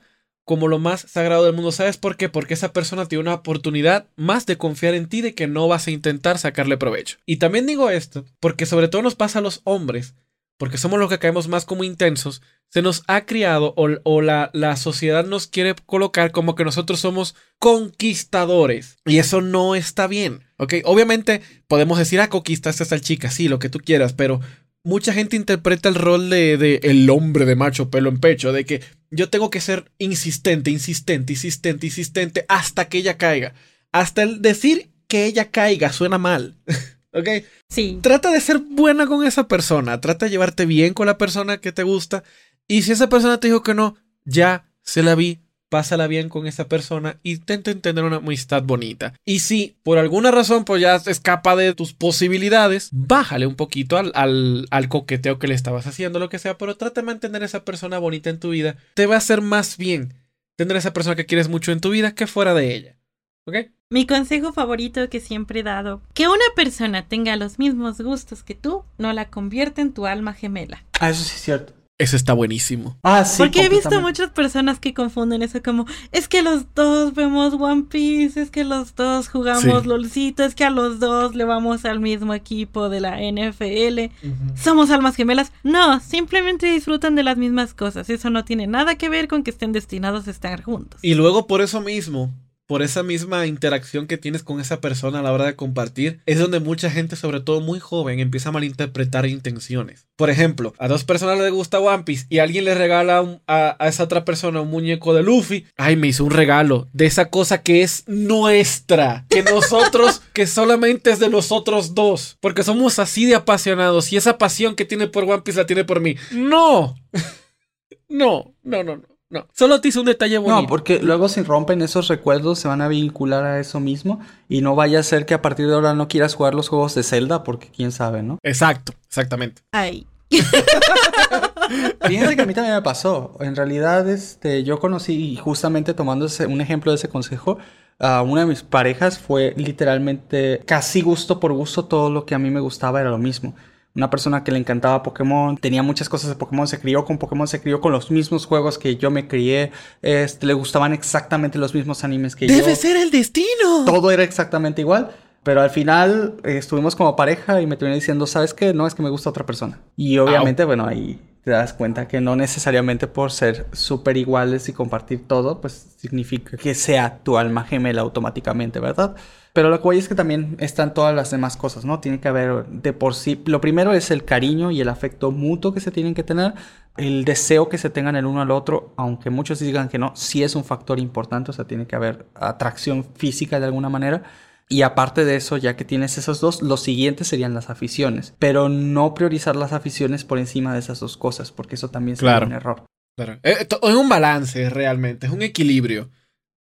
como 0.50 0.68
lo 0.68 0.80
más 0.80 1.02
sagrado 1.02 1.46
del 1.46 1.54
mundo. 1.54 1.72
¿Sabes 1.72 1.98
por 1.98 2.18
qué? 2.18 2.28
Porque 2.28 2.56
esa 2.56 2.74
persona 2.74 3.06
tiene 3.06 3.22
una 3.22 3.36
oportunidad 3.36 4.08
más 4.16 4.46
de 4.46 4.58
confiar 4.58 4.96
en 4.96 5.08
ti 5.08 5.22
de 5.22 5.36
que 5.36 5.48
no 5.48 5.68
vas 5.68 5.88
a 5.88 5.92
intentar 5.92 6.40
sacarle 6.40 6.76
provecho. 6.76 7.18
Y 7.26 7.38
también 7.38 7.68
digo 7.68 7.90
esto 7.90 8.26
porque 8.40 8.66
sobre 8.66 8.88
todo 8.88 9.02
nos 9.02 9.16
pasa 9.16 9.40
a 9.40 9.42
los 9.44 9.62
hombres 9.64 10.16
porque 10.60 10.78
somos 10.78 11.00
los 11.00 11.10
que 11.10 11.20
caemos 11.20 11.48
más 11.48 11.64
como 11.64 11.86
intensos, 11.86 12.42
se 12.68 12.82
nos 12.82 13.04
ha 13.08 13.26
criado 13.26 13.74
o, 13.78 14.22
la, 14.22 14.52
la, 14.54 14.76
sociedad 14.76 15.26
nos 15.26 15.48
quiere 15.48 15.74
colocar 15.86 16.32
como 16.32 16.54
que 16.54 16.66
nosotros 16.66 17.00
somos 17.00 17.34
conquistadores. 17.60 18.98
Y 19.06 19.20
eso 19.20 19.40
no 19.40 19.74
está 19.74 20.06
bien. 20.06 20.42
¿Ok? 20.58 20.76
Obviamente 20.84 21.42
podemos 21.70 21.98
decir, 21.98 22.20
ah, 22.20 22.28
conquistaste 22.28 22.84
a 22.94 23.00
chica, 23.00 23.32
sí, 23.32 23.48
lo 23.48 23.58
que 23.58 23.70
tú 23.70 23.80
quieras, 23.80 24.12
pero 24.12 24.42
mucha 24.84 25.14
gente 25.14 25.38
interpreta 25.38 25.88
el 25.88 25.96
rol 25.96 26.30
de, 26.30 26.58
de, 26.58 26.82
el 26.84 27.10
hombre 27.10 27.46
de 27.46 27.56
macho 27.56 27.90
pelo 27.90 28.10
en 28.10 28.20
pecho, 28.20 28.52
de 28.52 28.66
que 28.66 28.82
yo 29.12 29.30
tengo 29.30 29.50
que 29.50 29.62
ser 29.62 29.94
insistente, 29.98 30.72
insistente, 30.72 31.32
insistente, 31.34 31.88
insistente 31.88 32.46
hasta 32.50 32.90
que 32.90 32.98
ella 32.98 33.18
caiga. 33.18 33.54
Hasta 33.94 34.24
el 34.24 34.42
decir 34.42 34.92
que 35.08 35.24
ella 35.26 35.52
caiga 35.52 35.94
suena 35.94 36.18
mal. 36.18 36.58
¿Ok? 37.14 37.28
Sí. 37.70 38.00
Trata 38.02 38.32
de 38.32 38.42
ser 38.42 38.60
buena 38.60 39.08
con 39.08 39.26
esa 39.26 39.48
persona. 39.48 40.00
Trata 40.02 40.26
de 40.26 40.32
llevarte 40.32 40.66
bien 40.66 40.94
con 40.94 41.08
la 41.08 41.18
persona 41.18 41.58
que 41.58 41.72
te 41.72 41.84
gusta. 41.84 42.24
Y 42.68 42.84
si 42.84 42.92
esa 42.92 43.10
persona 43.10 43.40
te 43.40 43.48
dijo 43.48 43.64
que 43.64 43.74
no, 43.74 43.96
ya 44.26 44.66
se 44.84 45.04
la 45.04 45.16
vi. 45.16 45.40
Pásala 45.70 46.08
bien 46.08 46.30
con 46.30 46.48
esa 46.48 46.68
persona. 46.68 47.20
Intenta 47.22 47.70
entender 47.70 48.04
una 48.04 48.18
amistad 48.18 48.64
bonita. 48.64 49.14
Y 49.24 49.40
si 49.40 49.78
por 49.84 50.00
alguna 50.00 50.32
razón 50.32 50.66
pues 50.66 50.82
ya 50.82 50.96
escapa 50.96 51.56
de 51.56 51.76
tus 51.76 51.94
posibilidades, 51.94 52.90
bájale 52.92 53.46
un 53.46 53.56
poquito 53.56 53.98
al, 53.98 54.12
al, 54.16 54.68
al 54.72 54.90
coqueteo 54.90 55.38
que 55.38 55.48
le 55.48 55.54
estabas 55.54 55.86
haciendo, 55.86 56.18
lo 56.18 56.30
que 56.30 56.40
sea. 56.40 56.58
Pero 56.58 56.76
trata 56.76 57.02
de 57.02 57.06
mantener 57.06 57.44
a 57.44 57.46
esa 57.46 57.66
persona 57.66 58.00
bonita 58.00 58.32
en 58.32 58.40
tu 58.40 58.50
vida. 58.50 58.78
Te 58.96 59.06
va 59.06 59.16
a 59.16 59.20
hacer 59.20 59.42
más 59.42 59.78
bien 59.78 60.16
tener 60.56 60.76
a 60.76 60.80
esa 60.80 60.92
persona 60.92 61.16
que 61.16 61.28
quieres 61.28 61.50
mucho 61.50 61.72
en 61.72 61.82
tu 61.82 61.92
vida 61.92 62.16
que 62.16 62.26
fuera 62.26 62.56
de 62.56 62.74
ella. 62.74 62.98
¿Ok? 63.46 63.56
Mi 63.92 64.06
consejo 64.06 64.54
favorito 64.54 65.10
que 65.10 65.20
siempre 65.20 65.62
he 65.62 65.64
dado, 65.64 66.04
que 66.14 66.28
una 66.28 66.46
persona 66.56 67.08
tenga 67.08 67.36
los 67.38 67.58
mismos 67.58 68.00
gustos 68.00 68.44
que 68.44 68.54
tú, 68.54 68.84
no 69.00 69.12
la 69.14 69.32
convierte 69.32 69.82
en 69.82 69.94
tu 69.94 70.06
alma 70.06 70.34
gemela. 70.34 70.84
Ah, 71.00 71.10
eso 71.10 71.24
sí 71.24 71.34
es 71.34 71.42
cierto. 71.42 71.74
Eso 71.98 72.16
está 72.16 72.34
buenísimo. 72.34 73.00
Ah, 73.02 73.26
sí. 73.26 73.40
Porque 73.40 73.66
he 73.66 73.70
visto 73.70 74.00
muchas 74.00 74.30
personas 74.30 74.80
que 74.80 74.94
confunden 74.94 75.42
eso 75.42 75.64
como, 75.64 75.88
es 76.12 76.28
que 76.28 76.44
los 76.44 76.72
dos 76.76 77.16
vemos 77.16 77.56
One 77.56 77.86
Piece, 77.90 78.40
es 78.40 78.52
que 78.52 78.64
los 78.64 78.94
dos 78.94 79.28
jugamos 79.28 79.88
LOLcito, 79.88 80.44
es 80.44 80.54
que 80.54 80.66
a 80.66 80.70
los 80.70 81.00
dos 81.00 81.34
le 81.34 81.46
vamos 81.46 81.84
al 81.84 82.00
mismo 82.00 82.36
equipo 82.36 82.90
de 82.90 83.00
la 83.00 83.18
NFL. 83.20 84.14
Somos 84.56 84.92
almas 84.92 85.16
gemelas. 85.16 85.52
No, 85.64 86.00
simplemente 86.00 86.72
disfrutan 86.72 87.16
de 87.16 87.24
las 87.24 87.38
mismas 87.38 87.74
cosas. 87.74 88.12
Eso 88.12 88.30
no 88.30 88.46
tiene 88.46 88.68
nada 88.68 89.00
que 89.00 89.10
ver 89.10 89.28
con 89.28 89.42
que 89.42 89.50
estén 89.50 89.72
destinados 89.72 90.28
a 90.28 90.32
estar 90.32 90.62
juntos. 90.62 91.00
Y 91.02 91.16
luego 91.16 91.48
por 91.48 91.62
eso 91.62 91.82
mismo, 91.82 92.32
por 92.70 92.84
esa 92.84 93.02
misma 93.02 93.48
interacción 93.48 94.06
que 94.06 94.20
tienes 94.20 94.44
con 94.44 94.62
esa 94.62 94.80
persona 94.80 95.20
a 95.20 95.22
la 95.24 95.34
hora 95.34 95.46
de 95.46 95.56
compartir, 95.56 96.20
es 96.28 96.38
donde 96.38 96.60
mucha 96.60 96.92
gente, 96.92 97.16
sobre 97.16 97.40
todo 97.40 97.62
muy 97.62 97.80
joven, 97.80 98.20
empieza 98.20 98.50
a 98.50 98.52
malinterpretar 98.52 99.26
intenciones. 99.26 100.06
Por 100.16 100.30
ejemplo, 100.30 100.76
a 100.78 100.88
dos 100.88 101.04
personas 101.04 101.40
les 101.40 101.52
gusta 101.52 101.80
One 101.80 102.04
Piece 102.04 102.28
y 102.30 102.38
alguien 102.38 102.66
le 102.66 102.76
regala 102.76 103.40
a, 103.48 103.88
esa 103.88 104.04
otra 104.04 104.24
persona 104.24 104.62
un 104.62 104.70
muñeco 104.70 105.16
de 105.16 105.24
Luffy. 105.24 105.66
Ay, 105.78 105.96
me 105.96 106.10
hizo 106.10 106.24
un 106.24 106.30
regalo 106.30 106.88
de 106.94 107.08
esa 107.08 107.32
cosa 107.32 107.64
que 107.64 107.82
es 107.82 108.04
nuestra, 108.06 109.26
que 109.30 109.42
nosotros, 109.42 110.22
que 110.34 110.46
solamente 110.46 111.10
es 111.10 111.18
de 111.18 111.30
nosotros 111.30 111.96
dos, 111.96 112.38
porque 112.40 112.62
somos 112.62 113.00
así 113.00 113.26
de 113.26 113.34
apasionados 113.34 114.14
y 114.14 114.18
esa 114.18 114.38
pasión 114.38 114.76
que 114.76 114.86
tiene 114.86 115.08
por 115.08 115.24
One 115.24 115.42
Piece 115.42 115.60
la 115.60 115.66
tiene 115.66 115.86
por 115.86 116.02
mí. 116.02 116.18
No. 116.30 116.94
no, 118.10 118.54
no, 118.62 118.84
no, 118.84 118.98
no. 118.98 119.09
No, 119.32 119.46
solo 119.54 119.80
te 119.80 119.90
hice 119.90 120.00
un 120.00 120.08
detalle 120.08 120.40
bonito. 120.40 120.62
No, 120.64 120.68
porque 120.68 121.00
luego 121.04 121.30
si 121.30 121.44
rompen 121.44 121.84
esos 121.84 122.08
recuerdos 122.08 122.58
se 122.58 122.68
van 122.68 122.82
a 122.82 122.88
vincular 122.88 123.46
a 123.46 123.60
eso 123.60 123.80
mismo 123.80 124.20
y 124.48 124.62
no 124.62 124.76
vaya 124.76 125.00
a 125.00 125.04
ser 125.04 125.28
que 125.28 125.36
a 125.36 125.42
partir 125.42 125.68
de 125.68 125.76
ahora 125.76 125.94
no 125.94 126.08
quieras 126.08 126.34
jugar 126.34 126.56
los 126.56 126.68
juegos 126.68 126.96
de 126.96 127.04
Zelda 127.04 127.44
porque 127.44 127.70
quién 127.70 127.92
sabe, 127.92 128.24
¿no? 128.24 128.40
Exacto, 128.42 128.94
exactamente. 129.08 129.62
Ay. 129.72 130.08
Fíjense 132.08 132.36
que 132.36 132.42
a 132.42 132.46
mí 132.48 132.56
también 132.56 132.74
me 132.74 132.82
pasó. 132.82 133.36
En 133.40 133.56
realidad, 133.56 134.10
este, 134.10 134.64
yo 134.64 134.80
conocí, 134.80 135.36
justamente 135.36 135.94
tomando 135.94 136.28
un 136.48 136.62
ejemplo 136.62 136.92
de 136.92 136.96
ese 136.96 137.10
consejo, 137.10 137.60
a 138.00 138.24
una 138.24 138.42
de 138.42 138.48
mis 138.48 138.64
parejas 138.64 139.20
fue 139.20 139.54
literalmente 139.58 140.64
casi 140.66 141.02
gusto 141.02 141.40
por 141.40 141.54
gusto 141.54 141.86
todo 141.86 142.10
lo 142.10 142.26
que 142.26 142.34
a 142.34 142.40
mí 142.40 142.50
me 142.50 142.62
gustaba 142.62 143.02
era 143.02 143.12
lo 143.12 143.20
mismo 143.20 143.54
una 143.96 144.10
persona 144.10 144.44
que 144.44 144.52
le 144.52 144.60
encantaba 144.60 145.04
Pokémon, 145.04 145.58
tenía 145.58 145.84
muchas 145.84 146.10
cosas 146.10 146.30
de 146.30 146.36
Pokémon, 146.36 146.68
se 146.68 146.80
crió 146.80 147.06
con 147.06 147.18
Pokémon, 147.18 147.48
se 147.48 147.62
crió 147.62 147.82
con 147.82 147.92
los 147.92 148.12
mismos 148.12 148.46
juegos 148.46 148.78
que 148.78 148.96
yo 148.98 149.12
me 149.12 149.28
crié, 149.28 149.72
este, 150.02 150.46
le 150.46 150.54
gustaban 150.54 150.94
exactamente 150.94 151.58
los 151.58 151.74
mismos 151.74 152.04
animes 152.04 152.36
que 152.36 152.48
yo. 152.48 152.56
Debe 152.56 152.76
ser 152.76 152.98
el 152.98 153.12
destino. 153.12 153.86
Todo 153.86 154.12
era 154.12 154.24
exactamente 154.24 154.82
igual. 154.82 155.12
Pero 155.44 155.62
al 155.62 155.70
final 155.70 156.36
eh, 156.44 156.58
estuvimos 156.58 156.96
como 156.96 157.16
pareja 157.16 157.62
y 157.62 157.66
me 157.66 157.78
terminé 157.78 157.96
diciendo, 157.96 158.28
¿sabes 158.28 158.54
qué? 158.54 158.74
No, 158.74 158.86
es 158.86 158.94
que 158.94 159.02
me 159.02 159.10
gusta 159.10 159.30
otra 159.30 159.46
persona. 159.46 159.80
Y 159.96 160.18
obviamente, 160.18 160.66
bueno, 160.66 160.86
ahí 160.86 161.20
te 161.44 161.52
das 161.52 161.74
cuenta 161.74 162.08
que 162.08 162.20
no 162.20 162.36
necesariamente 162.36 163.08
por 163.08 163.32
ser 163.32 163.68
súper 163.72 164.18
iguales 164.18 164.68
y 164.68 164.74
compartir 164.74 165.28
todo, 165.28 165.62
pues 165.62 165.96
significa 165.98 166.58
que 166.58 166.76
sea 166.76 167.20
tu 167.24 167.38
alma 167.38 167.64
gemela 167.64 168.02
automáticamente, 168.02 168.80
¿verdad? 168.80 169.16
Pero 169.54 169.70
lo 169.70 169.82
que 169.82 169.98
es 169.98 170.08
que 170.08 170.16
también 170.16 170.56
están 170.60 170.94
todas 170.94 171.16
las 171.16 171.32
demás 171.32 171.58
cosas, 171.58 171.84
¿no? 171.84 172.00
Tiene 172.00 172.20
que 172.20 172.28
haber 172.28 172.66
de 172.68 172.94
por 172.94 173.16
sí. 173.16 173.42
Lo 173.46 173.60
primero 173.62 173.94
es 173.94 174.12
el 174.12 174.24
cariño 174.24 174.72
y 174.72 174.80
el 174.82 174.90
afecto 174.90 175.32
mutuo 175.32 175.74
que 175.74 175.80
se 175.80 175.92
tienen 175.92 176.14
que 176.14 176.24
tener. 176.24 176.54
El 176.98 177.26
deseo 177.26 177.70
que 177.70 177.78
se 177.78 177.90
tengan 177.90 178.16
el 178.16 178.26
uno 178.26 178.42
al 178.42 178.52
otro, 178.52 178.94
aunque 178.98 179.30
muchos 179.30 179.60
digan 179.60 179.90
que 179.90 179.98
no, 179.98 180.12
sí 180.16 180.44
es 180.44 180.56
un 180.56 180.64
factor 180.64 181.00
importante. 181.00 181.52
O 181.52 181.54
sea, 181.54 181.66
tiene 181.66 181.88
que 181.88 181.96
haber 181.96 182.28
atracción 182.36 183.06
física 183.16 183.60
de 183.60 183.66
alguna 183.66 183.90
manera. 183.90 184.24
Y 184.72 184.84
aparte 184.84 185.26
de 185.26 185.36
eso, 185.36 185.58
ya 185.58 185.76
que 185.76 185.84
tienes 185.84 186.18
esos 186.20 186.40
dos, 186.42 186.62
los 186.62 186.84
siguientes 186.84 187.28
serían 187.28 187.56
las 187.56 187.72
aficiones. 187.72 188.36
Pero 188.38 188.70
no 188.70 189.16
priorizar 189.16 189.56
las 189.56 189.74
aficiones 189.74 190.24
por 190.26 190.38
encima 190.38 190.74
de 190.74 190.80
esas 190.80 191.00
dos 191.00 191.18
cosas, 191.18 191.52
porque 191.52 191.74
eso 191.76 191.90
también 191.90 192.18
sería 192.18 192.34
Claro. 192.34 192.46
un 192.46 192.54
error. 192.54 192.84
Claro. 193.18 193.40
Eh, 193.44 193.68
Es 193.82 193.96
un 193.96 194.08
balance 194.10 194.70
realmente, 194.70 195.26
es 195.26 195.34
un 195.34 195.42
equilibrio 195.42 196.12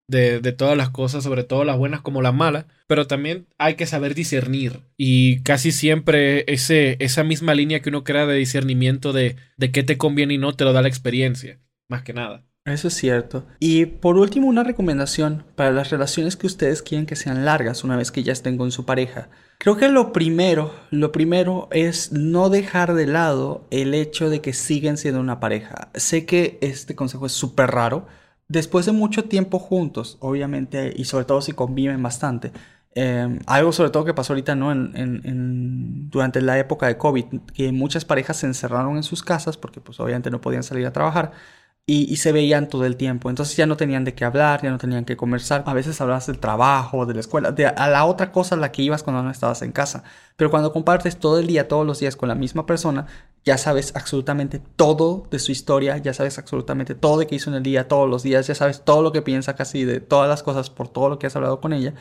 de, 0.07 0.39
de 0.39 0.51
todas 0.51 0.77
las 0.77 0.89
cosas, 0.89 1.23
sobre 1.23 1.43
todo 1.43 1.63
las 1.63 1.77
buenas 1.77 2.01
como 2.01 2.21
las 2.21 2.33
malas, 2.33 2.65
pero 2.87 3.07
también 3.07 3.47
hay 3.57 3.75
que 3.75 3.85
saber 3.85 4.15
discernir 4.15 4.81
y 4.97 5.41
casi 5.43 5.71
siempre 5.71 6.45
ese, 6.51 6.97
esa 6.99 7.23
misma 7.23 7.53
línea 7.53 7.81
que 7.81 7.89
uno 7.89 8.03
crea 8.03 8.25
de 8.25 8.35
discernimiento 8.35 9.13
de, 9.13 9.35
de 9.57 9.71
qué 9.71 9.83
te 9.83 9.97
conviene 9.97 10.35
y 10.35 10.37
no 10.37 10.53
te 10.53 10.63
lo 10.63 10.73
da 10.73 10.81
la 10.81 10.87
experiencia, 10.87 11.59
más 11.89 12.03
que 12.03 12.13
nada. 12.13 12.43
Eso 12.67 12.89
es 12.89 12.95
cierto. 12.95 13.45
Y 13.59 13.85
por 13.85 14.17
último, 14.17 14.47
una 14.47 14.63
recomendación 14.63 15.45
para 15.55 15.71
las 15.71 15.89
relaciones 15.89 16.35
que 16.35 16.47
ustedes 16.47 16.81
quieren 16.81 17.05
que 17.05 17.15
sean 17.15 17.45
largas 17.45 17.85
una 17.85 17.95
vez 17.95 18.11
que 18.11 18.23
ya 18.23 18.33
estén 18.33 18.57
con 18.57 18.71
su 18.71 18.85
pareja. 18.85 19.29
Creo 19.57 19.77
que 19.77 19.87
lo 19.87 20.11
primero, 20.11 20.73
lo 20.91 21.13
primero 21.13 21.69
es 21.71 22.11
no 22.11 22.49
dejar 22.49 22.93
de 22.93 23.07
lado 23.07 23.65
el 23.71 23.93
hecho 23.93 24.29
de 24.29 24.41
que 24.41 24.51
siguen 24.51 24.97
siendo 24.97 25.21
una 25.21 25.39
pareja. 25.39 25.91
Sé 25.93 26.25
que 26.25 26.57
este 26.61 26.93
consejo 26.93 27.25
es 27.25 27.31
súper 27.31 27.71
raro. 27.71 28.05
Después 28.49 28.85
de 28.85 28.93
mucho 28.93 29.25
tiempo 29.25 29.59
juntos, 29.59 30.17
obviamente, 30.21 30.93
y 30.95 31.03
sobre 31.05 31.25
todo 31.25 31.41
si 31.41 31.51
conviven 31.51 32.01
bastante, 32.01 32.53
eh, 32.95 33.39
algo 33.45 33.73
sobre 33.73 33.89
todo 33.89 34.05
que 34.05 34.13
pasó 34.13 34.31
ahorita, 34.33 34.55
¿no? 34.55 34.71
En, 34.71 34.95
en- 34.95 35.21
en- 35.25 36.09
durante 36.09 36.41
la 36.41 36.57
época 36.57 36.87
de 36.87 36.97
COVID, 36.97 37.25
que 37.53 37.71
muchas 37.73 38.05
parejas 38.05 38.37
se 38.37 38.45
encerraron 38.47 38.95
en 38.95 39.03
sus 39.03 39.21
casas 39.21 39.57
porque 39.57 39.81
pues 39.81 39.99
obviamente 39.99 40.31
no 40.31 40.39
podían 40.41 40.63
salir 40.63 40.85
a 40.87 40.93
trabajar 40.93 41.33
y, 41.89 42.17
se 42.17 42.33
veían 42.33 42.67
todo 42.67 42.85
el 42.85 42.97
tiempo. 42.97 43.29
Entonces 43.29 43.55
ya 43.55 43.65
no 43.65 43.77
tenían 43.77 44.03
de 44.03 44.13
qué 44.13 44.25
hablar, 44.25 44.61
ya 44.61 44.69
no 44.69 44.77
tenían 44.77 45.05
que 45.05 45.15
conversar. 45.15 45.63
A 45.65 45.73
veces 45.73 45.99
hablabas 46.01 46.27
del 46.27 46.37
trabajo, 46.37 47.05
de 47.05 47.13
la 47.13 47.21
escuela, 47.21 47.53
de 47.53 47.65
a 47.65 47.87
la 47.87 48.03
otra 48.03 48.33
cosa 48.33 48.55
a 48.55 48.57
la 48.57 48.73
que 48.73 48.81
ibas 48.81 49.03
cuando 49.03 49.23
no 49.23 49.31
estabas 49.31 49.61
en 49.61 49.71
casa. 49.71 50.03
Pero 50.35 50.51
cuando 50.51 50.73
compartes 50.73 51.17
todo 51.17 51.39
el 51.39 51.47
día, 51.47 51.69
todos 51.69 51.87
los 51.87 51.99
días 51.99 52.17
con 52.17 52.27
la 52.27 52.35
misma 52.35 52.65
persona, 52.65 53.07
ya 53.45 53.57
sabes 53.57 53.95
absolutamente 53.95 54.59
todo 54.59 55.27
de 55.31 55.39
su 55.39 55.53
historia, 55.53 55.95
ya 55.97 56.13
sabes 56.13 56.37
absolutamente 56.37 56.93
todo 56.93 57.19
de 57.19 57.27
qué 57.27 57.35
hizo 57.35 57.49
en 57.49 57.55
el 57.55 57.63
día, 57.63 57.87
todos 57.87 58.09
los 58.09 58.21
días, 58.21 58.47
ya 58.47 58.55
sabes 58.55 58.83
todo 58.83 59.01
lo 59.01 59.13
que 59.13 59.21
piensa 59.21 59.55
casi 59.55 59.85
de 59.85 60.01
todas 60.01 60.27
las 60.27 60.43
cosas 60.43 60.69
por 60.69 60.89
todo 60.89 61.07
lo 61.07 61.19
que 61.19 61.27
has 61.27 61.37
hablado 61.37 61.61
con 61.61 61.71
ella, 61.71 61.93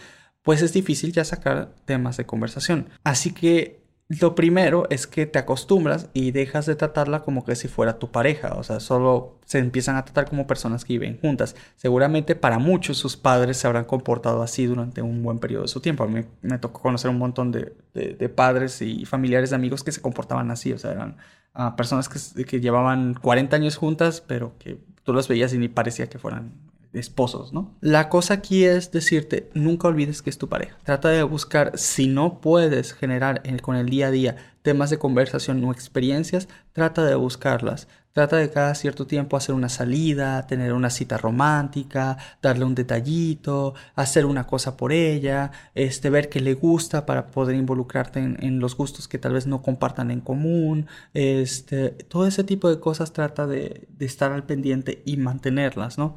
pues 0.43 0.63
es 0.63 0.73
difícil 0.73 1.13
ya 1.13 1.25
sacar 1.25 1.77
temas 1.85 2.17
de 2.17 2.27
conversación. 2.27 2.89
Así 3.05 3.33
que 3.33 3.86
lo 4.09 4.37
primero 4.37 4.87
es 4.89 5.09
que 5.09 5.27
te 5.27 5.41
acostumbras 5.41 6.09
y 6.15 6.31
dejas 6.31 6.65
de 6.67 6.77
tratarla 6.77 7.23
como 7.23 7.45
que 7.45 7.57
si 7.57 7.67
fuera 7.67 7.99
tu 7.99 8.13
pareja, 8.13 8.55
o 8.55 8.63
sea, 8.63 8.79
solo 8.79 9.41
se 9.45 9.59
empiezan 9.59 9.97
a 9.97 10.05
tratar 10.05 10.29
como 10.29 10.47
personas 10.47 10.85
que 10.85 10.93
viven 10.93 11.19
juntas. 11.21 11.57
Seguramente 11.75 12.37
para 12.37 12.61
muchos 12.61 12.99
sus 12.99 13.17
padres 13.17 13.57
se 13.57 13.67
habrán 13.67 13.85
comportado 13.85 14.43
así 14.43 14.67
durante 14.67 15.03
un 15.03 15.25
buen 15.25 15.41
periodo 15.41 15.63
de 15.63 15.69
su 15.69 15.81
tiempo. 15.81 16.05
A 16.05 16.07
mí 16.07 16.25
me 16.41 16.59
tocó 16.59 16.83
conocer 16.83 17.11
un 17.11 17.19
montón 17.19 17.51
de, 17.51 17.73
padres 18.29 18.81
y 18.81 19.05
familiares 19.07 19.51
de 19.51 19.57
amigos 19.57 19.83
que 19.83 19.91
se 19.91 20.01
comportaban 20.01 20.53
así, 20.53 20.73
o 20.73 20.79
sea, 20.79 20.93
eran 20.93 21.17
ah, 21.53 21.75
personas 21.75 22.09
que, 22.09 22.45
que 22.45 22.61
llevaban 22.61 23.15
40 23.15 23.57
años 23.57 23.77
juntas, 23.77 24.21
pero 24.21 24.57
que 24.59 24.79
tú 25.03 25.13
los 25.15 25.27
veías 25.27 25.53
y 25.53 25.59
ni 25.59 25.69
parecía 25.69 26.09
que 26.09 26.19
fueran 26.21 26.53
esposos, 27.01 27.53
¿no? 27.53 27.75
La 27.81 28.09
cosa 28.09 28.35
aquí 28.35 28.65
es 28.65 28.91
decirte, 28.93 29.51
nunca 29.55 29.89
olvides 29.89 30.23
que 30.23 30.31
es 30.31 30.39
tu 30.39 30.49
pareja. 30.49 30.77
Trata 30.85 31.09
de 31.11 31.23
buscar, 31.23 31.73
si 31.77 32.07
no 32.09 32.41
puedes 32.41 32.93
generar 32.93 33.41
en- 33.45 33.59
con 33.59 33.77
el 33.77 33.89
día 33.89 34.09
a 34.09 34.11
día 34.11 34.37
temas 34.63 34.91
de 34.91 34.99
conversación 34.99 35.63
o 35.65 35.73
experiencias, 35.73 36.49
trata 36.73 37.05
de 37.05 37.15
buscarlas. 37.15 37.87
Trata 38.13 38.37
de 38.39 38.49
cada 38.51 38.75
cierto 38.75 39.07
tiempo 39.07 39.37
hacer 39.37 39.55
una 39.55 39.69
salida, 39.69 40.47
tener 40.47 40.73
una 40.73 40.89
cita 40.89 41.19
romántica, 41.19 42.17
darle 42.41 42.65
un 42.65 42.75
detallito, 42.75 43.75
hacer 43.95 44.25
una 44.25 44.47
cosa 44.47 44.77
por 44.79 44.91
ella, 44.93 45.53
este, 45.75 46.09
ver 46.09 46.31
qué 46.31 46.41
le 46.41 46.55
gusta 46.55 47.05
para 47.05 47.27
poder 47.27 47.57
involucrarte 47.57 48.21
en, 48.21 48.39
en 48.43 48.59
los 48.59 48.75
gustos 48.75 49.07
que 49.07 49.19
tal 49.19 49.35
vez 49.35 49.47
no 49.47 49.61
compartan 49.61 50.11
en 50.11 50.23
común. 50.23 50.87
Este, 51.13 51.91
todo 51.91 52.27
ese 52.27 52.43
tipo 52.43 52.71
de 52.71 52.81
cosas 52.81 53.13
trata 53.13 53.47
de, 53.47 53.87
de 53.91 54.07
estar 54.07 54.33
al 54.33 54.45
pendiente 54.45 55.03
y 55.05 55.19
mantenerlas, 55.19 55.99
¿no? 55.99 56.17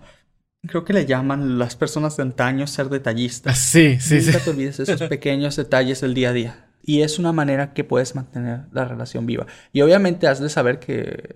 Creo 0.68 0.84
que 0.84 0.94
le 0.94 1.06
llaman 1.06 1.58
las 1.58 1.76
personas 1.76 2.18
de 2.18 2.24
antaño 2.24 2.68
ser 2.68 2.90
detallistas. 2.90 3.58
Sí, 3.60 3.98
sí, 4.00 4.20
sí. 4.22 4.28
Nunca 4.32 4.44
te 4.44 4.50
olvides 4.50 4.78
de 4.78 4.84
esos 4.84 5.02
pequeños 5.10 5.56
detalles 5.56 6.02
del 6.02 6.14
día 6.14 6.30
a 6.30 6.34
día. 6.34 6.66
Y 6.82 7.02
es 7.02 7.20
una 7.20 7.32
manera 7.34 7.74
que 7.74 7.84
puedes 7.84 8.16
mantener 8.16 8.62
la 8.72 8.86
relación 8.86 9.26
viva. 9.26 9.46
Y 9.74 9.82
obviamente 9.82 10.28
has 10.28 10.40
de 10.40 10.50
saber 10.50 10.80
que, 10.80 11.36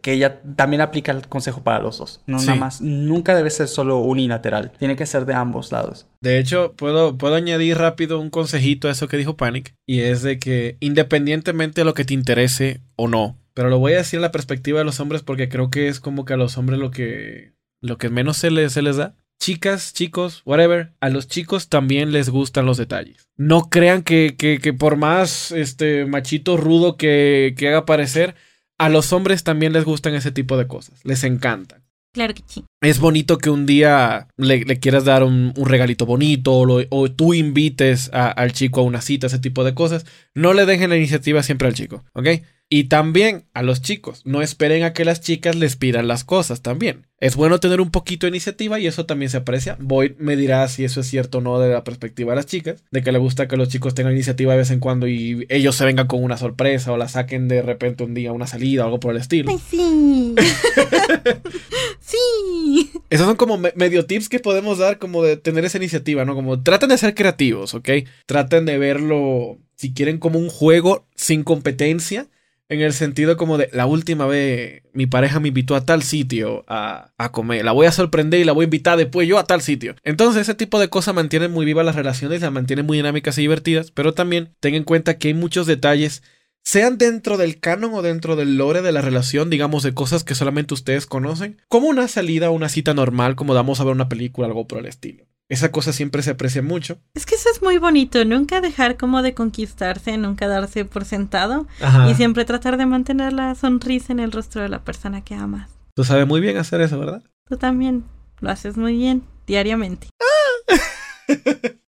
que 0.00 0.12
ella 0.12 0.40
también 0.54 0.80
aplica 0.80 1.12
el 1.12 1.26
consejo 1.28 1.64
para 1.64 1.80
los 1.80 1.98
dos. 1.98 2.22
No 2.26 2.38
Sí. 2.38 2.46
nada 2.46 2.58
más. 2.60 2.80
Nunca 2.80 3.34
debe 3.34 3.50
ser 3.50 3.68
solo 3.68 3.98
unilateral. 3.98 4.70
Tiene 4.78 4.94
que 4.94 5.06
ser 5.06 5.24
de 5.26 5.34
ambos 5.34 5.72
lados. 5.72 6.06
De 6.20 6.38
hecho, 6.38 6.74
puedo, 6.76 7.18
puedo 7.18 7.34
añadir 7.34 7.78
rápido 7.78 8.20
un 8.20 8.30
consejito 8.30 8.86
a 8.86 8.92
eso 8.92 9.08
que 9.08 9.16
dijo 9.16 9.36
Panic. 9.36 9.74
Y 9.86 10.00
es 10.00 10.22
de 10.22 10.38
que 10.38 10.76
independientemente 10.80 11.80
de 11.80 11.84
lo 11.84 11.94
que 11.94 12.04
te 12.04 12.14
interese 12.14 12.80
o 12.96 13.08
no, 13.08 13.38
pero 13.54 13.70
lo 13.70 13.78
voy 13.78 13.94
a 13.94 13.98
decir 13.98 14.18
en 14.18 14.22
la 14.22 14.32
perspectiva 14.32 14.78
de 14.78 14.84
los 14.84 15.00
hombres 15.00 15.22
porque 15.22 15.48
creo 15.48 15.68
que 15.68 15.88
es 15.88 16.00
como 16.00 16.24
que 16.24 16.34
a 16.34 16.38
los 16.38 16.56
hombres 16.58 16.78
lo 16.78 16.90
que, 16.90 17.52
lo 17.82 17.98
que 17.98 18.08
menos 18.08 18.38
se 18.38 18.50
les, 18.50 18.72
se 18.72 18.80
les 18.82 18.96
da. 18.96 19.14
Chicas, 19.38 19.92
chicos, 19.92 20.42
whatever, 20.46 20.92
a 21.00 21.08
los 21.10 21.26
chicos 21.26 21.68
también 21.68 22.12
les 22.12 22.30
gustan 22.30 22.64
los 22.64 22.76
detalles. 22.78 23.26
No 23.36 23.68
crean 23.68 24.02
que, 24.02 24.36
que, 24.38 24.58
que 24.60 24.72
por 24.72 24.96
más 24.96 25.50
este 25.50 26.06
machito 26.06 26.56
rudo 26.56 26.96
que, 26.96 27.54
que 27.58 27.68
haga 27.68 27.84
parecer, 27.84 28.36
a 28.78 28.88
los 28.88 29.12
hombres 29.12 29.42
también 29.42 29.72
les 29.72 29.84
gustan 29.84 30.14
ese 30.14 30.30
tipo 30.30 30.56
de 30.56 30.68
cosas. 30.68 31.00
Les 31.04 31.24
encantan. 31.24 31.82
Claro 32.14 32.34
que 32.34 32.42
sí. 32.46 32.62
Es 32.82 33.00
bonito 33.00 33.38
que 33.38 33.48
un 33.50 33.64
día 33.66 34.28
le, 34.36 34.64
le 34.64 34.78
quieras 34.78 35.04
dar 35.06 35.24
un, 35.24 35.52
un 35.56 35.66
regalito 35.66 36.04
bonito 36.06 36.52
o, 36.52 36.64
lo- 36.66 36.86
o 36.90 37.10
tú 37.10 37.32
invites 37.34 38.10
a- 38.12 38.30
al 38.30 38.52
chico 38.52 38.80
a 38.80 38.84
una 38.84 39.00
cita, 39.00 39.26
ese 39.28 39.38
tipo 39.38 39.64
de 39.64 39.74
cosas. 39.74 40.04
No 40.34 40.52
le 40.52 40.66
dejen 40.66 40.90
la 40.90 40.96
iniciativa 40.98 41.42
siempre 41.42 41.68
al 41.68 41.74
chico, 41.74 42.04
¿ok? 42.12 42.28
Y 42.74 42.84
también 42.84 43.44
a 43.52 43.62
los 43.62 43.82
chicos, 43.82 44.22
no 44.24 44.40
esperen 44.40 44.82
a 44.82 44.94
que 44.94 45.04
las 45.04 45.20
chicas 45.20 45.56
les 45.56 45.76
pidan 45.76 46.08
las 46.08 46.24
cosas 46.24 46.62
también. 46.62 47.06
Es 47.20 47.36
bueno 47.36 47.60
tener 47.60 47.82
un 47.82 47.90
poquito 47.90 48.24
de 48.24 48.30
iniciativa 48.30 48.80
y 48.80 48.86
eso 48.86 49.04
también 49.04 49.28
se 49.28 49.36
aprecia. 49.36 49.76
Boyd 49.78 50.12
me 50.16 50.36
dirá 50.36 50.66
si 50.68 50.82
eso 50.82 51.00
es 51.02 51.06
cierto 51.06 51.38
o 51.38 51.40
no 51.42 51.58
de 51.60 51.68
la 51.68 51.84
perspectiva 51.84 52.32
de 52.32 52.36
las 52.36 52.46
chicas, 52.46 52.82
de 52.90 53.02
que 53.02 53.12
le 53.12 53.18
gusta 53.18 53.46
que 53.46 53.58
los 53.58 53.68
chicos 53.68 53.92
tengan 53.94 54.14
iniciativa 54.14 54.52
de 54.52 54.58
vez 54.60 54.70
en 54.70 54.80
cuando 54.80 55.06
y 55.06 55.44
ellos 55.50 55.76
se 55.76 55.84
vengan 55.84 56.06
con 56.06 56.24
una 56.24 56.38
sorpresa 56.38 56.92
o 56.92 56.96
la 56.96 57.08
saquen 57.08 57.46
de 57.46 57.60
repente 57.60 58.04
un 58.04 58.14
día 58.14 58.30
a 58.30 58.32
una 58.32 58.46
salida 58.46 58.84
o 58.84 58.86
algo 58.86 59.00
por 59.00 59.14
el 59.14 59.20
estilo. 59.20 59.50
Ay, 59.50 59.60
sí. 59.70 60.34
sí. 62.00 62.90
Esos 63.10 63.26
son 63.26 63.36
como 63.36 63.58
me- 63.58 63.72
medio 63.76 64.06
tips 64.06 64.28
que 64.30 64.40
podemos 64.40 64.78
dar 64.78 64.98
como 64.98 65.22
de 65.22 65.36
tener 65.36 65.64
esa 65.66 65.78
iniciativa, 65.78 66.24
¿no? 66.24 66.34
Como 66.34 66.62
traten 66.62 66.88
de 66.88 66.98
ser 66.98 67.14
creativos, 67.14 67.74
¿ok? 67.74 67.88
Traten 68.26 68.64
de 68.64 68.78
verlo, 68.78 69.58
si 69.76 69.92
quieren, 69.92 70.18
como 70.18 70.38
un 70.38 70.48
juego 70.48 71.06
sin 71.14 71.44
competencia, 71.44 72.28
en 72.72 72.80
el 72.80 72.92
sentido 72.92 73.36
como 73.36 73.58
de 73.58 73.68
la 73.72 73.86
última 73.86 74.26
vez 74.26 74.82
mi 74.92 75.06
pareja 75.06 75.40
me 75.40 75.48
invitó 75.48 75.74
a 75.74 75.84
tal 75.84 76.02
sitio 76.02 76.64
a, 76.68 77.12
a 77.18 77.32
comer, 77.32 77.64
la 77.64 77.72
voy 77.72 77.86
a 77.86 77.92
sorprender 77.92 78.40
y 78.40 78.44
la 78.44 78.52
voy 78.52 78.64
a 78.64 78.64
invitar 78.64 78.96
después 78.96 79.28
yo 79.28 79.38
a 79.38 79.44
tal 79.44 79.60
sitio. 79.60 79.94
Entonces 80.02 80.42
ese 80.42 80.54
tipo 80.54 80.80
de 80.80 80.88
cosas 80.88 81.14
mantienen 81.14 81.52
muy 81.52 81.64
vivas 81.64 81.84
las 81.84 81.96
relaciones, 81.96 82.40
las 82.40 82.52
mantienen 82.52 82.86
muy 82.86 82.96
dinámicas 82.96 83.36
y 83.38 83.42
divertidas, 83.42 83.90
pero 83.90 84.14
también 84.14 84.54
ten 84.60 84.74
en 84.74 84.84
cuenta 84.84 85.18
que 85.18 85.28
hay 85.28 85.34
muchos 85.34 85.66
detalles 85.66 86.22
sean 86.64 86.96
dentro 86.96 87.36
del 87.36 87.58
canon 87.60 87.92
o 87.94 88.02
dentro 88.02 88.36
del 88.36 88.56
lore 88.56 88.82
de 88.82 88.92
la 88.92 89.00
relación, 89.00 89.50
digamos, 89.50 89.82
de 89.82 89.94
cosas 89.94 90.24
que 90.24 90.34
solamente 90.34 90.74
ustedes 90.74 91.06
conocen, 91.06 91.60
como 91.68 91.88
una 91.88 92.08
salida 92.08 92.50
o 92.50 92.54
una 92.54 92.68
cita 92.68 92.94
normal, 92.94 93.34
como 93.34 93.54
damos 93.54 93.80
a 93.80 93.84
ver 93.84 93.92
una 93.92 94.08
película, 94.08 94.46
algo 94.46 94.66
por 94.66 94.78
el 94.78 94.86
estilo. 94.86 95.26
Esa 95.48 95.70
cosa 95.70 95.92
siempre 95.92 96.22
se 96.22 96.30
aprecia 96.30 96.62
mucho. 96.62 96.98
Es 97.14 97.26
que 97.26 97.34
eso 97.34 97.48
es 97.54 97.62
muy 97.62 97.78
bonito, 97.78 98.24
nunca 98.24 98.60
dejar 98.60 98.96
como 98.96 99.22
de 99.22 99.34
conquistarse, 99.34 100.16
nunca 100.16 100.48
darse 100.48 100.84
por 100.84 101.04
sentado 101.04 101.66
Ajá. 101.80 102.10
y 102.10 102.14
siempre 102.14 102.44
tratar 102.44 102.76
de 102.78 102.86
mantener 102.86 103.32
la 103.32 103.54
sonrisa 103.54 104.12
en 104.12 104.20
el 104.20 104.32
rostro 104.32 104.62
de 104.62 104.68
la 104.68 104.82
persona 104.82 105.22
que 105.22 105.34
amas. 105.34 105.70
Tú 105.94 106.04
sabes 106.04 106.26
muy 106.26 106.40
bien 106.40 106.56
hacer 106.56 106.80
eso, 106.80 106.98
¿verdad? 106.98 107.22
Tú 107.48 107.58
también 107.58 108.04
lo 108.40 108.50
haces 108.50 108.76
muy 108.76 108.96
bien, 108.96 109.24
diariamente. 109.46 110.08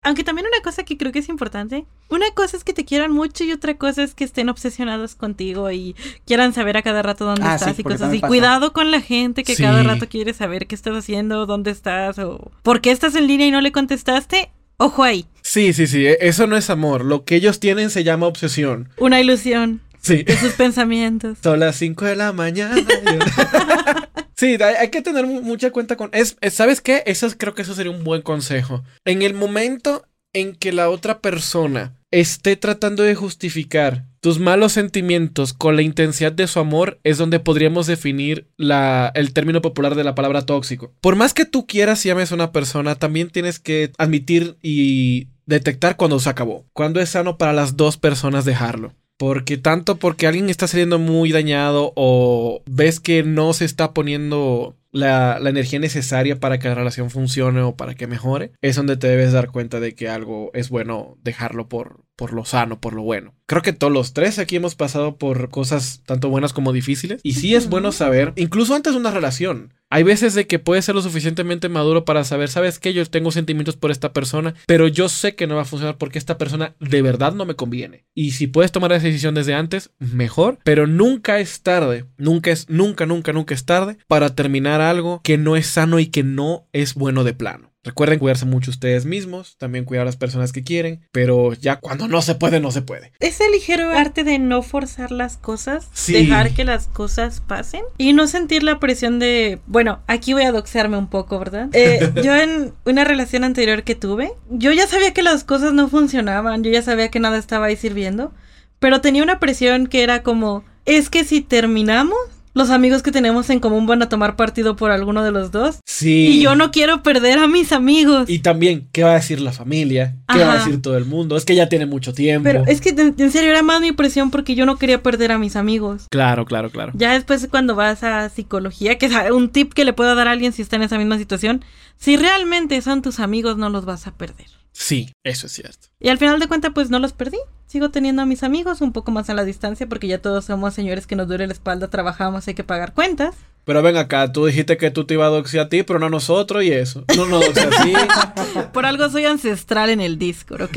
Aunque 0.02 0.24
también 0.24 0.46
una 0.46 0.62
cosa 0.62 0.84
que 0.84 0.96
creo 0.98 1.12
que 1.12 1.20
es 1.20 1.28
importante, 1.28 1.86
una 2.10 2.30
cosa 2.34 2.56
es 2.56 2.64
que 2.64 2.72
te 2.72 2.84
quieran 2.84 3.10
mucho 3.12 3.44
y 3.44 3.52
otra 3.52 3.76
cosa 3.76 4.02
es 4.02 4.14
que 4.14 4.24
estén 4.24 4.48
obsesionados 4.48 5.14
contigo 5.14 5.70
y 5.70 5.94
quieran 6.26 6.52
saber 6.52 6.76
a 6.76 6.82
cada 6.82 7.02
rato 7.02 7.24
dónde 7.24 7.42
Ah, 7.44 7.58
sí, 7.58 7.64
estás 7.64 7.78
y 7.78 7.82
cosas 7.82 8.02
así. 8.02 8.18
pasa. 8.18 8.28
Cuidado 8.28 8.72
con 8.72 8.90
la 8.90 9.00
gente 9.00 9.44
que 9.44 9.54
Sí. 9.56 9.62
cada 9.62 9.82
rato 9.82 10.08
quiere 10.08 10.34
saber 10.34 10.66
qué 10.66 10.74
estás 10.74 10.94
haciendo, 10.94 11.46
dónde 11.46 11.70
estás 11.70 12.18
o 12.18 12.50
por 12.62 12.80
qué 12.80 12.90
estás 12.90 13.14
en 13.14 13.26
línea 13.26 13.46
y 13.46 13.50
no 13.50 13.60
le 13.60 13.72
contestaste. 13.72 14.50
Ojo 14.76 15.04
ahí, 15.04 15.24
Sí, 15.40 15.72
sí, 15.72 15.86
sí, 15.86 16.04
e- 16.04 16.18
eso 16.20 16.46
no 16.48 16.56
es 16.56 16.68
amor. 16.68 17.04
Lo 17.04 17.24
que 17.24 17.36
ellos 17.36 17.60
tienen 17.60 17.90
se 17.90 18.02
llama 18.04 18.26
obsesión. 18.26 18.88
una 18.98 19.20
ilusión 19.20 19.80
Sí. 20.04 20.22
de 20.22 20.36
sus 20.36 20.52
pensamientos. 20.52 21.38
Son 21.42 21.58
las 21.60 21.76
5 21.76 22.04
de 22.04 22.16
la 22.16 22.32
mañana. 22.32 22.76
sí, 24.36 24.56
hay, 24.60 24.74
hay 24.80 24.88
que 24.90 25.02
tener 25.02 25.26
mu- 25.26 25.42
mucha 25.42 25.70
cuenta 25.70 25.96
con... 25.96 26.10
Es, 26.12 26.36
es- 26.40 26.54
¿Sabes 26.54 26.80
qué? 26.80 27.02
Eso 27.06 27.26
es- 27.26 27.36
creo 27.36 27.54
que 27.54 27.62
eso 27.62 27.74
sería 27.74 27.92
un 27.92 28.04
buen 28.04 28.22
consejo. 28.22 28.82
En 29.04 29.22
el 29.22 29.34
momento 29.34 30.04
en 30.32 30.54
que 30.54 30.72
la 30.72 30.90
otra 30.90 31.20
persona 31.20 31.94
esté 32.10 32.56
tratando 32.56 33.02
de 33.02 33.14
justificar 33.14 34.04
tus 34.20 34.38
malos 34.40 34.72
sentimientos 34.72 35.52
con 35.52 35.76
la 35.76 35.82
intensidad 35.82 36.32
de 36.32 36.46
su 36.48 36.58
amor 36.60 36.98
es 37.04 37.18
donde 37.18 37.40
podríamos 37.40 37.86
definir 37.86 38.48
la, 38.56 39.10
el 39.14 39.32
término 39.32 39.62
popular 39.62 39.94
de 39.94 40.04
la 40.04 40.14
palabra 40.14 40.42
tóxico. 40.46 40.92
Por 41.00 41.14
más 41.16 41.34
que 41.34 41.44
tú 41.44 41.66
quieras 41.66 42.04
y 42.06 42.10
ames 42.10 42.32
a 42.32 42.34
una 42.36 42.52
persona, 42.52 42.94
también 42.96 43.30
tienes 43.30 43.58
que 43.58 43.92
admitir 43.98 44.56
y 44.62 45.28
detectar 45.46 45.96
cuando 45.96 46.18
se 46.20 46.30
acabó, 46.30 46.64
cuando 46.72 47.00
es 47.00 47.10
sano 47.10 47.36
para 47.38 47.52
las 47.52 47.76
dos 47.76 47.96
personas 47.96 48.44
dejarlo. 48.44 48.94
Porque 49.16 49.56
tanto 49.56 49.96
porque 49.96 50.26
alguien 50.26 50.50
está 50.50 50.66
saliendo 50.66 50.98
muy 50.98 51.30
dañado 51.30 51.92
o 51.94 52.62
ves 52.66 53.00
que 53.00 53.22
no 53.22 53.52
se 53.52 53.64
está 53.64 53.94
poniendo 53.94 54.74
la, 54.94 55.38
la, 55.40 55.50
energía 55.50 55.78
necesaria 55.78 56.38
para 56.38 56.58
que 56.58 56.68
la 56.68 56.74
relación 56.74 57.10
funcione 57.10 57.60
o 57.60 57.76
para 57.76 57.94
que 57.94 58.06
mejore, 58.06 58.52
es 58.62 58.76
donde 58.76 58.96
te 58.96 59.08
debes 59.08 59.32
dar 59.32 59.50
cuenta 59.50 59.80
de 59.80 59.94
que 59.94 60.08
algo 60.08 60.50
es 60.54 60.70
bueno 60.70 61.18
dejarlo 61.22 61.68
por, 61.68 62.04
por 62.16 62.32
lo 62.32 62.44
sano, 62.44 62.80
por 62.80 62.94
lo 62.94 63.02
bueno. 63.02 63.34
Creo 63.46 63.62
que 63.62 63.72
todos 63.72 63.92
los 63.92 64.14
tres 64.14 64.38
aquí 64.38 64.56
hemos 64.56 64.74
pasado 64.74 65.16
por 65.16 65.50
cosas 65.50 66.02
tanto 66.06 66.30
buenas 66.30 66.52
como 66.52 66.72
difíciles. 66.72 67.20
Y 67.22 67.34
sí 67.34 67.54
es 67.54 67.68
bueno 67.68 67.92
saber, 67.92 68.32
incluso 68.36 68.74
antes 68.74 68.92
de 68.92 68.98
una 68.98 69.10
relación. 69.10 69.74
Hay 69.90 70.02
veces 70.02 70.34
de 70.34 70.46
que 70.46 70.58
puedes 70.58 70.86
ser 70.86 70.94
lo 70.94 71.02
suficientemente 71.02 71.68
maduro 71.68 72.04
para 72.04 72.24
saber, 72.24 72.48
sabes 72.48 72.80
que 72.80 72.92
yo 72.92 73.04
tengo 73.06 73.30
sentimientos 73.30 73.76
por 73.76 73.90
esta 73.90 74.12
persona, 74.12 74.54
pero 74.66 74.88
yo 74.88 75.08
sé 75.08 75.36
que 75.36 75.46
no 75.46 75.56
va 75.56 75.62
a 75.62 75.66
funcionar 75.66 75.98
porque 75.98 76.18
esta 76.18 76.36
persona 76.36 76.74
de 76.80 77.02
verdad 77.02 77.32
no 77.32 77.44
me 77.44 77.54
conviene. 77.54 78.04
Y 78.12 78.32
si 78.32 78.48
puedes 78.48 78.72
tomar 78.72 78.90
esa 78.92 79.06
decisión 79.06 79.34
desde 79.34 79.54
antes, 79.54 79.90
mejor, 80.00 80.58
pero 80.64 80.86
nunca 80.86 81.38
es 81.38 81.62
tarde, 81.62 82.06
nunca 82.16 82.50
es, 82.50 82.68
nunca, 82.68 83.06
nunca, 83.06 83.32
nunca 83.32 83.54
es 83.54 83.66
tarde 83.66 83.98
para 84.08 84.34
terminar 84.34 84.80
algo 84.84 85.20
que 85.22 85.38
no 85.38 85.56
es 85.56 85.66
sano 85.66 85.98
y 85.98 86.06
que 86.06 86.22
no 86.22 86.68
es 86.72 86.94
bueno 86.94 87.24
de 87.24 87.34
plano. 87.34 87.74
Recuerden 87.84 88.18
cuidarse 88.18 88.46
mucho 88.46 88.70
ustedes 88.70 89.04
mismos, 89.04 89.58
también 89.58 89.84
cuidar 89.84 90.02
a 90.02 90.04
las 90.06 90.16
personas 90.16 90.52
que 90.52 90.64
quieren, 90.64 91.06
pero 91.12 91.52
ya 91.52 91.76
cuando 91.76 92.08
no 92.08 92.22
se 92.22 92.34
puede, 92.34 92.58
no 92.58 92.70
se 92.70 92.80
puede. 92.80 93.12
Ese 93.20 93.50
ligero 93.50 93.90
arte 93.90 94.24
de 94.24 94.38
no 94.38 94.62
forzar 94.62 95.10
las 95.10 95.36
cosas, 95.36 95.90
sí. 95.92 96.14
dejar 96.14 96.54
que 96.54 96.64
las 96.64 96.86
cosas 96.86 97.42
pasen 97.46 97.82
y 97.98 98.14
no 98.14 98.26
sentir 98.26 98.62
la 98.62 98.80
presión 98.80 99.18
de, 99.18 99.60
bueno, 99.66 100.00
aquí 100.06 100.32
voy 100.32 100.44
a 100.44 100.52
doxearme 100.52 100.96
un 100.96 101.08
poco, 101.08 101.38
¿verdad? 101.38 101.68
Eh, 101.84 102.12
yo 102.22 102.34
en 102.34 102.72
una 102.86 103.04
relación 103.04 103.44
anterior 103.44 103.82
que 103.82 103.94
tuve, 103.94 104.32
yo 104.48 104.72
ya 104.72 104.86
sabía 104.86 105.12
que 105.12 105.22
las 105.22 105.44
cosas 105.44 105.74
no 105.74 105.88
funcionaban, 105.88 106.62
yo 106.62 106.70
ya 106.70 106.80
sabía 106.80 107.10
que 107.10 107.20
nada 107.20 107.36
estaba 107.36 107.66
ahí 107.66 107.76
sirviendo, 107.76 108.32
pero 108.78 109.00
tenía 109.00 109.22
una 109.22 109.40
presión 109.40 109.86
que 109.88 110.02
era 110.02 110.22
como, 110.22 110.64
es 110.86 111.10
que 111.10 111.24
si 111.24 111.42
terminamos, 111.42 112.16
los 112.54 112.70
amigos 112.70 113.02
que 113.02 113.12
tenemos 113.12 113.50
en 113.50 113.60
común 113.60 113.86
van 113.86 114.02
a 114.02 114.08
tomar 114.08 114.36
partido 114.36 114.76
por 114.76 114.92
alguno 114.92 115.22
de 115.24 115.32
los 115.32 115.50
dos. 115.50 115.80
Sí. 115.84 116.28
Y 116.28 116.40
yo 116.40 116.54
no 116.54 116.70
quiero 116.70 117.02
perder 117.02 117.38
a 117.38 117.48
mis 117.48 117.72
amigos. 117.72 118.30
Y 118.30 118.38
también, 118.38 118.88
¿qué 118.92 119.02
va 119.02 119.10
a 119.10 119.14
decir 119.14 119.40
la 119.40 119.52
familia? 119.52 120.16
¿Qué 120.32 120.40
Ajá. 120.40 120.46
va 120.46 120.52
a 120.54 120.56
decir 120.58 120.80
todo 120.80 120.96
el 120.96 121.04
mundo? 121.04 121.36
Es 121.36 121.44
que 121.44 121.56
ya 121.56 121.68
tiene 121.68 121.86
mucho 121.86 122.14
tiempo. 122.14 122.44
Pero 122.44 122.64
es 122.66 122.80
que 122.80 122.90
en 122.90 123.30
serio 123.30 123.50
era 123.50 123.62
más 123.62 123.80
mi 123.80 123.92
presión 123.92 124.30
porque 124.30 124.54
yo 124.54 124.66
no 124.66 124.76
quería 124.76 125.02
perder 125.02 125.32
a 125.32 125.38
mis 125.38 125.56
amigos. 125.56 126.06
Claro, 126.10 126.44
claro, 126.46 126.70
claro. 126.70 126.92
Ya 126.94 127.12
después 127.12 127.46
cuando 127.50 127.74
vas 127.74 128.04
a 128.04 128.28
psicología, 128.28 128.98
que 128.98 129.06
es 129.06 129.12
un 129.32 129.48
tip 129.48 129.74
que 129.74 129.84
le 129.84 129.92
puedo 129.92 130.14
dar 130.14 130.28
a 130.28 130.30
alguien 130.30 130.52
si 130.52 130.62
está 130.62 130.76
en 130.76 130.82
esa 130.82 130.96
misma 130.96 131.18
situación, 131.18 131.64
si 131.96 132.16
realmente 132.16 132.80
son 132.82 133.02
tus 133.02 133.18
amigos 133.18 133.56
no 133.56 133.68
los 133.68 133.84
vas 133.84 134.06
a 134.06 134.14
perder. 134.14 134.46
Sí, 134.74 135.12
eso 135.22 135.46
es 135.46 135.52
cierto. 135.52 135.86
Y 136.00 136.08
al 136.08 136.18
final 136.18 136.40
de 136.40 136.48
cuentas, 136.48 136.72
pues 136.74 136.90
no 136.90 136.98
los 136.98 137.12
perdí. 137.12 137.38
Sigo 137.66 137.90
teniendo 137.90 138.22
a 138.22 138.26
mis 138.26 138.42
amigos 138.42 138.80
un 138.80 138.92
poco 138.92 139.10
más 139.12 139.30
a 139.30 139.34
la 139.34 139.44
distancia 139.44 139.86
porque 139.88 140.08
ya 140.08 140.20
todos 140.20 140.44
somos 140.44 140.74
señores 140.74 141.06
que 141.06 141.16
nos 141.16 141.28
duele 141.28 141.46
la 141.46 141.52
espalda, 141.52 141.88
trabajamos, 141.88 142.46
hay 142.46 142.54
que 142.54 142.64
pagar 142.64 142.92
cuentas. 142.92 143.34
Pero 143.64 143.82
ven 143.82 143.96
acá, 143.96 144.30
tú 144.30 144.44
dijiste 144.44 144.76
que 144.76 144.90
tú 144.90 145.06
te 145.06 145.14
ibas 145.14 145.28
a 145.28 145.30
doxear 145.30 145.66
a 145.66 145.68
ti, 145.70 145.84
pero 145.84 145.98
no 145.98 146.06
a 146.06 146.10
nosotros 146.10 146.62
y 146.64 146.72
eso. 146.72 147.04
No 147.16 147.24
nos 147.26 147.46
doxear 147.46 147.72
así. 147.72 147.94
Por 148.72 148.84
algo 148.84 149.08
soy 149.08 149.24
ancestral 149.24 149.90
en 149.90 150.00
el 150.00 150.18
Discord, 150.18 150.62
¿ok? 150.62 150.76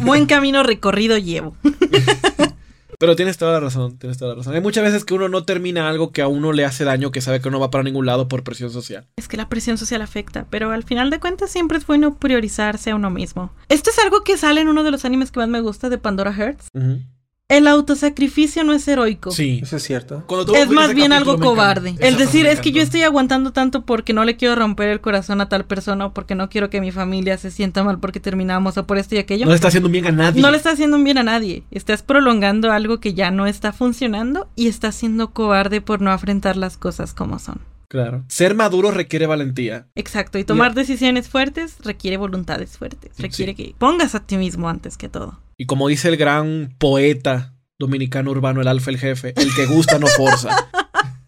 Buen 0.00 0.26
camino 0.26 0.62
recorrido 0.64 1.16
llevo. 1.18 1.54
Pero 2.98 3.16
tienes 3.16 3.36
toda 3.36 3.52
la 3.52 3.60
razón, 3.60 3.98
tienes 3.98 4.18
toda 4.18 4.30
la 4.32 4.36
razón. 4.38 4.54
Hay 4.54 4.60
muchas 4.60 4.84
veces 4.84 5.04
que 5.04 5.14
uno 5.14 5.28
no 5.28 5.44
termina 5.44 5.88
algo 5.88 6.12
que 6.12 6.22
a 6.22 6.28
uno 6.28 6.52
le 6.52 6.64
hace 6.64 6.84
daño, 6.84 7.10
que 7.10 7.20
sabe 7.20 7.40
que 7.40 7.50
no 7.50 7.60
va 7.60 7.70
para 7.70 7.84
ningún 7.84 8.06
lado 8.06 8.28
por 8.28 8.44
presión 8.44 8.70
social. 8.70 9.06
Es 9.16 9.28
que 9.28 9.36
la 9.36 9.48
presión 9.48 9.78
social 9.78 10.02
afecta, 10.02 10.46
pero 10.50 10.70
al 10.70 10.84
final 10.84 11.10
de 11.10 11.20
cuentas 11.20 11.50
siempre 11.50 11.78
es 11.78 11.86
bueno 11.86 12.16
priorizarse 12.16 12.90
a 12.90 12.94
uno 12.94 13.10
mismo. 13.10 13.52
Esto 13.68 13.90
es 13.90 13.98
algo 13.98 14.22
que 14.22 14.36
sale 14.36 14.60
en 14.60 14.68
uno 14.68 14.82
de 14.84 14.90
los 14.90 15.04
animes 15.04 15.30
que 15.30 15.40
más 15.40 15.48
me 15.48 15.60
gusta 15.60 15.88
de 15.88 15.98
Pandora 15.98 16.32
Hearts. 16.32 16.68
Uh 16.74 16.80
-huh. 16.80 17.02
El 17.48 17.68
autosacrificio 17.68 18.64
no 18.64 18.72
es 18.72 18.88
heroico. 18.88 19.30
Sí, 19.30 19.60
eso 19.62 19.76
es 19.76 19.82
cierto. 19.82 20.24
Es 20.54 20.70
más 20.70 20.94
bien 20.94 21.12
algo 21.12 21.38
cobarde. 21.38 21.94
El 22.00 22.16
decir 22.16 22.46
es 22.46 22.60
que 22.60 22.72
yo 22.72 22.80
estoy 22.80 23.02
aguantando 23.02 23.52
tanto 23.52 23.84
porque 23.84 24.14
no 24.14 24.24
le 24.24 24.36
quiero 24.38 24.54
romper 24.54 24.88
el 24.88 25.02
corazón 25.02 25.42
a 25.42 25.48
tal 25.50 25.66
persona 25.66 26.06
o 26.06 26.14
porque 26.14 26.34
no 26.34 26.48
quiero 26.48 26.70
que 26.70 26.80
mi 26.80 26.90
familia 26.90 27.36
se 27.36 27.50
sienta 27.50 27.84
mal 27.84 28.00
porque 28.00 28.18
terminamos 28.18 28.78
o 28.78 28.86
por 28.86 28.96
esto 28.96 29.14
y 29.14 29.18
aquello. 29.18 29.44
No 29.44 29.50
le 29.50 29.56
está 29.56 29.68
haciendo 29.68 29.88
un 29.88 29.92
bien 29.92 30.06
a 30.06 30.12
nadie. 30.12 30.40
No 30.40 30.50
le 30.50 30.56
está 30.56 30.70
haciendo 30.70 30.96
un 30.96 31.04
bien 31.04 31.18
a 31.18 31.22
nadie. 31.22 31.64
Estás 31.70 32.02
prolongando 32.02 32.72
algo 32.72 32.98
que 32.98 33.12
ya 33.12 33.30
no 33.30 33.46
está 33.46 33.74
funcionando 33.74 34.48
y 34.56 34.68
estás 34.68 34.94
siendo 34.94 35.32
cobarde 35.32 35.82
por 35.82 36.00
no 36.00 36.12
afrontar 36.12 36.56
las 36.56 36.78
cosas 36.78 37.12
como 37.12 37.38
son. 37.38 37.60
Claro. 37.88 38.24
Ser 38.28 38.54
maduro 38.54 38.90
requiere 38.90 39.26
valentía. 39.26 39.88
Exacto. 39.94 40.38
Y 40.38 40.44
tomar 40.44 40.72
yeah. 40.72 40.82
decisiones 40.82 41.28
fuertes 41.28 41.76
requiere 41.84 42.16
voluntades 42.16 42.76
fuertes. 42.78 43.12
Requiere 43.18 43.52
sí. 43.52 43.56
que 43.56 43.74
pongas 43.78 44.14
a 44.14 44.26
ti 44.26 44.36
mismo 44.36 44.68
antes 44.68 44.96
que 44.96 45.08
todo. 45.08 45.40
Y 45.56 45.66
como 45.66 45.88
dice 45.88 46.08
el 46.08 46.16
gran 46.16 46.74
poeta 46.78 47.54
dominicano 47.78 48.30
urbano, 48.30 48.60
el 48.60 48.68
alfa, 48.68 48.90
el 48.90 48.98
jefe, 48.98 49.34
el 49.36 49.54
que 49.54 49.66
gusta 49.66 49.98
no 49.98 50.06
forza. 50.06 50.68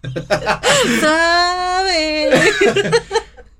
¿Sabe? 1.00 2.30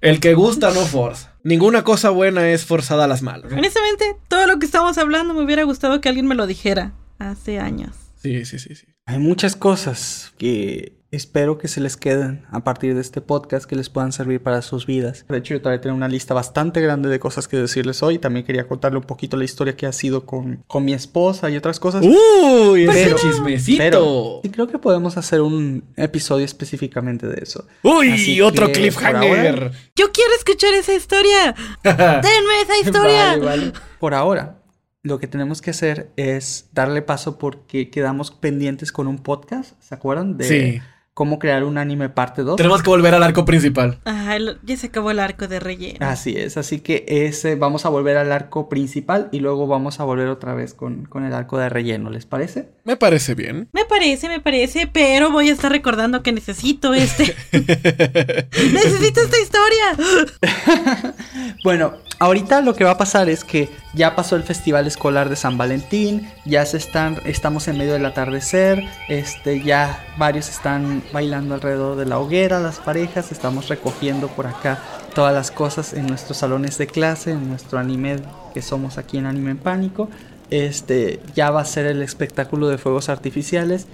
el 0.01 0.21
que 0.21 0.35
gusta 0.35 0.71
no 0.71 0.81
forza. 0.87 1.35
Ninguna 1.43 1.85
cosa 1.85 2.11
buena 2.11 2.51
es 2.51 2.65
forzada 2.65 3.05
a 3.05 3.09
las 3.09 3.23
malas. 3.23 3.53
Honestamente, 3.53 4.17
todo 4.29 4.47
lo 4.47 4.59
que 4.59 4.67
estamos 4.67 4.99
hablando 4.99 5.35
me 5.35 5.43
hubiera 5.43 5.65
gustado 5.65 6.01
que 6.01 6.09
alguien 6.09 6.27
me 6.27 6.35
lo 6.35 6.47
dijera 6.47 6.93
hace 7.19 7.59
años. 7.59 7.95
Sí, 8.17 8.45
sí, 8.45 8.59
sí, 8.59 8.75
sí. 8.75 8.87
Hay 9.05 9.19
muchas 9.19 9.55
cosas 9.55 10.33
que 10.39 10.96
espero 11.11 11.59
que 11.59 11.69
se 11.69 11.81
les 11.81 11.97
queden 11.97 12.45
a 12.51 12.65
partir 12.65 12.95
de 12.95 13.01
este 13.01 13.21
podcast 13.21 13.67
que 13.67 13.77
les 13.77 13.89
puedan 13.89 14.13
servir 14.13 14.43
para 14.43 14.63
sus 14.63 14.87
vidas. 14.87 15.25
De 15.29 15.39
hecho, 15.39 15.55
yo 15.55 15.61
todavía 15.61 15.81
tengo 15.81 15.97
una 15.97 16.09
lista 16.09 16.35
bastante 16.35 16.81
grande 16.81 17.09
de 17.09 17.19
cosas 17.19 17.49
que 17.49 17.57
decirles 17.57 18.03
hoy. 18.03 18.19
También 18.19 18.45
quería 18.45 18.67
contarle 18.67 18.99
un 18.99 19.05
poquito 19.05 19.37
la 19.37 19.45
historia 19.45 19.77
que 19.77 19.87
ha 19.87 19.93
sido 19.93 20.27
con, 20.27 20.65
con 20.67 20.85
mi 20.85 20.93
esposa 20.93 21.49
y 21.51 21.57
otras 21.57 21.81
cosas. 21.81 22.05
¡Uy! 22.05 22.85
Ese 22.85 23.15
chismecito. 23.15 23.79
Pero 23.79 24.41
sí 24.43 24.51
creo 24.51 24.67
que 24.67 24.79
podemos 24.79 25.17
hacer 25.17 25.41
un 25.41 25.85
episodio 25.97 26.45
específicamente 26.45 27.27
de 27.27 27.43
eso. 27.43 27.67
¡Uy! 27.83 28.13
Así 28.13 28.41
otro 28.41 28.71
cliffhanger. 28.73 29.55
Ahora... 29.55 29.73
Yo 29.95 30.13
quiero 30.13 30.33
escuchar 30.37 30.75
esa 30.75 30.95
historia. 30.95 31.55
Denme 31.85 32.61
esa 32.63 32.79
historia. 32.85 33.29
vale, 33.29 33.45
vale. 33.45 33.73
Por 33.99 34.15
ahora, 34.15 34.59
lo 35.03 35.21
que 35.21 35.29
tenemos 35.29 35.63
que 35.63 35.71
hacer 35.71 36.11
es 36.17 36.69
darle 36.73 37.01
paso 37.01 37.39
porque 37.39 37.91
quedamos 37.91 38.33
pendientes 38.33 38.93
con 38.93 39.07
un 39.07 39.19
podcast, 39.19 39.81
¿se 39.81 39.95
acuerdan? 39.95 40.37
De 40.37 40.45
sí. 40.45 40.81
Cómo 41.17 41.39
crear 41.39 41.65
un 41.65 41.79
anime 41.79 42.11
parte 42.11 42.43
2. 42.43 42.57
Tenemos 42.57 42.83
que 42.83 42.91
volver 42.91 43.15
al 43.15 43.23
arco 43.23 43.47
principal. 43.47 43.99
Ajá, 44.05 44.37
el, 44.37 44.59
ya 44.65 44.77
se 44.77 44.89
acabó 44.89 45.11
el 45.11 45.19
arco 45.19 45.49
de 45.49 45.61
relleno. 45.61 46.07
Así 46.07 46.37
es, 46.37 46.59
así 46.59 46.81
que 46.81 47.07
ese 47.09 47.55
vamos 47.55 47.87
a 47.87 47.89
volver 47.89 48.19
al 48.19 48.31
arco 48.33 48.69
principal 48.69 49.31
y 49.33 49.41
luego 49.41 49.67
vamos 49.67 49.99
a 49.99 50.05
volver 50.05 50.29
otra 50.29 50.53
vez 50.53 50.75
con, 50.75 51.07
con 51.07 51.25
el 51.25 51.33
arco 51.33 51.57
de 51.57 51.71
relleno, 51.71 52.11
¿les 52.11 52.27
parece? 52.27 52.69
Me 52.85 52.99
parece 52.99 53.35
bien. 53.35 53.67
Me 53.73 53.87
parece, 53.87 54.29
me 54.29 54.41
parece, 54.41 54.89
pero 54.93 55.31
voy 55.31 55.49
a 55.49 55.55
estar 55.55 55.73
recordando 55.73 56.23
que 56.23 56.33
necesito 56.33 56.93
este. 56.93 57.25
necesito 57.53 59.23
esta 59.23 59.41
historia. 59.41 61.15
bueno, 61.65 61.95
ahorita 62.19 62.63
lo 62.63 62.75
que 62.75 62.85
va 62.85 62.93
a 62.93 62.99
pasar 62.99 63.29
es 63.29 63.45
que 63.45 63.71
ya 63.95 64.15
pasó 64.15 64.37
el 64.37 64.43
festival 64.43 64.87
escolar 64.87 65.29
de 65.29 65.37
San 65.37 65.59
Valentín, 65.59 66.31
ya 66.45 66.65
se 66.65 66.77
están, 66.77 67.19
estamos 67.25 67.69
en 67.69 67.79
medio 67.79 67.93
del 67.93 68.07
atardecer, 68.07 68.85
este, 69.09 69.63
ya 69.63 70.05
varios 70.17 70.49
están 70.49 71.03
bailando 71.13 71.55
alrededor 71.55 71.97
de 71.97 72.07
la 72.07 72.19
hoguera, 72.19 72.61
las 72.61 72.79
parejas, 72.79 73.33
estamos 73.33 73.69
recogiendo 73.69 74.29
por 74.29 74.47
acá 74.47 74.79
todas 75.15 75.35
las 75.35 75.51
cosas 75.51 75.93
en 75.95 76.07
nuestros 76.07 76.39
salones 76.39 76.79
de 76.79 76.87
clase, 76.87 77.33
en 77.33 77.49
nuestro 77.49 77.79
anime 77.79 78.17
que 78.53 78.63
somos 78.63 78.99
aquí 78.99 79.19
en 79.19 79.27
Anime 79.27 79.53
en 79.53 79.59
Pánico. 79.59 80.09
Este, 80.51 81.21
ya 81.35 81.51
va 81.51 81.63
a 81.63 81.65
ser 81.65 81.87
el 81.87 82.03
espectáculo 82.03 82.69
de 82.69 82.79
fuegos 82.79 83.09
artificiales 83.09 83.87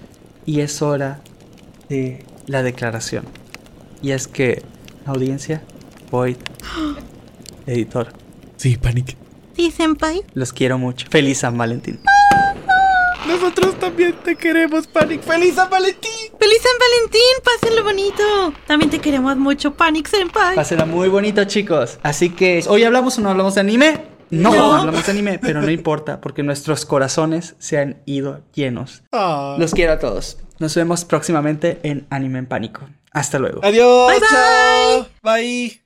y 0.44 0.60
es 0.60 0.82
hora 0.82 1.20
de 1.88 2.24
la 2.46 2.62
declaración. 2.62 3.24
Y 4.02 4.10
es 4.10 4.26
que, 4.26 4.62
audiencia, 5.06 5.62
Void, 6.10 6.36
editor. 7.66 8.12
Sí, 8.56 8.76
Panic. 8.76 9.16
Sí, 9.56 9.70
Senpai. 9.70 10.24
Los 10.34 10.52
quiero 10.52 10.78
mucho. 10.78 11.06
Feliz 11.10 11.38
San 11.38 11.58
Valentín. 11.58 12.00
Nosotros 13.26 13.78
también 13.78 14.14
te 14.24 14.36
queremos, 14.36 14.86
Panic. 14.86 15.22
¡Feliz 15.22 15.54
San 15.54 15.70
Valentín! 15.70 16.10
¡Feliz 16.38 16.58
San 16.60 16.72
Valentín! 16.78 17.20
¡Pásenlo 17.44 17.84
bonito! 17.84 18.52
También 18.66 18.90
te 18.90 18.98
queremos 18.98 19.36
mucho, 19.36 19.74
Panic 19.74 20.08
Senpai. 20.08 20.56
Pásenlo 20.56 20.86
muy 20.86 21.08
bonito, 21.08 21.44
chicos. 21.44 21.98
Así 22.02 22.30
que, 22.30 22.64
¿hoy 22.68 22.84
hablamos 22.84 23.18
o 23.18 23.20
no 23.20 23.30
hablamos 23.30 23.54
de 23.54 23.60
anime? 23.60 24.00
No, 24.30 24.52
no, 24.52 24.74
hablamos 24.74 25.04
de 25.06 25.12
anime, 25.12 25.38
pero 25.38 25.60
no 25.60 25.70
importa, 25.70 26.20
porque 26.20 26.42
nuestros 26.42 26.86
corazones 26.86 27.54
se 27.58 27.78
han 27.78 28.02
ido 28.06 28.42
llenos. 28.54 29.02
Oh. 29.12 29.56
Los 29.58 29.72
quiero 29.72 29.92
a 29.92 29.98
todos. 29.98 30.38
Nos 30.58 30.74
vemos 30.74 31.04
próximamente 31.04 31.80
en 31.82 32.06
Anime 32.08 32.38
en 32.38 32.46
Pánico. 32.46 32.88
Hasta 33.12 33.38
luego. 33.38 33.60
Adiós. 33.62 34.10
Bye, 34.10 34.20
bye. 34.20 34.28
Chao. 34.30 35.06
Bye. 35.22 35.81